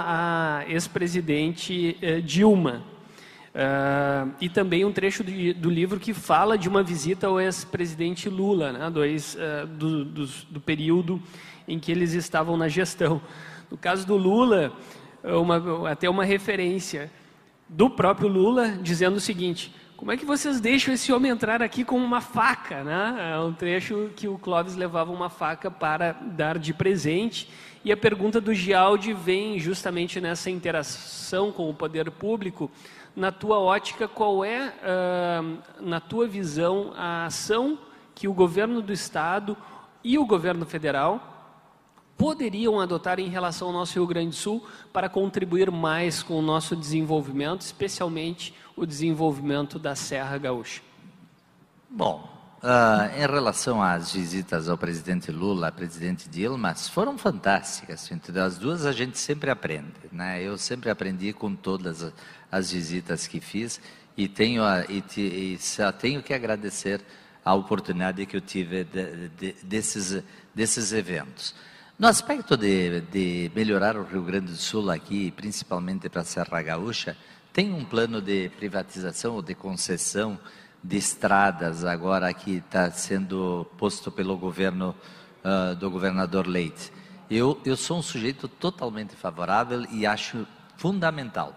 ex-presidente 0.66 1.96
eh, 2.00 2.20
Dilma. 2.20 2.82
Uh, 3.54 4.34
e 4.40 4.48
também 4.48 4.84
um 4.84 4.90
trecho 4.90 5.22
do, 5.22 5.30
do, 5.54 5.70
livro 5.70 6.00
que 6.00 6.12
fala 6.12 6.58
de 6.58 6.68
uma 6.68 6.82
visita 6.82 7.28
ao 7.28 7.40
ex-presidente 7.40 8.28
Lula, 8.28 8.72
né, 8.72 8.90
dois, 8.90 9.36
uh, 9.36 9.64
do, 9.64 10.04
do, 10.04 10.26
do, 10.26 10.60
período 10.60 11.22
em 11.68 11.78
que 11.78 11.92
eles 11.92 12.14
estavam 12.14 12.56
na 12.56 12.66
gestão. 12.66 13.22
No 13.70 13.76
caso 13.76 14.04
do 14.04 14.16
Lula, 14.16 14.72
uma, 15.22 15.88
até 15.88 16.10
uma 16.10 16.24
referência 16.24 17.08
do 17.68 17.88
próprio 17.88 18.26
Lula 18.26 18.76
dizendo 18.82 19.18
o 19.18 19.20
seguinte: 19.20 19.72
como 19.96 20.10
é 20.12 20.16
que 20.16 20.24
vocês 20.24 20.60
deixam 20.60 20.92
esse 20.92 21.12
homem 21.12 21.30
entrar 21.30 21.62
aqui 21.62 21.84
com 21.84 21.96
uma 21.96 22.20
faca? 22.20 22.82
Né? 22.82 23.32
É 23.34 23.38
um 23.38 23.52
trecho 23.52 24.10
que 24.16 24.26
o 24.26 24.38
Clóvis 24.38 24.74
levava 24.74 25.12
uma 25.12 25.30
faca 25.30 25.70
para 25.70 26.12
dar 26.12 26.58
de 26.58 26.74
presente. 26.74 27.48
E 27.84 27.92
a 27.92 27.96
pergunta 27.96 28.40
do 28.40 28.52
Gialdi 28.52 29.12
vem 29.12 29.58
justamente 29.58 30.20
nessa 30.20 30.50
interação 30.50 31.52
com 31.52 31.70
o 31.70 31.74
poder 31.74 32.10
público. 32.10 32.70
Na 33.14 33.30
tua 33.30 33.60
ótica, 33.60 34.08
qual 34.08 34.44
é, 34.44 34.72
uh, 34.82 35.58
na 35.80 36.00
tua 36.00 36.26
visão, 36.26 36.92
a 36.96 37.26
ação 37.26 37.78
que 38.14 38.26
o 38.26 38.34
governo 38.34 38.82
do 38.82 38.92
Estado 38.92 39.56
e 40.02 40.18
o 40.18 40.26
governo 40.26 40.66
federal 40.66 41.33
poderiam 42.16 42.80
adotar 42.80 43.18
em 43.18 43.28
relação 43.28 43.68
ao 43.68 43.74
nosso 43.74 43.94
Rio 43.94 44.06
Grande 44.06 44.30
do 44.30 44.34
Sul 44.34 44.66
para 44.92 45.08
contribuir 45.08 45.70
mais 45.70 46.22
com 46.22 46.38
o 46.38 46.42
nosso 46.42 46.76
desenvolvimento, 46.76 47.62
especialmente 47.62 48.54
o 48.76 48.86
desenvolvimento 48.86 49.78
da 49.78 49.94
Serra 49.94 50.38
Gaúcha? 50.38 50.82
Bom, 51.88 52.28
uh, 52.62 53.16
em 53.16 53.26
relação 53.26 53.82
às 53.82 54.12
visitas 54.12 54.68
ao 54.68 54.76
presidente 54.76 55.30
Lula, 55.30 55.68
ao 55.68 55.72
presidente 55.72 56.28
Dilma, 56.28 56.74
foram 56.74 57.16
fantásticas. 57.16 58.10
Entre 58.10 58.38
as 58.40 58.58
duas 58.58 58.84
a 58.84 58.92
gente 58.92 59.18
sempre 59.18 59.50
aprende. 59.50 59.92
Né? 60.10 60.42
Eu 60.42 60.58
sempre 60.58 60.90
aprendi 60.90 61.32
com 61.32 61.54
todas 61.54 62.12
as 62.50 62.72
visitas 62.72 63.26
que 63.26 63.40
fiz 63.40 63.80
e 64.16 64.28
tenho, 64.28 64.62
e, 64.88 65.02
e 65.20 65.58
só 65.58 65.92
tenho 65.92 66.22
que 66.22 66.32
agradecer 66.32 67.00
a 67.44 67.54
oportunidade 67.54 68.24
que 68.26 68.36
eu 68.36 68.40
tive 68.40 68.84
de, 68.84 69.28
de, 69.28 69.52
desses, 69.62 70.22
desses 70.54 70.92
eventos. 70.92 71.54
No 71.96 72.08
aspecto 72.08 72.56
de, 72.56 73.02
de, 73.02 73.52
melhorar 73.54 73.96
o 73.96 74.02
Rio 74.02 74.22
Grande 74.22 74.50
do 74.50 74.56
Sul 74.56 74.90
aqui, 74.90 75.30
principalmente 75.30 76.08
para 76.08 76.22
a 76.22 76.24
Serra 76.24 76.60
Gaúcha, 76.60 77.16
tem 77.52 77.72
um 77.72 77.84
plano 77.84 78.20
de 78.20 78.48
privatização 78.48 79.36
ou 79.36 79.42
de 79.42 79.54
concessão 79.54 80.36
de 80.82 80.96
estradas 80.96 81.84
agora 81.84 82.34
que 82.34 82.56
está 82.56 82.90
sendo 82.90 83.64
posto 83.78 84.10
pelo 84.10 84.36
governo 84.36 84.92
uh, 85.44 85.76
do 85.76 85.88
governador 85.88 86.48
Leite. 86.48 86.92
Eu, 87.30 87.60
eu 87.64 87.76
sou 87.76 87.98
um 87.98 88.02
sujeito 88.02 88.48
totalmente 88.48 89.14
favorável 89.14 89.84
e 89.92 90.04
acho 90.04 90.44
fundamental. 90.76 91.56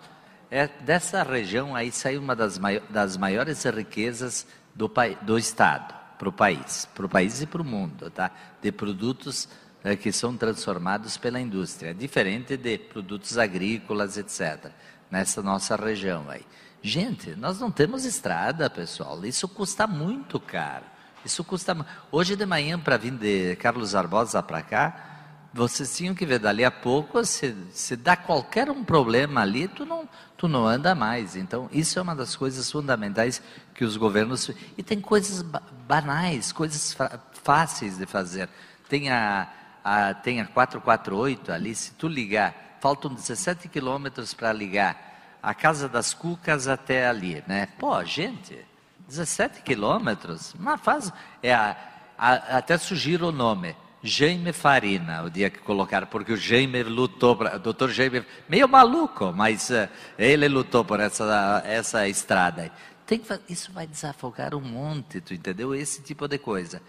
É, 0.52 0.68
dessa 0.68 1.24
região 1.24 1.76
aí 1.76 1.92
sai 1.92 2.16
uma 2.16 2.36
das, 2.36 2.60
mai 2.60 2.80
das 2.92 3.18
maiores 3.18 3.64
riquezas 3.64 4.46
do, 4.76 4.90
do 5.24 5.36
Estado, 5.36 5.96
para 6.20 6.30
o 6.30 6.32
país, 6.32 6.88
para 6.94 7.08
o 7.08 7.10
país 7.10 7.42
e 7.42 7.48
para 7.48 7.62
o 7.62 7.66
mundo, 7.66 8.12
tá? 8.12 8.30
de 8.62 8.72
produtos 8.72 9.50
é, 9.88 9.96
que 9.96 10.12
são 10.12 10.36
transformados 10.36 11.18
pela 11.18 11.40
indústria, 11.40 11.94
diferente 11.94 12.58
de 12.58 12.78
produtos 12.78 13.38
agrícolas, 13.38 14.18
etc., 14.18 14.72
nessa 15.10 15.42
nossa 15.42 15.76
região 15.76 16.30
aí. 16.30 16.46
Gente, 16.82 17.36
nós 17.36 17.60
não 17.60 17.72
temos 17.72 18.06
estrada, 18.06 18.70
pessoal, 18.70 19.26
isso 19.26 19.48
custa 19.48 19.88
muito 19.88 20.40
caro. 20.40 20.86
Isso 21.26 21.44
custa. 21.44 21.76
Hoje 22.12 22.36
de 22.36 22.46
manhã, 22.46 22.80
para 22.80 22.98
vir 22.98 23.12
de 23.12 23.56
Carlos 23.58 23.94
Barbosa 23.94 24.42
para 24.44 24.62
cá, 24.62 25.08
vocês 25.54 25.96
tinham 25.96 26.14
que 26.14 26.26
ver, 26.26 26.40
dali 26.40 26.64
a 26.64 26.72
pouco, 26.72 27.26
se, 27.26 27.56
se 27.72 27.96
dá 27.96 28.16
qualquer 28.16 28.70
um 28.70 28.84
problema 28.84 29.42
ali, 29.42 29.68
tu 29.68 29.86
não, 29.86 30.08
tu 30.38 30.48
não 30.48 30.68
anda 30.68 30.94
mais. 30.94 31.36
Então, 31.36 31.70
isso 31.72 31.98
é 31.98 32.02
uma 32.02 32.16
das 32.16 32.36
coisas 32.36 32.72
fundamentais 32.72 33.42
que 33.74 33.84
os 33.84 33.98
governos. 33.98 34.52
E 34.78 34.84
tem 34.84 35.02
coisas 35.02 35.42
banais, 35.88 36.52
coisas 36.52 36.96
fáceis 37.44 37.98
de 37.98 38.06
fazer. 38.06 38.48
Tem 38.88 39.10
a, 39.10 39.50
a, 39.88 40.14
tem 40.14 40.42
a 40.42 40.46
448 40.46 41.50
ali, 41.50 41.74
se 41.74 41.94
tu 41.94 42.10
ligar, 42.10 42.78
faltam 42.82 43.14
17 43.14 43.70
quilômetros 43.70 44.34
para 44.34 44.52
ligar 44.52 45.40
a 45.42 45.54
Casa 45.54 45.88
das 45.88 46.14
Cucas 46.14 46.68
até 46.68 47.08
ali, 47.08 47.42
né? 47.48 47.70
Pô, 47.80 48.04
gente, 48.04 48.60
17 49.08 49.62
quilômetros, 49.62 50.54
uma 50.56 50.78
fase, 50.78 51.14
é 51.42 51.54
a, 51.54 51.78
a, 52.18 52.58
até 52.58 52.78
sugiro 52.78 53.30
o 53.30 53.32
nome, 53.32 53.78
Jaime 54.04 54.52
Farina, 54.52 55.24
o 55.24 55.30
dia 55.30 55.50
que 55.50 55.60
colocaram, 55.60 56.06
porque 56.06 56.34
o 56.34 56.38
Jaime 56.38 56.84
lutou, 56.84 57.40
o 57.56 57.58
doutor 57.58 57.90
Jaime, 57.90 58.26
meio 58.50 58.68
maluco, 58.68 59.32
mas 59.34 59.70
uh, 59.70 59.88
ele 60.20 60.50
lutou 60.50 60.84
por 60.84 61.00
essa, 61.00 61.64
essa 61.66 62.06
estrada 62.10 62.64
aí. 62.64 62.72
Tem 63.06 63.20
que, 63.20 63.40
isso 63.48 63.72
vai 63.72 63.88
desafogar 63.88 64.54
um 64.54 64.60
monte, 64.60 65.22
tu 65.22 65.34
entendeu? 65.34 65.74
Esse 65.74 66.02
tipo 66.02 66.28
de 66.28 66.38
coisa. 66.38 66.82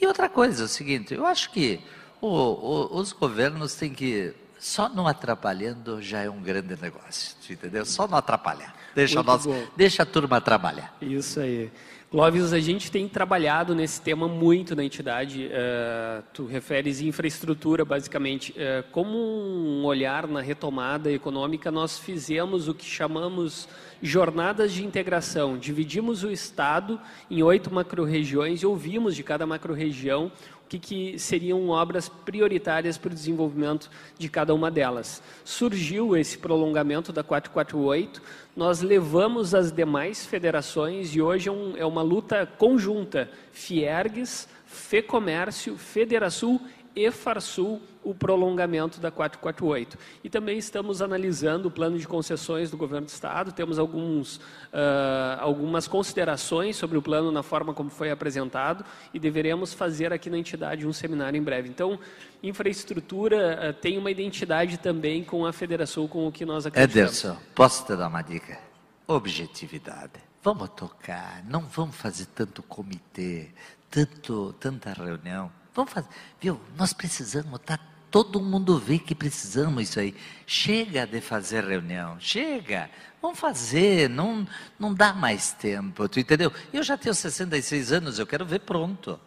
E 0.00 0.06
outra 0.06 0.30
coisa, 0.30 0.62
é 0.62 0.64
o 0.64 0.68
seguinte, 0.68 1.12
eu 1.12 1.26
acho 1.26 1.50
que 1.50 1.84
o, 2.20 2.28
o, 2.28 2.96
os 2.98 3.12
governos 3.12 3.74
têm 3.74 3.92
que. 3.92 4.34
Só 4.58 4.88
não 4.88 5.06
atrapalhando 5.06 6.02
já 6.02 6.22
é 6.22 6.28
um 6.28 6.42
grande 6.42 6.76
negócio, 6.80 7.36
entendeu? 7.48 7.84
Só 7.84 8.08
não 8.08 8.18
atrapalhar. 8.18 8.74
Deixa, 8.92 9.22
nós, 9.22 9.46
deixa 9.76 10.02
a 10.02 10.06
turma 10.06 10.40
trabalhar. 10.40 10.96
Isso 11.00 11.38
aí. 11.38 11.70
Clóvis, 12.10 12.54
a 12.54 12.58
gente 12.58 12.90
tem 12.90 13.06
trabalhado 13.06 13.74
nesse 13.74 14.00
tema 14.00 14.26
muito 14.26 14.74
na 14.74 14.82
entidade. 14.82 15.46
Uh, 15.48 16.24
tu 16.32 16.46
referes 16.46 17.02
infraestrutura, 17.02 17.84
basicamente. 17.84 18.52
Uh, 18.52 18.82
como 18.90 19.18
um 19.18 19.84
olhar 19.84 20.26
na 20.26 20.40
retomada 20.40 21.12
econômica, 21.12 21.70
nós 21.70 21.98
fizemos 21.98 22.66
o 22.66 22.72
que 22.72 22.86
chamamos 22.86 23.68
jornadas 24.00 24.72
de 24.72 24.86
integração. 24.86 25.58
Dividimos 25.58 26.24
o 26.24 26.30
Estado 26.30 26.98
em 27.30 27.42
oito 27.42 27.70
macro-regiões 27.72 28.62
e 28.62 28.66
ouvimos 28.66 29.14
de 29.14 29.22
cada 29.22 29.46
macro-região 29.46 30.32
que, 30.68 30.78
que 30.78 31.18
seriam 31.18 31.68
obras 31.68 32.08
prioritárias 32.08 32.98
para 32.98 33.10
o 33.10 33.14
desenvolvimento 33.14 33.90
de 34.18 34.28
cada 34.28 34.54
uma 34.54 34.70
delas. 34.70 35.22
Surgiu 35.44 36.16
esse 36.16 36.38
prolongamento 36.38 37.12
da 37.12 37.22
448, 37.22 38.22
nós 38.54 38.80
levamos 38.80 39.54
as 39.54 39.72
demais 39.72 40.26
federações 40.26 41.14
e 41.14 41.22
hoje 41.22 41.48
é, 41.48 41.52
um, 41.52 41.76
é 41.76 41.86
uma 41.86 42.02
luta 42.02 42.46
conjunta, 42.46 43.30
Fiergues, 43.52 44.48
FEComércio, 44.66 45.76
Federação 45.76 46.60
e 46.94 47.10
Farsul 47.10 47.80
o 48.02 48.14
prolongamento 48.14 49.00
da 49.00 49.10
448. 49.10 49.98
E 50.22 50.30
também 50.30 50.58
estamos 50.58 51.02
analisando 51.02 51.68
o 51.68 51.70
plano 51.70 51.98
de 51.98 52.06
concessões 52.06 52.70
do 52.70 52.76
governo 52.76 53.06
do 53.06 53.10
Estado, 53.10 53.52
temos 53.52 53.78
alguns, 53.78 54.36
uh, 54.36 55.38
algumas 55.40 55.86
considerações 55.86 56.76
sobre 56.76 56.98
o 56.98 57.02
plano 57.02 57.30
na 57.30 57.42
forma 57.42 57.74
como 57.74 57.90
foi 57.90 58.10
apresentado 58.10 58.84
e 59.12 59.18
deveremos 59.18 59.72
fazer 59.72 60.12
aqui 60.12 60.30
na 60.30 60.38
entidade 60.38 60.86
um 60.86 60.92
seminário 60.92 61.38
em 61.38 61.42
breve. 61.42 61.68
Então, 61.68 61.98
infraestrutura 62.42 63.70
uh, 63.70 63.72
tem 63.72 63.98
uma 63.98 64.10
identidade 64.10 64.78
também 64.78 65.24
com 65.24 65.44
a 65.44 65.52
federação, 65.52 66.06
com 66.08 66.26
o 66.26 66.32
que 66.32 66.44
nós 66.44 66.66
acreditamos. 66.66 67.24
Ederson, 67.24 67.36
posso 67.54 67.84
te 67.84 67.96
dar 67.96 68.08
uma 68.08 68.22
dica? 68.22 68.58
Objetividade. 69.06 70.28
Vamos 70.42 70.70
tocar, 70.70 71.42
não 71.44 71.62
vamos 71.62 71.96
fazer 71.96 72.26
tanto 72.26 72.62
comitê, 72.62 73.50
tanto, 73.90 74.54
tanta 74.60 74.92
reunião. 74.92 75.50
Vamos 75.78 75.92
fazer, 75.92 76.08
viu? 76.40 76.60
Nós 76.76 76.92
precisamos 76.92 77.60
tá 77.64 77.78
Todo 78.10 78.40
mundo 78.40 78.80
vê 78.80 78.98
que 78.98 79.14
precisamos 79.14 79.84
isso 79.84 80.00
aí. 80.00 80.12
Chega 80.44 81.06
de 81.06 81.20
fazer 81.20 81.62
reunião, 81.62 82.18
chega. 82.18 82.90
Vamos 83.22 83.38
fazer, 83.38 84.10
não, 84.10 84.44
não 84.76 84.92
dá 84.92 85.12
mais 85.12 85.52
tempo, 85.52 86.08
tu 86.08 86.18
entendeu? 86.18 86.52
Eu 86.72 86.82
já 86.82 86.96
tenho 86.96 87.14
66 87.14 87.92
anos, 87.92 88.18
eu 88.18 88.26
quero 88.26 88.44
ver 88.44 88.60
pronto. 88.60 89.20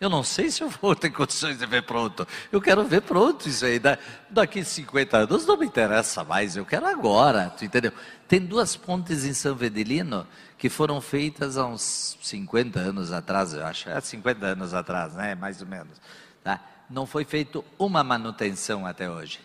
Eu 0.00 0.10
não 0.10 0.22
sei 0.22 0.50
se 0.50 0.62
eu 0.62 0.68
vou 0.68 0.94
ter 0.94 1.10
condições 1.10 1.58
de 1.58 1.66
ver 1.66 1.82
pronto. 1.82 2.26
Eu 2.52 2.60
quero 2.60 2.84
ver 2.84 3.02
pronto 3.02 3.48
isso 3.48 3.64
aí. 3.64 3.80
Daqui 4.28 4.64
50 4.64 5.16
anos 5.18 5.46
não 5.46 5.56
me 5.56 5.66
interessa 5.66 6.24
mais, 6.24 6.56
eu 6.56 6.66
quero 6.66 6.86
agora, 6.86 7.50
tu 7.50 7.64
entendeu? 7.64 7.92
Tem 8.28 8.40
duas 8.40 8.76
pontes 8.76 9.24
em 9.24 9.32
São 9.32 9.54
Vedelino 9.54 10.26
que 10.58 10.68
foram 10.68 11.00
feitas 11.00 11.56
há 11.56 11.66
uns 11.66 12.18
50 12.22 12.78
anos 12.80 13.12
atrás, 13.12 13.54
eu 13.54 13.64
acho. 13.64 13.88
É 13.88 14.00
50 14.00 14.46
anos 14.46 14.74
atrás, 14.74 15.14
né? 15.14 15.34
Mais 15.34 15.60
ou 15.60 15.66
menos. 15.66 16.00
Tá? 16.42 16.60
não 16.88 17.06
foi 17.06 17.24
feito 17.24 17.64
uma 17.78 18.04
manutenção 18.04 18.86
até 18.86 19.10
hoje. 19.10 19.40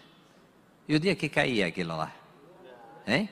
E 0.87 0.95
o 0.95 0.99
dia 0.99 1.15
que 1.15 1.29
caía 1.29 1.67
aquilo 1.67 1.95
lá? 1.95 2.11
Hein? 3.05 3.29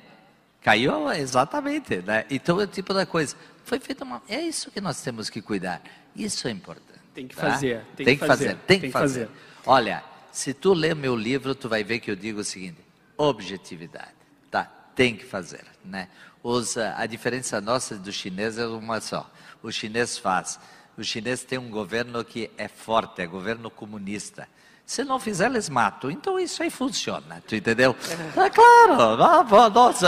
Caiu 0.61 1.11
exatamente, 1.11 1.97
né? 1.97 2.25
Então 2.29 2.59
é 2.59 2.63
o 2.63 2.67
tipo 2.67 2.93
da 2.93 3.05
coisa. 3.05 3.35
Foi 3.63 3.79
feita 3.79 4.03
uma. 4.03 4.21
É 4.27 4.41
isso 4.41 4.71
que 4.71 4.81
nós 4.81 5.01
temos 5.01 5.29
que 5.29 5.41
cuidar. 5.41 5.81
Isso 6.15 6.47
é 6.47 6.51
importante. 6.51 6.86
Tem 7.17 7.27
que 7.27 7.35
tá? 7.35 7.51
fazer. 7.51 7.81
Tem, 7.95 8.05
tem, 8.05 8.17
que 8.17 8.25
fazer. 8.27 8.45
fazer. 8.45 8.59
Tem, 8.67 8.79
que 8.79 8.91
fazer. 8.91 9.27
fazer. 9.27 9.39
Olha, 9.65 10.03
se 10.31 10.53
tu 10.53 10.73
ler 10.73 10.95
meu 10.95 11.15
livro, 11.15 11.55
tu 11.55 11.67
vai 11.67 11.83
ver 11.83 11.99
que 11.99 12.11
eu 12.11 12.15
digo 12.15 12.41
o 12.41 12.43
seguinte: 12.43 12.77
objetividade. 13.17 14.13
Tá? 14.51 14.71
Tem 14.95 15.15
que 15.15 15.25
fazer, 15.25 15.65
né? 15.83 16.09
Os, 16.43 16.77
a 16.77 17.05
diferença 17.07 17.59
nossa 17.59 17.95
do 17.95 18.11
chinês 18.11 18.57
é 18.59 18.67
uma 18.67 19.01
só. 19.01 19.29
O 19.63 19.71
chinês 19.71 20.17
faz 20.17 20.59
os 20.97 21.05
chineses 21.05 21.45
têm 21.45 21.59
um 21.59 21.69
governo 21.69 22.25
que 22.25 22.49
é 22.57 22.67
forte, 22.67 23.21
é 23.21 23.27
governo 23.27 23.69
comunista. 23.69 24.47
Se 24.83 25.03
não 25.03 25.19
fizer, 25.19 25.45
eles 25.45 25.69
matam. 25.69 26.09
Então 26.09 26.39
isso 26.39 26.63
aí 26.63 26.71
funciona, 26.71 27.43
tu 27.45 27.55
entendeu? 27.55 27.95
É 28.35 28.49
claro, 28.49 29.17
nós, 29.69 29.99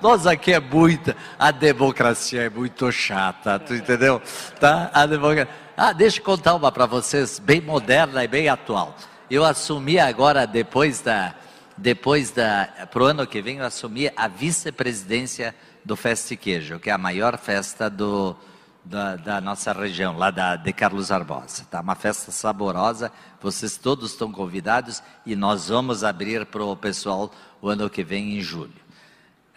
nós 0.00 0.26
aqui 0.26 0.52
é 0.52 0.58
muito, 0.58 1.14
a 1.38 1.50
democracia 1.52 2.42
é 2.42 2.50
muito 2.50 2.90
chata, 2.90 3.58
tu 3.60 3.74
entendeu? 3.74 4.20
Tá? 4.58 4.90
A 4.92 5.06
democracia. 5.06 5.61
Ah, 5.74 5.94
deixa 5.94 6.20
eu 6.20 6.24
contar 6.24 6.54
uma 6.54 6.70
para 6.70 6.84
vocês, 6.84 7.38
bem 7.38 7.58
moderna 7.58 8.22
e 8.22 8.28
bem 8.28 8.46
atual. 8.46 8.94
Eu 9.30 9.42
assumi 9.42 9.98
agora, 9.98 10.46
depois 10.46 11.00
da, 11.00 11.34
depois 11.78 12.30
da, 12.30 12.68
pro 12.90 13.06
ano 13.06 13.26
que 13.26 13.40
vem, 13.40 13.56
eu 13.56 13.64
assumi 13.64 14.12
a 14.14 14.28
vice-presidência 14.28 15.54
do 15.82 15.96
Festa 15.96 16.36
Queijo, 16.36 16.78
que 16.78 16.90
é 16.90 16.92
a 16.92 16.98
maior 16.98 17.38
festa 17.38 17.88
do, 17.88 18.36
da, 18.84 19.16
da, 19.16 19.40
nossa 19.40 19.72
região, 19.72 20.18
lá 20.18 20.30
da, 20.30 20.56
de 20.56 20.74
Carlos 20.74 21.08
Barbosa. 21.08 21.64
Tá 21.70 21.80
uma 21.80 21.94
festa 21.94 22.30
saborosa, 22.30 23.10
vocês 23.40 23.78
todos 23.78 24.12
estão 24.12 24.30
convidados 24.30 25.02
e 25.24 25.34
nós 25.34 25.70
vamos 25.70 26.04
abrir 26.04 26.44
para 26.44 26.62
o 26.62 26.76
pessoal 26.76 27.32
o 27.62 27.68
ano 27.70 27.88
que 27.88 28.04
vem, 28.04 28.36
em 28.36 28.42
julho. 28.42 28.82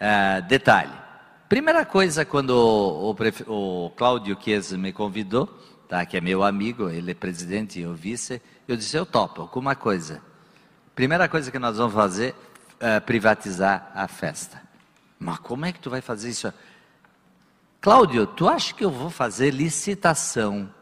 Uh, 0.00 0.40
detalhe, 0.48 0.92
primeira 1.46 1.84
coisa, 1.84 2.24
quando 2.24 2.50
o, 2.50 3.10
o, 3.10 3.86
o 3.86 3.90
Cláudio 3.90 4.36
Chiesa 4.42 4.78
me 4.78 4.94
convidou, 4.94 5.46
tá, 5.88 6.04
que 6.04 6.16
é 6.16 6.20
meu 6.20 6.42
amigo, 6.42 6.88
ele 6.88 7.12
é 7.12 7.14
presidente 7.14 7.78
e 7.78 7.82
eu 7.82 7.94
vice, 7.94 8.40
eu 8.66 8.76
disse, 8.76 8.96
eu 8.96 9.06
topo, 9.06 9.42
alguma 9.42 9.74
coisa. 9.74 10.20
Primeira 10.94 11.28
coisa 11.28 11.50
que 11.50 11.58
nós 11.58 11.76
vamos 11.76 11.94
fazer 11.94 12.34
é 12.80 13.00
privatizar 13.00 13.90
a 13.94 14.08
festa. 14.08 14.62
Mas 15.18 15.38
como 15.38 15.64
é 15.64 15.72
que 15.72 15.80
tu 15.80 15.90
vai 15.90 16.00
fazer 16.00 16.30
isso? 16.30 16.52
Cláudio, 17.80 18.26
tu 18.26 18.48
acha 18.48 18.74
que 18.74 18.84
eu 18.84 18.90
vou 18.90 19.10
fazer 19.10 19.50
licitação 19.50 20.72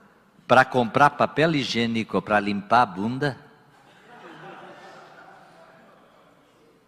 para 0.47 0.64
comprar 0.64 1.10
papel 1.10 1.55
higiênico 1.55 2.20
para 2.22 2.40
limpar 2.40 2.82
a 2.82 2.86
bunda? 2.86 3.39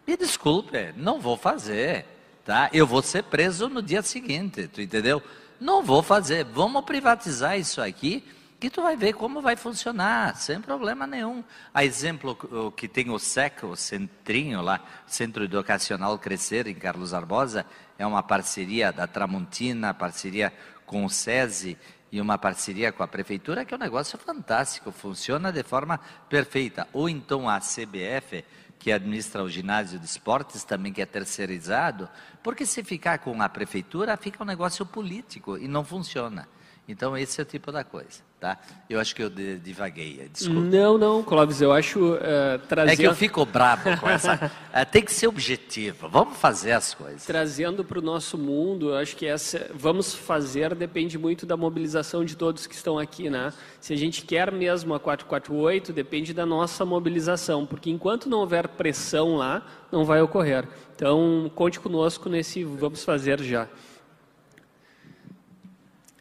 Me 0.06 0.16
desculpe, 0.16 0.92
não 0.96 1.20
vou 1.20 1.36
fazer, 1.36 2.06
tá? 2.44 2.70
Eu 2.72 2.86
vou 2.86 3.02
ser 3.02 3.24
preso 3.24 3.68
no 3.68 3.82
dia 3.82 4.02
seguinte, 4.02 4.68
tu 4.68 4.80
entendeu? 4.80 5.20
Não 5.60 5.82
vou 5.82 6.02
fazer. 6.02 6.44
Vamos 6.44 6.84
privatizar 6.84 7.58
isso 7.58 7.80
aqui 7.80 8.24
que 8.58 8.70
tu 8.70 8.82
vai 8.82 8.96
ver 8.96 9.12
como 9.12 9.42
vai 9.42 9.54
funcionar, 9.54 10.34
sem 10.36 10.60
problema 10.60 11.06
nenhum. 11.06 11.44
A 11.74 11.84
exemplo 11.84 12.36
que 12.74 12.88
tem 12.88 13.10
o 13.10 13.18
SEC, 13.18 13.64
o 13.64 13.76
Centrinho 13.76 14.62
lá, 14.62 14.80
Centro 15.06 15.44
Educacional 15.44 16.18
Crescer, 16.18 16.66
em 16.66 16.74
Carlos 16.74 17.12
Arbosa, 17.12 17.66
é 17.98 18.06
uma 18.06 18.22
parceria 18.22 18.92
da 18.92 19.06
Tramontina, 19.06 19.92
parceria 19.92 20.52
com 20.86 21.04
o 21.04 21.10
SESI 21.10 21.76
e 22.10 22.20
uma 22.20 22.38
parceria 22.38 22.92
com 22.92 23.02
a 23.02 23.08
Prefeitura, 23.08 23.64
que 23.64 23.74
é 23.74 23.76
um 23.76 23.80
negócio 23.80 24.18
fantástico, 24.18 24.90
funciona 24.90 25.52
de 25.52 25.62
forma 25.62 26.00
perfeita. 26.28 26.88
Ou 26.92 27.08
então 27.08 27.48
a 27.48 27.58
CBF, 27.60 28.42
que 28.86 28.92
administra 28.92 29.42
o 29.42 29.48
ginásio 29.48 29.98
de 29.98 30.06
esportes, 30.06 30.62
também 30.62 30.92
que 30.92 31.02
é 31.02 31.06
terceirizado, 31.06 32.08
porque 32.40 32.64
se 32.64 32.84
ficar 32.84 33.18
com 33.18 33.42
a 33.42 33.48
Prefeitura, 33.48 34.16
fica 34.16 34.44
um 34.44 34.46
negócio 34.46 34.86
político 34.86 35.58
e 35.58 35.66
não 35.66 35.84
funciona. 35.84 36.46
Então, 36.88 37.16
esse 37.16 37.40
é 37.40 37.42
o 37.42 37.44
tipo 37.44 37.72
da 37.72 37.82
coisa, 37.82 38.20
tá? 38.38 38.56
Eu 38.88 39.00
acho 39.00 39.12
que 39.14 39.20
eu 39.20 39.28
divaguei, 39.28 40.30
desculpa. 40.32 40.60
Não, 40.60 40.96
não, 40.96 41.20
Clóvis, 41.20 41.60
eu 41.60 41.72
acho 41.72 42.14
uh, 42.14 42.58
trazer... 42.68 42.92
É 42.92 42.96
que 42.96 43.02
eu 43.02 43.14
fico 43.14 43.44
bravo 43.44 43.98
com 43.98 44.08
essa... 44.08 44.34
uh, 44.36 44.86
tem 44.90 45.02
que 45.02 45.12
ser 45.12 45.26
objetivo, 45.26 46.08
vamos 46.08 46.36
fazer 46.36 46.70
as 46.72 46.94
coisas. 46.94 47.26
Trazendo 47.26 47.84
para 47.84 47.98
o 47.98 48.02
nosso 48.02 48.38
mundo, 48.38 48.90
eu 48.90 48.96
acho 48.96 49.16
que 49.16 49.26
essa... 49.26 49.68
Vamos 49.74 50.14
fazer 50.14 50.76
depende 50.76 51.18
muito 51.18 51.44
da 51.44 51.56
mobilização 51.56 52.24
de 52.24 52.36
todos 52.36 52.68
que 52.68 52.74
estão 52.76 53.00
aqui, 53.00 53.28
né? 53.28 53.52
Se 53.80 53.92
a 53.92 53.96
gente 53.96 54.24
quer 54.24 54.52
mesmo 54.52 54.94
a 54.94 55.00
448, 55.00 55.92
depende 55.92 56.32
da 56.32 56.46
nossa 56.46 56.84
mobilização, 56.84 57.66
porque 57.66 57.90
enquanto 57.90 58.28
não 58.28 58.38
houver 58.38 58.68
pressão 58.68 59.34
lá, 59.34 59.66
não 59.90 60.04
vai 60.04 60.22
ocorrer. 60.22 60.68
Então, 60.94 61.50
conte 61.54 61.80
conosco 61.80 62.28
nesse 62.28 62.62
vamos 62.62 63.04
fazer 63.04 63.42
já. 63.42 63.68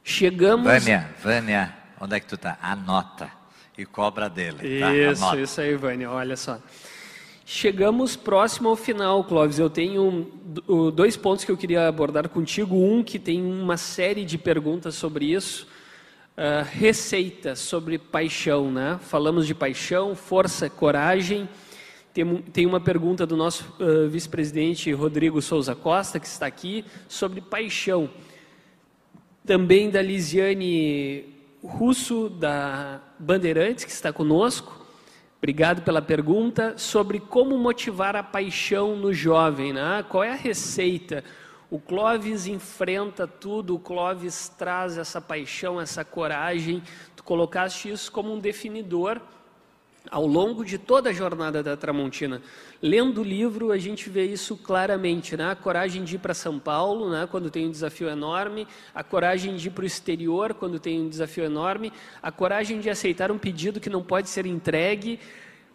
Chegamos. 0.07 0.67
Vânia, 0.67 1.09
Vânia, 1.23 1.75
onde 1.99 2.15
é 2.15 2.19
que 2.19 2.27
tu 2.27 2.37
tá? 2.37 2.59
Anota 2.61 3.27
e 3.75 3.83
cobra 3.87 4.29
dele. 4.29 4.79
Tá? 4.79 4.95
Isso, 4.95 5.23
Anota. 5.23 5.41
isso 5.41 5.59
aí, 5.59 5.75
Vânia, 5.75 6.11
olha 6.11 6.37
só. 6.37 6.59
Chegamos 7.43 8.15
próximo 8.15 8.69
ao 8.69 8.75
final, 8.75 9.23
Clóvis. 9.23 9.57
Eu 9.57 9.67
tenho 9.67 10.31
dois 10.93 11.17
pontos 11.17 11.43
que 11.43 11.51
eu 11.51 11.57
queria 11.57 11.87
abordar 11.87 12.29
contigo. 12.29 12.75
Um 12.75 13.03
que 13.03 13.17
tem 13.17 13.41
uma 13.41 13.77
série 13.77 14.23
de 14.23 14.37
perguntas 14.37 14.93
sobre 14.93 15.25
isso. 15.25 15.67
Uh, 16.37 16.63
receita 16.71 17.55
sobre 17.55 17.97
paixão, 17.97 18.71
né? 18.71 18.99
Falamos 19.01 19.47
de 19.47 19.55
paixão, 19.55 20.15
força, 20.15 20.69
coragem. 20.69 21.49
Tem, 22.13 22.35
tem 22.53 22.65
uma 22.67 22.79
pergunta 22.79 23.25
do 23.25 23.35
nosso 23.35 23.73
uh, 23.79 24.07
vice-presidente 24.07 24.91
Rodrigo 24.91 25.41
Souza 25.41 25.73
Costa, 25.73 26.19
que 26.19 26.27
está 26.27 26.45
aqui, 26.45 26.85
sobre 27.07 27.41
paixão 27.41 28.07
também 29.45 29.89
da 29.89 30.01
Lisiane 30.01 31.25
Russo, 31.63 32.29
da 32.29 32.99
Bandeirantes, 33.19 33.85
que 33.85 33.91
está 33.91 34.11
conosco. 34.11 34.85
Obrigado 35.37 35.83
pela 35.83 36.01
pergunta 36.01 36.77
sobre 36.77 37.19
como 37.19 37.57
motivar 37.57 38.15
a 38.15 38.23
paixão 38.23 38.95
no 38.95 39.13
jovem. 39.13 39.73
Né? 39.73 40.03
Qual 40.09 40.23
é 40.23 40.31
a 40.31 40.35
receita? 40.35 41.23
O 41.69 41.79
Clóvis 41.79 42.47
enfrenta 42.47 43.27
tudo, 43.27 43.75
o 43.75 43.79
Clóvis 43.79 44.49
traz 44.49 44.97
essa 44.97 45.21
paixão, 45.21 45.79
essa 45.79 46.03
coragem. 46.03 46.81
Tu 47.15 47.23
colocaste 47.23 47.89
isso 47.89 48.11
como 48.11 48.33
um 48.33 48.39
definidor 48.39 49.21
ao 50.09 50.25
longo 50.25 50.63
de 50.63 50.77
toda 50.77 51.09
a 51.09 51.13
jornada 51.13 51.61
da 51.63 51.75
Tramontina. 51.75 52.41
Lendo 52.81 53.21
o 53.21 53.23
livro, 53.23 53.71
a 53.71 53.77
gente 53.77 54.09
vê 54.09 54.25
isso 54.25 54.57
claramente, 54.57 55.35
né? 55.35 55.51
A 55.51 55.55
coragem 55.55 56.03
de 56.03 56.15
ir 56.15 56.19
para 56.19 56.33
São 56.33 56.59
Paulo, 56.59 57.09
né? 57.09 57.27
quando 57.29 57.49
tem 57.49 57.67
um 57.67 57.71
desafio 57.71 58.09
enorme, 58.09 58.67
a 58.93 59.03
coragem 59.03 59.55
de 59.55 59.67
ir 59.67 59.71
para 59.71 59.83
o 59.83 59.87
exterior, 59.87 60.53
quando 60.53 60.79
tem 60.79 61.01
um 61.01 61.09
desafio 61.09 61.43
enorme, 61.43 61.91
a 62.21 62.31
coragem 62.31 62.79
de 62.79 62.89
aceitar 62.89 63.31
um 63.31 63.37
pedido 63.37 63.79
que 63.79 63.89
não 63.89 64.03
pode 64.03 64.29
ser 64.29 64.45
entregue. 64.45 65.19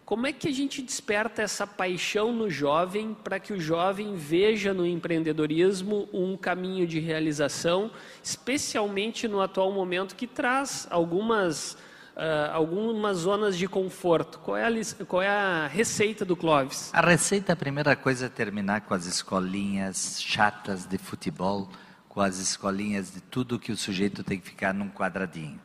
Como 0.05 0.27
é 0.27 0.33
que 0.33 0.49
a 0.49 0.53
gente 0.53 0.83
desperta 0.83 1.41
essa 1.41 1.67
paixão 1.67 2.33
no 2.33 2.51
jovem 2.51 3.17
para 3.23 3.39
que 3.39 3.53
o 3.53 3.61
jovem 3.61 4.17
veja 4.17 4.75
no 4.75 4.85
empreendedorismo 4.85 6.09
um 6.13 6.37
caminho 6.37 6.85
de 6.85 6.99
realização, 6.99 7.93
especialmente 8.23 9.29
no 9.29 9.41
atual 9.41 9.71
momento 9.71 10.17
que 10.17 10.27
traz 10.27 10.89
algumas 10.91 11.79
uh, 12.21 12.53
algumas 12.53 13.19
zonas 13.19 13.57
de 13.57 13.67
conforto. 13.67 14.39
Qual 14.41 14.57
é, 14.57 14.67
a, 14.67 15.05
qual 15.07 15.23
é 15.23 15.29
a 15.29 15.67
receita 15.67 16.25
do 16.25 16.37
Clóvis? 16.37 16.91
A 16.93 17.01
receita, 17.01 17.55
a 17.55 17.57
primeira 17.57 17.97
coisa 17.97 18.27
é 18.27 18.29
terminar 18.29 18.83
com 18.83 18.93
as 18.93 19.07
escolinhas 19.07 20.21
chatas 20.21 20.85
de 20.87 20.99
futebol, 20.99 21.69
com 22.09 22.21
as 22.21 22.39
escolinhas 22.39 23.13
de 23.13 23.21
tudo 23.21 23.59
que 23.59 23.73
o 23.73 23.77
sujeito 23.77 24.23
tem 24.23 24.39
que 24.39 24.47
ficar 24.47 24.75
num 24.75 24.91
quadradinho. 24.91 25.61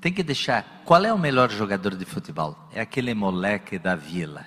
Tem 0.00 0.12
que 0.12 0.22
deixar. 0.22 0.82
Qual 0.84 1.04
é 1.04 1.12
o 1.12 1.18
melhor 1.18 1.50
jogador 1.50 1.94
de 1.96 2.04
futebol? 2.04 2.56
É 2.72 2.80
aquele 2.80 3.14
moleque 3.14 3.78
da 3.78 3.94
vila, 3.94 4.46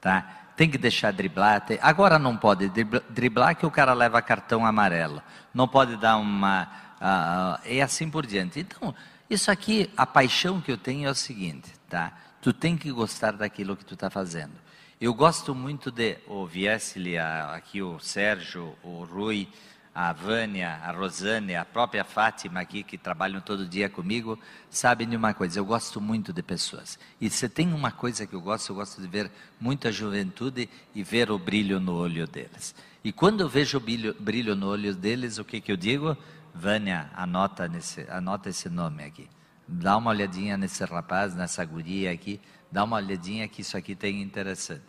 tá? 0.00 0.50
Tem 0.54 0.68
que 0.68 0.76
deixar 0.76 1.12
driblar. 1.12 1.62
Tem... 1.62 1.78
Agora 1.80 2.18
não 2.18 2.36
pode 2.36 2.70
driblar 3.08 3.56
que 3.56 3.64
o 3.64 3.70
cara 3.70 3.94
leva 3.94 4.20
cartão 4.20 4.66
amarelo. 4.66 5.22
Não 5.52 5.66
pode 5.66 5.96
dar 5.96 6.16
uma. 6.18 6.68
Uh, 7.00 7.68
e 7.68 7.80
assim 7.80 8.10
por 8.10 8.26
diante. 8.26 8.60
Então, 8.60 8.94
isso 9.34 9.50
aqui, 9.50 9.90
a 9.96 10.06
paixão 10.06 10.60
que 10.60 10.70
eu 10.70 10.76
tenho 10.76 11.08
é 11.08 11.10
o 11.10 11.14
seguinte, 11.14 11.70
tá? 11.88 12.12
Tu 12.40 12.52
tem 12.52 12.76
que 12.76 12.90
gostar 12.92 13.32
daquilo 13.32 13.76
que 13.76 13.84
tu 13.84 13.94
está 13.94 14.10
fazendo. 14.10 14.52
Eu 15.00 15.14
gosto 15.14 15.54
muito 15.54 15.90
de 15.90 16.18
o 16.26 16.46
Viesli, 16.46 17.18
aqui 17.18 17.82
o 17.82 17.98
Sérgio, 17.98 18.76
o 18.82 19.04
Rui, 19.04 19.48
a 19.94 20.12
Vânia, 20.12 20.80
a 20.82 20.90
Rosane, 20.90 21.54
a 21.54 21.64
própria 21.64 22.04
Fátima 22.04 22.60
aqui, 22.60 22.82
que 22.82 22.96
trabalham 22.96 23.40
todo 23.40 23.66
dia 23.66 23.88
comigo, 23.90 24.38
sabem 24.70 25.08
de 25.08 25.16
uma 25.16 25.34
coisa, 25.34 25.58
eu 25.58 25.64
gosto 25.64 26.00
muito 26.00 26.32
de 26.32 26.42
pessoas. 26.42 26.98
E 27.20 27.28
se 27.28 27.48
tem 27.48 27.72
uma 27.72 27.90
coisa 27.90 28.26
que 28.26 28.34
eu 28.34 28.40
gosto, 28.40 28.70
eu 28.70 28.76
gosto 28.76 29.00
de 29.02 29.06
ver 29.06 29.30
muita 29.60 29.92
juventude 29.92 30.68
e 30.94 31.02
ver 31.02 31.30
o 31.30 31.38
brilho 31.38 31.78
no 31.78 31.94
olho 31.94 32.26
deles. 32.26 32.74
E 33.04 33.12
quando 33.12 33.40
eu 33.40 33.48
vejo 33.48 33.76
o 33.76 33.80
brilho, 33.80 34.16
brilho 34.18 34.54
no 34.54 34.68
olho 34.68 34.94
deles, 34.94 35.38
o 35.38 35.44
que, 35.44 35.60
que 35.60 35.72
eu 35.72 35.76
digo? 35.76 36.16
Vânia, 36.54 37.10
anota, 37.14 37.66
nesse, 37.68 38.06
anota 38.10 38.48
esse 38.48 38.68
nome 38.68 39.04
aqui. 39.04 39.28
Dá 39.66 39.96
uma 39.96 40.10
olhadinha 40.10 40.56
nesse 40.56 40.84
rapaz, 40.84 41.34
nessa 41.34 41.64
guria 41.64 42.12
aqui. 42.12 42.40
Dá 42.70 42.84
uma 42.84 42.96
olhadinha 42.96 43.48
que 43.48 43.62
isso 43.62 43.76
aqui 43.76 43.94
tem 43.94 44.20
interessante. 44.20 44.82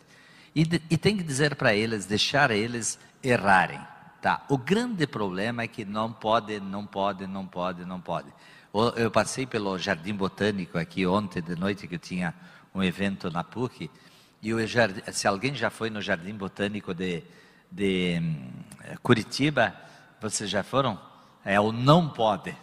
E, 0.54 0.62
e 0.90 0.96
tem 0.96 1.16
que 1.16 1.22
dizer 1.22 1.56
para 1.56 1.74
eles, 1.74 2.06
deixar 2.06 2.50
eles 2.50 2.98
errarem. 3.22 3.80
Tá? 4.20 4.44
O 4.48 4.56
grande 4.56 5.06
problema 5.06 5.62
é 5.62 5.68
que 5.68 5.84
não 5.84 6.12
pode, 6.12 6.60
não 6.60 6.86
pode, 6.86 7.26
não 7.26 7.46
pode, 7.46 7.84
não 7.84 8.00
pode. 8.00 8.28
Eu 8.96 9.10
passei 9.10 9.46
pelo 9.46 9.78
Jardim 9.78 10.14
Botânico 10.14 10.78
aqui 10.78 11.06
ontem 11.06 11.40
de 11.42 11.54
noite, 11.54 11.86
que 11.86 11.94
eu 11.94 11.98
tinha 11.98 12.34
um 12.74 12.82
evento 12.82 13.30
na 13.30 13.44
PUC. 13.44 13.90
E 14.42 14.52
o 14.52 14.66
jardim, 14.66 15.00
se 15.12 15.26
alguém 15.26 15.54
já 15.54 15.70
foi 15.70 15.88
no 15.88 16.02
Jardim 16.02 16.34
Botânico 16.34 16.92
de, 16.92 17.22
de 17.70 18.18
hum, 18.20 18.50
Curitiba, 19.02 19.74
vocês 20.20 20.50
já 20.50 20.62
foram? 20.62 21.00
É 21.44 21.60
o 21.60 21.72
não 21.72 22.08
pode, 22.08 22.56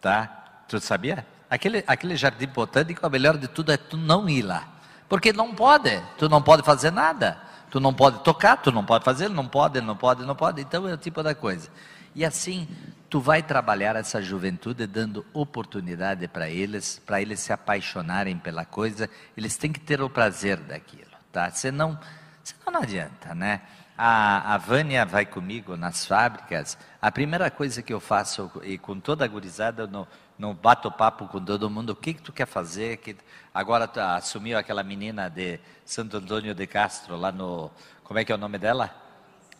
tá? 0.00 0.26
Tu 0.68 0.80
sabia? 0.80 1.26
Aquele, 1.48 1.84
aquele 1.86 2.16
jardim 2.16 2.46
botânico, 2.46 3.06
a 3.06 3.08
melhor 3.08 3.36
de 3.38 3.48
tudo 3.48 3.72
é 3.72 3.76
tu 3.76 3.96
não 3.96 4.28
ir 4.28 4.42
lá. 4.42 4.68
Porque 5.08 5.32
não 5.32 5.54
pode, 5.54 6.02
tu 6.18 6.28
não 6.28 6.42
pode 6.42 6.62
fazer 6.62 6.90
nada. 6.90 7.40
Tu 7.70 7.80
não 7.80 7.92
pode 7.92 8.22
tocar, 8.22 8.56
tu 8.56 8.70
não 8.70 8.84
pode 8.84 9.04
fazer, 9.04 9.28
não 9.28 9.46
pode, 9.46 9.80
não 9.80 9.96
pode, 9.96 10.24
não 10.24 10.34
pode. 10.34 10.60
Então 10.60 10.88
é 10.88 10.94
o 10.94 10.96
tipo 10.96 11.22
da 11.22 11.34
coisa. 11.34 11.68
E 12.14 12.24
assim, 12.24 12.66
tu 13.10 13.20
vai 13.20 13.42
trabalhar 13.42 13.96
essa 13.96 14.22
juventude 14.22 14.86
dando 14.86 15.24
oportunidade 15.32 16.26
para 16.28 16.48
eles, 16.48 17.00
para 17.04 17.20
eles 17.20 17.40
se 17.40 17.52
apaixonarem 17.52 18.38
pela 18.38 18.64
coisa. 18.64 19.10
Eles 19.36 19.56
têm 19.56 19.72
que 19.72 19.80
ter 19.80 20.00
o 20.00 20.08
prazer 20.08 20.56
daquilo, 20.56 21.10
tá? 21.30 21.50
Senão, 21.50 21.98
senão 22.42 22.72
não 22.72 22.82
adianta, 22.82 23.34
né? 23.34 23.60
A, 23.98 24.54
a 24.54 24.58
Vânia 24.58 25.06
vai 25.06 25.24
comigo 25.24 25.76
nas 25.76 26.04
fábricas. 26.04 26.76
A 27.00 27.10
primeira 27.10 27.50
coisa 27.50 27.82
que 27.82 27.92
eu 27.92 28.00
faço, 28.00 28.50
e 28.62 28.76
com 28.76 29.00
toda 29.00 29.24
a 29.24 29.28
gurizada, 29.28 29.86
no, 29.86 30.06
no 30.38 30.52
bato 30.52 30.90
papo 30.90 31.26
com 31.28 31.42
todo 31.42 31.70
mundo, 31.70 31.90
o 31.90 31.96
que, 31.96 32.12
que 32.12 32.22
tu 32.22 32.32
quer 32.32 32.46
fazer? 32.46 32.98
Que, 32.98 33.16
agora 33.54 33.90
assumiu 34.16 34.58
aquela 34.58 34.82
menina 34.82 35.30
de 35.30 35.58
Santo 35.84 36.18
Antônio 36.18 36.54
de 36.54 36.66
Castro, 36.66 37.16
lá 37.16 37.32
no. 37.32 37.70
Como 38.04 38.18
é 38.18 38.24
que 38.24 38.30
é 38.30 38.34
o 38.34 38.38
nome 38.38 38.58
dela? 38.58 38.94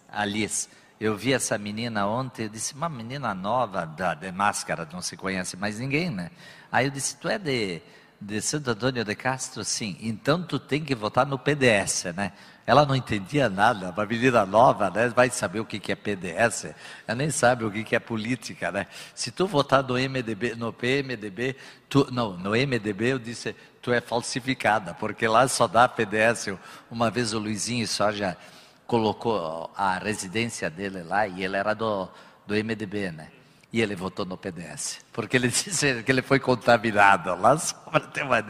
Alice. 0.09 0.69
Eu 0.99 1.15
vi 1.15 1.35
essa 1.35 1.59
menina 1.59 2.07
ontem, 2.07 2.45
eu 2.45 2.49
disse, 2.49 2.73
uma 2.73 2.89
menina 2.89 3.35
nova, 3.35 3.85
da, 3.85 4.15
de 4.15 4.33
máscara, 4.33 4.89
não 4.91 5.03
se 5.03 5.15
conhece 5.15 5.55
mais 5.55 5.79
ninguém, 5.79 6.09
né? 6.09 6.31
Aí 6.73 6.87
eu 6.87 6.91
disse, 6.91 7.17
tu 7.19 7.29
é 7.29 7.39
de, 7.39 7.83
de 8.19 8.41
Santo 8.41 8.71
Antônio 8.71 9.05
de 9.05 9.15
Castro? 9.15 9.63
Sim. 9.63 9.99
Então 10.01 10.43
tu 10.43 10.59
tem 10.59 10.83
que 10.83 10.95
votar 10.95 11.27
no 11.27 11.39
PDS, 11.39 12.05
né? 12.15 12.33
Ela 12.67 12.85
não 12.85 12.97
entendia 12.97 13.49
nada, 13.49 13.91
uma 13.91 14.07
menina 14.07 14.45
nova, 14.45 14.91
né? 14.91 15.09
Vai 15.09 15.31
saber 15.31 15.61
o 15.61 15.65
que 15.65 15.93
é 15.93 15.95
PDS, 15.95 16.75
ela 17.07 17.17
nem 17.17 17.31
sabe 17.31 17.65
o 17.65 17.71
que 17.71 17.95
é 17.95 18.01
política, 18.01 18.73
né? 18.73 18.89
Se 19.15 19.31
tu 19.31 19.47
votar 19.47 19.85
no 19.85 19.95
MDB, 19.95 20.57
no 20.57 20.73
PMDB, 20.73 21.55
tu, 21.89 22.09
não, 22.11 22.37
no 22.37 22.51
MDB 22.51 23.13
eu 23.13 23.19
disse, 23.21 23.55
tu 23.81 23.93
é 23.93 24.01
falsificada, 24.01 24.95
porque 24.95 25.29
lá 25.29 25.47
só 25.47 25.69
dá 25.69 25.89
PDS. 25.89 26.59
Uma 26.91 27.09
vez 27.09 27.33
o 27.33 27.39
Luizinho 27.39 27.87
só 27.87 28.11
já 28.11 28.37
colocou 28.85 29.71
a 29.77 29.99
residência 29.99 30.69
dele 30.69 31.05
lá 31.05 31.29
e 31.29 31.45
ele 31.45 31.57
era 31.57 31.73
do, 31.73 32.09
do 32.47 32.55
MDB, 32.55 33.13
né? 33.13 33.29
E 33.73 33.81
ele 33.83 33.97
votou 33.97 34.25
no 34.25 34.37
PDS, 34.37 35.01
porque 35.13 35.37
ele 35.37 35.49
disse 35.51 36.03
que 36.03 36.11
ele 36.11 36.23
foi 36.23 36.39
contaminado 36.39 37.35
lá 37.35 37.57
uma. 37.87 38.43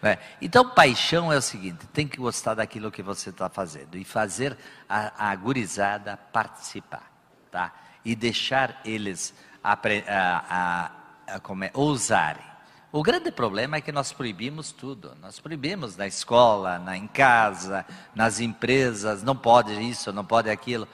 Né? 0.00 0.18
Então, 0.40 0.68
paixão 0.68 1.32
é 1.32 1.36
o 1.36 1.42
seguinte: 1.42 1.86
tem 1.92 2.08
que 2.08 2.16
gostar 2.16 2.54
daquilo 2.54 2.90
que 2.90 3.02
você 3.02 3.30
está 3.30 3.48
fazendo 3.48 3.96
e 3.96 4.04
fazer 4.04 4.56
a, 4.88 5.30
a 5.30 5.36
gurizada 5.36 6.16
participar, 6.16 7.10
tá? 7.50 7.72
E 8.04 8.16
deixar 8.16 8.80
eles 8.84 9.34
a, 9.62 9.78
a, 10.08 10.90
a, 11.28 11.40
como 11.40 11.64
é, 11.64 11.70
ousarem. 11.74 12.52
O 12.90 13.02
grande 13.02 13.30
problema 13.30 13.76
é 13.76 13.80
que 13.80 13.92
nós 13.92 14.12
proibimos 14.12 14.72
tudo. 14.72 15.16
Nós 15.20 15.38
proibimos 15.38 15.96
na 15.96 16.06
escola, 16.06 16.78
na, 16.78 16.96
em 16.96 17.06
casa, 17.06 17.86
nas 18.14 18.40
empresas, 18.40 19.22
não 19.22 19.36
pode 19.36 19.72
isso, 19.80 20.12
não 20.12 20.24
pode 20.24 20.50
aquilo. 20.50 20.86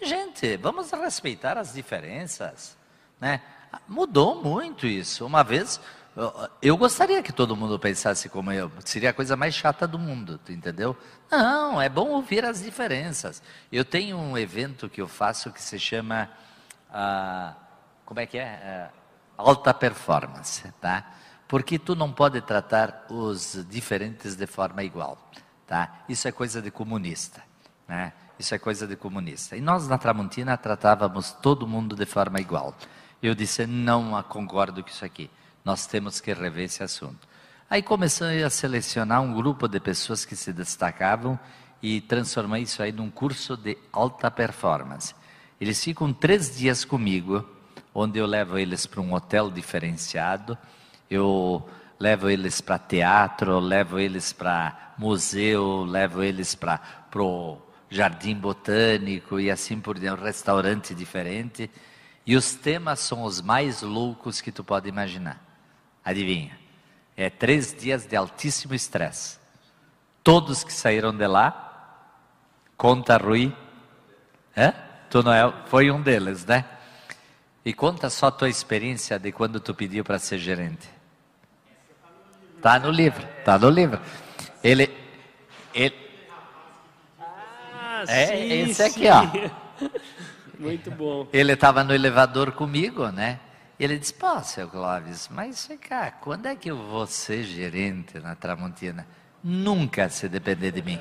Gente, 0.00 0.56
vamos 0.56 0.90
respeitar 0.92 1.58
as 1.58 1.72
diferenças. 1.72 2.76
Né? 3.22 3.40
Mudou 3.86 4.42
muito 4.42 4.84
isso. 4.84 5.24
Uma 5.24 5.44
vez, 5.44 5.80
eu 6.60 6.76
gostaria 6.76 7.22
que 7.22 7.32
todo 7.32 7.54
mundo 7.54 7.78
pensasse 7.78 8.28
como 8.28 8.50
eu. 8.50 8.68
Seria 8.84 9.10
a 9.10 9.12
coisa 9.12 9.36
mais 9.36 9.54
chata 9.54 9.86
do 9.86 9.96
mundo, 9.96 10.40
entendeu? 10.48 10.96
Não, 11.30 11.80
é 11.80 11.88
bom 11.88 12.08
ouvir 12.08 12.44
as 12.44 12.60
diferenças. 12.60 13.40
Eu 13.70 13.84
tenho 13.84 14.18
um 14.18 14.36
evento 14.36 14.88
que 14.88 15.00
eu 15.00 15.06
faço 15.06 15.52
que 15.52 15.62
se 15.62 15.78
chama, 15.78 16.28
ah, 16.92 17.54
como 18.04 18.18
é 18.18 18.26
que 18.26 18.38
é? 18.38 18.90
Ah, 18.90 18.90
alta 19.38 19.72
performance, 19.72 20.68
tá? 20.80 21.12
Porque 21.46 21.78
tu 21.78 21.94
não 21.94 22.12
pode 22.12 22.40
tratar 22.40 23.06
os 23.08 23.64
diferentes 23.70 24.34
de 24.34 24.48
forma 24.48 24.82
igual, 24.82 25.16
tá? 25.64 26.02
Isso 26.08 26.26
é 26.26 26.32
coisa 26.32 26.60
de 26.60 26.72
comunista, 26.72 27.40
né? 27.86 28.12
Isso 28.36 28.52
é 28.52 28.58
coisa 28.58 28.84
de 28.84 28.96
comunista. 28.96 29.56
E 29.56 29.60
nós 29.60 29.86
na 29.86 29.96
Tramontina 29.96 30.56
tratávamos 30.56 31.30
todo 31.30 31.68
mundo 31.68 31.94
de 31.94 32.04
forma 32.04 32.40
igual. 32.40 32.74
Eu 33.22 33.34
disse, 33.34 33.66
não 33.66 34.20
concordo 34.24 34.82
com 34.82 34.90
isso 34.90 35.04
aqui. 35.04 35.30
Nós 35.64 35.86
temos 35.86 36.20
que 36.20 36.32
rever 36.32 36.64
esse 36.64 36.82
assunto. 36.82 37.28
Aí 37.70 37.80
comecei 37.80 38.42
a 38.42 38.50
selecionar 38.50 39.22
um 39.22 39.32
grupo 39.32 39.68
de 39.68 39.78
pessoas 39.78 40.24
que 40.24 40.34
se 40.34 40.52
destacavam 40.52 41.38
e 41.80 42.00
transformei 42.00 42.62
isso 42.62 42.82
aí 42.82 42.92
num 42.92 43.10
curso 43.10 43.56
de 43.56 43.78
alta 43.92 44.30
performance. 44.30 45.14
Eles 45.60 45.82
ficam 45.82 46.12
três 46.12 46.56
dias 46.58 46.84
comigo, 46.84 47.48
onde 47.94 48.18
eu 48.18 48.26
levo 48.26 48.58
eles 48.58 48.86
para 48.86 49.00
um 49.00 49.14
hotel 49.14 49.50
diferenciado, 49.50 50.58
eu 51.08 51.66
levo 51.98 52.28
eles 52.28 52.60
para 52.60 52.78
teatro, 52.78 53.60
levo 53.60 53.98
eles 53.98 54.32
para 54.32 54.94
museu, 54.98 55.84
levo 55.84 56.22
eles 56.22 56.54
para 56.54 56.80
o 57.16 57.58
jardim 57.88 58.34
botânico 58.34 59.38
e 59.38 59.50
assim 59.50 59.78
por 59.80 59.98
diante, 59.98 60.20
um 60.20 60.24
restaurante 60.24 60.94
diferente. 60.94 61.70
E 62.26 62.36
os 62.36 62.54
temas 62.54 63.00
são 63.00 63.22
os 63.22 63.40
mais 63.40 63.82
loucos 63.82 64.40
que 64.40 64.52
tu 64.52 64.62
pode 64.62 64.88
imaginar. 64.88 65.42
Adivinha? 66.04 66.58
É 67.16 67.28
três 67.28 67.74
dias 67.74 68.06
de 68.06 68.16
altíssimo 68.16 68.74
estresse. 68.74 69.38
Todos 70.22 70.62
que 70.62 70.72
saíram 70.72 71.14
de 71.14 71.26
lá, 71.26 72.06
conta 72.76 73.16
Rui, 73.16 73.54
é? 74.54 74.72
Tu 75.10 75.22
não 75.22 75.32
é, 75.32 75.52
foi 75.66 75.90
um 75.90 76.00
deles, 76.00 76.44
né? 76.44 76.64
E 77.64 77.72
conta 77.72 78.08
só 78.08 78.26
a 78.26 78.30
tua 78.30 78.48
experiência 78.48 79.18
de 79.18 79.30
quando 79.32 79.60
tu 79.60 79.74
pediu 79.74 80.04
para 80.04 80.18
ser 80.18 80.38
gerente. 80.38 80.88
Tá 82.60 82.78
no 82.78 82.90
livro, 82.90 83.26
tá 83.44 83.58
no 83.58 83.68
livro. 83.68 84.00
Ele, 84.62 84.88
ele 85.74 85.94
ah, 87.18 88.04
é 88.06 88.26
sim, 88.26 88.70
esse 88.70 88.82
aqui, 88.82 89.00
sim. 89.00 89.08
ó. 89.08 89.86
Muito 90.62 90.90
bom. 90.90 91.26
Ele 91.32 91.52
estava 91.52 91.82
no 91.82 91.92
elevador 91.92 92.52
comigo, 92.52 93.08
né? 93.08 93.40
Ele 93.80 93.98
disse, 93.98 94.14
pô, 94.14 94.40
seu 94.44 94.68
Clóvis, 94.68 95.28
mas 95.28 95.66
vem 95.66 95.76
cá, 95.76 96.10
quando 96.10 96.46
é 96.46 96.54
que 96.54 96.70
eu 96.70 96.76
vou 96.76 97.04
ser 97.06 97.42
gerente 97.42 98.18
na 98.20 98.36
Tramontina? 98.36 99.04
Nunca 99.42 100.08
se 100.08 100.28
depender 100.28 100.70
de 100.70 100.82
mim, 100.82 101.00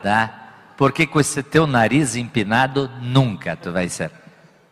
tá? 0.00 0.52
Porque 0.76 1.04
com 1.04 1.18
esse 1.18 1.42
teu 1.42 1.66
nariz 1.66 2.14
empinado, 2.14 2.88
nunca 3.02 3.56
tu 3.56 3.72
vai 3.72 3.88
ser. 3.88 4.12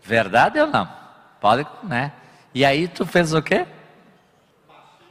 Verdade 0.00 0.60
ou 0.60 0.68
não? 0.68 0.88
Pode, 1.40 1.66
né? 1.82 2.12
E 2.54 2.64
aí 2.64 2.86
tu 2.86 3.04
fez 3.04 3.34
o 3.34 3.42
quê? 3.42 3.66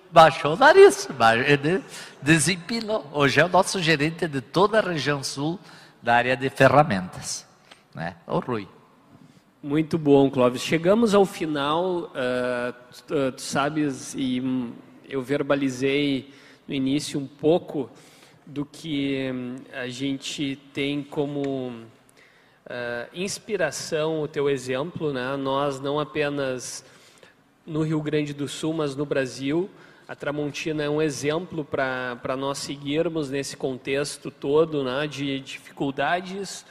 Baixou 0.09 0.53
o 0.53 0.57
nariz, 0.57 1.09
desempinou. 2.22 3.05
Hoje 3.11 3.41
é 3.41 3.45
o 3.45 3.49
nosso 3.49 3.81
gerente 3.81 4.27
de 4.30 4.39
toda 4.39 4.80
a 4.80 4.81
região 4.81 5.22
sul 5.22 5.59
da 6.01 6.15
área 6.15 6.38
de 6.38 6.49
ferramentas, 6.49 7.45
né? 7.93 8.15
O 8.26 8.39
Rui. 8.39 8.68
Muito 9.61 9.97
bom, 9.97 10.29
Clóvis. 10.29 10.61
Chegamos 10.61 11.15
ao 11.15 11.25
final, 11.25 12.11
uh, 12.13 12.73
tu, 13.07 13.31
tu, 13.31 13.41
sabes, 13.41 14.13
e 14.13 14.39
eu 15.09 15.19
verbalizei 15.23 16.29
no 16.67 16.75
início 16.75 17.19
um 17.19 17.25
pouco 17.25 17.89
do 18.45 18.63
que 18.63 19.31
hum, 19.34 19.55
a 19.73 19.88
gente 19.88 20.59
tem 20.71 21.01
como 21.01 21.69
uh, 21.69 23.09
inspiração 23.11 24.21
o 24.21 24.27
teu 24.27 24.47
exemplo, 24.47 25.11
né? 25.11 25.35
Nós 25.35 25.81
não 25.81 25.99
apenas 25.99 26.85
no 27.65 27.81
Rio 27.81 27.99
Grande 27.99 28.35
do 28.35 28.47
Sul, 28.47 28.73
mas 28.73 28.95
no 28.95 29.07
Brasil, 29.07 29.67
a 30.07 30.15
Tramontina 30.15 30.84
é 30.84 30.89
um 30.89 31.01
exemplo 31.01 31.65
para 31.65 32.38
nós 32.38 32.59
seguirmos 32.59 33.31
nesse 33.31 33.57
contexto 33.57 34.29
todo 34.29 34.84
né, 34.84 35.07
de 35.07 35.39
dificuldades, 35.39 36.63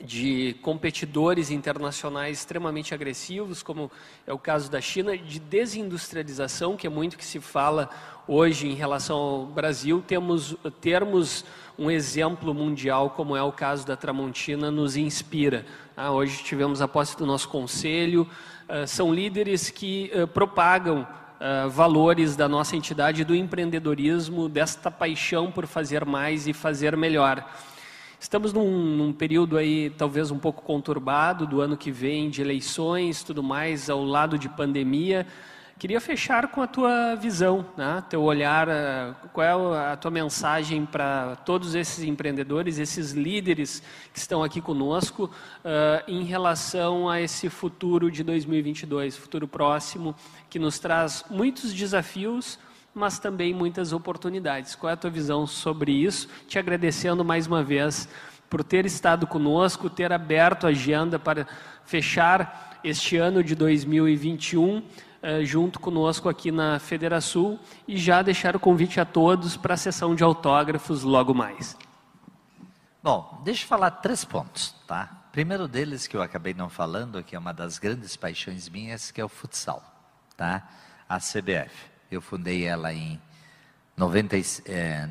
de 0.00 0.56
competidores 0.62 1.50
internacionais 1.50 2.38
extremamente 2.38 2.92
agressivos, 2.92 3.62
como 3.62 3.90
é 4.26 4.32
o 4.32 4.38
caso 4.38 4.70
da 4.70 4.80
China, 4.80 5.16
de 5.16 5.38
desindustrialização, 5.38 6.76
que 6.76 6.86
é 6.86 6.90
muito 6.90 7.16
que 7.16 7.24
se 7.24 7.40
fala 7.40 7.88
hoje 8.26 8.66
em 8.66 8.74
relação 8.74 9.16
ao 9.16 9.46
Brasil, 9.46 10.02
temos 10.06 10.56
termos 10.80 11.44
um 11.78 11.90
exemplo 11.90 12.54
mundial, 12.54 13.10
como 13.10 13.36
é 13.36 13.42
o 13.42 13.52
caso 13.52 13.86
da 13.86 13.96
Tramontina, 13.96 14.70
nos 14.70 14.96
inspira. 14.96 15.66
Ah, 15.96 16.10
hoje 16.10 16.42
tivemos 16.42 16.80
a 16.80 16.88
posse 16.88 17.16
do 17.16 17.26
nosso 17.26 17.48
conselho, 17.48 18.28
ah, 18.68 18.86
são 18.86 19.12
líderes 19.12 19.70
que 19.70 20.10
ah, 20.12 20.26
propagam 20.26 21.06
ah, 21.38 21.66
valores 21.68 22.34
da 22.34 22.48
nossa 22.48 22.76
entidade, 22.76 23.24
do 23.24 23.34
empreendedorismo, 23.34 24.48
desta 24.48 24.90
paixão 24.90 25.52
por 25.52 25.66
fazer 25.66 26.04
mais 26.04 26.46
e 26.46 26.52
fazer 26.52 26.96
melhor. 26.96 27.44
Estamos 28.24 28.54
num, 28.54 28.70
num, 28.70 29.12
período 29.12 29.58
aí 29.58 29.90
talvez 29.98 30.30
um 30.30 30.38
pouco 30.38 30.62
conturbado 30.62 31.46
do 31.46 31.60
ano 31.60 31.76
que 31.76 31.90
vem 31.90 32.30
de 32.30 32.40
eleições, 32.40 33.22
tudo 33.22 33.42
mais, 33.42 33.90
ao 33.90 34.02
lado 34.02 34.38
de 34.38 34.48
pandemia. 34.48 35.26
queria 35.78 36.00
fechar 36.00 36.48
com 36.48 36.62
a 36.62 36.66
tua 36.66 37.16
visão, 37.16 37.66
né? 37.76 38.02
teu 38.08 38.22
olhar, 38.22 38.66
uh, 38.66 39.28
qual 39.30 39.74
é 39.74 39.92
a 39.92 39.96
tua 39.98 40.10
mensagem 40.10 40.86
para 40.86 41.36
todos 41.44 41.74
esses 41.74 42.02
empreendedores, 42.02 42.78
esses 42.78 43.10
líderes 43.12 43.82
que 44.10 44.18
estão 44.18 44.42
aqui 44.42 44.58
conosco, 44.58 45.24
uh, 45.26 46.10
em 46.10 46.24
relação 46.24 47.10
a 47.10 47.20
esse 47.20 47.50
futuro 47.50 48.10
de 48.10 48.24
2022, 48.24 49.18
futuro 49.18 49.46
próximo, 49.46 50.14
que 50.48 50.58
nos 50.58 50.78
traz 50.78 51.26
muitos 51.28 51.74
desafios, 51.74 52.58
mas 52.94 53.18
também 53.18 53.52
muitas 53.52 53.92
oportunidades. 53.92 54.74
Qual 54.74 54.90
é 54.90 54.92
a 54.92 54.96
tua 54.96 55.10
visão 55.10 55.46
sobre 55.46 55.92
isso? 55.92 56.28
Te 56.46 56.58
agradecendo 56.58 57.24
mais 57.24 57.46
uma 57.46 57.62
vez 57.62 58.08
por 58.48 58.62
ter 58.62 58.86
estado 58.86 59.26
conosco, 59.26 59.90
ter 59.90 60.12
aberto 60.12 60.66
a 60.66 60.70
agenda 60.70 61.18
para 61.18 61.46
fechar 61.84 62.78
este 62.84 63.16
ano 63.16 63.42
de 63.42 63.54
2021 63.54 64.82
eh, 65.22 65.44
junto 65.44 65.80
conosco 65.80 66.28
aqui 66.28 66.52
na 66.52 66.78
Federação 66.78 67.58
e 67.88 67.96
já 67.96 68.22
deixar 68.22 68.54
o 68.54 68.60
convite 68.60 69.00
a 69.00 69.04
todos 69.04 69.56
para 69.56 69.74
a 69.74 69.76
sessão 69.76 70.14
de 70.14 70.22
autógrafos 70.22 71.02
logo 71.02 71.34
mais. 71.34 71.76
Bom, 73.02 73.40
deixa 73.42 73.64
eu 73.64 73.68
falar 73.68 73.90
três 73.90 74.24
pontos, 74.24 74.74
tá? 74.86 75.28
Primeiro 75.32 75.66
deles 75.66 76.06
que 76.06 76.16
eu 76.16 76.22
acabei 76.22 76.54
não 76.54 76.68
falando, 76.68 77.22
que 77.22 77.34
é 77.34 77.38
uma 77.38 77.52
das 77.52 77.78
grandes 77.78 78.16
paixões 78.16 78.68
minhas, 78.68 79.10
que 79.10 79.20
é 79.20 79.24
o 79.24 79.28
futsal, 79.28 79.82
tá? 80.36 80.68
A 81.08 81.18
CBF. 81.18 81.93
Eu 82.14 82.20
fundei 82.20 82.64
ela 82.64 82.92
em 82.92 83.20
90, 83.96 84.36
é, 84.66 85.08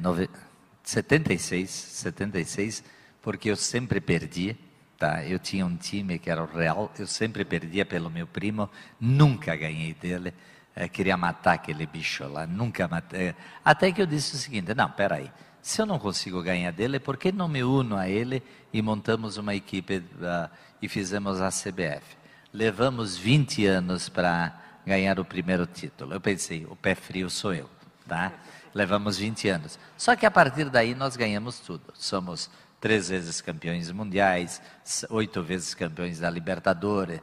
76, 0.81 1.69
76, 1.69 2.83
porque 3.21 3.49
eu 3.51 3.57
sempre 3.57 3.99
perdia. 3.99 4.57
Tá? 4.97 5.25
Eu 5.25 5.37
tinha 5.37 5.65
um 5.65 5.75
time 5.75 6.17
que 6.17 6.29
era 6.29 6.41
o 6.41 6.45
Real, 6.45 6.89
eu 6.97 7.05
sempre 7.05 7.43
perdia 7.43 7.85
pelo 7.85 8.09
meu 8.09 8.25
primo, 8.25 8.69
nunca 8.99 9.53
ganhei 9.53 9.93
dele. 9.93 10.33
É, 10.73 10.87
queria 10.87 11.17
matar 11.17 11.55
aquele 11.55 11.85
bicho 11.85 12.25
lá, 12.25 12.47
nunca 12.47 12.87
matei. 12.87 13.35
Até 13.65 13.91
que 13.91 14.01
eu 14.01 14.05
disse 14.05 14.35
o 14.35 14.37
seguinte: 14.37 14.73
não, 14.73 14.89
peraí, 14.89 15.29
se 15.61 15.81
eu 15.81 15.85
não 15.85 15.99
consigo 15.99 16.41
ganhar 16.41 16.71
dele, 16.71 16.99
por 16.99 17.17
que 17.17 17.33
não 17.33 17.49
me 17.49 17.63
uno 17.63 17.97
a 17.97 18.07
ele 18.07 18.41
e 18.71 18.81
montamos 18.81 19.35
uma 19.35 19.53
equipe 19.53 19.97
uh, 19.97 20.49
e 20.81 20.87
fizemos 20.87 21.41
a 21.41 21.49
CBF? 21.49 22.17
Levamos 22.53 23.17
20 23.17 23.65
anos 23.65 24.07
para 24.07 24.62
ganhar 24.85 25.19
o 25.19 25.25
primeiro 25.25 25.65
título. 25.65 26.13
Eu 26.13 26.21
pensei, 26.21 26.65
o 26.69 26.75
pé 26.75 26.95
frio 26.95 27.29
sou 27.29 27.53
eu, 27.53 27.69
tá? 28.07 28.31
Levamos 28.73 29.17
20 29.17 29.49
anos. 29.49 29.79
Só 29.97 30.15
que 30.15 30.25
a 30.25 30.31
partir 30.31 30.69
daí 30.69 30.95
nós 30.95 31.15
ganhamos 31.15 31.59
tudo. 31.59 31.83
Somos 31.93 32.49
três 32.79 33.09
vezes 33.09 33.39
campeões 33.39 33.89
mundiais, 33.91 34.61
oito 35.09 35.41
vezes 35.41 35.73
campeões 35.73 36.19
da 36.19 36.29
Libertadores, 36.29 37.21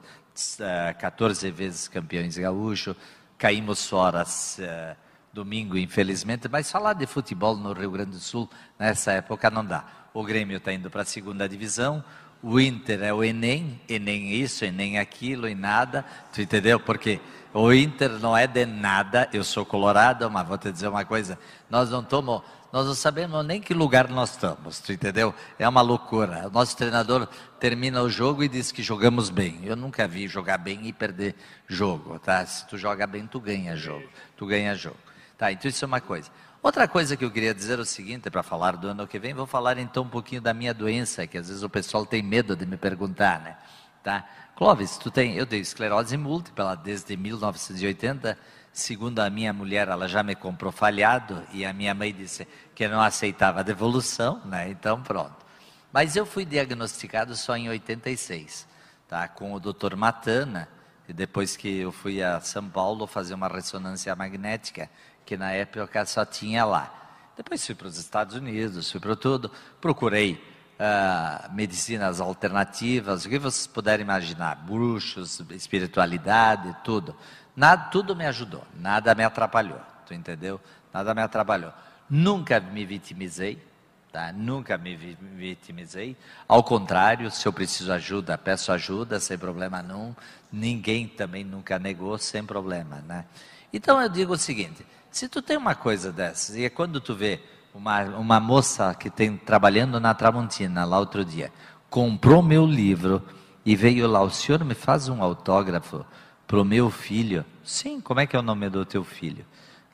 14 0.99 1.47
eh, 1.47 1.51
vezes 1.51 1.89
campeões 1.89 2.39
gaúcho, 2.39 2.97
caímos 3.37 3.87
fora 3.87 4.23
uh, 4.23 4.97
domingo, 5.33 5.77
infelizmente, 5.77 6.49
mas 6.49 6.71
falar 6.71 6.95
de 6.95 7.07
futebol 7.07 7.57
no 7.57 7.73
Rio 7.73 7.91
Grande 7.91 8.13
do 8.13 8.21
Sul 8.21 8.49
nessa 8.79 9.13
época 9.13 9.51
não 9.51 9.65
dá. 9.65 9.85
O 10.15 10.25
Grêmio 10.25 10.57
está 10.57 10.73
indo 10.73 10.91
para 10.91 11.03
a 11.03 11.05
segunda 11.05 11.49
divisão, 11.49 12.03
o 12.43 12.59
Inter 12.59 13.03
é 13.03 13.13
o 13.13 13.23
Enem, 13.23 13.81
Enem 13.89 14.33
isso, 14.33 14.65
Enem 14.65 14.99
aquilo 14.99 15.49
e 15.49 15.55
nada, 15.55 16.05
tu 16.33 16.41
entendeu? 16.41 16.81
Porque 16.81 17.21
o 17.53 17.73
Inter 17.73 18.11
não 18.19 18.37
é 18.37 18.47
de 18.47 18.65
nada, 18.65 19.29
eu 19.33 19.45
sou 19.45 19.65
colorado, 19.67 20.31
mas 20.31 20.47
vou 20.47 20.57
te 20.57 20.71
dizer 20.73 20.89
uma 20.89 21.05
coisa, 21.05 21.39
nós 21.69 21.91
não 21.91 22.03
tomamos, 22.03 22.43
nós 22.73 22.87
não 22.87 22.95
sabemos 22.95 23.45
nem 23.45 23.61
que 23.61 23.75
lugar 23.75 24.09
nós 24.09 24.31
estamos, 24.31 24.79
tu 24.79 24.93
entendeu? 24.93 25.35
É 25.59 25.69
uma 25.69 25.81
loucura. 25.81 26.47
O 26.47 26.51
nosso 26.51 26.77
treinador 26.77 27.27
termina 27.59 28.01
o 28.01 28.09
jogo 28.09 28.45
e 28.45 28.49
diz 28.49 28.71
que 28.71 28.83
jogamos 28.83 29.29
bem. 29.29 29.61
Eu 29.65 29.75
nunca 29.75 30.07
vi 30.07 30.29
jogar 30.29 30.59
bem 30.59 30.87
e 30.87 30.93
perder 30.93 31.35
jogo, 31.67 32.19
tá? 32.21 32.47
Se 32.47 32.67
tu 32.69 32.79
joga 32.79 33.07
bem, 33.07 33.27
tu 33.27 33.41
ganha 33.41 33.77
jogo, 33.77 34.09
tu 34.37 34.47
ganha 34.47 34.75
jogo. 34.75 34.99
Tá, 35.37 35.51
então 35.51 35.69
isso 35.69 35.85
é 35.85 35.89
uma 35.89 36.01
coisa. 36.01 36.31
Outra 36.63 36.87
coisa 36.87 37.17
que 37.17 37.25
eu 37.25 37.31
queria 37.31 37.55
dizer 37.55 37.79
é 37.79 37.83
o 37.83 37.87
seguinte, 37.87 38.29
para 38.29 38.43
falar 38.43 38.77
do 38.77 38.89
ano 38.89 39.07
que 39.07 39.19
vem, 39.19 39.33
vou 39.33 39.47
falar 39.47 39.79
então 39.79 40.03
um 40.03 40.09
pouquinho 40.09 40.43
da 40.43 40.53
minha 40.53 40.75
doença, 40.75 41.27
que 41.27 41.39
às 41.39 41.49
vezes 41.49 41.63
o 41.63 41.71
pessoal 41.71 42.05
tem 42.05 42.23
medo 42.23 42.55
de 42.55 42.67
me 42.67 42.77
perguntar, 42.77 43.41
né? 43.41 43.57
Tá? 44.03 44.29
Clóvis, 44.55 44.99
tu 44.99 45.11
tem, 45.11 45.37
eu 45.37 45.47
tenho 45.47 45.63
esclerose 45.63 46.19
múltipla 46.19 46.77
desde 46.77 47.17
1980. 47.17 48.37
Segundo 48.75 49.21
a 49.21 49.31
minha 49.31 49.55
mulher, 49.55 49.89
ela 49.89 50.07
já 50.07 50.23
me 50.23 50.35
comprou 50.35 50.71
falhado 50.71 51.43
e 51.51 51.65
a 51.65 51.73
minha 51.73 51.95
mãe 51.95 52.13
disse 52.13 52.47
que 52.75 52.87
não 52.87 53.01
aceitava 53.01 53.61
a 53.61 53.63
devolução, 53.63 54.43
né? 54.45 54.69
Então 54.69 55.03
pronto. 55.03 55.47
Mas 55.91 56.15
eu 56.15 56.27
fui 56.27 56.45
diagnosticado 56.45 57.35
só 57.37 57.57
em 57.57 57.71
86, 57.71 58.69
tá? 59.09 59.27
Com 59.29 59.55
o 59.55 59.59
Dr. 59.59 59.97
Matana, 59.97 60.69
e 61.09 61.13
depois 61.13 61.57
que 61.57 61.79
eu 61.79 61.91
fui 61.91 62.23
a 62.23 62.39
São 62.41 62.69
Paulo 62.69 63.07
fazer 63.07 63.35
uma 63.35 63.49
ressonância 63.49 64.15
magnética, 64.15 64.89
que 65.31 65.37
na 65.37 65.53
época 65.53 66.05
só 66.07 66.25
tinha 66.25 66.65
lá. 66.65 66.93
Depois 67.37 67.65
fui 67.65 67.77
para 67.77 67.87
os 67.87 67.97
Estados 67.97 68.35
Unidos, 68.35 68.91
fui 68.91 68.99
para 68.99 69.15
tudo, 69.15 69.49
procurei 69.81 70.43
uh, 70.75 71.55
medicinas 71.55 72.21
alternativas, 72.21 73.25
o 73.25 73.29
que 73.29 73.39
vocês 73.39 73.65
puderem 73.65 74.05
imaginar, 74.05 74.57
bruxos, 74.57 75.39
espiritualidade, 75.51 76.77
tudo. 76.83 77.15
Nada, 77.55 77.91
tudo 77.93 78.17
me 78.17 78.27
ajudou, 78.27 78.67
nada 78.75 79.15
me 79.15 79.23
atrapalhou, 79.23 79.81
tu 80.05 80.15
entendeu? 80.15 80.61
Nada 80.93 81.15
me 81.15 81.23
atrapalhou. 81.23 81.73
Nunca 82.09 82.59
me 82.59 82.85
vitimizei, 82.85 83.65
tá? 84.11 84.33
Nunca 84.33 84.77
me 84.77 84.97
vitimizei. 84.97 86.17
Ao 86.49 86.65
contrário, 86.65 87.31
se 87.31 87.47
eu 87.47 87.53
preciso 87.53 87.93
ajuda, 87.93 88.37
peço 88.37 88.73
ajuda, 88.73 89.21
sem 89.21 89.39
problema 89.39 89.81
nenhum. 89.81 90.13
Ninguém 90.51 91.07
também 91.07 91.45
nunca 91.45 91.79
negou, 91.79 92.19
sem 92.19 92.45
problema, 92.45 92.97
né? 93.07 93.27
Então 93.73 94.03
eu 94.03 94.09
digo 94.09 94.33
o 94.33 94.39
seguinte: 94.39 94.85
se 95.11 95.29
tu 95.29 95.43
tem 95.43 95.57
uma 95.57 95.75
coisa 95.75 96.13
dessas 96.13 96.57
e 96.57 96.65
é 96.65 96.71
quando 96.71 97.01
tu 97.01 97.15
vê 97.15 97.41
uma, 97.75 98.03
uma 98.17 98.41
moça 98.41 98.95
que 98.95 99.11
tem 99.11 99.37
trabalhando 99.37 100.01
na 100.01 100.15
Tramontina 100.15 100.85
lá 100.85 100.99
outro 100.99 101.25
dia, 101.25 101.53
comprou 101.89 102.43
meu 102.43 102.67
livro 102.67 103.23
e 103.65 103.77
veio 103.77 104.07
lá, 104.07 104.23
o 104.23 104.31
senhor 104.31 104.65
me 104.65 104.75
faz 104.75 105.09
um 105.09 105.23
autógrafo 105.23 106.05
pro 106.47 106.65
meu 106.65 106.91
filho? 106.91 107.45
Sim, 107.65 108.01
como 108.01 108.21
é 108.21 108.27
que 108.27 108.35
é 108.35 108.39
o 108.39 108.43
nome 108.43 108.69
do 108.69 108.85
teu 108.85 109.05
filho? 109.05 109.45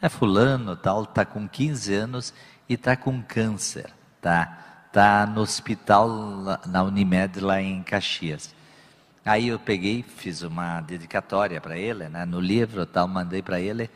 É 0.01 0.09
fulano, 0.09 0.77
tal, 0.77 1.07
tá 1.07 1.25
com 1.25 1.49
15 1.49 1.95
anos 1.95 2.35
e 2.69 2.77
tá 2.77 2.97
com 2.97 3.23
câncer, 3.23 3.91
tá? 4.21 4.89
Tá 4.93 5.27
no 5.27 5.43
hospital 5.43 6.09
na 6.67 6.83
Unimed 6.83 7.41
lá 7.41 7.61
em 7.61 7.83
Caxias. 7.83 8.55
Aí 9.25 9.49
eu 9.49 9.59
peguei, 9.59 10.03
fiz 10.03 10.43
uma 10.43 10.81
dedicatória 10.81 11.61
para 11.61 11.77
ele, 11.77 12.09
né, 12.09 12.25
no 12.25 12.41
livro, 12.41 12.87
tal, 12.87 13.09
mandei 13.09 13.43
para 13.43 13.61
ele. 13.61 13.91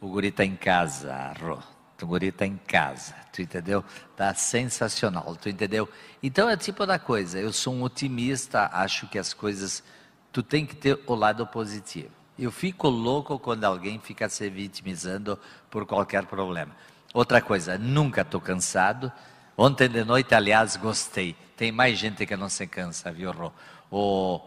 O 0.00 0.08
guri 0.08 0.30
tá 0.30 0.44
em 0.44 0.56
casa, 0.56 1.32
Rô. 1.40 1.58
O 2.02 2.06
guri 2.06 2.26
está 2.26 2.44
em 2.44 2.58
casa, 2.58 3.14
tu 3.32 3.40
entendeu? 3.40 3.82
Tá 4.14 4.34
sensacional, 4.34 5.34
tu 5.36 5.48
entendeu? 5.48 5.88
Então 6.22 6.48
é 6.48 6.56
tipo 6.56 6.84
da 6.84 6.98
coisa, 6.98 7.38
eu 7.38 7.50
sou 7.52 7.72
um 7.72 7.82
otimista, 7.82 8.68
acho 8.72 9.06
que 9.08 9.18
as 9.18 9.32
coisas, 9.32 9.82
tu 10.30 10.42
tem 10.42 10.66
que 10.66 10.76
ter 10.76 11.00
o 11.06 11.14
lado 11.14 11.46
positivo. 11.46 12.10
Eu 12.38 12.52
fico 12.52 12.88
louco 12.88 13.38
quando 13.38 13.64
alguém 13.64 13.98
fica 13.98 14.28
se 14.28 14.50
vitimizando 14.50 15.38
por 15.70 15.86
qualquer 15.86 16.26
problema. 16.26 16.76
Outra 17.14 17.40
coisa, 17.40 17.78
nunca 17.78 18.20
estou 18.20 18.42
cansado. 18.42 19.10
Ontem 19.56 19.88
de 19.88 20.04
noite, 20.04 20.34
aliás, 20.34 20.76
gostei. 20.76 21.34
Tem 21.56 21.72
mais 21.72 21.98
gente 21.98 22.26
que 22.26 22.36
não 22.36 22.50
se 22.50 22.66
cansa, 22.66 23.10
viu, 23.10 23.32
Rô? 23.32 23.50
O, 23.90 24.40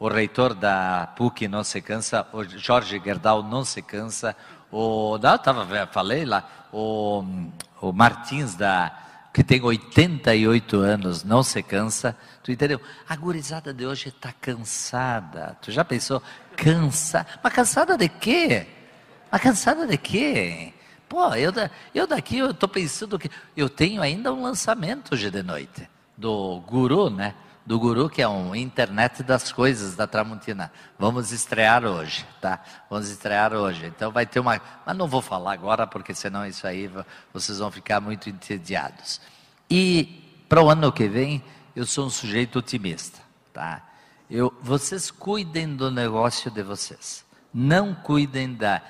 o 0.00 0.08
reitor 0.08 0.54
da 0.54 1.06
PUC 1.16 1.46
não 1.46 1.62
se 1.62 1.80
cansa, 1.80 2.26
o 2.32 2.42
Jorge 2.42 3.00
Gerdau 3.02 3.44
não 3.44 3.64
se 3.64 3.80
cansa, 3.80 4.34
o, 4.70 5.18
não, 5.18 5.38
tava, 5.38 5.86
falei 5.86 6.24
lá, 6.24 6.68
o, 6.72 7.24
o 7.80 7.92
Martins, 7.92 8.54
da, 8.54 8.92
que 9.32 9.44
tem 9.44 9.62
88 9.62 10.78
anos, 10.78 11.22
não 11.22 11.42
se 11.42 11.62
cansa. 11.62 12.16
Tu 12.42 12.52
entendeu? 12.52 12.80
A 13.08 13.14
gurizada 13.16 13.72
de 13.72 13.84
hoje 13.84 14.08
está 14.08 14.32
cansada. 14.32 15.56
Tu 15.60 15.70
já 15.70 15.84
pensou? 15.84 16.22
Cansa. 16.56 17.26
Mas 17.42 17.52
cansada 17.52 17.96
de 17.96 18.08
quê? 18.08 18.66
Mas 19.30 19.42
cansada 19.42 19.86
de 19.86 19.98
quê? 19.98 20.72
Pô, 21.08 21.34
eu, 21.34 21.52
eu 21.94 22.06
daqui 22.06 22.38
eu 22.38 22.50
estou 22.50 22.68
pensando 22.68 23.18
que 23.18 23.30
eu 23.56 23.68
tenho 23.68 24.02
ainda 24.02 24.32
um 24.32 24.42
lançamento 24.42 25.12
hoje 25.12 25.30
de 25.30 25.42
noite 25.42 25.88
do 26.16 26.60
Guru, 26.66 27.10
né? 27.10 27.34
Do 27.66 27.80
Guru, 27.80 28.08
que 28.08 28.22
é 28.22 28.28
um 28.28 28.54
internet 28.54 29.24
das 29.24 29.50
coisas 29.50 29.96
da 29.96 30.06
Tramontina. 30.06 30.70
Vamos 30.96 31.32
estrear 31.32 31.84
hoje, 31.84 32.24
tá? 32.40 32.62
Vamos 32.88 33.10
estrear 33.10 33.52
hoje. 33.52 33.86
Então 33.86 34.12
vai 34.12 34.24
ter 34.24 34.38
uma. 34.38 34.60
Mas 34.86 34.96
não 34.96 35.08
vou 35.08 35.20
falar 35.20 35.52
agora, 35.52 35.84
porque 35.84 36.14
senão 36.14 36.46
isso 36.46 36.64
aí 36.64 36.88
vocês 37.34 37.58
vão 37.58 37.70
ficar 37.72 38.00
muito 38.00 38.30
entediados. 38.30 39.20
E 39.68 40.44
para 40.48 40.62
o 40.62 40.70
ano 40.70 40.92
que 40.92 41.08
vem, 41.08 41.42
eu 41.74 41.84
sou 41.84 42.06
um 42.06 42.10
sujeito 42.10 42.60
otimista, 42.60 43.18
tá? 43.52 43.82
Eu, 44.30 44.56
vocês 44.62 45.10
cuidem 45.10 45.74
do 45.74 45.90
negócio 45.90 46.50
de 46.50 46.62
vocês. 46.62 47.24
Não 47.52 47.94
cuidem 47.94 48.54
da. 48.54 48.80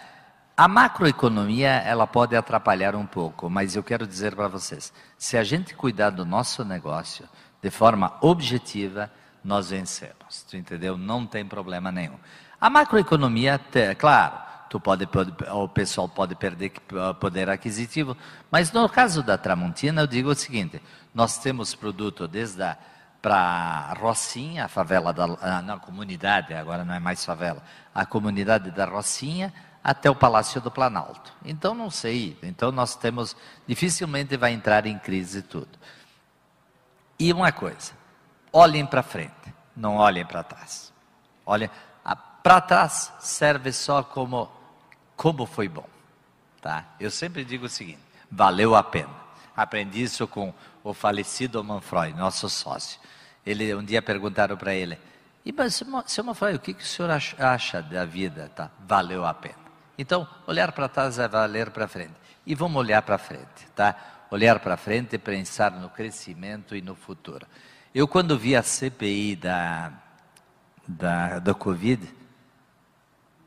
A 0.55 0.69
macroeconomia, 0.69 1.69
ela 1.69 2.07
pode 2.07 2.35
atrapalhar 2.35 2.95
um 2.95 3.05
pouco, 3.05 3.51
mas 3.51 3.77
eu 3.77 3.83
quero 3.83 4.07
dizer 4.07 4.35
para 4.35 4.49
vocês: 4.49 4.93
se 5.17 5.37
a 5.39 5.45
gente 5.45 5.75
cuidar 5.75 6.11
do 6.11 6.27
nosso 6.27 6.65
negócio, 6.65 7.27
de 7.67 7.71
forma 7.71 8.17
objetiva, 8.21 9.11
nós 9.43 9.71
vencemos. 9.71 10.45
Tu 10.49 10.57
entendeu? 10.57 10.97
Não 10.97 11.27
tem 11.27 11.45
problema 11.45 11.91
nenhum. 11.91 12.15
A 12.61 12.71
macroeconomia, 12.71 13.61
claro, 13.99 14.35
tu 14.71 14.79
pode, 14.79 15.09
o 15.53 15.69
pessoal 15.69 16.09
pode 16.09 16.37
perder 16.37 16.71
poder 17.19 17.51
aquisitivo. 17.51 18.17
Mas 18.53 18.71
no 18.71 18.89
caso 18.89 19.21
da 19.21 19.37
Tramontina, 19.37 20.03
eu 20.03 20.07
digo 20.07 20.31
o 20.31 20.35
seguinte: 20.37 20.81
nós 21.13 21.39
temos 21.39 21.75
produto 21.75 22.29
desde 22.29 22.63
a 22.63 22.79
para 23.21 23.95
Rocinha, 23.95 24.67
a 24.67 24.69
favela 24.69 25.13
da 25.13 25.27
na 25.61 25.77
comunidade, 25.79 26.55
agora 26.55 26.85
não 26.85 26.95
é 26.95 27.01
mais 27.01 27.25
favela, 27.25 27.61
a 27.93 28.07
comunidade 28.07 28.71
da 28.71 28.85
Rocinha 28.85 29.53
até 29.83 30.09
o 30.09 30.15
Palácio 30.15 30.61
do 30.61 30.71
Planalto. 30.71 31.33
Então 31.45 31.75
não 31.75 31.91
sei, 31.91 32.39
então 32.45 32.71
nós 32.71 32.95
temos 32.95 33.37
dificilmente 33.67 34.37
vai 34.37 34.53
entrar 34.53 34.87
em 34.87 34.97
crise 34.97 35.43
tudo. 35.43 35.77
E 37.19 37.33
uma 37.33 37.51
coisa, 37.53 37.93
olhem 38.53 38.85
para 38.85 39.03
frente, 39.03 39.55
não 39.75 39.97
olhem 39.97 40.25
para 40.25 40.43
trás. 40.43 40.93
Olhem 41.45 41.71
para 42.47 42.61
trás 42.61 43.13
serve 43.19 43.73
só 43.73 44.05
como 44.05 44.49
como 45.17 45.47
foi 45.47 45.67
bom, 45.67 45.89
tá? 46.63 46.85
Eu 47.01 47.11
sempre 47.11 47.45
digo 47.45 47.67
o 47.67 47.69
seguinte: 47.69 47.99
valeu 48.31 48.77
a 48.77 48.85
pena. 48.85 49.11
Aprendi 49.57 50.01
isso 50.01 50.29
com 50.29 50.55
o 50.85 50.95
falecido 50.95 51.65
Manfroy, 51.65 52.13
nosso 52.13 52.49
sócio. 52.49 53.01
Ele 53.45 53.75
um 53.75 53.83
dia 53.83 54.01
perguntaram 54.01 54.57
para 54.57 54.73
ele: 54.73 54.97
"E 55.45 55.53
mas 55.53 55.83
seu 56.07 56.23
Manfroy, 56.23 56.55
o 56.55 56.61
que, 56.61 56.73
que 56.73 56.85
o 56.85 56.87
senhor 56.87 57.11
acha 57.11 57.83
da 57.83 58.05
vida? 58.05 58.49
Tá? 58.55 58.71
Valeu 58.87 59.27
a 59.27 59.35
pena." 59.35 59.67
Então, 59.99 60.29
olhar 60.47 60.71
para 60.71 60.89
trás 60.89 61.19
é 61.19 61.27
valer 61.27 61.71
para 61.71 61.89
frente. 61.89 62.15
E 62.47 62.55
vamos 62.55 62.79
olhar 62.79 63.03
para 63.03 63.19
frente, 63.19 63.67
tá? 63.75 63.97
Olhar 64.31 64.59
para 64.61 64.77
frente 64.77 65.15
e 65.15 65.19
pensar 65.19 65.71
no 65.73 65.89
crescimento 65.89 66.75
e 66.75 66.83
no 66.83 66.95
futuro. 66.95 67.47
Eu 67.95 68.07
quando 68.09 68.39
vi 68.39 68.57
a 68.57 68.63
CPI 68.63 69.37
da 69.37 69.93
da, 70.87 71.39
da 71.39 71.55
Covid, 71.55 72.15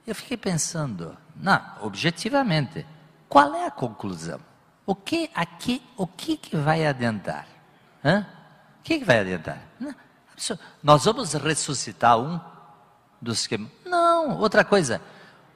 eu 0.06 0.16
fiquei 0.16 0.36
pensando, 0.36 1.16
não, 1.36 1.62
objetivamente, 1.82 2.86
qual 3.28 3.54
é 3.56 3.66
a 3.66 3.72
conclusão? 3.72 4.40
O 4.86 4.96
que 4.96 5.30
aqui, 5.36 5.82
o 5.96 6.08
que, 6.08 6.36
que 6.36 6.58
vai 6.58 6.86
adiantar? 6.86 7.48
Hã? 8.04 8.26
O 8.80 8.84
que, 8.84 9.00
que 9.00 9.06
vai 9.06 9.20
adiantar? 9.20 9.62
Não, 9.80 9.94
nós 10.82 11.06
vamos 11.06 11.34
ressuscitar 11.34 12.18
um 12.18 12.40
dos 13.22 13.46
que. 13.46 13.58
Não, 13.86 14.40
outra 14.40 14.64
coisa. 14.64 15.00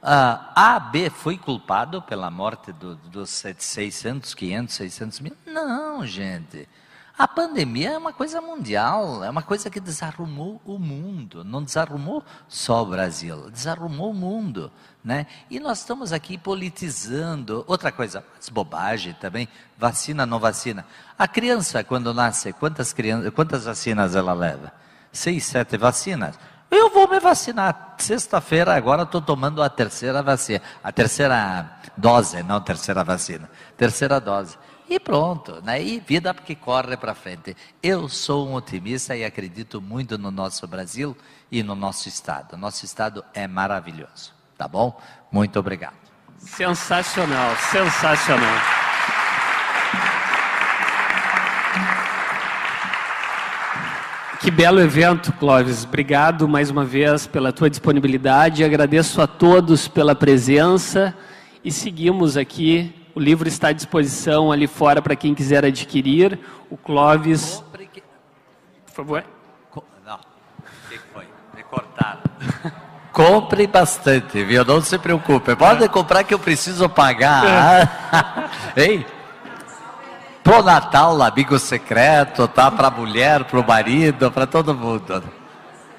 Uh, 0.04 0.36
a 0.54 0.78
B 0.78 1.08
foi 1.08 1.38
culpado 1.38 2.02
pela 2.02 2.30
morte 2.30 2.70
do, 2.72 2.94
dos 2.94 3.42
600, 3.56 4.34
500, 4.34 4.74
600 4.74 5.20
mil? 5.20 5.32
Não, 5.46 6.06
gente. 6.06 6.68
A 7.16 7.26
pandemia 7.26 7.92
é 7.92 7.96
uma 7.96 8.12
coisa 8.12 8.38
mundial, 8.38 9.24
é 9.24 9.30
uma 9.30 9.40
coisa 9.40 9.70
que 9.70 9.80
desarrumou 9.80 10.60
o 10.62 10.78
mundo. 10.78 11.42
Não 11.42 11.62
desarrumou 11.62 12.22
só 12.46 12.82
o 12.82 12.86
Brasil, 12.86 13.50
desarrumou 13.50 14.10
o 14.10 14.14
mundo. 14.14 14.70
Né? 15.02 15.26
E 15.48 15.58
nós 15.58 15.78
estamos 15.78 16.12
aqui 16.12 16.36
politizando. 16.36 17.64
Outra 17.66 17.90
coisa, 17.90 18.22
mas 18.36 18.50
bobagem 18.50 19.14
também, 19.14 19.48
vacina, 19.78 20.26
não 20.26 20.38
vacina. 20.38 20.84
A 21.18 21.26
criança, 21.26 21.82
quando 21.82 22.12
nasce, 22.12 22.52
quantas, 22.52 22.92
crianças, 22.92 23.32
quantas 23.32 23.64
vacinas 23.64 24.14
ela 24.14 24.34
leva? 24.34 24.70
Seis, 25.10 25.46
sete 25.46 25.78
vacinas. 25.78 26.38
Eu 26.74 26.90
vou 26.90 27.08
me 27.08 27.20
vacinar. 27.20 27.94
Sexta-feira, 27.98 28.74
agora 28.74 29.04
estou 29.04 29.22
tomando 29.22 29.62
a 29.62 29.68
terceira 29.68 30.20
vacina. 30.22 30.60
A 30.82 30.90
terceira 30.90 31.78
dose, 31.96 32.42
não 32.42 32.60
terceira 32.60 33.04
vacina. 33.04 33.48
Terceira 33.76 34.20
dose. 34.20 34.58
E 34.88 34.98
pronto, 34.98 35.62
né? 35.62 35.80
E 35.80 36.00
vida 36.00 36.34
que 36.34 36.56
corre 36.56 36.96
para 36.96 37.14
frente. 37.14 37.56
Eu 37.80 38.08
sou 38.08 38.48
um 38.48 38.54
otimista 38.54 39.16
e 39.16 39.24
acredito 39.24 39.80
muito 39.80 40.18
no 40.18 40.32
nosso 40.32 40.66
Brasil 40.66 41.16
e 41.50 41.62
no 41.62 41.76
nosso 41.76 42.08
estado. 42.08 42.56
Nosso 42.56 42.84
estado 42.84 43.24
é 43.32 43.46
maravilhoso, 43.46 44.32
tá 44.58 44.66
bom? 44.66 45.00
Muito 45.30 45.58
obrigado. 45.60 45.94
Sensacional, 46.38 47.56
sensacional. 47.70 48.83
Que 54.44 54.50
belo 54.50 54.78
evento, 54.78 55.32
Clóvis. 55.32 55.84
Obrigado 55.84 56.46
mais 56.46 56.68
uma 56.68 56.84
vez 56.84 57.26
pela 57.26 57.50
tua 57.50 57.70
disponibilidade. 57.70 58.62
Agradeço 58.62 59.22
a 59.22 59.26
todos 59.26 59.88
pela 59.88 60.14
presença 60.14 61.16
e 61.64 61.72
seguimos 61.72 62.36
aqui 62.36 62.94
o 63.14 63.20
livro 63.20 63.48
está 63.48 63.68
à 63.68 63.72
disposição 63.72 64.52
ali 64.52 64.66
fora 64.66 65.00
para 65.00 65.16
quem 65.16 65.34
quiser 65.34 65.64
adquirir. 65.64 66.38
O 66.68 66.76
Clóvis. 66.76 67.64
Por 68.84 68.92
favor. 68.92 69.24
Não. 70.04 70.16
O 70.16 70.88
que 70.90 70.98
foi? 71.10 71.24
Me 71.56 71.62
cortaram. 71.62 72.20
Compre 73.14 73.66
bastante, 73.66 74.44
viu? 74.44 74.62
Não 74.62 74.82
se 74.82 74.98
preocupe. 74.98 75.56
Pode 75.56 75.88
comprar 75.88 76.22
que 76.22 76.34
eu 76.34 76.38
preciso 76.38 76.86
pagar. 76.86 78.50
Ei? 78.76 79.06
Pro 80.44 80.62
Natal, 80.62 81.22
amigo 81.22 81.58
secreto, 81.58 82.46
tá? 82.46 82.70
Para 82.70 82.90
mulher, 82.90 83.44
para 83.44 83.58
o 83.58 83.66
marido, 83.66 84.30
para 84.30 84.46
todo 84.46 84.74
mundo. 84.74 85.24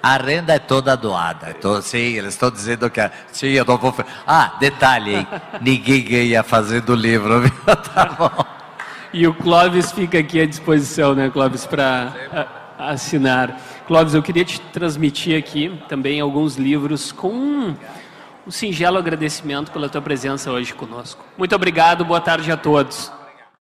A 0.03 0.17
renda 0.17 0.53
é 0.53 0.59
toda 0.59 0.95
doada. 0.95 1.49
Então, 1.49 1.81
sim, 1.81 1.97
eles 1.97 2.35
estão 2.35 2.51
dizendo 2.51 2.87
que. 2.91 3.01
Sim, 3.31 3.47
eu 3.47 3.65
não 3.65 3.75
vou. 3.75 3.91
Ah, 4.27 4.55
detalhe, 4.59 5.15
hein? 5.15 5.27
Ninguém 5.59 6.03
ganha 6.03 6.43
fazendo 6.43 6.93
livro, 6.93 7.41
viu? 7.49 7.75
Tá 7.75 8.05
bom. 8.05 8.45
E 9.11 9.25
o 9.25 9.33
Clóvis 9.33 9.91
fica 9.91 10.19
aqui 10.19 10.39
à 10.39 10.45
disposição, 10.45 11.15
né, 11.15 11.27
Clóvis, 11.31 11.65
para 11.65 12.13
assinar. 12.77 13.59
Clóvis, 13.87 14.13
eu 14.13 14.21
queria 14.21 14.45
te 14.45 14.61
transmitir 14.61 15.39
aqui 15.39 15.81
também 15.89 16.19
alguns 16.19 16.55
livros 16.55 17.11
com 17.11 17.33
um 17.33 18.51
singelo 18.51 18.99
agradecimento 18.99 19.71
pela 19.71 19.89
tua 19.89 20.03
presença 20.03 20.51
hoje 20.51 20.71
conosco. 20.71 21.25
Muito 21.35 21.55
obrigado, 21.55 22.05
boa 22.05 22.21
tarde 22.21 22.51
a 22.51 22.57
todos. 22.57 23.11